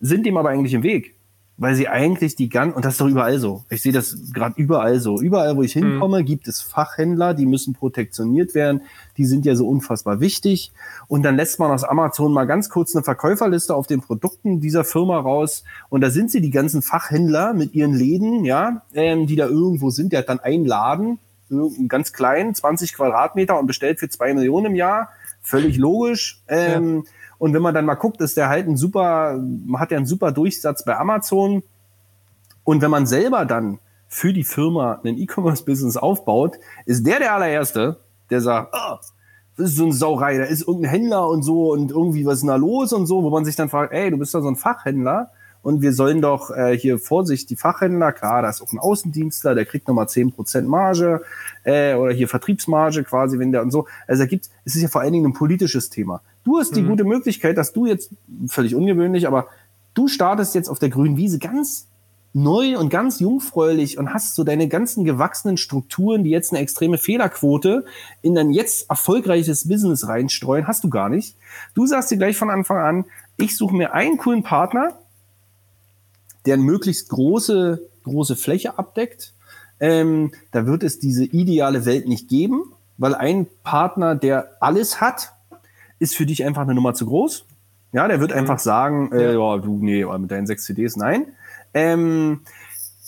sind 0.00 0.26
dem 0.26 0.36
aber 0.36 0.50
eigentlich 0.50 0.74
im 0.74 0.82
Weg. 0.82 1.14
Weil 1.60 1.74
sie 1.74 1.88
eigentlich 1.88 2.36
die 2.36 2.48
ganz, 2.48 2.76
und 2.76 2.84
das 2.84 2.94
ist 2.94 3.00
doch 3.00 3.08
überall 3.08 3.40
so. 3.40 3.64
Ich 3.68 3.82
sehe 3.82 3.90
das 3.92 4.32
gerade 4.32 4.54
überall 4.62 5.00
so. 5.00 5.20
Überall, 5.20 5.56
wo 5.56 5.62
ich 5.62 5.74
mhm. 5.74 5.90
hinkomme, 5.90 6.20
mhm. 6.20 6.24
gibt 6.24 6.46
es 6.46 6.62
Fachhändler, 6.62 7.34
die 7.34 7.46
müssen 7.46 7.74
protektioniert 7.74 8.54
werden. 8.54 8.82
Die 9.16 9.24
sind 9.24 9.44
ja 9.44 9.56
so 9.56 9.66
unfassbar 9.66 10.20
wichtig. 10.20 10.70
Und 11.08 11.24
dann 11.24 11.34
lässt 11.34 11.58
man 11.58 11.72
aus 11.72 11.82
Amazon 11.82 12.32
mal 12.32 12.44
ganz 12.44 12.68
kurz 12.68 12.94
eine 12.94 13.02
Verkäuferliste 13.02 13.74
auf 13.74 13.88
den 13.88 14.00
Produkten 14.00 14.60
dieser 14.60 14.84
Firma 14.84 15.18
raus. 15.18 15.64
Und 15.88 16.00
da 16.00 16.10
sind 16.10 16.30
sie, 16.30 16.40
die 16.40 16.50
ganzen 16.50 16.80
Fachhändler 16.80 17.54
mit 17.54 17.74
ihren 17.74 17.92
Läden, 17.92 18.44
ja, 18.44 18.82
ähm, 18.94 19.26
die 19.26 19.34
da 19.34 19.48
irgendwo 19.48 19.90
sind. 19.90 20.12
Der 20.12 20.20
hat 20.20 20.28
dann 20.28 20.38
einen 20.38 20.64
Laden 20.64 21.18
ganz 21.88 22.12
klein, 22.12 22.54
20 22.54 22.94
Quadratmeter 22.94 23.58
und 23.58 23.66
bestellt 23.66 24.00
für 24.00 24.08
zwei 24.08 24.34
Millionen 24.34 24.66
im 24.66 24.74
Jahr. 24.74 25.10
Völlig 25.42 25.76
logisch. 25.76 26.42
Ähm, 26.48 27.04
ja. 27.04 27.12
Und 27.38 27.54
wenn 27.54 27.62
man 27.62 27.74
dann 27.74 27.86
mal 27.86 27.94
guckt, 27.94 28.20
ist 28.20 28.36
der 28.36 28.48
halt 28.48 28.66
ein 28.66 28.76
super, 28.76 29.38
man 29.38 29.80
hat 29.80 29.90
ja 29.90 29.96
einen 29.96 30.06
super 30.06 30.32
Durchsatz 30.32 30.84
bei 30.84 30.96
Amazon. 30.96 31.62
Und 32.64 32.82
wenn 32.82 32.90
man 32.90 33.06
selber 33.06 33.44
dann 33.44 33.78
für 34.08 34.32
die 34.32 34.44
Firma 34.44 35.00
ein 35.04 35.18
E-Commerce-Business 35.18 35.96
aufbaut, 35.96 36.58
ist 36.86 37.06
der 37.06 37.18
der 37.20 37.34
allererste, 37.34 38.00
der 38.30 38.40
sagt, 38.40 38.74
oh, 38.74 38.96
das 39.56 39.70
ist 39.70 39.76
so 39.76 39.84
eine 39.84 39.92
Sauerei, 39.92 40.38
da 40.38 40.44
ist 40.44 40.66
irgendein 40.66 40.90
Händler 40.90 41.28
und 41.28 41.42
so 41.42 41.72
und 41.72 41.90
irgendwie 41.90 42.24
was 42.24 42.38
ist 42.38 42.46
da 42.46 42.56
los 42.56 42.92
und 42.92 43.06
so, 43.06 43.22
wo 43.22 43.30
man 43.30 43.44
sich 43.44 43.56
dann 43.56 43.68
fragt, 43.68 43.92
ey, 43.92 44.10
du 44.10 44.16
bist 44.16 44.34
doch 44.34 44.40
so 44.40 44.48
ein 44.48 44.56
Fachhändler 44.56 45.30
und 45.68 45.82
wir 45.82 45.92
sollen 45.92 46.22
doch 46.22 46.50
äh, 46.50 46.78
hier 46.78 46.98
Vorsicht, 46.98 47.50
die 47.50 47.56
Fachhändler, 47.56 48.12
klar, 48.12 48.40
da 48.40 48.48
ist 48.48 48.62
auch 48.62 48.72
ein 48.72 48.78
Außendienstler, 48.78 49.54
der 49.54 49.66
kriegt 49.66 49.86
nochmal 49.86 50.08
zehn 50.08 50.32
Prozent 50.32 50.66
Marge 50.66 51.20
äh, 51.62 51.92
oder 51.92 52.14
hier 52.14 52.26
Vertriebsmarge 52.26 53.04
quasi, 53.04 53.38
wenn 53.38 53.52
der 53.52 53.60
und 53.60 53.70
so. 53.70 53.86
Also 54.06 54.22
da 54.22 54.26
gibt's, 54.26 54.48
es 54.64 54.76
ist 54.76 54.80
ja 54.80 54.88
vor 54.88 55.02
allen 55.02 55.12
Dingen 55.12 55.26
ein 55.26 55.34
politisches 55.34 55.90
Thema. 55.90 56.22
Du 56.44 56.58
hast 56.58 56.74
die 56.74 56.80
mhm. 56.80 56.88
gute 56.88 57.04
Möglichkeit, 57.04 57.58
dass 57.58 57.74
du 57.74 57.84
jetzt, 57.84 58.08
völlig 58.46 58.74
ungewöhnlich, 58.74 59.26
aber 59.26 59.48
du 59.92 60.08
startest 60.08 60.54
jetzt 60.54 60.70
auf 60.70 60.78
der 60.78 60.88
grünen 60.88 61.18
Wiese 61.18 61.38
ganz 61.38 61.86
neu 62.32 62.78
und 62.78 62.88
ganz 62.88 63.20
jungfräulich 63.20 63.98
und 63.98 64.14
hast 64.14 64.36
so 64.36 64.44
deine 64.44 64.68
ganzen 64.68 65.04
gewachsenen 65.04 65.58
Strukturen, 65.58 66.24
die 66.24 66.30
jetzt 66.30 66.50
eine 66.50 66.60
extreme 66.60 66.96
Fehlerquote 66.96 67.84
in 68.22 68.34
dein 68.34 68.52
jetzt 68.52 68.88
erfolgreiches 68.88 69.68
Business 69.68 70.08
reinstreuen, 70.08 70.66
hast 70.66 70.82
du 70.82 70.88
gar 70.88 71.10
nicht. 71.10 71.36
Du 71.74 71.86
sagst 71.86 72.10
dir 72.10 72.16
gleich 72.16 72.38
von 72.38 72.48
Anfang 72.48 72.78
an, 72.78 73.04
ich 73.36 73.54
suche 73.54 73.76
mir 73.76 73.92
einen 73.92 74.16
coolen 74.16 74.42
Partner, 74.42 74.98
der 76.48 76.54
eine 76.54 76.62
möglichst 76.62 77.10
große, 77.10 77.80
große 78.04 78.34
Fläche 78.34 78.78
abdeckt. 78.78 79.34
Ähm, 79.80 80.32
da 80.50 80.66
wird 80.66 80.82
es 80.82 80.98
diese 80.98 81.24
ideale 81.24 81.84
Welt 81.84 82.08
nicht 82.08 82.28
geben, 82.28 82.72
weil 82.96 83.14
ein 83.14 83.46
Partner, 83.62 84.14
der 84.14 84.56
alles 84.60 85.00
hat, 85.00 85.32
ist 85.98 86.16
für 86.16 86.24
dich 86.24 86.44
einfach 86.44 86.62
eine 86.62 86.74
Nummer 86.74 86.94
zu 86.94 87.04
groß. 87.04 87.44
Ja, 87.92 88.08
der 88.08 88.20
wird 88.20 88.30
mhm. 88.30 88.38
einfach 88.38 88.58
sagen, 88.58 89.12
äh, 89.12 89.34
ja, 89.34 89.58
du, 89.58 89.78
nee, 89.82 90.04
mit 90.04 90.30
deinen 90.30 90.46
sechs 90.46 90.64
CDs, 90.64 90.96
nein. 90.96 91.26
Ähm, 91.74 92.40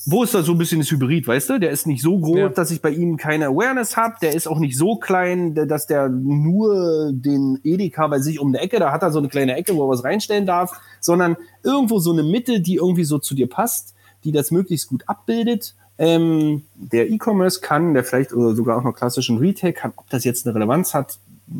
wo 0.06 0.22
ist 0.22 0.34
da 0.34 0.42
so 0.42 0.52
ein 0.52 0.58
bisschen 0.58 0.80
das 0.80 0.90
Hybrid, 0.90 1.26
weißt 1.26 1.50
du? 1.50 1.60
Der 1.60 1.70
ist 1.70 1.86
nicht 1.86 2.02
so 2.02 2.18
groß, 2.18 2.38
ja. 2.38 2.48
dass 2.48 2.70
ich 2.70 2.80
bei 2.80 2.90
ihm 2.90 3.16
keine 3.16 3.46
Awareness 3.46 3.96
habe. 3.96 4.14
Der 4.22 4.34
ist 4.34 4.46
auch 4.46 4.58
nicht 4.58 4.76
so 4.76 4.96
klein, 4.96 5.54
dass 5.54 5.86
der 5.86 6.08
nur 6.08 7.10
den 7.12 7.60
Edeka 7.64 8.06
bei 8.06 8.18
sich 8.18 8.40
um 8.40 8.52
die 8.52 8.58
Ecke, 8.58 8.78
da 8.78 8.92
hat 8.92 9.02
er 9.02 9.12
so 9.12 9.18
eine 9.18 9.28
kleine 9.28 9.56
Ecke, 9.56 9.74
wo 9.76 9.84
er 9.84 9.90
was 9.90 10.02
reinstellen 10.04 10.46
darf, 10.46 10.72
sondern 11.00 11.36
irgendwo 11.62 11.98
so 11.98 12.12
eine 12.12 12.22
Mitte, 12.22 12.60
die 12.60 12.76
irgendwie 12.76 13.04
so 13.04 13.18
zu 13.18 13.34
dir 13.34 13.48
passt, 13.48 13.94
die 14.24 14.32
das 14.32 14.50
möglichst 14.50 14.88
gut 14.88 15.04
abbildet. 15.06 15.74
Ähm, 15.98 16.62
der 16.76 17.10
E-Commerce 17.10 17.60
kann, 17.60 17.92
der 17.92 18.04
vielleicht 18.04 18.32
oder 18.32 18.54
sogar 18.54 18.78
auch 18.78 18.84
noch 18.84 18.94
klassischen 18.94 19.36
Retail 19.36 19.74
kann, 19.74 19.92
ob 19.96 20.08
das 20.08 20.24
jetzt 20.24 20.46
eine 20.46 20.54
Relevanz 20.54 20.94
hat, 20.94 21.18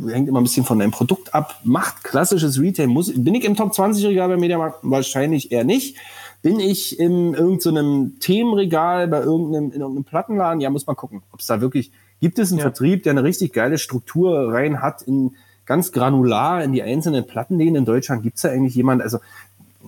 hängt 0.09 0.29
immer 0.29 0.41
ein 0.41 0.45
bisschen 0.45 0.65
von 0.65 0.79
deinem 0.79 0.93
Produkt 0.93 1.35
ab. 1.35 1.61
Macht 1.65 2.05
klassisches 2.05 2.59
Retail, 2.59 2.87
muss, 2.87 3.13
bin 3.15 3.35
ich 3.35 3.45
im 3.45 3.57
Top 3.57 3.75
20 3.75 4.07
Regal 4.07 4.29
bei 4.29 4.37
Mediamarkt? 4.39 4.79
Wahrscheinlich 4.83 5.53
eher 5.53 5.65
nicht. 5.65 5.97
Bin 6.43 6.59
ich 6.59 6.99
in 6.99 7.35
irgendeinem 7.35 8.19
Themenregal 8.19 9.09
bei 9.09 9.21
irgendeinem, 9.21 9.73
in 9.73 9.81
irgendeinem 9.81 10.05
Plattenladen? 10.05 10.61
Ja, 10.61 10.71
muss 10.71 10.87
man 10.87 10.97
gucken, 10.97 11.23
ob 11.33 11.41
es 11.41 11.47
da 11.47 11.61
wirklich, 11.61 11.93
gibt 12.21 12.39
es 12.39 12.51
einen 12.51 12.59
ja. 12.59 12.65
Vertrieb, 12.65 13.03
der 13.03 13.13
eine 13.13 13.25
richtig 13.25 13.53
geile 13.53 13.77
Struktur 13.77 14.53
rein 14.53 14.81
hat 14.81 15.03
in 15.03 15.35
ganz 15.67 15.93
granular 15.93 16.65
in 16.65 16.73
die 16.73 16.83
einzelnen 16.83 17.27
Plattenläden 17.27 17.77
in 17.77 17.85
Deutschland? 17.85 18.23
Gibt 18.23 18.37
es 18.37 18.43
da 18.43 18.49
eigentlich 18.49 18.75
jemand, 18.75 19.03
also 19.03 19.19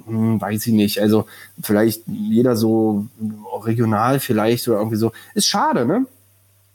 hm, 0.07 0.41
weiß 0.41 0.67
ich 0.67 0.73
nicht, 0.73 1.01
also 1.01 1.27
vielleicht 1.63 2.05
jeder 2.07 2.57
so 2.57 3.07
regional 3.65 4.21
vielleicht 4.21 4.69
oder 4.69 4.79
irgendwie 4.79 4.97
so. 4.97 5.13
Ist 5.35 5.47
schade, 5.47 5.87
ne? 5.87 6.07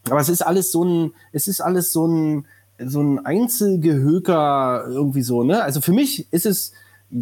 Aber 0.10 0.20
es 0.20 0.30
ist 0.30 0.42
alles 0.42 0.72
so 0.72 0.84
ein, 0.84 1.14
es 1.32 1.48
ist 1.48 1.62
alles 1.62 1.92
so 1.92 2.08
ein, 2.08 2.46
so 2.80 3.02
ein 3.02 3.26
Einzelgehöker 3.26 4.86
irgendwie 4.88 5.24
so, 5.24 5.44
ne? 5.44 5.64
Also 5.64 5.82
für 5.82 5.94
mich 5.94 6.32
ist 6.32 6.46
es, 6.46 6.74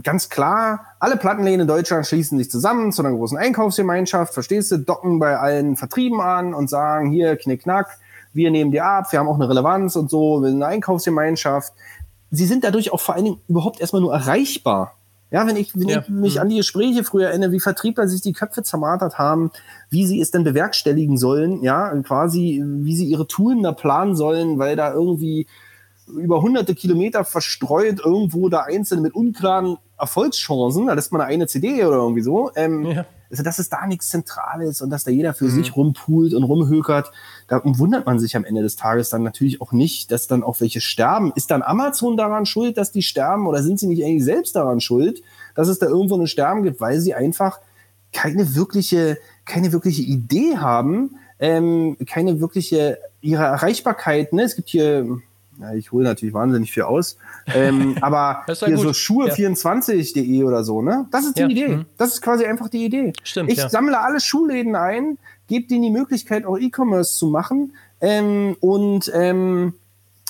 ganz 0.04 0.30
klar, 0.30 0.86
alle 1.00 1.18
Plattenläden 1.18 1.62
in 1.62 1.68
Deutschland 1.68 2.06
schließen 2.08 2.38
sich 2.38 2.50
zusammen 2.50 2.92
zu 2.92 3.04
einer 3.04 3.16
großen 3.16 3.38
Einkaufsgemeinschaft, 3.38 4.34
verstehst 4.34 4.72
du, 4.72 4.78
docken 4.78 5.20
bei 5.20 5.38
allen 5.38 5.76
Vertrieben 5.76 6.22
an 6.22 6.54
und 6.54 6.70
sagen, 6.70 7.12
hier, 7.12 7.36
knick, 7.38 7.64
knack, 7.64 8.00
wir 8.34 8.52
nehmen 8.52 8.72
dir 8.72 8.86
ab, 8.86 9.12
wir 9.12 9.20
haben 9.20 9.28
auch 9.28 9.36
eine 9.36 9.48
Relevanz 9.48 9.96
und 9.96 10.10
so, 10.10 10.42
wir 10.42 10.50
sind 10.50 10.62
eine 10.62 10.74
Einkaufsgemeinschaft. 10.74 11.74
Sie 12.32 12.46
sind 12.46 12.64
dadurch 12.64 12.92
auch 12.92 13.00
vor 13.00 13.16
allen 13.16 13.26
Dingen 13.26 13.42
überhaupt 13.48 13.80
erstmal 13.80 14.02
nur 14.02 14.14
erreichbar. 14.14 14.96
Ja, 15.32 15.48
wenn 15.48 15.56
ich, 15.56 15.76
wenn 15.76 15.88
ja. 15.88 16.02
ich 16.02 16.10
mich 16.10 16.36
mhm. 16.36 16.42
an 16.42 16.50
die 16.50 16.58
Gespräche 16.58 17.04
früher 17.04 17.30
erinnere, 17.30 17.52
wie 17.52 17.60
Vertriebler 17.60 18.08
sich 18.08 18.22
die 18.22 18.34
Köpfe 18.34 18.64
zermartert 18.64 19.18
haben, 19.18 19.52
wie 19.90 20.06
sie 20.06 20.22
es 20.22 20.32
denn 20.32 20.44
bewerkstelligen 20.44 21.18
sollen, 21.18 21.64
ja, 21.64 21.90
quasi, 22.04 22.64
wie 22.64 22.96
sie 22.96 23.06
ihre 23.06 23.28
Touren 23.28 23.64
da 23.64 23.72
planen 23.72 24.16
sollen, 24.16 24.60
weil 24.60 24.76
da 24.76 24.94
irgendwie 24.94 25.48
über 26.08 26.42
hunderte 26.42 26.76
Kilometer 26.76 27.24
verstreut 27.24 28.00
irgendwo 28.04 28.50
da 28.50 28.62
einzelne 28.62 29.02
mit 29.02 29.16
unklaren 29.16 29.78
Erfolgschancen, 29.98 30.88
da 30.88 30.94
lässt 30.94 31.12
man 31.12 31.22
eine 31.22 31.48
CD 31.48 31.84
oder 31.86 31.98
irgendwie 31.98 32.22
so. 32.22 32.52
Ähm, 32.56 32.86
ja. 32.86 33.06
Also, 33.32 33.44
dass 33.44 33.60
es 33.60 33.70
da 33.70 33.86
nichts 33.88 34.10
Zentrales 34.10 34.82
und 34.82 34.92
dass 34.92 35.04
da 35.04 35.12
jeder 35.12 35.34
für 35.34 35.46
mhm. 35.46 35.50
sich 35.50 35.76
rumpult 35.76 36.34
und 36.34 36.44
rumhökert, 36.44 37.12
da 37.48 37.60
wundert 37.64 38.06
man 38.06 38.20
sich 38.20 38.36
am 38.36 38.46
Ende 38.46 38.62
des 38.62 38.76
Tages 38.76 39.10
dann 39.10 39.24
natürlich 39.24 39.62
auch 39.62 39.72
nicht, 39.72 40.12
dass 40.12 40.28
dann 40.28 40.44
auch 40.44 40.62
welche 40.62 40.80
sterben. 40.80 41.34
Ist 41.36 41.50
dann 41.50 41.64
Amazon 41.64 42.18
daran 42.18 42.46
schuld, 42.46 42.78
dass 42.78 42.92
die 42.92 43.02
sterben 43.02 43.48
oder 43.48 43.64
sind 43.64 43.80
sie 43.80 43.88
nicht 43.88 44.04
eigentlich 44.04 44.24
selbst 44.24 44.56
daran 44.56 44.80
schuld, 44.80 45.22
dass 45.56 45.68
es 45.68 45.80
da 45.80 45.88
irgendwo 45.88 46.16
ein 46.16 46.28
Sterben 46.28 46.64
gibt, 46.64 46.80
weil 46.80 47.00
sie 47.00 47.14
einfach 47.14 47.60
keine 48.14 48.56
wirkliche, 48.56 49.18
keine 49.46 49.72
wirkliche 49.72 50.04
Idee 50.04 50.58
haben, 50.58 51.18
ähm, 51.40 51.98
keine 52.06 52.40
wirkliche 52.40 53.00
ihre 53.22 53.44
Erreichbarkeit, 53.44 54.34
ne? 54.34 54.44
Es 54.44 54.56
gibt 54.56 54.70
hier, 54.70 55.20
ja, 55.60 55.74
ich 55.74 55.92
hole 55.92 56.04
natürlich 56.04 56.34
wahnsinnig 56.34 56.72
viel 56.72 56.84
aus, 56.84 57.18
ähm, 57.54 57.98
aber 58.02 58.44
ja 58.48 58.54
hier 58.68 58.76
gut. 58.76 58.84
so 58.84 58.90
Schuhe24.de 58.92 60.44
oder 60.44 60.64
so, 60.64 60.82
ne? 60.82 61.08
Das 61.12 61.26
ist 61.26 61.38
die 61.38 61.42
Ja, 61.42 61.48
Idee. 61.48 61.68
mhm. 61.70 61.86
Das 61.98 62.14
ist 62.14 62.22
quasi 62.22 62.46
einfach 62.46 62.70
die 62.70 62.86
Idee. 62.86 63.14
Stimmt, 63.24 63.52
ich 63.52 63.58
ja. 63.58 63.70
sammle 63.70 64.00
alle 64.00 64.20
Schuhläden 64.20 64.76
ein, 64.76 65.18
gebe 65.48 65.68
denen 65.68 65.84
die 65.84 65.92
Möglichkeit, 65.92 66.46
auch 66.46 66.58
E-Commerce 66.58 67.18
zu 67.18 67.28
machen. 67.28 67.74
Ähm, 68.02 68.56
und 68.60 69.12
ähm, 69.14 69.74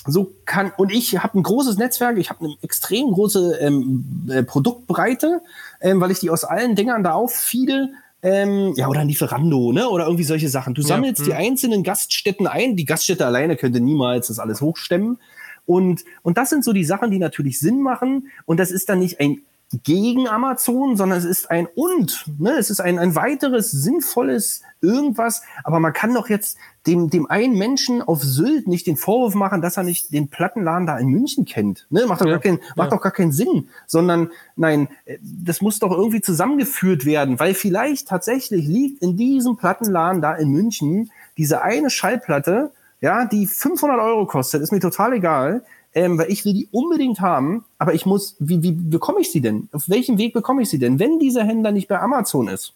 so 0.07 0.31
kann 0.45 0.71
und 0.77 0.91
ich 0.91 1.17
habe 1.17 1.39
ein 1.39 1.43
großes 1.43 1.77
Netzwerk, 1.77 2.17
ich 2.17 2.29
habe 2.29 2.45
eine 2.45 2.55
extrem 2.61 3.11
große 3.11 3.57
ähm, 3.59 4.27
äh, 4.29 4.43
Produktbreite, 4.43 5.41
ähm, 5.81 5.99
weil 5.99 6.11
ich 6.11 6.19
die 6.19 6.29
aus 6.29 6.43
allen 6.43 6.75
Dingern 6.75 7.03
da 7.03 7.13
auffiede. 7.13 7.89
Ähm, 8.25 8.73
ja, 8.75 8.87
oder 8.87 9.01
ein 9.01 9.07
Lieferando, 9.07 9.71
ne? 9.71 9.87
Oder 9.87 10.05
irgendwie 10.05 10.23
solche 10.23 10.49
Sachen. 10.49 10.73
Du 10.73 10.81
sammelst 10.81 11.19
hm. 11.19 11.25
die 11.27 11.33
einzelnen 11.35 11.83
Gaststätten 11.83 12.47
ein. 12.47 12.75
Die 12.75 12.85
Gaststätte 12.85 13.23
alleine 13.23 13.55
könnte 13.55 13.79
niemals 13.79 14.27
das 14.27 14.39
alles 14.39 14.61
hochstemmen. 14.61 15.19
Und, 15.67 16.03
und 16.23 16.35
das 16.35 16.49
sind 16.49 16.63
so 16.63 16.73
die 16.73 16.83
Sachen, 16.83 17.11
die 17.11 17.19
natürlich 17.19 17.59
Sinn 17.59 17.83
machen. 17.83 18.29
Und 18.45 18.59
das 18.59 18.71
ist 18.71 18.89
dann 18.89 18.97
nicht 18.97 19.19
ein 19.19 19.41
gegen 19.83 20.27
Amazon, 20.27 20.95
sondern 20.95 21.17
es 21.17 21.25
ist 21.25 21.49
ein 21.49 21.67
und. 21.75 22.25
Ne? 22.39 22.51
Es 22.51 22.69
ist 22.69 22.79
ein, 22.79 22.99
ein 22.99 23.15
weiteres 23.15 23.71
sinnvolles 23.71 24.61
irgendwas. 24.81 25.41
Aber 25.63 25.79
man 25.79 25.93
kann 25.93 26.13
doch 26.13 26.29
jetzt 26.29 26.57
dem, 26.85 27.09
dem 27.09 27.29
einen 27.29 27.57
Menschen 27.57 28.01
auf 28.01 28.21
Sylt 28.21 28.67
nicht 28.67 28.87
den 28.87 28.95
Vorwurf 28.95 29.33
machen, 29.33 29.61
dass 29.61 29.77
er 29.77 29.83
nicht 29.83 30.13
den 30.13 30.29
Plattenladen 30.29 30.85
da 30.85 30.97
in 30.97 31.07
München 31.07 31.45
kennt. 31.45 31.87
Ne? 31.89 32.05
Macht, 32.05 32.21
doch 32.21 32.27
Ja, 32.27 32.33
gar 32.33 32.41
keinen, 32.41 32.59
macht 32.75 32.91
ja. 32.91 32.97
doch 32.97 33.01
gar 33.01 33.11
keinen 33.11 33.31
Sinn. 33.31 33.69
Sondern 33.87 34.29
nein, 34.55 34.87
das 35.21 35.61
muss 35.61 35.79
doch 35.79 35.91
irgendwie 35.91 36.21
zusammengeführt 36.21 37.05
werden, 37.05 37.39
weil 37.39 37.53
vielleicht 37.53 38.07
tatsächlich 38.07 38.67
liegt 38.67 39.01
in 39.01 39.17
diesem 39.17 39.57
Plattenladen 39.57 40.21
da 40.21 40.35
in 40.35 40.49
München 40.49 41.11
diese 41.37 41.63
eine 41.63 41.89
Schallplatte, 41.89 42.71
ja, 43.01 43.25
die 43.25 43.45
500 43.45 43.99
Euro 43.99 44.25
kostet, 44.25 44.61
ist 44.61 44.71
mir 44.71 44.79
total 44.79 45.13
egal, 45.13 45.63
ähm, 45.95 46.17
weil 46.17 46.29
ich 46.31 46.45
will 46.45 46.53
die 46.53 46.67
unbedingt 46.71 47.21
haben, 47.21 47.63
aber 47.79 47.93
ich 47.93 48.05
muss, 48.05 48.35
wie, 48.39 48.61
wie 48.61 48.73
bekomme 48.73 49.21
ich 49.21 49.31
sie 49.31 49.41
denn? 49.41 49.69
Auf 49.71 49.89
welchem 49.89 50.17
Weg 50.17 50.33
bekomme 50.33 50.61
ich 50.61 50.69
sie 50.69 50.79
denn? 50.79 50.99
Wenn 50.99 51.19
dieser 51.19 51.43
Händler 51.45 51.71
nicht 51.71 51.87
bei 51.87 51.99
Amazon 51.99 52.49
ist, 52.49 52.73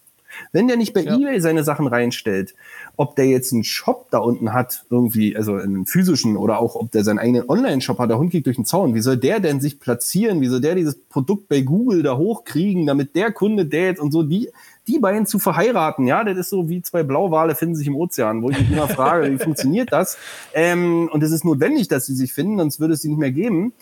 wenn 0.52 0.68
der 0.68 0.76
nicht 0.76 0.94
bei 0.94 1.02
Ja. 1.02 1.16
eBay 1.16 1.40
seine 1.40 1.64
Sachen 1.64 1.86
reinstellt, 1.86 2.54
ob 2.96 3.16
der 3.16 3.26
jetzt 3.26 3.52
einen 3.52 3.64
Shop 3.64 4.06
da 4.10 4.18
unten 4.18 4.52
hat, 4.52 4.84
irgendwie, 4.88 5.36
also 5.36 5.54
einen 5.54 5.86
physischen 5.86 6.36
oder 6.36 6.60
auch 6.60 6.76
ob 6.76 6.90
der 6.92 7.04
seinen 7.04 7.18
eigenen 7.18 7.48
Online-Shop 7.48 7.98
hat, 7.98 8.10
der 8.10 8.18
Hund 8.18 8.30
geht 8.30 8.46
durch 8.46 8.56
den 8.56 8.64
Zaun, 8.64 8.94
wie 8.94 9.00
soll 9.00 9.16
der 9.16 9.40
denn 9.40 9.60
sich 9.60 9.80
platzieren? 9.80 10.40
Wie 10.40 10.46
soll 10.46 10.60
der 10.60 10.74
dieses 10.74 10.96
Produkt 10.96 11.48
bei 11.48 11.60
Google 11.62 12.02
da 12.02 12.16
hochkriegen, 12.16 12.86
damit 12.86 13.16
der 13.16 13.32
Kunde, 13.32 13.66
der 13.66 13.86
jetzt 13.86 14.00
und 14.00 14.12
so, 14.12 14.22
die, 14.22 14.50
die 14.86 14.98
beiden 14.98 15.26
zu 15.26 15.38
verheiraten, 15.38 16.06
ja, 16.06 16.24
das 16.24 16.36
ist 16.36 16.50
so 16.50 16.68
wie 16.68 16.82
zwei 16.82 17.02
Blauwale 17.02 17.54
finden 17.54 17.76
sich 17.76 17.86
im 17.86 17.96
Ozean, 17.96 18.42
wo 18.42 18.50
ich 18.50 18.58
mich 18.58 18.70
immer 18.72 18.88
frage, 18.88 19.30
wie 19.30 19.38
funktioniert 19.42 19.92
das? 19.92 20.16
Ähm, 20.54 21.08
und 21.12 21.22
es 21.22 21.30
ist 21.30 21.44
notwendig, 21.44 21.88
dass 21.88 22.06
sie 22.06 22.14
sich 22.14 22.32
finden, 22.32 22.58
sonst 22.58 22.80
würde 22.80 22.94
es 22.94 23.02
sie 23.02 23.08
nicht 23.08 23.18
mehr 23.18 23.32
geben. 23.32 23.72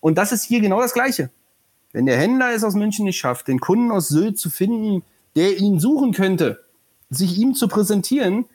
Und 0.00 0.18
das 0.18 0.32
ist 0.32 0.44
hier 0.44 0.60
genau 0.60 0.80
das 0.80 0.94
Gleiche. 0.94 1.30
Wenn 1.92 2.06
der 2.06 2.18
Händler 2.18 2.52
es 2.54 2.64
aus 2.64 2.74
München 2.74 3.04
nicht 3.04 3.18
schafft, 3.18 3.48
den 3.48 3.60
Kunden 3.60 3.90
aus 3.90 4.08
Sylt 4.08 4.38
zu 4.38 4.50
finden, 4.50 5.02
der 5.36 5.58
ihn 5.58 5.80
suchen 5.80 6.12
könnte, 6.12 6.64
sich 7.10 7.38
ihm 7.38 7.54
zu 7.54 7.68
präsentieren, 7.68 8.46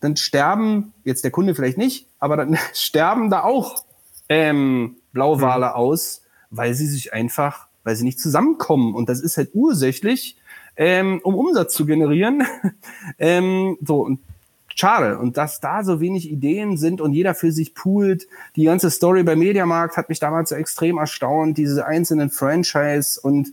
dann 0.00 0.16
sterben, 0.16 0.92
jetzt 1.04 1.24
der 1.24 1.30
Kunde 1.30 1.54
vielleicht 1.54 1.78
nicht, 1.78 2.06
aber 2.18 2.36
dann 2.36 2.58
sterben 2.74 3.30
da 3.30 3.42
auch 3.42 3.84
ähm, 4.28 4.96
Blauwale 5.12 5.74
aus, 5.74 6.22
weil 6.50 6.74
sie 6.74 6.86
sich 6.86 7.12
einfach, 7.12 7.68
weil 7.84 7.96
sie 7.96 8.04
nicht 8.04 8.20
zusammenkommen. 8.20 8.94
Und 8.94 9.08
das 9.08 9.20
ist 9.20 9.36
halt 9.36 9.50
ursächlich, 9.54 10.36
ähm, 10.76 11.20
um 11.22 11.34
Umsatz 11.34 11.74
zu 11.74 11.86
generieren. 11.86 12.44
ähm, 13.18 13.78
so, 13.82 14.02
und 14.02 14.20
schade. 14.74 15.18
Und 15.18 15.36
dass 15.36 15.60
da 15.60 15.82
so 15.82 16.00
wenig 16.00 16.30
Ideen 16.30 16.76
sind 16.76 17.00
und 17.00 17.12
jeder 17.12 17.34
für 17.34 17.50
sich 17.50 17.74
poolt. 17.74 18.26
Die 18.56 18.64
ganze 18.64 18.90
Story 18.90 19.22
bei 19.22 19.36
Mediamarkt 19.36 19.96
hat 19.96 20.08
mich 20.08 20.20
damals 20.20 20.50
so 20.50 20.54
extrem 20.54 20.98
erstaunt, 20.98 21.58
diese 21.58 21.86
einzelnen 21.86 22.30
Franchise 22.30 23.20
und 23.20 23.52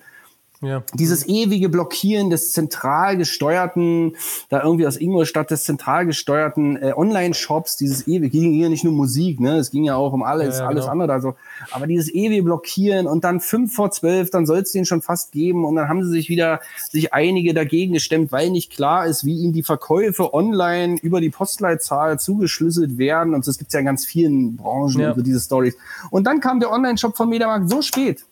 Ja. 0.64 0.82
dieses 0.94 1.28
ewige 1.28 1.70
Blockieren 1.70 2.30
des 2.30 2.52
zentral 2.54 3.18
gesteuerten, 3.18 4.16
da 4.50 4.64
irgendwie 4.64 4.88
aus 4.88 4.98
Ingolstadt 4.98 5.52
des 5.52 5.66
zentral 5.66 6.06
gesteuerten 6.06 6.78
äh, 6.82 6.94
Online-Shops, 6.96 7.76
dieses 7.78 8.08
ewig, 8.08 8.32
ging 8.32 8.54
ja 8.54 8.70
nicht 8.70 8.84
nur 8.84 8.94
Musik, 8.94 9.40
ne, 9.40 9.58
es 9.58 9.72
ging 9.72 9.84
ja 9.84 9.96
auch 9.96 10.14
um 10.14 10.24
alles, 10.24 10.56
Ja, 10.58 10.64
ja, 10.64 10.68
alles 10.70 10.82
genau. 10.86 10.92
andere, 10.94 11.14
also, 11.14 11.36
aber 11.72 11.86
dieses 11.86 12.10
ewige 12.14 12.44
Blockieren 12.44 13.08
und 13.08 13.24
dann 13.24 13.40
fünf 13.42 13.76
vor 13.76 13.92
zwölf, 13.92 14.30
dann 14.30 14.46
soll 14.46 14.60
es 14.60 14.72
den 14.72 14.86
schon 14.86 15.02
fast 15.02 15.32
geben 15.32 15.66
und 15.66 15.76
dann 15.76 15.90
haben 15.90 16.04
sie 16.04 16.10
sich 16.10 16.30
wieder, 16.30 16.62
sich 16.90 17.14
einige 17.14 17.54
dagegen 17.54 17.94
gestemmt, 17.94 18.32
weil 18.32 18.50
nicht 18.50 18.72
klar 18.72 19.06
ist, 19.06 19.26
wie 19.26 19.38
ihnen 19.38 19.54
die 19.54 19.64
Verkäufe 19.64 20.34
online 20.34 20.98
über 21.02 21.20
die 21.22 21.30
Postleitzahl 21.30 22.20
zugeschlüsselt 22.20 22.98
werden 22.98 23.34
und 23.34 23.46
das 23.48 23.58
gibt's 23.58 23.74
ja 23.74 23.82
in 23.82 23.86
ganz 23.86 24.06
vielen 24.06 24.56
Branchen, 24.56 25.02
Ja. 25.02 25.14
so 25.14 25.22
diese 25.22 25.40
Stories. 25.40 25.76
Und 26.10 26.26
dann 26.26 26.40
kam 26.40 26.60
der 26.60 26.72
Online-Shop 26.72 27.18
von 27.18 27.28
Mediamarkt 27.30 27.70
so 27.70 27.82
spät, 27.82 28.24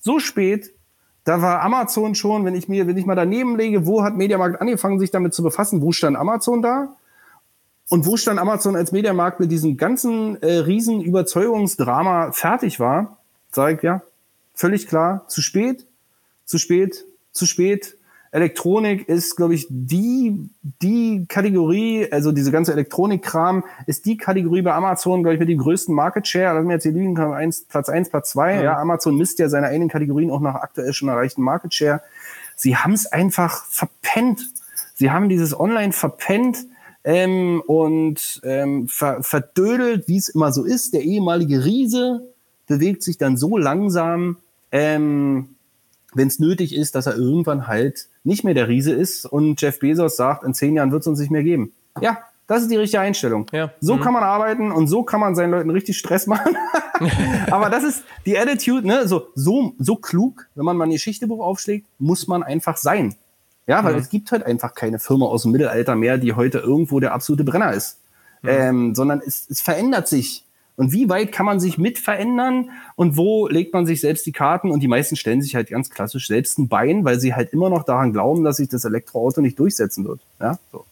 so 0.00 0.18
spät, 0.18 0.72
da 1.26 1.42
war 1.42 1.60
Amazon 1.62 2.14
schon, 2.14 2.44
wenn 2.44 2.54
ich 2.54 2.68
mir, 2.68 2.86
wenn 2.86 2.96
ich 2.96 3.04
mal 3.04 3.16
daneben 3.16 3.56
lege, 3.56 3.84
wo 3.84 4.04
hat 4.04 4.16
Mediamarkt 4.16 4.60
angefangen, 4.60 5.00
sich 5.00 5.10
damit 5.10 5.34
zu 5.34 5.42
befassen? 5.42 5.82
Wo 5.82 5.90
stand 5.90 6.16
Amazon 6.16 6.62
da? 6.62 6.94
Und 7.88 8.06
wo 8.06 8.16
stand 8.16 8.38
Amazon 8.38 8.76
als 8.76 8.92
Mediamarkt 8.92 9.40
mit 9.40 9.50
diesem 9.50 9.76
ganzen 9.76 10.40
äh, 10.40 10.58
riesen 10.58 11.00
Überzeugungsdrama 11.00 12.30
fertig 12.30 12.78
war? 12.78 13.18
Sag 13.50 13.78
ich, 13.78 13.82
ja, 13.82 14.02
völlig 14.54 14.86
klar, 14.86 15.24
zu 15.26 15.42
spät, 15.42 15.84
zu 16.44 16.58
spät, 16.58 17.04
zu 17.32 17.44
spät. 17.44 17.95
Elektronik 18.36 19.08
ist, 19.08 19.34
glaube 19.34 19.54
ich, 19.54 19.66
die, 19.70 20.50
die 20.82 21.24
Kategorie, 21.26 22.06
also 22.12 22.32
diese 22.32 22.52
ganze 22.52 22.72
Elektronikkram, 22.72 23.64
ist 23.86 24.04
die 24.04 24.18
Kategorie 24.18 24.60
bei 24.60 24.74
Amazon, 24.74 25.22
glaube 25.22 25.34
ich, 25.34 25.40
mit 25.40 25.48
dem 25.48 25.58
größten 25.58 25.94
Market 25.94 26.28
Share. 26.28 26.54
Lass 26.54 26.66
mir 26.66 26.74
jetzt 26.74 26.82
hier 26.82 27.14
kann 27.14 27.32
eins, 27.32 27.64
Platz 27.64 27.88
eins, 27.88 28.10
Platz 28.10 28.30
zwei. 28.32 28.62
Ja, 28.62 28.78
Amazon 28.78 29.16
misst 29.16 29.38
ja 29.38 29.48
seine 29.48 29.68
eigenen 29.68 29.88
Kategorien 29.88 30.30
auch 30.30 30.40
nach 30.40 30.56
aktuell 30.56 30.92
schon 30.92 31.08
erreichten 31.08 31.42
Market 31.42 31.72
Share. 31.72 32.02
Sie 32.56 32.76
haben 32.76 32.92
es 32.92 33.06
einfach 33.06 33.64
verpennt. 33.64 34.50
Sie 34.94 35.10
haben 35.10 35.30
dieses 35.30 35.58
Online 35.58 35.92
verpennt 35.92 36.58
ähm, 37.04 37.62
und 37.66 38.42
ähm, 38.44 38.86
ver 38.88 39.22
verdödelt, 39.22 40.08
wie 40.08 40.18
es 40.18 40.28
immer 40.28 40.52
so 40.52 40.64
ist. 40.64 40.92
Der 40.92 41.02
ehemalige 41.02 41.64
Riese 41.64 42.20
bewegt 42.66 43.02
sich 43.02 43.16
dann 43.16 43.38
so 43.38 43.56
langsam, 43.56 44.36
ähm, 44.72 45.56
wenn 46.12 46.28
es 46.28 46.38
nötig 46.38 46.74
ist, 46.74 46.94
dass 46.94 47.06
er 47.06 47.16
irgendwann 47.16 47.66
halt 47.66 48.08
nicht 48.26 48.44
mehr 48.44 48.54
der 48.54 48.68
Riese 48.68 48.92
ist 48.92 49.24
und 49.24 49.60
Jeff 49.60 49.78
Bezos 49.78 50.16
sagt, 50.16 50.44
in 50.44 50.52
zehn 50.52 50.74
Jahren 50.74 50.92
wird 50.92 51.02
es 51.02 51.06
uns 51.06 51.20
nicht 51.20 51.30
mehr 51.30 51.42
geben. 51.42 51.72
Ja, 52.00 52.18
das 52.46 52.62
ist 52.62 52.70
die 52.70 52.76
richtige 52.76 53.00
Einstellung. 53.00 53.46
Ja. 53.52 53.72
So 53.80 53.96
kann 53.96 54.12
man 54.12 54.22
arbeiten 54.22 54.70
und 54.70 54.86
so 54.86 55.02
kann 55.02 55.20
man 55.20 55.34
seinen 55.34 55.50
Leuten 55.50 55.70
richtig 55.70 55.98
Stress 55.98 56.26
machen. 56.26 56.56
Aber 57.50 57.70
das 57.70 57.82
ist 57.82 58.04
die 58.24 58.38
Attitude, 58.38 58.86
ne? 58.86 59.08
So, 59.08 59.28
so, 59.34 59.74
so 59.78 59.96
klug, 59.96 60.46
wenn 60.54 60.64
man 60.64 60.76
mal 60.76 60.84
ein 60.84 60.90
Geschichtebuch 60.90 61.40
aufschlägt, 61.40 61.86
muss 61.98 62.28
man 62.28 62.42
einfach 62.42 62.76
sein. 62.76 63.16
Ja, 63.66 63.82
weil 63.82 63.96
es 63.96 64.10
gibt 64.10 64.30
halt 64.30 64.44
einfach 64.44 64.74
keine 64.74 65.00
Firma 65.00 65.26
aus 65.26 65.42
dem 65.42 65.50
Mittelalter 65.50 65.96
mehr, 65.96 66.18
die 66.18 66.34
heute 66.34 66.58
irgendwo 66.58 67.00
der 67.00 67.12
absolute 67.12 67.42
Brenner 67.42 67.72
ist. 67.72 67.98
Ähm, 68.44 68.94
sondern 68.94 69.20
es, 69.26 69.50
es 69.50 69.60
verändert 69.60 70.06
sich. 70.06 70.45
Und 70.76 70.92
wie 70.92 71.08
weit 71.08 71.32
kann 71.32 71.46
man 71.46 71.58
sich 71.58 71.78
mit 71.78 71.98
verändern 71.98 72.70
und 72.96 73.16
wo 73.16 73.48
legt 73.48 73.72
man 73.72 73.86
sich 73.86 74.00
selbst 74.00 74.26
die 74.26 74.32
Karten? 74.32 74.70
Und 74.70 74.80
die 74.80 74.88
meisten 74.88 75.16
stellen 75.16 75.40
sich 75.40 75.54
halt 75.54 75.70
ganz 75.70 75.90
klassisch 75.90 76.26
selbst 76.28 76.58
ein 76.58 76.68
Bein, 76.68 77.04
weil 77.04 77.18
sie 77.18 77.34
halt 77.34 77.52
immer 77.52 77.70
noch 77.70 77.84
daran 77.84 78.12
glauben, 78.12 78.44
dass 78.44 78.58
sich 78.58 78.68
das 78.68 78.84
Elektroauto 78.84 79.40
nicht 79.40 79.58
durchsetzen 79.58 80.06
wird. 80.06 80.20
Ja, 80.38 80.58
so. 80.72 80.84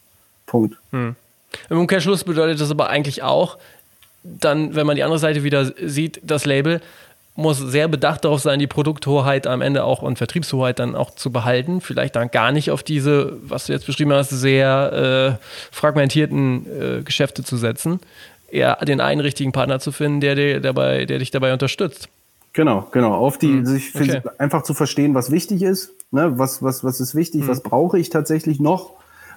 Punkt. 0.47 0.77
Im 0.93 1.79
Umkehrschluss 1.79 2.25
bedeutet 2.25 2.61
das 2.61 2.71
aber 2.71 2.89
eigentlich 2.89 3.23
auch, 3.23 3.59
dann, 4.23 4.75
wenn 4.75 4.87
man 4.87 4.97
die 4.97 5.03
andere 5.03 5.19
Seite 5.19 5.45
wieder 5.45 5.73
sieht, 5.87 6.21
das 6.23 6.47
Label 6.47 6.81
muss 7.37 7.59
sehr 7.59 7.89
bedacht 7.89 8.25
darauf 8.25 8.41
sein, 8.41 8.61
die 8.61 8.69
Produkthoheit 8.69 9.47
am 9.47 9.61
Ende 9.61 9.85
auch 9.85 10.03
und 10.03 10.19
Vertriebshoheit 10.19 10.79
dann 10.79 10.95
auch 10.95 11.11
zu 11.11 11.33
behalten. 11.33 11.81
Vielleicht 11.81 12.15
dann 12.15 12.31
gar 12.31 12.53
nicht 12.53 12.71
auf 12.71 12.85
diese, 12.85 13.37
was 13.43 13.67
du 13.67 13.73
jetzt 13.73 13.87
beschrieben 13.87 14.13
hast, 14.13 14.31
sehr 14.31 15.39
äh, 15.41 15.75
fragmentierten 15.75 16.67
äh, 16.67 17.03
Geschäfte 17.03 17.43
zu 17.43 17.57
setzen. 17.57 17.99
Eher 18.55 18.77
den 18.77 19.01
einen 19.01 19.21
richtigen 19.21 19.53
Partner 19.53 19.81
zu 19.81 19.91
finden, 19.91 20.21
der, 20.21 20.35
dir 20.37 20.61
dabei, 20.61 21.05
der 21.07 21.19
dich 21.19 21.31
dabei 21.31 21.53
unterstützt. 21.53 22.09
Genau, 22.53 22.87
genau. 22.93 23.13
Auf 23.15 23.37
die, 23.37 23.67
sich 23.67 23.91
für, 23.91 24.05
okay. 24.05 24.21
einfach 24.39 24.63
zu 24.63 24.75
verstehen, 24.75 25.15
was 25.15 25.33
wichtig 25.33 25.63
ist, 25.63 25.93
ne? 26.13 26.39
was, 26.39 26.63
was, 26.63 26.85
was 26.85 27.01
ist 27.01 27.17
wichtig, 27.17 27.49
was 27.49 27.63
brauche 27.63 27.99
ich 27.99 28.11
tatsächlich 28.11 28.61
noch? 28.61 28.93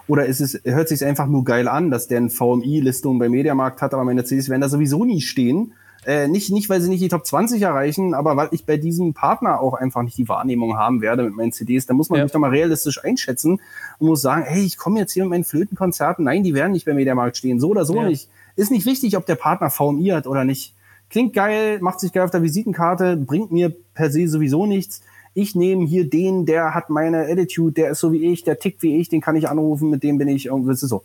Oder 0.08 0.28
ist 0.28 0.40
es, 0.40 0.62
hört 0.64 0.88
sich 0.88 1.04
einfach 1.04 1.26
nur 1.26 1.44
geil 1.44 1.68
an, 1.68 1.90
dass 1.90 2.08
der 2.08 2.20
eine 2.20 2.30
VMI-Listung 2.30 3.18
bei 3.18 3.28
Mediamarkt 3.28 3.82
hat, 3.82 3.94
aber 3.96 4.04
meine 4.04 4.24
CDs 4.24 4.50
werden 4.50 4.62
da 4.62 4.70
sowieso 4.70 5.04
nie 5.04 5.22
stehen. 5.22 5.74
Äh, 6.06 6.28
nicht, 6.28 6.52
nicht, 6.52 6.70
weil 6.70 6.80
sie 6.80 6.90
nicht 6.90 7.04
die 7.04 7.10
Top 7.10 7.26
20 7.26 7.62
erreichen, 7.62 8.14
aber 8.14 8.38
weil 8.38 8.50
ich 8.52 8.66
bei 8.66 8.78
diesem 8.78 9.14
Partner 9.14 9.60
auch 9.60 9.74
einfach 9.74 10.04
nicht 10.04 10.18
die 10.18 10.30
Wahrnehmung 10.30 10.78
haben 10.78 11.02
werde 11.02 11.24
mit 11.24 11.36
meinen 11.36 11.52
CDs. 11.52 11.88
Da 11.88 11.94
muss 11.94 12.10
man 12.10 12.20
Ja. 12.20 12.26
sich 12.26 12.32
doch 12.32 12.40
mal 12.40 12.52
realistisch 12.52 13.04
einschätzen 13.04 13.60
und 13.98 14.08
muss 14.08 14.22
sagen, 14.22 14.44
hey, 14.48 14.64
ich 14.64 14.78
komme 14.78 15.00
jetzt 15.00 15.12
hier 15.12 15.24
mit 15.24 15.32
meinen 15.32 15.44
Flötenkonzerten. 15.44 16.24
Nein, 16.24 16.44
die 16.44 16.54
werden 16.54 16.72
nicht 16.72 16.86
bei 16.86 16.94
Mediamarkt 16.94 17.36
stehen. 17.36 17.60
So 17.60 17.70
oder 17.70 17.84
so 17.84 17.96
Ja. 17.96 18.08
nicht. 18.08 18.30
Ist 18.58 18.72
nicht 18.72 18.86
wichtig, 18.86 19.16
ob 19.16 19.26
der 19.26 19.36
Partner 19.36 19.70
VMI 19.70 20.08
hat 20.08 20.28
oder 20.28 20.44
nicht. 20.44 20.74
Klingt 21.10 21.34
geil, 21.34 21.78
macht 21.80 22.02
sich 22.02 22.12
geil 22.12 22.24
auf 22.24 22.32
der 22.32 22.42
Visitenkarte, 22.42 23.16
bringt 23.16 23.52
mir 23.52 23.74
per 23.94 24.12
se 24.12 24.28
sowieso 24.28 24.66
nichts. 24.66 25.02
Ich 25.34 25.56
nehme 25.56 25.86
hier 25.86 26.10
den, 26.10 26.46
der 26.46 26.74
hat 26.74 26.90
meine 26.90 27.28
Attitude, 27.28 27.74
der 27.74 27.92
ist 27.92 28.00
so 28.00 28.12
wie 28.12 28.26
ich, 28.34 28.44
der 28.44 28.60
tickt 28.60 28.82
wie 28.82 29.00
ich, 29.00 29.08
den 29.08 29.22
kann 29.22 29.36
ich 29.36 29.48
anrufen, 29.48 29.90
mit 29.92 30.04
dem 30.04 30.18
bin 30.18 30.28
ich 30.28 30.48
irgendwie, 30.48 30.74
so. 30.74 31.04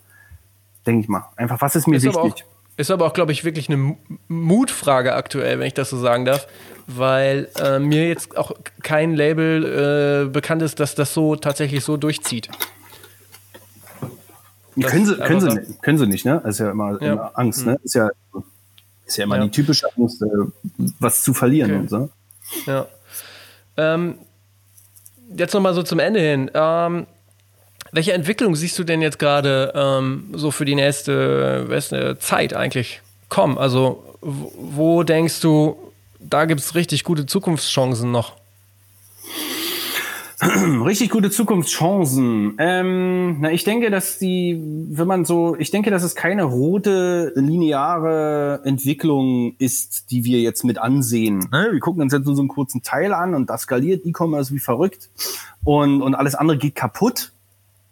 Denke 0.87 1.03
ich 1.03 1.09
mal. 1.09 1.29
Einfach, 1.37 1.61
was 1.61 1.77
ist 1.77 1.87
mir 1.87 1.97
Ist 1.97 2.07
aber 2.07 2.25
wichtig? 2.25 2.47
Ist 2.79 2.91
aber 2.91 3.07
auch, 3.07 3.13
glaube 3.13 3.33
ich, 3.33 3.45
wirklich 3.45 3.69
eine 3.69 3.97
Mutfrage 4.29 5.15
aktuell, 5.15 5.59
wenn 5.59 5.67
ich 5.67 5.75
das 5.75 5.91
so 5.91 5.99
sagen 5.99 6.25
darf, 6.25 6.49
weil 6.87 7.49
äh, 7.63 7.79
mir 7.79 8.09
jetzt 8.09 8.37
auch 8.39 8.53
kein 8.83 9.15
Label 9.15 10.27
äh, 10.27 10.31
bekannt 10.31 10.63
ist, 10.63 10.81
dass 10.81 10.95
das 10.95 11.13
so 11.13 11.37
tatsächlich 11.37 11.85
so 11.85 11.99
durchzieht. 11.99 12.49
Das 14.77 14.91
können 14.91 15.07
sie, 15.07 15.17
können, 15.17 15.41
sie, 15.41 15.49
nicht, 15.49 15.83
können 15.83 15.99
sie 15.99 16.07
nicht, 16.07 16.25
ne? 16.25 16.41
Das 16.43 16.55
ist 16.55 16.61
ja 16.61 16.71
immer, 16.71 17.01
ja. 17.03 17.13
immer 17.13 17.31
Angst, 17.35 17.67
ne? 17.67 17.73
Hm. 17.73 17.81
Ist 17.83 17.95
ja, 17.95 18.11
ist 19.05 19.17
ja 19.17 19.25
immer 19.25 19.37
ja. 19.37 19.45
die 19.45 19.51
typische 19.51 19.87
Angst, 19.97 20.23
äh, 20.23 20.27
was 20.99 21.23
zu 21.23 21.35
verlieren 21.35 21.71
okay. 21.71 21.81
und 21.81 21.91
so. 21.91 22.11
Ja. 22.67 22.87
Ähm, 23.77 24.19
jetzt 25.37 25.53
nochmal 25.53 25.75
so 25.75 25.83
zum 25.83 25.99
Ende 25.99 26.21
hin. 26.21 26.51
Ähm, 26.55 27.07
welche 27.93 28.15
Entwicklung 28.15 28.57
siehst 28.57 28.79
du 28.79 28.85
denn 28.85 29.03
jetzt 29.03 29.19
gerade 29.19 29.73
ähm, 29.75 30.31
so 30.33 30.51
für 30.51 30.65
die 30.65 30.75
nächste, 30.75 31.67
nächste 31.69 32.19
Zeit 32.19 32.55
eigentlich 32.55 33.03
kommen? 33.29 33.59
Also, 33.59 34.03
wo 34.21 35.03
denkst 35.03 35.41
du, 35.41 35.77
da 36.19 36.47
gibt 36.47 36.61
es 36.61 36.75
richtig 36.75 37.05
gute 37.05 37.27
Zukunftschancen 37.27 38.11
noch? 38.11 38.37
Richtig 40.85 41.11
gute 41.11 41.31
Zukunftschancen. 41.31 42.57
Ähm, 42.59 43.41
na, 43.41 43.53
ich 43.53 43.63
denke, 43.63 43.91
dass 43.91 44.19
die, 44.19 44.61
wenn 44.91 45.07
man 45.07 45.25
so, 45.25 45.55
ich 45.57 45.71
denke, 45.71 45.93
dass 45.93 46.03
es 46.03 46.17
keine 46.17 46.43
rote, 46.43 47.33
lineare 47.37 48.61
Entwicklung 48.65 49.55
ist, 49.59 50.11
die 50.11 50.25
wir 50.25 50.41
jetzt 50.41 50.65
mit 50.65 50.79
ansehen. 50.79 51.47
Wir 51.53 51.79
gucken 51.79 52.03
uns 52.03 52.13
jetzt 52.13 52.27
nur 52.27 52.35
so 52.35 52.43
einen 52.43 52.49
kurzen 52.49 52.83
Teil 52.83 53.15
an 53.15 53.35
und 53.35 53.51
das 53.51 53.63
skaliert 53.63 54.05
E-Commerce 54.05 54.53
wie 54.53 54.59
verrückt 54.59 55.11
und, 55.63 56.03
und 56.03 56.17
alles 56.17 56.35
andere 56.35 56.59
geht 56.59 56.75
kaputt. 56.75 57.31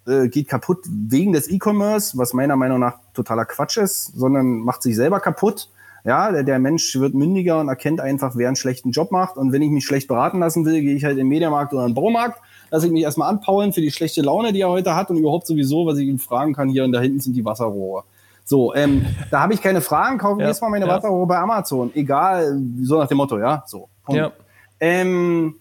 Äh, 0.09 0.29
geht 0.29 0.49
kaputt 0.49 0.79
wegen 0.89 1.33
des 1.33 1.49
E-Commerce, 1.49 2.19
was 2.19 2.33
meiner 2.33 2.57
Meinung 2.57 2.81
nach 2.81 2.99
totaler 3.15 3.45
Quatsch 3.45 3.77
ist, 3.77 4.07
sondern 4.17 4.59
macht 4.59 4.83
sich 4.83 4.97
selber 4.97 5.21
kaputt. 5.21 5.69
Ja, 6.05 6.33
der, 6.33 6.45
der 6.45 6.59
Mensch 6.59 6.99
wird 6.99 7.15
mündiger 7.15 7.61
und 7.61 7.69
erkennt 7.69 8.01
einfach, 8.01 8.33
wer 8.37 8.49
einen 8.49 8.57
schlechten 8.57 8.91
Job 8.91 9.11
macht. 9.11 9.37
Und 9.37 9.53
wenn 9.53 9.63
ich 9.63 9.71
mich 9.71 9.85
schlecht 9.85 10.09
beraten 10.09 10.39
lassen 10.41 10.65
will, 10.65 10.81
gehe 10.81 10.95
ich 10.95 11.05
halt 11.05 11.13
in 11.13 11.19
den 11.19 11.29
Mediamarkt 11.29 11.73
oder 11.73 11.83
in 11.83 11.91
den 11.91 11.95
Baumarkt, 11.95 12.41
lasse 12.71 12.87
ich 12.87 12.93
mich 12.93 13.03
erstmal 13.03 13.29
anpaulen 13.29 13.73
für 13.73 13.81
die 13.81 13.91
schlechte 13.91 14.23
Laune, 14.23 14.53
die 14.53 14.61
er 14.61 14.71
heute 14.71 14.95
hat 14.95 15.11
und 15.11 15.19
überhaupt 15.19 15.47
sowieso, 15.47 15.87
was 15.87 15.99
ich 15.99 16.09
ihm 16.09 16.19
fragen 16.19 16.55
kann, 16.55 16.69
hier 16.69 16.85
und 16.85 16.93
da 16.93 17.01
hinten 17.01 17.21
sind 17.21 17.35
die 17.35 17.45
Wasserrohre. 17.45 18.05
So, 18.45 18.75
ähm, 18.75 19.07
da 19.31 19.41
habe 19.41 19.55
ich 19.55 19.63
keine 19.63 19.81
Fragen, 19.81 20.19
kaufe 20.19 20.41
ja, 20.41 20.49
jetzt 20.49 20.61
mal 20.61 20.71
meine 20.71 20.87
ja. 20.87 20.93
Wasserrohre 20.93 21.27
bei 21.27 21.39
Amazon. 21.39 21.91
Egal, 21.95 22.59
so 22.83 22.99
nach 22.99 23.07
dem 23.07 23.19
Motto, 23.19 23.39
ja, 23.39 23.63
so. 23.67 23.89
Ja. 24.09 24.33
Ähm, 24.81 25.55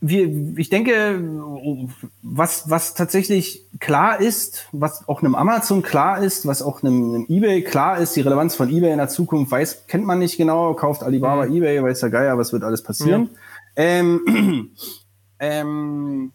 wir, 0.00 0.58
ich 0.58 0.68
denke, 0.68 1.22
was, 2.22 2.68
was 2.68 2.94
tatsächlich 2.94 3.64
klar 3.80 4.20
ist, 4.20 4.68
was 4.72 5.08
auch 5.08 5.22
einem 5.22 5.34
Amazon 5.34 5.82
klar 5.82 6.22
ist, 6.22 6.46
was 6.46 6.62
auch 6.62 6.82
einem, 6.82 7.14
einem, 7.14 7.26
eBay 7.28 7.62
klar 7.62 7.98
ist, 7.98 8.14
die 8.14 8.20
Relevanz 8.20 8.54
von 8.54 8.68
eBay 8.68 8.92
in 8.92 8.98
der 8.98 9.08
Zukunft 9.08 9.50
weiß, 9.50 9.86
kennt 9.86 10.04
man 10.04 10.18
nicht 10.18 10.36
genau, 10.36 10.74
kauft 10.74 11.02
Alibaba 11.02 11.46
mhm. 11.46 11.56
eBay, 11.56 11.82
weiß 11.82 12.00
der 12.00 12.10
Geier, 12.10 12.36
was 12.36 12.52
wird 12.52 12.62
alles 12.62 12.82
passieren. 12.82 13.30
Ja. 13.76 13.84
Ähm, 13.84 14.70
ähm, 15.40 16.32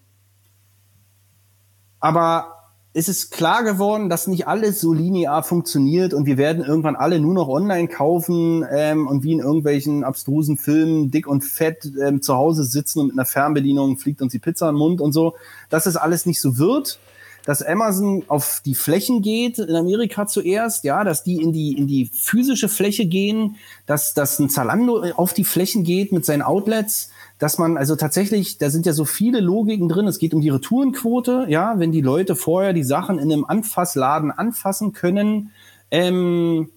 aber 1.99 2.60
ist 2.93 3.07
es 3.07 3.29
klar 3.29 3.63
geworden, 3.63 4.09
dass 4.09 4.27
nicht 4.27 4.47
alles 4.47 4.81
so 4.81 4.91
linear 4.91 5.43
funktioniert 5.43 6.13
und 6.13 6.25
wir 6.25 6.37
werden 6.37 6.63
irgendwann 6.63 6.97
alle 6.97 7.19
nur 7.19 7.33
noch 7.33 7.47
online 7.47 7.87
kaufen 7.87 8.65
ähm, 8.69 9.07
und 9.07 9.23
wie 9.23 9.31
in 9.31 9.39
irgendwelchen 9.39 10.03
abstrusen 10.03 10.57
Filmen 10.57 11.09
dick 11.09 11.25
und 11.25 11.43
fett 11.43 11.89
ähm, 12.01 12.21
zu 12.21 12.35
Hause 12.35 12.65
sitzen 12.65 12.99
und 12.99 13.07
mit 13.07 13.15
einer 13.15 13.25
Fernbedienung 13.25 13.97
fliegt 13.97 14.21
uns 14.21 14.33
die 14.33 14.39
Pizza 14.39 14.69
im 14.69 14.75
Mund 14.75 14.99
und 14.99 15.13
so, 15.13 15.35
dass 15.69 15.85
es 15.85 15.95
alles 15.95 16.25
nicht 16.25 16.41
so 16.41 16.57
wird 16.57 16.99
dass 17.45 17.63
Amazon 17.63 18.23
auf 18.27 18.61
die 18.65 18.75
Flächen 18.75 19.21
geht, 19.21 19.59
in 19.59 19.75
Amerika 19.75 20.27
zuerst, 20.27 20.83
ja, 20.83 21.03
dass 21.03 21.23
die 21.23 21.37
in 21.37 21.51
die, 21.51 21.77
in 21.77 21.87
die 21.87 22.09
physische 22.13 22.69
Fläche 22.69 23.05
gehen, 23.05 23.55
dass, 23.85 24.13
dass 24.13 24.39
ein 24.39 24.49
Zalando 24.49 25.03
auf 25.15 25.33
die 25.33 25.43
Flächen 25.43 25.83
geht 25.83 26.11
mit 26.11 26.25
seinen 26.25 26.41
Outlets, 26.41 27.09
dass 27.41 27.57
man 27.57 27.75
also 27.75 27.95
tatsächlich, 27.95 28.59
da 28.59 28.69
sind 28.69 28.85
ja 28.85 28.93
so 28.93 29.03
viele 29.03 29.39
Logiken 29.39 29.89
drin. 29.89 30.05
Es 30.05 30.19
geht 30.19 30.35
um 30.35 30.41
die 30.41 30.49
Retourenquote, 30.49 31.47
ja, 31.49 31.79
wenn 31.79 31.91
die 31.91 32.01
Leute 32.01 32.35
vorher 32.35 32.71
die 32.71 32.83
Sachen 32.83 33.17
in 33.17 33.33
einem 33.33 33.45
Anfassladen 33.45 34.29
anfassen 34.29 34.93
können, 34.93 35.49
ähm, 35.89 36.69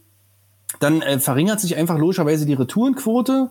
dann 0.80 1.02
äh, 1.02 1.18
verringert 1.18 1.60
sich 1.60 1.76
einfach 1.76 1.98
logischerweise 1.98 2.46
die 2.46 2.54
Retourenquote. 2.54 3.50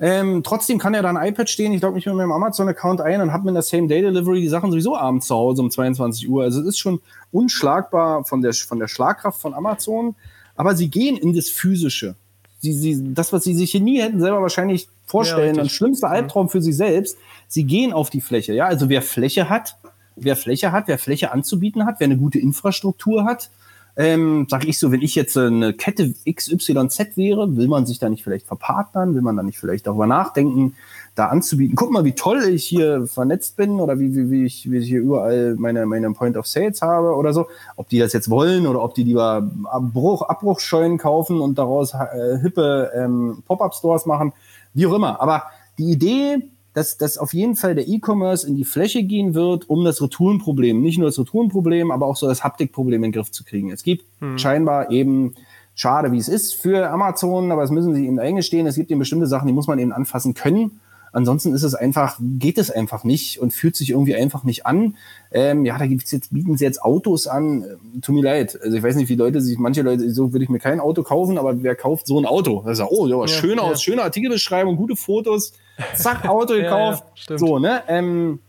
Ähm, 0.00 0.42
trotzdem 0.42 0.78
kann 0.78 0.94
ja 0.94 1.02
da 1.02 1.10
ein 1.10 1.28
iPad 1.28 1.50
stehen. 1.50 1.74
Ich 1.74 1.82
logge 1.82 1.96
mich 1.96 2.06
mit 2.06 2.14
meinem 2.14 2.32
Amazon-Account 2.32 3.02
ein 3.02 3.20
und 3.20 3.30
habe 3.30 3.44
mit 3.44 3.54
der 3.54 3.62
Same-Day-Delivery 3.62 4.40
die 4.40 4.48
Sachen 4.48 4.70
sowieso 4.70 4.96
abends 4.96 5.26
zu 5.26 5.34
Hause 5.34 5.60
um 5.60 5.70
22 5.70 6.30
Uhr. 6.30 6.44
Also 6.44 6.62
es 6.62 6.66
ist 6.68 6.78
schon 6.78 7.02
unschlagbar 7.30 8.24
von 8.24 8.40
der, 8.40 8.54
von 8.54 8.78
der 8.78 8.88
Schlagkraft 8.88 9.38
von 9.38 9.52
Amazon. 9.52 10.16
Aber 10.56 10.74
sie 10.74 10.88
gehen 10.88 11.18
in 11.18 11.34
das 11.34 11.50
Physische 11.50 12.16
sie, 12.64 12.72
sie, 12.72 13.14
das, 13.14 13.32
was 13.32 13.44
sie 13.44 13.54
sich 13.54 13.70
hier 13.70 13.80
nie 13.80 14.00
hätten 14.00 14.20
selber 14.20 14.42
wahrscheinlich 14.42 14.88
vorstellen, 15.14 15.54
ja, 15.54 15.62
ein 15.62 15.68
schlimmster 15.68 16.08
mhm. 16.08 16.14
Albtraum 16.14 16.48
für 16.48 16.60
sie 16.60 16.72
selbst. 16.72 17.16
Sie 17.46 17.64
gehen 17.64 17.92
auf 17.92 18.10
die 18.10 18.20
Fläche. 18.20 18.52
Ja, 18.52 18.66
also 18.66 18.88
wer 18.88 19.00
Fläche 19.00 19.48
hat, 19.48 19.76
wer 20.16 20.34
Fläche 20.34 20.72
hat, 20.72 20.88
wer 20.88 20.98
Fläche 20.98 21.30
anzubieten 21.30 21.86
hat, 21.86 22.00
wer 22.00 22.06
eine 22.06 22.16
gute 22.16 22.40
Infrastruktur 22.40 23.24
hat, 23.24 23.50
ähm, 23.96 24.48
sag 24.50 24.64
ich 24.64 24.80
so, 24.80 24.90
wenn 24.90 25.02
ich 25.02 25.14
jetzt 25.14 25.36
eine 25.36 25.72
Kette 25.72 26.14
XYZ 26.28 27.16
wäre, 27.16 27.56
will 27.56 27.68
man 27.68 27.86
sich 27.86 28.00
da 28.00 28.08
nicht 28.08 28.24
vielleicht 28.24 28.46
verpartnern, 28.46 29.14
will 29.14 29.22
man 29.22 29.36
da 29.36 29.44
nicht 29.44 29.58
vielleicht 29.58 29.86
darüber 29.86 30.08
nachdenken, 30.08 30.74
da 31.14 31.26
anzubieten. 31.26 31.76
Guck 31.76 31.92
mal, 31.92 32.04
wie 32.04 32.12
toll 32.12 32.42
ich 32.42 32.64
hier 32.64 33.06
vernetzt 33.06 33.56
bin 33.56 33.78
oder 33.78 34.00
wie, 34.00 34.16
wie, 34.16 34.30
wie, 34.30 34.44
ich, 34.46 34.68
wie 34.68 34.78
ich 34.78 34.88
hier 34.88 35.00
überall 35.00 35.54
meine, 35.56 35.86
meine 35.86 36.10
Point 36.10 36.36
of 36.36 36.48
Sales 36.48 36.82
habe 36.82 37.14
oder 37.14 37.32
so. 37.32 37.46
Ob 37.76 37.88
die 37.88 38.00
das 38.00 38.12
jetzt 38.12 38.28
wollen 38.30 38.66
oder 38.66 38.82
ob 38.82 38.96
die 38.96 39.04
lieber 39.04 39.48
Abbruch, 39.66 40.22
Abbruchscheunen 40.22 40.98
kaufen 40.98 41.40
und 41.40 41.56
daraus 41.56 41.94
äh, 41.94 42.38
hippe 42.42 42.90
ähm, 42.96 43.44
Pop-Up-Stores 43.46 44.06
machen, 44.06 44.32
wie 44.74 44.86
auch 44.86 44.92
immer. 44.92 45.20
Aber 45.20 45.44
die 45.78 45.90
Idee, 45.90 46.38
dass, 46.74 46.98
dass 46.98 47.18
auf 47.18 47.32
jeden 47.32 47.56
Fall 47.56 47.74
der 47.74 47.88
E-Commerce 47.88 48.46
in 48.46 48.56
die 48.56 48.64
Fläche 48.64 49.04
gehen 49.04 49.34
wird, 49.34 49.70
um 49.70 49.84
das 49.84 50.02
Retourenproblem, 50.02 50.82
nicht 50.82 50.98
nur 50.98 51.08
das 51.08 51.18
Retourenproblem, 51.18 51.90
aber 51.90 52.06
auch 52.06 52.16
so 52.16 52.26
das 52.26 52.44
Haptikproblem 52.44 53.02
in 53.04 53.12
den 53.12 53.12
Griff 53.12 53.30
zu 53.30 53.44
kriegen. 53.44 53.70
Es 53.70 53.82
gibt 53.82 54.04
hm. 54.20 54.38
scheinbar 54.38 54.90
eben 54.90 55.34
schade, 55.74 56.12
wie 56.12 56.18
es 56.18 56.28
ist 56.28 56.54
für 56.54 56.90
Amazon, 56.90 57.50
aber 57.52 57.62
es 57.62 57.70
müssen 57.70 57.94
sie 57.94 58.06
eben 58.06 58.18
eingestehen. 58.18 58.66
Es 58.66 58.76
gibt 58.76 58.90
eben 58.90 59.00
bestimmte 59.00 59.26
Sachen, 59.26 59.46
die 59.46 59.52
muss 59.52 59.66
man 59.66 59.78
eben 59.78 59.92
anfassen 59.92 60.34
können. 60.34 60.80
Ansonsten 61.14 61.54
ist 61.54 61.62
es 61.62 61.74
einfach, 61.74 62.18
geht 62.20 62.58
es 62.58 62.70
einfach 62.70 63.04
nicht 63.04 63.38
und 63.38 63.52
fühlt 63.52 63.76
sich 63.76 63.90
irgendwie 63.90 64.16
einfach 64.16 64.42
nicht 64.42 64.66
an. 64.66 64.96
Ähm, 65.30 65.64
ja, 65.64 65.78
da 65.78 65.86
gibt's 65.86 66.10
jetzt, 66.10 66.34
bieten 66.34 66.56
sie 66.56 66.64
jetzt 66.64 66.82
Autos 66.82 67.28
an. 67.28 67.62
Ähm, 67.62 68.02
tut 68.02 68.16
mir 68.16 68.22
leid. 68.22 68.58
Also 68.60 68.76
ich 68.76 68.82
weiß 68.82 68.96
nicht, 68.96 69.08
wie 69.08 69.14
Leute 69.14 69.40
sich, 69.40 69.56
manche 69.58 69.82
Leute, 69.82 70.10
so 70.12 70.32
würde 70.32 70.42
ich 70.42 70.50
mir 70.50 70.58
kein 70.58 70.80
Auto 70.80 71.04
kaufen, 71.04 71.38
aber 71.38 71.62
wer 71.62 71.76
kauft 71.76 72.08
so 72.08 72.18
ein 72.18 72.26
Auto? 72.26 72.62
Das 72.64 72.74
ist 72.74 72.78
ja, 72.80 72.88
oh, 72.90 73.06
ja, 73.06 73.20
ja 73.20 73.28
schön 73.28 73.58
ja. 73.58 73.62
aus, 73.62 73.80
schöne 73.80 74.02
Artikelbeschreibung, 74.02 74.76
gute 74.76 74.96
Fotos, 74.96 75.52
zack, 75.94 76.28
Auto 76.28 76.54
gekauft. 76.56 77.04
ja, 77.28 77.38
so, 77.38 77.60
ne? 77.60 77.82
Ähm, 77.86 78.40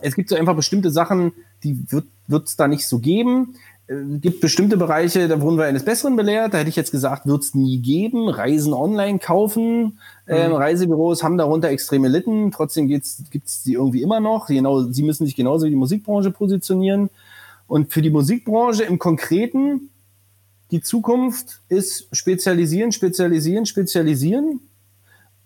es 0.00 0.14
gibt 0.14 0.28
so 0.28 0.36
einfach 0.36 0.54
bestimmte 0.54 0.90
Sachen, 0.90 1.32
die 1.64 1.76
wird 1.90 2.06
es 2.46 2.56
da 2.56 2.68
nicht 2.68 2.86
so 2.86 3.00
geben. 3.00 3.56
Es 3.88 4.20
gibt 4.20 4.40
bestimmte 4.40 4.76
Bereiche, 4.76 5.28
da 5.28 5.40
wurden 5.40 5.58
wir 5.58 5.64
eines 5.64 5.84
Besseren 5.84 6.16
belehrt. 6.16 6.52
Da 6.52 6.58
hätte 6.58 6.68
ich 6.68 6.76
jetzt 6.76 6.90
gesagt, 6.90 7.26
wird 7.26 7.42
es 7.42 7.54
nie 7.54 7.78
geben. 7.78 8.28
Reisen 8.28 8.72
online 8.72 9.20
kaufen. 9.20 10.00
Ähm, 10.26 10.50
mhm. 10.50 10.56
Reisebüros 10.56 11.22
haben 11.22 11.38
darunter 11.38 11.68
extreme 11.68 12.08
Litten. 12.08 12.50
Trotzdem 12.50 12.88
gibt 12.88 13.04
es 13.04 13.62
sie 13.62 13.74
irgendwie 13.74 14.02
immer 14.02 14.18
noch. 14.18 14.48
Genau, 14.48 14.82
sie 14.82 15.04
müssen 15.04 15.24
sich 15.24 15.36
genauso 15.36 15.66
wie 15.66 15.70
die 15.70 15.76
Musikbranche 15.76 16.32
positionieren. 16.32 17.10
Und 17.68 17.92
für 17.92 18.02
die 18.02 18.10
Musikbranche 18.10 18.82
im 18.82 18.98
Konkreten, 18.98 19.90
die 20.72 20.80
Zukunft 20.80 21.60
ist 21.68 22.08
spezialisieren, 22.10 22.90
spezialisieren, 22.90 23.66
spezialisieren, 23.66 24.60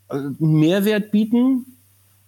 also 0.08 0.30
Mehrwert 0.38 1.10
bieten. 1.10 1.76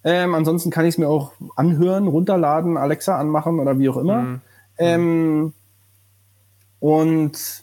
Ähm, 0.04 0.34
ansonsten 0.34 0.70
kann 0.70 0.84
ich 0.84 0.94
es 0.94 0.98
mir 0.98 1.08
auch 1.08 1.32
anhören, 1.56 2.06
runterladen, 2.06 2.76
Alexa 2.76 3.18
anmachen 3.18 3.60
oder 3.60 3.78
wie 3.78 3.88
auch 3.88 3.96
immer. 3.96 4.22
Mhm. 4.22 4.40
Ähm, 4.78 5.52
und 6.82 7.62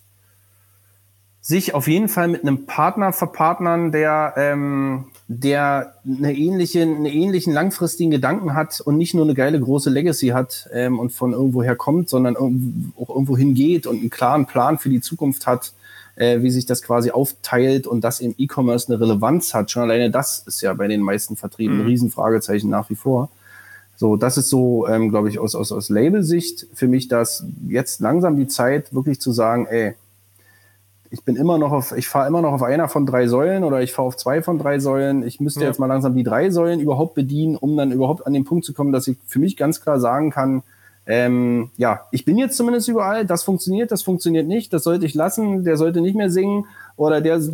sich 1.41 1.73
auf 1.73 1.89
jeden 1.89 2.07
Fall 2.07 2.29
mit 2.29 2.43
einem 2.43 2.65
Partner 2.65 3.11
verpartnern, 3.11 3.91
der, 3.91 4.33
ähm, 4.37 5.07
der 5.27 5.95
eine 6.05 6.33
ähnliche, 6.33 6.83
einen 6.83 7.05
ähnlichen 7.05 7.51
langfristigen 7.51 8.11
Gedanken 8.11 8.53
hat 8.53 8.79
und 8.79 8.97
nicht 8.97 9.13
nur 9.13 9.25
eine 9.25 9.33
geile 9.33 9.59
große 9.59 9.89
Legacy 9.89 10.27
hat 10.27 10.69
ähm, 10.71 10.99
und 10.99 11.11
von 11.11 11.33
irgendwoher 11.33 11.75
kommt, 11.75 12.07
sondern 12.07 12.37
auch 12.37 13.09
irgendwo 13.09 13.35
hingeht 13.35 13.87
und 13.87 13.99
einen 13.99 14.09
klaren 14.09 14.45
Plan 14.45 14.77
für 14.77 14.89
die 14.89 15.01
Zukunft 15.01 15.47
hat, 15.47 15.73
äh, 16.15 16.41
wie 16.41 16.49
sich 16.49 16.65
das 16.65 16.81
quasi 16.81 17.11
aufteilt 17.11 17.87
und 17.87 18.05
das 18.05 18.21
im 18.21 18.33
E-Commerce 18.37 18.87
eine 18.87 19.01
Relevanz 19.01 19.53
hat. 19.53 19.69
Schon 19.69 19.83
alleine 19.83 20.11
das 20.11 20.39
ist 20.47 20.61
ja 20.61 20.73
bei 20.73 20.87
den 20.87 21.01
meisten 21.01 21.35
Vertrieben 21.35 21.75
mhm. 21.75 21.81
ein 21.81 21.87
Riesenfragezeichen 21.87 22.69
nach 22.69 22.89
wie 22.89 22.95
vor. 22.95 23.29
So, 23.99 24.15
das 24.15 24.37
ist 24.37 24.49
so, 24.49 24.87
ähm, 24.87 25.09
glaube 25.09 25.27
ich, 25.27 25.39
aus, 25.39 25.55
aus, 25.55 25.73
aus 25.73 25.89
Labelsicht 25.89 26.67
für 26.73 26.87
mich, 26.87 27.09
dass 27.09 27.43
jetzt 27.67 27.99
langsam 27.99 28.37
die 28.37 28.47
Zeit 28.47 28.93
wirklich 28.93 29.19
zu 29.19 29.33
sagen, 29.33 29.65
ey, 29.65 29.93
ich 31.09 31.25
bin 31.25 31.35
immer 31.35 31.57
noch 31.57 31.73
auf, 31.73 31.91
ich 31.91 32.07
fahre 32.07 32.25
immer 32.29 32.41
noch 32.41 32.53
auf 32.53 32.63
einer 32.63 32.87
von 32.87 33.05
drei 33.05 33.27
Säulen 33.27 33.65
oder 33.65 33.81
ich 33.81 33.91
fahre 33.91 34.07
auf 34.07 34.15
zwei 34.15 34.41
von 34.41 34.57
drei 34.57 34.79
Säulen. 34.79 35.23
Ich 35.23 35.41
müsste 35.41 35.59
ja. 35.59 35.67
jetzt 35.67 35.79
mal 35.79 35.87
langsam 35.87 36.15
die 36.15 36.23
drei 36.23 36.49
Säulen 36.49 36.79
überhaupt 36.79 37.13
bedienen, 37.13 37.57
um 37.57 37.75
dann 37.75 37.91
überhaupt 37.91 38.25
an 38.25 38.31
den 38.31 38.45
Punkt 38.45 38.63
zu 38.63 38.73
kommen, 38.73 38.93
dass 38.93 39.05
ich 39.09 39.17
für 39.27 39.39
mich 39.39 39.57
ganz 39.57 39.81
klar 39.81 39.99
sagen 39.99 40.31
kann, 40.31 40.63
ähm, 41.05 41.69
ja, 41.75 42.05
ich 42.11 42.23
bin 42.23 42.37
jetzt 42.37 42.55
zumindest 42.55 42.87
überall, 42.87 43.25
das 43.25 43.43
funktioniert, 43.43 43.91
das 43.91 44.01
funktioniert 44.01 44.47
nicht, 44.47 44.71
das 44.71 44.85
sollte 44.85 45.05
ich 45.05 45.13
lassen, 45.13 45.65
der 45.65 45.75
sollte 45.75 45.99
nicht 45.99 46.15
mehr 46.15 46.29
singen 46.29 46.67
oder 46.99 47.21
der 47.21 47.39
so. 47.39 47.53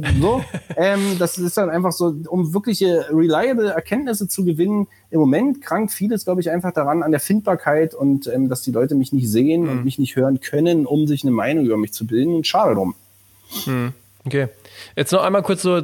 ähm, 0.76 1.18
das 1.20 1.38
ist 1.38 1.58
dann 1.58 1.70
einfach 1.70 1.92
so, 1.92 2.16
um 2.28 2.54
wirkliche 2.54 3.06
reliable 3.12 3.70
Erkenntnisse 3.70 4.28
zu 4.28 4.44
gewinnen. 4.44 4.88
Im 5.12 5.20
Moment 5.20 5.62
krankt 5.62 5.92
vieles, 5.94 6.26
glaube 6.26 6.42
ich, 6.42 6.50
einfach 6.50 6.74
daran 6.74 7.04
an 7.04 7.12
der 7.12 7.20
Findbarkeit 7.20 7.94
und 7.94 8.28
ähm, 8.28 8.50
dass 8.50 8.64
die 8.64 8.72
Leute 8.72 8.96
mich 8.96 9.14
nicht 9.14 9.30
sehen 9.30 9.64
mhm. 9.64 9.70
und 9.70 9.86
mich 9.86 10.00
nicht 10.00 10.16
hören 10.16 10.40
können, 10.40 10.88
um 10.88 11.06
sich 11.06 11.24
eine 11.24 11.32
Meinung 11.32 11.66
über 11.66 11.78
mich 11.78 11.94
zu 11.94 12.08
bilden. 12.08 12.34
Und 12.34 12.48
schade 12.48 12.74
drum. 12.74 12.96
Mhm. 13.68 13.94
Okay. 14.26 14.48
Jetzt 14.96 15.12
noch 15.12 15.24
einmal 15.24 15.44
kurz 15.44 15.62
so 15.62 15.84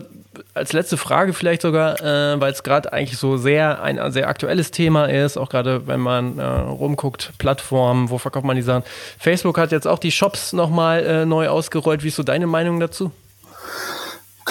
als 0.56 0.74
letzte 0.74 0.98
Frage 0.98 1.34
vielleicht 1.34 1.62
sogar, 1.62 2.02
äh, 2.02 2.42
weil 2.42 2.52
es 2.52 2.64
gerade 2.64 2.92
eigentlich 2.92 3.20
so 3.20 3.38
sehr 3.38 3.84
ein 3.84 4.12
sehr 4.12 4.28
aktuelles 4.28 4.72
Thema 4.72 5.06
ist, 5.06 5.38
auch 5.38 5.50
gerade 5.50 5.86
wenn 5.86 6.00
man 6.00 6.40
äh, 6.40 6.44
rumguckt, 6.44 7.34
Plattformen, 7.38 8.10
wo 8.10 8.18
verkauft 8.18 8.46
man 8.46 8.56
die 8.56 8.64
Sachen. 8.64 8.84
Facebook 9.20 9.60
hat 9.60 9.72
jetzt 9.72 9.88
auch 9.88 10.00
die 10.00 10.12
Shops 10.12 10.54
nochmal 10.54 11.06
äh, 11.06 11.26
neu 11.26 11.50
ausgerollt. 11.50 12.04
Wie 12.04 12.08
ist 12.08 12.16
so 12.16 12.24
deine 12.24 12.48
Meinung 12.48 12.80
dazu? 12.80 13.12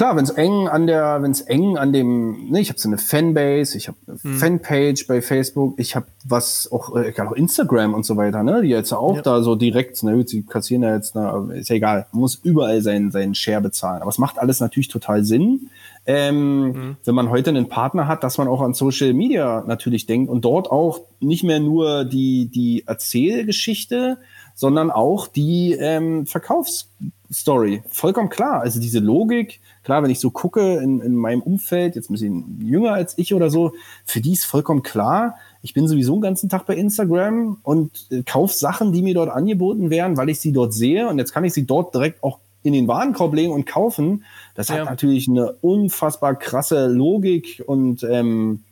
Klar, 0.00 0.16
wenn 0.16 0.24
es 0.24 0.30
eng 0.30 0.66
an 0.66 0.86
der, 0.86 1.22
wenn 1.22 1.30
es 1.30 1.42
eng 1.42 1.76
an 1.76 1.92
dem, 1.92 2.50
ne, 2.50 2.60
ich 2.60 2.70
habe 2.70 2.78
so 2.78 2.88
eine 2.88 2.96
Fanbase, 2.96 3.76
ich 3.76 3.88
habe 3.88 3.98
eine 4.06 4.18
hm. 4.22 4.38
Fanpage 4.38 5.06
bei 5.06 5.20
Facebook, 5.20 5.74
ich 5.78 5.94
habe 5.94 6.06
was 6.24 6.72
auch, 6.72 6.96
äh, 6.96 7.12
auch 7.20 7.32
Instagram 7.32 7.92
und 7.92 8.06
so 8.06 8.16
weiter, 8.16 8.42
ne, 8.42 8.62
die 8.62 8.68
jetzt 8.68 8.92
auch 8.92 9.16
ja. 9.16 9.22
da 9.22 9.42
so 9.42 9.56
direkt, 9.56 10.02
ne, 10.02 10.24
sie 10.26 10.42
kassieren 10.42 10.82
ja 10.84 10.94
jetzt, 10.94 11.14
ne, 11.14 11.50
ist 11.54 11.68
ja 11.68 11.76
egal, 11.76 12.06
man 12.12 12.20
muss 12.20 12.36
überall 12.36 12.80
seinen 12.80 13.10
seinen 13.10 13.34
Share 13.34 13.60
bezahlen, 13.60 14.00
aber 14.00 14.08
es 14.08 14.16
macht 14.18 14.38
alles 14.38 14.60
natürlich 14.60 14.88
total 14.88 15.24
Sinn. 15.24 15.68
Ähm, 16.10 16.62
mhm. 16.62 16.96
Wenn 17.04 17.14
man 17.14 17.30
heute 17.30 17.50
einen 17.50 17.68
Partner 17.68 18.08
hat, 18.08 18.24
dass 18.24 18.36
man 18.36 18.48
auch 18.48 18.60
an 18.62 18.74
Social 18.74 19.12
Media 19.12 19.62
natürlich 19.64 20.06
denkt 20.06 20.28
und 20.28 20.44
dort 20.44 20.68
auch 20.68 21.02
nicht 21.20 21.44
mehr 21.44 21.60
nur 21.60 22.04
die, 22.04 22.46
die 22.46 22.84
Erzählgeschichte, 22.84 24.18
sondern 24.56 24.90
auch 24.90 25.28
die 25.28 25.76
ähm, 25.78 26.26
Verkaufsstory. 26.26 27.84
Vollkommen 27.88 28.28
klar. 28.28 28.60
Also 28.60 28.80
diese 28.80 28.98
Logik, 28.98 29.60
klar, 29.84 30.02
wenn 30.02 30.10
ich 30.10 30.18
so 30.18 30.30
gucke 30.30 30.78
in, 30.78 31.00
in 31.00 31.14
meinem 31.14 31.42
Umfeld, 31.42 31.94
jetzt 31.94 32.10
ein 32.10 32.14
bisschen 32.14 32.60
jünger 32.60 32.92
als 32.92 33.16
ich 33.16 33.32
oder 33.32 33.48
so, 33.48 33.72
für 34.04 34.20
die 34.20 34.32
ist 34.32 34.44
vollkommen 34.44 34.82
klar, 34.82 35.36
ich 35.62 35.74
bin 35.74 35.86
sowieso 35.86 36.14
den 36.14 36.22
ganzen 36.22 36.48
Tag 36.48 36.66
bei 36.66 36.74
Instagram 36.74 37.58
und 37.62 38.08
äh, 38.10 38.24
kaufe 38.24 38.54
Sachen, 38.54 38.92
die 38.92 39.02
mir 39.02 39.14
dort 39.14 39.30
angeboten 39.30 39.90
werden, 39.90 40.16
weil 40.16 40.30
ich 40.30 40.40
sie 40.40 40.52
dort 40.52 40.74
sehe 40.74 41.08
und 41.08 41.18
jetzt 41.18 41.32
kann 41.32 41.44
ich 41.44 41.52
sie 41.52 41.66
dort 41.66 41.94
direkt 41.94 42.24
auch 42.24 42.40
in 42.62 42.72
den 42.72 42.88
Warenkorb 42.88 43.34
legen 43.34 43.52
und 43.52 43.66
kaufen. 43.66 44.24
Das 44.54 44.68
ja. 44.68 44.76
hat 44.76 44.84
natürlich 44.86 45.28
eine 45.28 45.52
unfassbar 45.52 46.34
krasse 46.34 46.86
Logik 46.88 47.62
und 47.66 48.02
ähm, 48.02 48.64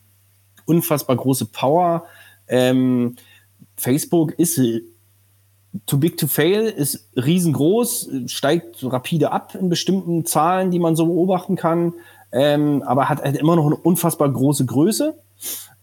unfassbar 0.67 1.17
große 1.17 1.47
Power. 1.47 2.05
Ähm, 2.47 3.17
Facebook 3.77 4.33
ist 4.39 4.61
Too 5.87 5.99
Big 5.99 6.17
to 6.17 6.27
Fail 6.27 6.65
ist 6.67 7.11
riesengroß, 7.17 8.11
steigt 8.27 8.83
rapide 8.83 9.33
ab 9.33 9.55
in 9.55 9.69
bestimmten 9.69 10.25
Zahlen, 10.25 10.71
die 10.71 10.79
man 10.79 10.97
so 10.97 11.07
beobachten 11.07 11.57
kann, 11.57 11.93
ähm, 12.33 12.83
aber 12.87 13.09
hat 13.09 13.23
halt 13.23 13.37
immer 13.37 13.57
noch 13.57 13.67
eine 13.67 13.77
unfassbar 13.77 14.31
große 14.31 14.67
Größe. 14.67 15.15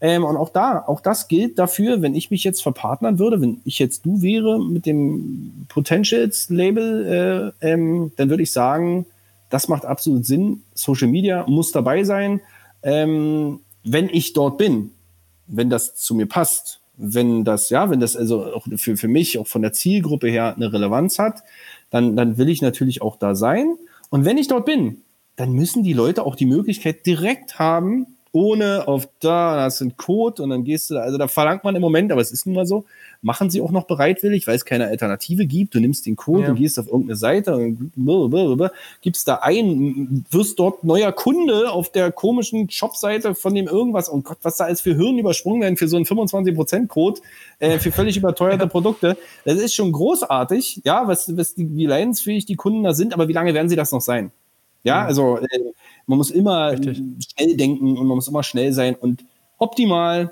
Ähm, 0.02 0.24
und 0.24 0.36
auch 0.36 0.50
da, 0.50 0.84
auch 0.86 1.00
das 1.00 1.28
gilt 1.28 1.58
dafür, 1.58 2.02
wenn 2.02 2.16
ich 2.16 2.30
mich 2.30 2.44
jetzt 2.44 2.62
verpartnern 2.62 3.18
würde, 3.18 3.42
wenn 3.42 3.62
ich 3.64 3.80
jetzt 3.80 4.06
du 4.06 4.22
wäre 4.22 4.60
mit 4.60 4.86
dem 4.86 5.66
Potentials 5.70 6.50
Label, 6.50 7.54
äh, 7.62 7.72
ähm, 7.72 8.12
dann 8.18 8.30
würde 8.30 8.44
ich 8.44 8.52
sagen, 8.52 9.06
das 9.50 9.68
macht 9.68 9.86
absolut 9.86 10.26
Sinn. 10.26 10.64
Social 10.74 11.08
Media 11.08 11.46
muss 11.48 11.72
dabei 11.72 12.04
sein, 12.04 12.42
ähm, 12.84 13.62
wenn 13.84 14.10
ich 14.10 14.34
dort 14.34 14.58
bin, 14.58 14.92
wenn 15.48 15.70
das 15.70 15.96
zu 15.96 16.14
mir 16.14 16.26
passt 16.26 16.82
wenn 16.98 17.44
das, 17.44 17.70
ja, 17.70 17.90
wenn 17.90 18.00
das 18.00 18.16
also 18.16 18.54
auch 18.54 18.68
für, 18.78 18.98
für 18.98 19.08
mich, 19.08 19.38
auch 19.38 19.48
von 19.48 19.62
der 19.62 19.74
Zielgruppe 19.74 20.28
her 20.30 20.56
eine 20.56 20.72
Relevanz 20.72 21.20
hat, 21.20 21.44
dann, 21.90 22.16
dann 22.16 22.38
will 22.38 22.50
ich 22.50 22.62
natürlich 22.62 23.02
auch 23.02 23.18
da 23.18 23.36
sein. 23.36 23.78
Und 24.10 24.26
wenn 24.26 24.38
ich 24.38 24.48
dort 24.48 24.66
bin, 24.66 25.02
dann 25.36 25.54
müssen 25.54 25.84
die 25.84 25.94
Leute 25.94 26.26
auch 26.26 26.36
die 26.36 26.46
Möglichkeit 26.46 27.06
direkt 27.06 27.60
haben, 27.60 28.08
ohne 28.36 28.86
auf 28.90 29.08
da, 29.22 29.56
da 29.56 29.68
ist 29.68 29.80
ein 29.80 29.96
Code 29.96 30.44
und 30.44 30.50
dann 30.50 30.66
gehst 30.66 30.90
du 30.90 30.96
da, 30.96 31.02
also 31.02 31.18
da 31.18 31.30
verlangt 31.30 31.64
man 31.64 31.74
im 31.74 31.82
Moment, 31.82 32.12
aber 32.12 32.20
es 32.20 32.34
ist 32.34 32.46
nun 32.46 32.56
mal 32.56 32.66
so, 32.66 32.84
machen 33.22 33.50
sie 33.50 33.62
auch 33.62 33.72
noch 33.72 33.86
bereitwillig, 33.86 34.46
weil 34.46 34.58
es 34.58 34.66
keine 34.66 34.88
Alternative 34.88 35.46
gibt. 35.46 35.74
Du 35.74 35.80
nimmst 35.80 36.06
den 36.06 36.18
Code, 36.18 36.42
ja. 36.42 36.48
du 36.50 36.56
gehst 36.56 36.78
auf 36.78 36.88
irgendeine 36.88 37.16
Seite 37.16 37.56
und 37.56 37.94
blablabla, 37.96 38.72
gibst 39.02 39.30
da 39.30 39.36
ein, 39.36 40.26
wirst 40.32 40.60
dort 40.60 40.84
neuer 40.84 41.14
Kunde 41.14 41.72
auf 41.72 41.90
der 41.94 42.12
komischen 42.12 42.70
Shopseite 42.70 43.36
von 43.36 43.56
dem 43.56 43.68
irgendwas. 43.68 44.10
Und 44.10 44.26
Gott, 44.26 44.40
was 44.42 44.58
da 44.58 44.66
alles 44.66 44.82
für 44.82 44.96
Hirn 44.96 45.18
übersprungen 45.18 45.62
werden 45.62 45.78
für 45.78 45.88
so 45.88 45.96
einen 45.96 46.06
25%-Code 46.06 47.22
äh, 47.60 47.80
für 47.80 47.94
völlig 47.94 48.18
überteuerte 48.18 48.68
Produkte. 48.76 49.18
Das 49.46 49.58
ist 49.58 49.74
schon 49.74 49.94
großartig, 49.94 50.82
ja, 50.84 51.08
was, 51.08 51.38
was 51.38 51.56
die, 51.56 51.74
wie 51.74 51.86
leidensfähig 51.86 52.46
die 52.46 52.58
Kunden 52.58 52.84
da 52.84 52.94
sind, 52.94 53.14
aber 53.14 53.30
wie 53.30 53.34
lange 53.34 53.54
werden 53.54 53.70
sie 53.70 53.78
das 53.78 53.94
noch 53.94 54.02
sein? 54.02 54.32
Ja, 54.86 55.04
also 55.04 55.38
äh, 55.38 55.48
man 56.06 56.18
muss 56.18 56.30
immer 56.32 56.72
Richtig. 56.72 57.02
schnell 57.28 57.58
denken 57.58 57.98
und 57.98 58.08
man 58.08 58.16
muss 58.16 58.28
immer 58.28 58.44
schnell 58.44 58.72
sein 58.72 58.96
und 58.96 59.26
optimal, 59.58 60.32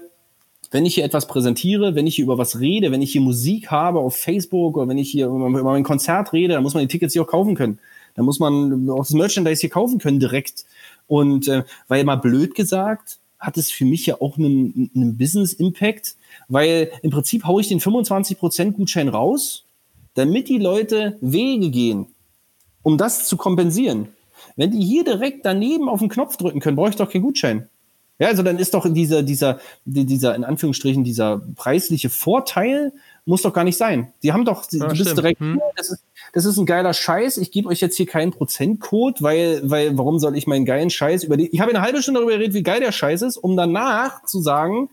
wenn 0.71 0.85
ich 0.85 0.93
hier 0.95 1.03
etwas 1.03 1.27
präsentiere, 1.27 1.95
wenn 1.95 2.07
ich 2.07 2.15
hier 2.15 2.25
über 2.25 2.37
was 2.37 2.59
rede, 2.59 2.91
wenn 2.91 3.01
ich 3.01 3.11
hier 3.11 3.21
Musik 3.21 3.71
habe 3.71 3.99
auf 3.99 4.15
Facebook 4.15 4.77
oder 4.77 4.87
wenn 4.87 4.97
ich 4.99 5.09
hier 5.09 5.25
über 5.25 5.49
mein 5.49 5.83
Konzert 5.83 6.33
rede, 6.33 6.53
dann 6.53 6.63
muss 6.63 6.75
man 6.75 6.81
die 6.81 6.87
Tickets 6.87 7.13
hier 7.13 7.23
auch 7.23 7.27
kaufen 7.27 7.55
können. 7.55 7.79
Dann 8.15 8.25
muss 8.25 8.39
man 8.39 8.89
auch 8.89 8.99
das 8.99 9.11
Merchandise 9.11 9.61
hier 9.61 9.71
kaufen 9.71 9.97
können 9.97 10.19
direkt. 10.19 10.65
Und 11.07 11.47
äh, 11.47 11.63
weil 11.87 12.03
mal 12.03 12.15
blöd 12.15 12.53
gesagt, 12.53 13.17
hat 13.39 13.57
es 13.57 13.71
für 13.71 13.85
mich 13.85 14.05
ja 14.05 14.21
auch 14.21 14.37
einen, 14.37 14.91
einen 14.95 15.17
Business-Impact, 15.17 16.15
weil 16.47 16.91
im 17.01 17.09
Prinzip 17.09 17.45
haue 17.45 17.61
ich 17.61 17.67
den 17.67 17.79
25% 17.79 18.71
Gutschein 18.71 19.09
raus, 19.09 19.65
damit 20.13 20.47
die 20.47 20.59
Leute 20.59 21.17
Wege 21.21 21.69
gehen, 21.71 22.05
um 22.83 22.97
das 22.97 23.27
zu 23.27 23.35
kompensieren. 23.35 24.09
Wenn 24.55 24.71
die 24.71 24.83
hier 24.83 25.03
direkt 25.03 25.45
daneben 25.45 25.89
auf 25.89 25.99
den 25.99 26.09
Knopf 26.09 26.37
drücken 26.37 26.59
können, 26.59 26.75
brauche 26.75 26.89
ich 26.89 26.95
doch 26.95 27.09
keinen 27.09 27.23
Gutschein. 27.23 27.69
Ja, 28.19 28.27
also 28.27 28.43
dann 28.43 28.59
ist 28.59 28.73
doch 28.73 28.85
dieser, 28.91 29.23
dieser, 29.23 29.59
dieser, 29.85 30.35
in 30.35 30.43
Anführungsstrichen, 30.43 31.03
dieser 31.03 31.41
preisliche 31.55 32.09
Vorteil 32.09 32.93
muss 33.25 33.41
doch 33.41 33.53
gar 33.53 33.63
nicht 33.63 33.77
sein. 33.77 34.13
Die 34.21 34.31
haben 34.31 34.45
doch, 34.45 34.65
ja, 34.71 34.87
du 34.87 34.95
bist 34.95 35.17
direkt, 35.17 35.39
hm. 35.39 35.59
das, 35.75 35.89
ist, 35.89 36.03
das 36.31 36.45
ist 36.45 36.57
ein 36.57 36.65
geiler 36.65 36.93
Scheiß, 36.93 37.37
ich 37.37 37.51
gebe 37.51 37.69
euch 37.69 37.81
jetzt 37.81 37.97
hier 37.97 38.05
keinen 38.05 38.31
Prozentcode, 38.31 39.23
weil, 39.23 39.61
weil, 39.63 39.97
warum 39.97 40.19
soll 40.19 40.37
ich 40.37 40.45
meinen 40.45 40.65
geilen 40.65 40.89
Scheiß 40.89 41.23
über 41.23 41.37
die, 41.37 41.47
ich 41.47 41.59
habe 41.59 41.71
eine 41.71 41.81
halbe 41.81 42.01
Stunde 42.01 42.19
darüber 42.19 42.37
geredet, 42.37 42.53
wie 42.53 42.63
geil 42.63 42.81
der 42.81 42.91
Scheiß 42.91 43.23
ist, 43.23 43.37
um 43.37 43.57
danach 43.57 44.23
zu 44.25 44.41
sagen, 44.41 44.89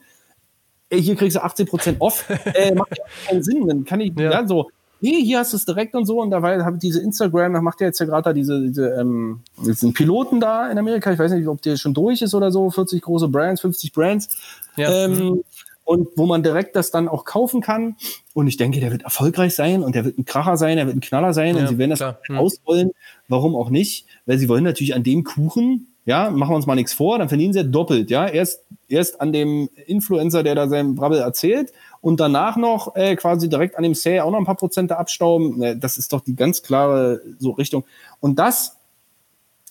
ey, 0.88 1.02
hier 1.02 1.16
kriegst 1.16 1.36
du 1.36 1.42
80 1.42 1.68
Prozent 1.68 2.00
off, 2.00 2.24
äh, 2.54 2.74
macht 2.74 2.96
ja 2.96 3.04
keinen 3.28 3.42
Sinn, 3.42 3.66
dann 3.68 3.84
kann 3.84 4.00
ich, 4.00 4.12
ja, 4.18 4.30
ja 4.30 4.46
so, 4.46 4.70
nee, 5.00 5.22
hier 5.22 5.38
hast 5.38 5.52
du 5.52 5.56
es 5.56 5.64
direkt 5.64 5.94
und 5.94 6.06
so. 6.06 6.20
Und 6.20 6.30
dabei 6.30 6.62
habe 6.62 6.76
ich 6.76 6.80
diese 6.80 7.00
Instagram, 7.00 7.52
da 7.54 7.60
macht 7.60 7.80
ja 7.80 7.86
jetzt 7.86 7.98
ja 7.98 8.06
gerade 8.06 8.22
da 8.22 8.32
diese, 8.32 8.60
diese 8.60 8.88
ähm, 8.90 9.40
diesen 9.64 9.92
Piloten 9.92 10.40
da 10.40 10.70
in 10.70 10.78
Amerika. 10.78 11.12
Ich 11.12 11.18
weiß 11.18 11.32
nicht, 11.32 11.48
ob 11.48 11.62
der 11.62 11.76
schon 11.76 11.94
durch 11.94 12.22
ist 12.22 12.34
oder 12.34 12.50
so. 12.50 12.70
40 12.70 13.02
große 13.02 13.28
Brands, 13.28 13.60
50 13.60 13.92
Brands. 13.92 14.28
Ja. 14.76 14.90
Ähm, 15.04 15.12
mhm. 15.12 15.44
und 15.84 16.08
wo 16.16 16.26
man 16.26 16.42
direkt 16.42 16.76
das 16.76 16.90
dann 16.90 17.08
auch 17.08 17.24
kaufen 17.24 17.60
kann. 17.60 17.96
Und 18.34 18.46
ich 18.46 18.56
denke, 18.56 18.80
der 18.80 18.92
wird 18.92 19.02
erfolgreich 19.02 19.54
sein 19.54 19.82
und 19.82 19.94
der 19.94 20.04
wird 20.04 20.18
ein 20.18 20.24
Kracher 20.24 20.56
sein, 20.56 20.76
der 20.76 20.86
wird 20.86 20.96
ein 20.96 21.00
Knaller 21.00 21.32
sein 21.32 21.56
ja, 21.56 21.62
und 21.62 21.68
sie 21.68 21.78
werden 21.78 21.90
das 21.90 21.98
klar. 21.98 22.20
Mhm. 22.28 22.38
ausrollen. 22.38 22.90
Warum 23.28 23.56
auch 23.56 23.70
nicht? 23.70 24.06
Weil 24.26 24.38
sie 24.38 24.48
wollen 24.48 24.64
natürlich 24.64 24.94
an 24.94 25.02
dem 25.02 25.24
Kuchen, 25.24 25.88
ja, 26.06 26.30
machen 26.30 26.52
wir 26.52 26.56
uns 26.56 26.66
mal 26.66 26.76
nichts 26.76 26.92
vor, 26.92 27.18
dann 27.18 27.28
verdienen 27.28 27.52
sie 27.52 27.60
ja 27.60 27.64
doppelt, 27.64 28.10
ja. 28.10 28.26
Erst, 28.26 28.64
erst 28.88 29.20
an 29.20 29.32
dem 29.32 29.68
Influencer, 29.86 30.42
der 30.42 30.54
da 30.54 30.68
seinen 30.68 30.94
Brabbel 30.94 31.18
erzählt 31.18 31.72
und 32.00 32.20
danach 32.20 32.56
noch 32.56 32.96
äh, 32.96 33.16
quasi 33.16 33.48
direkt 33.48 33.76
an 33.76 33.82
dem 33.82 33.94
Sale 33.94 34.24
auch 34.24 34.30
noch 34.30 34.38
ein 34.38 34.46
paar 34.46 34.56
Prozente 34.56 34.96
abstauben. 34.96 35.62
Äh, 35.62 35.76
das 35.76 35.98
ist 35.98 36.12
doch 36.12 36.20
die 36.20 36.34
ganz 36.34 36.62
klare 36.62 37.20
so 37.38 37.50
Richtung. 37.50 37.84
Und 38.20 38.38
das, 38.38 38.76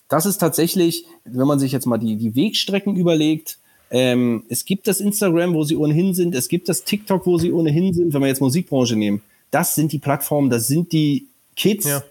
das 0.08 0.26
ist 0.26 0.38
tatsächlich, 0.38 1.06
wenn 1.24 1.46
man 1.46 1.58
sich 1.58 1.72
jetzt 1.72 1.86
mal 1.86 1.98
die, 1.98 2.16
die 2.16 2.34
Wegstrecken 2.36 2.96
überlegt, 2.96 3.58
ähm, 3.90 4.44
es 4.48 4.64
gibt 4.64 4.86
das 4.86 5.00
Instagram, 5.00 5.54
wo 5.54 5.64
sie 5.64 5.76
ohnehin 5.76 6.14
sind, 6.14 6.34
es 6.34 6.48
gibt 6.48 6.68
das 6.68 6.84
TikTok, 6.84 7.26
wo 7.26 7.38
sie 7.38 7.52
ohnehin 7.52 7.92
sind, 7.92 8.14
wenn 8.14 8.20
wir 8.20 8.28
jetzt 8.28 8.40
Musikbranche 8.40 8.94
nehmen. 8.94 9.22
Das 9.50 9.74
sind 9.74 9.90
die 9.92 9.98
Plattformen, 9.98 10.48
das 10.48 10.68
sind 10.68 10.92
die 10.92 11.26
Kids. 11.56 11.86
Ja. 11.86 12.02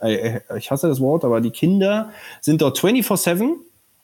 Äh, 0.00 0.40
äh 0.48 0.58
ich 0.58 0.70
hasse 0.70 0.88
das 0.88 1.00
Wort, 1.00 1.24
aber 1.24 1.42
die 1.42 1.50
Kinder 1.50 2.10
sind 2.40 2.62
dort 2.62 2.78
24-7. 2.78 3.56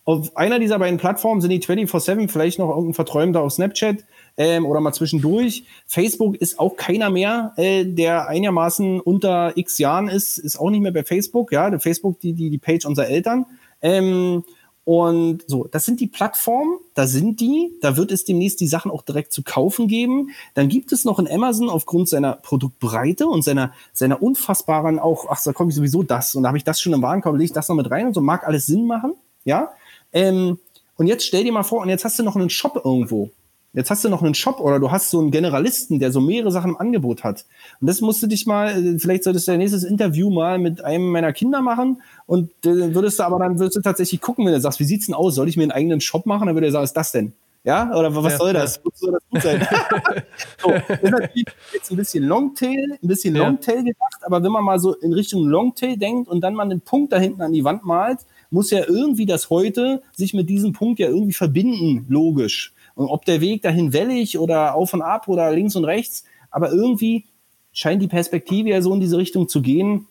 Auf 0.05 0.37
einer 0.37 0.59
dieser 0.59 0.79
beiden 0.79 0.99
Plattformen 0.99 1.41
sind 1.41 1.51
die 1.51 1.61
24-7, 1.61 2.29
vielleicht 2.29 2.59
noch 2.59 2.69
irgendein 2.69 2.95
Verträumter 2.95 3.41
auf 3.41 3.53
Snapchat 3.53 4.05
ähm, 4.37 4.67
oder 4.67 4.81
mal 4.81 4.93
zwischendurch. 4.93 5.65
Facebook 5.87 6.37
ist 6.37 6.59
auch 6.59 6.77
keiner 6.77 7.11
mehr, 7.11 7.53
äh, 7.57 7.85
der 7.85 8.29
einigermaßen 8.29 9.01
unter 9.01 9.57
x 9.57 9.79
Jahren 9.79 10.09
ist, 10.09 10.39
ist 10.39 10.59
auch 10.59 10.71
nicht 10.71 10.81
mehr 10.81 10.93
bei 10.93 11.05
Facebook. 11.05 11.53
Ja, 11.53 11.79
Facebook, 11.79 12.21
die, 12.21 12.33
die, 12.33 12.51
die 12.51 12.59
Page 12.59 12.85
unserer 12.87 13.09
Eltern. 13.09 13.47
Ähm, 13.83 14.45
und 14.85 15.45
so, 15.47 15.69
das 15.71 15.85
sind 15.85 16.01
die 16.01 16.07
Plattformen, 16.07 16.79
da 16.95 17.07
sind 17.07 17.41
die, 17.41 17.71
da 17.81 17.97
wird 17.97 18.11
es 18.11 18.25
demnächst 18.25 18.61
die 18.61 18.67
Sachen 18.67 18.91
auch 18.91 19.03
direkt 19.03 19.33
zu 19.33 19.43
kaufen 19.43 19.89
geben. 19.89 20.31
Dann 20.55 20.69
gibt 20.69 20.91
es 20.91 21.05
noch 21.05 21.19
in 21.19 21.29
Amazon 21.29 21.69
aufgrund 21.69 22.09
seiner 22.09 22.33
Produktbreite 22.33 23.29
und 23.29 23.43
seiner, 23.43 23.73
seiner 23.93 24.23
unfassbaren 24.23 24.99
auch, 24.99 25.27
ach, 25.29 25.41
da 25.45 25.53
komme 25.53 25.71
ich 25.71 25.77
sowieso 25.77 26.03
das 26.03 26.35
und 26.35 26.43
da 26.43 26.49
habe 26.49 26.59
ich 26.59 26.65
das 26.65 26.81
schon 26.81 26.93
im 26.93 27.03
Warenkorb, 27.03 27.37
lege 27.37 27.45
ich 27.45 27.53
das 27.53 27.69
noch 27.69 27.77
mit 27.77 27.91
rein 27.91 28.07
und 28.07 28.15
so, 28.15 28.21
mag 28.21 28.47
alles 28.47 28.67
Sinn 28.67 28.87
machen, 28.87 29.15
ja. 29.45 29.69
Ähm, 30.13 30.59
und 30.97 31.07
jetzt 31.07 31.25
stell 31.25 31.45
dir 31.45 31.53
mal 31.53 31.63
vor, 31.63 31.83
und 31.83 31.89
jetzt 31.89 32.05
hast 32.05 32.19
du 32.19 32.23
noch 32.23 32.37
einen 32.37 32.51
Shop 32.51 32.81
irgendwo 32.85 33.31
Jetzt 33.73 33.89
hast 33.89 34.05
du 34.05 34.09
noch 34.09 34.23
einen 34.23 34.35
Shop 34.35 34.59
oder 34.59 34.81
du 34.81 34.91
hast 34.91 35.11
so 35.11 35.21
einen 35.21 35.31
Generalisten, 35.31 36.01
der 36.01 36.11
so 36.11 36.21
mehrere 36.21 36.51
Sachen 36.51 36.73
im 36.73 36.77
Angebot 36.77 37.23
hat. 37.23 37.45
Und 37.81 37.87
das 37.87 38.01
musst 38.01 38.21
du 38.21 38.27
dich 38.27 38.45
mal, 38.45 38.71
äh, 38.71 38.99
vielleicht 38.99 39.23
solltest 39.23 39.47
du 39.47 39.53
dein 39.53 39.61
nächstes 39.61 39.85
Interview 39.85 40.29
mal 40.29 40.59
mit 40.59 40.83
einem 40.85 41.11
meiner 41.11 41.33
Kinder 41.33 41.63
machen 41.63 42.03
und 42.27 42.51
äh, 42.67 42.95
würdest 42.95 43.21
du 43.21 43.23
aber 43.23 43.39
dann 43.39 43.61
würdest 43.61 43.77
du 43.77 43.81
tatsächlich 43.81 44.21
gucken, 44.21 44.45
wenn 44.45 44.55
du 44.55 44.61
sagst, 44.61 44.81
wie 44.81 44.85
sieht's 44.85 45.07
denn 45.07 45.15
aus? 45.15 45.37
Soll 45.37 45.49
ich 45.49 45.57
mir 45.57 45.63
einen 45.63 45.73
eigenen 45.73 46.01
Shop 46.01 46.27
machen? 46.27 46.47
Dann 46.47 46.57
würde 46.57 46.67
er 46.67 46.73
sagen, 46.73 46.83
was 46.83 46.91
ist 46.91 46.97
das 46.97 47.13
denn? 47.13 47.33
Ja, 47.63 47.95
oder 47.95 48.15
was 48.15 48.33
ja, 48.33 48.39
soll 48.39 48.53
das? 48.55 48.77
Ja. 48.77 48.91
Soll 48.95 49.13
das 49.13 49.23
gut 49.31 49.43
sein? 49.43 49.69
so, 50.63 50.71
ist 50.71 51.03
natürlich 51.03 51.47
jetzt 51.75 51.91
ein 51.91 51.97
bisschen 51.97 52.25
Longtail, 52.25 52.99
ein 53.03 53.09
bisschen 53.09 53.37
ja. 53.37 53.45
Longtail 53.45 53.85
gedacht, 53.85 54.19
aber 54.23 54.43
wenn 54.43 54.51
man 54.51 54.65
mal 54.65 54.81
so 54.81 54.95
in 54.95 55.13
Richtung 55.13 55.47
Longtail 55.47 55.97
denkt 55.97 56.29
und 56.29 56.41
dann 56.41 56.55
mal 56.55 56.63
einen 56.63 56.81
Punkt 56.81 57.13
da 57.13 57.19
hinten 57.19 57.43
an 57.43 57.53
die 57.53 57.63
Wand 57.63 57.85
malt, 57.85 58.21
muss 58.51 58.71
ja 58.71 58.81
irgendwie 58.89 59.27
das 59.27 59.51
heute 59.51 60.03
sich 60.17 60.33
mit 60.33 60.49
diesem 60.49 60.73
Punkt 60.73 60.99
ja 60.99 61.09
irgendwie 61.09 61.35
verbinden, 61.35 62.07
logisch. 62.09 62.73
Und 63.01 63.09
ob 63.09 63.25
der 63.25 63.41
Weg 63.41 63.63
dahin 63.63 63.95
wellig 63.95 64.39
oder 64.39 64.75
auf 64.75 64.93
und 64.93 65.01
ab 65.01 65.27
oder 65.27 65.51
links 65.53 65.75
und 65.75 65.87
rechts, 65.87 66.25
aber 66.51 66.71
irgendwie 66.71 67.25
scheint 67.73 68.03
die 68.03 68.09
Perspektive 68.09 68.69
ja 68.69 68.83
so 68.83 68.93
in 68.93 69.01
diese 69.01 69.17
Richtung 69.17 69.49
zu 69.49 69.63
gehen, 69.63 70.07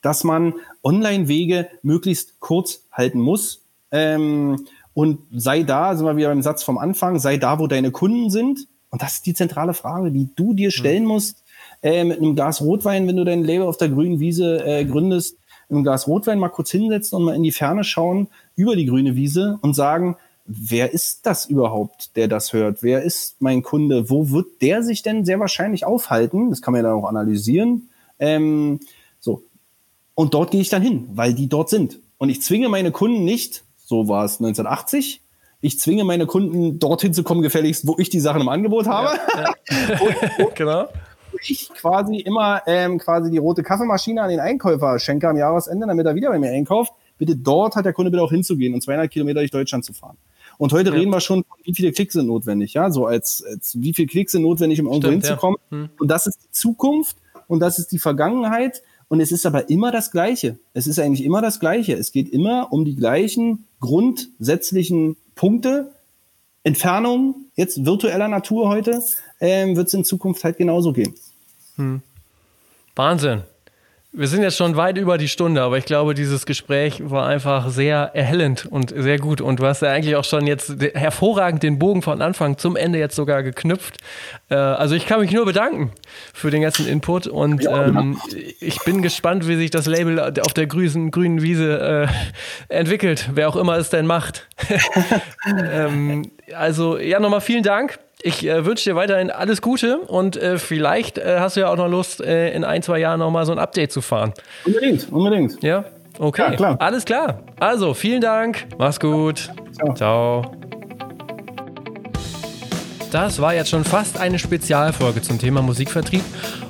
dass 0.00 0.24
man 0.24 0.54
Online-Wege 0.82 1.68
möglichst 1.82 2.40
kurz 2.40 2.86
halten 2.90 3.20
muss. 3.20 3.60
Ähm, 3.90 4.64
und 4.94 5.18
sei 5.30 5.62
da, 5.62 5.94
sind 5.94 6.06
wir 6.06 6.16
wieder 6.16 6.28
beim 6.28 6.40
Satz 6.40 6.62
vom 6.62 6.78
Anfang, 6.78 7.18
sei 7.18 7.36
da, 7.36 7.58
wo 7.58 7.66
deine 7.66 7.90
Kunden 7.90 8.30
sind. 8.30 8.66
Und 8.88 9.02
das 9.02 9.16
ist 9.16 9.26
die 9.26 9.34
zentrale 9.34 9.74
Frage, 9.74 10.10
die 10.10 10.30
du 10.34 10.54
dir 10.54 10.70
stellen 10.70 11.04
musst, 11.04 11.44
äh, 11.82 12.02
mit 12.02 12.16
einem 12.16 12.34
Glas 12.34 12.62
Rotwein, 12.62 13.06
wenn 13.08 13.16
du 13.18 13.24
dein 13.24 13.44
Label 13.44 13.66
auf 13.66 13.76
der 13.76 13.90
grünen 13.90 14.20
Wiese 14.20 14.64
äh, 14.64 14.86
gründest, 14.86 15.36
mit 15.68 15.76
einem 15.76 15.82
Glas 15.82 16.08
Rotwein 16.08 16.38
mal 16.38 16.48
kurz 16.48 16.70
hinsetzen 16.70 17.18
und 17.18 17.24
mal 17.24 17.36
in 17.36 17.42
die 17.42 17.52
Ferne 17.52 17.84
schauen 17.84 18.28
über 18.56 18.74
die 18.74 18.86
grüne 18.86 19.16
Wiese 19.16 19.58
und 19.60 19.74
sagen, 19.74 20.16
wer 20.44 20.92
ist 20.92 21.26
das 21.26 21.46
überhaupt, 21.46 22.16
der 22.16 22.28
das 22.28 22.52
hört? 22.52 22.82
Wer 22.82 23.02
ist 23.02 23.40
mein 23.40 23.62
Kunde? 23.62 24.10
Wo 24.10 24.30
wird 24.30 24.60
der 24.60 24.82
sich 24.82 25.02
denn 25.02 25.24
sehr 25.24 25.40
wahrscheinlich 25.40 25.84
aufhalten? 25.84 26.50
Das 26.50 26.62
kann 26.62 26.72
man 26.72 26.82
ja 26.82 26.90
dann 26.90 26.98
auch 26.98 27.08
analysieren. 27.08 27.88
Ähm, 28.18 28.80
so. 29.20 29.44
Und 30.14 30.34
dort 30.34 30.50
gehe 30.50 30.60
ich 30.60 30.68
dann 30.68 30.82
hin, 30.82 31.08
weil 31.12 31.34
die 31.34 31.48
dort 31.48 31.70
sind. 31.70 32.00
Und 32.18 32.28
ich 32.28 32.42
zwinge 32.42 32.68
meine 32.68 32.90
Kunden 32.90 33.24
nicht, 33.24 33.64
so 33.76 34.08
war 34.08 34.24
es 34.24 34.34
1980, 34.34 35.22
ich 35.60 35.78
zwinge 35.78 36.04
meine 36.04 36.26
Kunden 36.26 36.78
dorthin 36.78 37.14
zu 37.14 37.22
kommen, 37.22 37.40
gefälligst, 37.40 37.86
wo 37.86 37.94
ich 37.98 38.10
die 38.10 38.20
Sachen 38.20 38.40
im 38.40 38.48
Angebot 38.48 38.86
habe. 38.86 39.16
Ja, 39.34 39.54
ja. 39.70 40.00
wo, 40.38 40.50
genau. 40.54 40.88
Wo 41.30 41.38
ich 41.40 41.68
quasi 41.70 42.16
immer 42.16 42.62
ähm, 42.66 42.98
quasi 42.98 43.30
die 43.30 43.38
rote 43.38 43.62
Kaffeemaschine 43.62 44.22
an 44.22 44.28
den 44.28 44.40
Einkäufer 44.40 44.98
schenke 44.98 45.28
am 45.28 45.36
Jahresende, 45.36 45.86
damit 45.86 46.04
er 46.04 46.14
wieder 46.14 46.30
bei 46.30 46.38
mir 46.38 46.50
einkauft. 46.50 46.92
Bitte 47.16 47.36
dort 47.36 47.76
hat 47.76 47.84
der 47.84 47.92
Kunde 47.92 48.10
bitte 48.10 48.22
auch 48.22 48.32
hinzugehen 48.32 48.74
und 48.74 48.82
200 48.82 49.10
Kilometer 49.10 49.38
durch 49.38 49.52
Deutschland 49.52 49.84
zu 49.84 49.92
fahren. 49.92 50.16
Und 50.58 50.72
heute 50.72 50.90
ja. 50.90 50.96
reden 50.96 51.10
wir 51.10 51.20
schon, 51.20 51.44
wie 51.64 51.74
viele 51.74 51.92
Klicks 51.92 52.14
sind 52.14 52.26
notwendig, 52.26 52.74
ja, 52.74 52.90
so 52.90 53.06
als, 53.06 53.44
als 53.44 53.80
wie 53.80 53.94
viele 53.94 54.08
Klicks 54.08 54.32
sind 54.32 54.42
notwendig, 54.42 54.80
um 54.80 54.86
irgendwo 54.86 55.08
Stimmt, 55.08 55.24
hinzukommen. 55.24 55.58
Ja. 55.70 55.78
Hm. 55.78 55.88
Und 55.98 56.08
das 56.08 56.26
ist 56.26 56.38
die 56.42 56.50
Zukunft 56.50 57.16
und 57.48 57.60
das 57.60 57.78
ist 57.78 57.92
die 57.92 57.98
Vergangenheit. 57.98 58.82
Und 59.08 59.20
es 59.20 59.30
ist 59.30 59.44
aber 59.44 59.68
immer 59.68 59.92
das 59.92 60.10
Gleiche. 60.10 60.58
Es 60.72 60.86
ist 60.86 60.98
eigentlich 60.98 61.22
immer 61.22 61.42
das 61.42 61.60
Gleiche. 61.60 61.92
Es 61.92 62.12
geht 62.12 62.30
immer 62.30 62.72
um 62.72 62.86
die 62.86 62.96
gleichen 62.96 63.66
grundsätzlichen 63.78 65.18
Punkte. 65.34 65.92
Entfernung, 66.62 67.34
jetzt 67.54 67.84
virtueller 67.84 68.28
Natur 68.28 68.70
heute, 68.70 69.02
ähm, 69.40 69.76
wird 69.76 69.88
es 69.88 69.94
in 69.94 70.04
Zukunft 70.04 70.44
halt 70.44 70.56
genauso 70.56 70.94
gehen. 70.94 71.14
Hm. 71.76 72.00
Wahnsinn. 72.96 73.42
Wir 74.14 74.28
sind 74.28 74.42
jetzt 74.42 74.58
schon 74.58 74.76
weit 74.76 74.98
über 74.98 75.16
die 75.16 75.26
Stunde, 75.26 75.62
aber 75.62 75.78
ich 75.78 75.86
glaube, 75.86 76.12
dieses 76.12 76.44
Gespräch 76.44 77.00
war 77.02 77.26
einfach 77.26 77.70
sehr 77.70 78.10
erhellend 78.12 78.66
und 78.66 78.92
sehr 78.94 79.18
gut. 79.18 79.40
Und 79.40 79.58
du 79.58 79.64
hast 79.64 79.80
ja 79.80 79.88
eigentlich 79.88 80.16
auch 80.16 80.24
schon 80.24 80.46
jetzt 80.46 80.70
hervorragend 80.92 81.62
den 81.62 81.78
Bogen 81.78 82.02
von 82.02 82.20
Anfang 82.20 82.58
zum 82.58 82.76
Ende 82.76 82.98
jetzt 82.98 83.16
sogar 83.16 83.42
geknüpft. 83.42 83.96
Äh, 84.50 84.56
also 84.56 84.94
ich 84.94 85.06
kann 85.06 85.20
mich 85.20 85.32
nur 85.32 85.46
bedanken 85.46 85.92
für 86.34 86.50
den 86.50 86.60
ganzen 86.60 86.86
Input 86.86 87.26
und 87.26 87.64
ähm, 87.64 88.20
ich 88.60 88.80
bin 88.84 89.00
gespannt, 89.00 89.48
wie 89.48 89.56
sich 89.56 89.70
das 89.70 89.86
Label 89.86 90.20
auf 90.20 90.52
der 90.52 90.66
grünen, 90.66 91.10
grünen 91.10 91.40
Wiese 91.40 92.08
äh, 92.68 92.76
entwickelt, 92.76 93.30
wer 93.32 93.48
auch 93.48 93.56
immer 93.56 93.78
es 93.78 93.88
denn 93.88 94.04
macht. 94.04 94.46
ähm, 95.72 96.30
also 96.54 96.98
ja, 96.98 97.18
nochmal 97.18 97.40
vielen 97.40 97.62
Dank. 97.62 97.98
Ich 98.24 98.46
äh, 98.46 98.64
wünsche 98.64 98.88
dir 98.88 98.94
weiterhin 98.94 99.30
alles 99.30 99.60
Gute 99.62 99.98
und 99.98 100.36
äh, 100.36 100.56
vielleicht 100.56 101.18
äh, 101.18 101.38
hast 101.40 101.56
du 101.56 101.60
ja 101.60 101.68
auch 101.68 101.76
noch 101.76 101.88
Lust, 101.88 102.20
äh, 102.20 102.52
in 102.52 102.62
ein, 102.62 102.82
zwei 102.82 103.00
Jahren 103.00 103.18
nochmal 103.18 103.46
so 103.46 103.52
ein 103.52 103.58
Update 103.58 103.90
zu 103.90 104.00
fahren. 104.00 104.32
Unbedingt, 104.64 105.10
unbedingt. 105.10 105.60
Ja, 105.62 105.84
okay. 106.20 106.42
Ja, 106.42 106.56
klar. 106.56 106.76
Alles 106.80 107.04
klar. 107.04 107.40
Also, 107.58 107.94
vielen 107.94 108.20
Dank. 108.20 108.66
Mach's 108.78 109.00
gut. 109.00 109.50
Ciao. 109.72 109.94
Ciao. 109.94 110.56
Das 113.10 113.40
war 113.40 113.54
jetzt 113.54 113.70
schon 113.70 113.84
fast 113.84 114.18
eine 114.20 114.38
Spezialfolge 114.38 115.20
zum 115.20 115.40
Thema 115.40 115.60
Musikvertrieb 115.60 116.22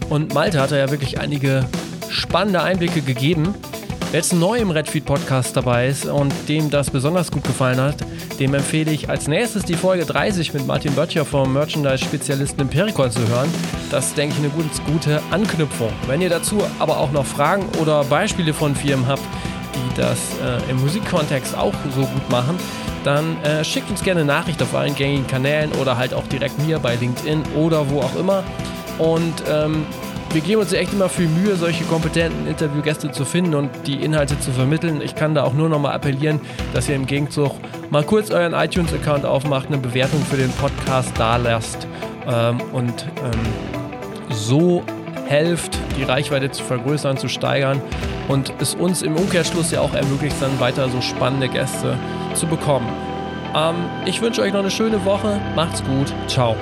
und 0.09 0.33
Malte 0.33 0.59
hat 0.59 0.71
ja 0.71 0.91
wirklich 0.91 1.21
einige 1.21 1.67
spannende 2.09 2.63
Einblicke 2.63 3.03
gegeben. 3.03 3.55
Wer 4.13 4.19
jetzt 4.19 4.35
neu 4.35 4.59
im 4.59 4.71
Redfeed 4.71 5.07
Podcast 5.07 5.57
dabei 5.57 5.87
ist 5.87 6.05
und 6.05 6.35
dem 6.47 6.69
das 6.69 6.91
besonders 6.91 7.31
gut 7.31 7.45
gefallen 7.45 7.81
hat, 7.81 7.97
dem 8.39 8.53
empfehle 8.53 8.91
ich 8.91 9.09
als 9.09 9.27
nächstes 9.27 9.65
die 9.65 9.73
Folge 9.73 10.05
30 10.05 10.53
mit 10.53 10.67
Martin 10.67 10.95
Böttcher 10.95 11.25
vom 11.25 11.55
Merchandise-Spezialisten 11.55 12.61
Impericol 12.61 13.11
zu 13.11 13.27
hören. 13.27 13.49
Das 13.91 14.13
denke 14.13 14.35
ich, 14.35 14.45
eine 14.45 14.51
gute, 14.51 14.69
gute 14.83 15.23
Anknüpfung. 15.31 15.89
Wenn 16.09 16.21
ihr 16.21 16.29
dazu 16.29 16.63
aber 16.79 16.99
auch 16.99 17.11
noch 17.11 17.25
Fragen 17.25 17.65
oder 17.81 18.05
Beispiele 18.05 18.53
von 18.53 18.77
Firmen 18.77 19.07
habt, 19.07 19.23
die 19.75 19.97
das 19.99 20.19
äh, 20.45 20.71
im 20.71 20.79
Musikkontext 20.83 21.57
auch 21.57 21.73
so 21.95 22.03
gut 22.03 22.31
machen, 22.31 22.59
dann 23.05 23.43
äh, 23.45 23.65
schickt 23.65 23.89
uns 23.89 24.03
gerne 24.03 24.27
Nachricht 24.27 24.63
auf 24.63 24.75
allen 24.75 24.95
gängigen 24.95 25.27
Kanälen 25.27 25.73
oder 25.81 25.97
halt 25.97 26.13
auch 26.13 26.27
direkt 26.27 26.59
mir 26.59 26.79
bei 26.81 26.97
LinkedIn 26.97 27.45
oder 27.57 27.89
wo 27.89 28.01
auch 28.01 28.15
immer. 28.17 28.45
Und 28.99 29.43
ähm, 29.51 29.87
wir 30.33 30.41
geben 30.41 30.63
uns 30.63 30.73
echt 30.73 30.93
immer 30.93 31.09
viel 31.09 31.29
Mühe, 31.29 31.57
solche 31.57 31.85
kompetenten 31.85 32.47
Interviewgäste 32.47 33.11
zu 33.11 33.25
finden 33.25 33.55
und 33.55 33.71
die 33.87 33.97
Inhalte 33.97 34.39
zu 34.41 34.51
vermitteln. 34.51 35.01
Ich 35.03 35.15
kann 35.15 35.35
da 35.35 35.45
auch 35.45 35.53
nur 35.53 35.69
nochmal 35.69 35.93
appellieren, 35.93 36.41
dass 36.73 36.89
ihr 36.89 36.97
im 36.97 37.07
Gegenzug 37.07 37.53
mal 37.91 38.03
kurz 38.03 38.31
euren 38.31 38.55
iTunes-Account 38.55 39.27
aufmacht, 39.27 39.69
eine 39.69 39.79
Bewertung 39.79 40.23
für 40.23 40.37
den 40.37 40.51
Podcast 40.53 41.13
da 41.19 41.37
lasst 41.37 41.87
ähm, 42.27 42.61
und 42.73 43.07
ähm, 43.23 43.41
so 44.31 44.83
helft, 45.27 45.79
die 45.99 46.03
Reichweite 46.03 46.51
zu 46.51 46.63
vergrößern, 46.63 47.17
zu 47.17 47.29
steigern 47.29 47.81
und 48.29 48.53
es 48.61 48.75
uns 48.75 49.03
im 49.03 49.17
Umkehrschluss 49.17 49.71
ja 49.71 49.81
auch 49.81 49.95
ermöglicht, 49.95 50.37
dann 50.41 50.59
weiter 50.61 50.89
so 50.89 51.01
spannende 51.01 51.49
Gäste 51.49 51.99
zu 52.35 52.47
bekommen. 52.47 52.89
Ähm, 53.55 53.77
ich 54.07 54.21
wünsche 54.23 54.43
euch 54.43 54.53
noch 54.53 54.61
eine 54.61 54.71
schöne 54.71 55.05
Woche. 55.05 55.41
Macht's 55.55 55.83
gut. 55.85 56.13
Ciao. 56.27 56.57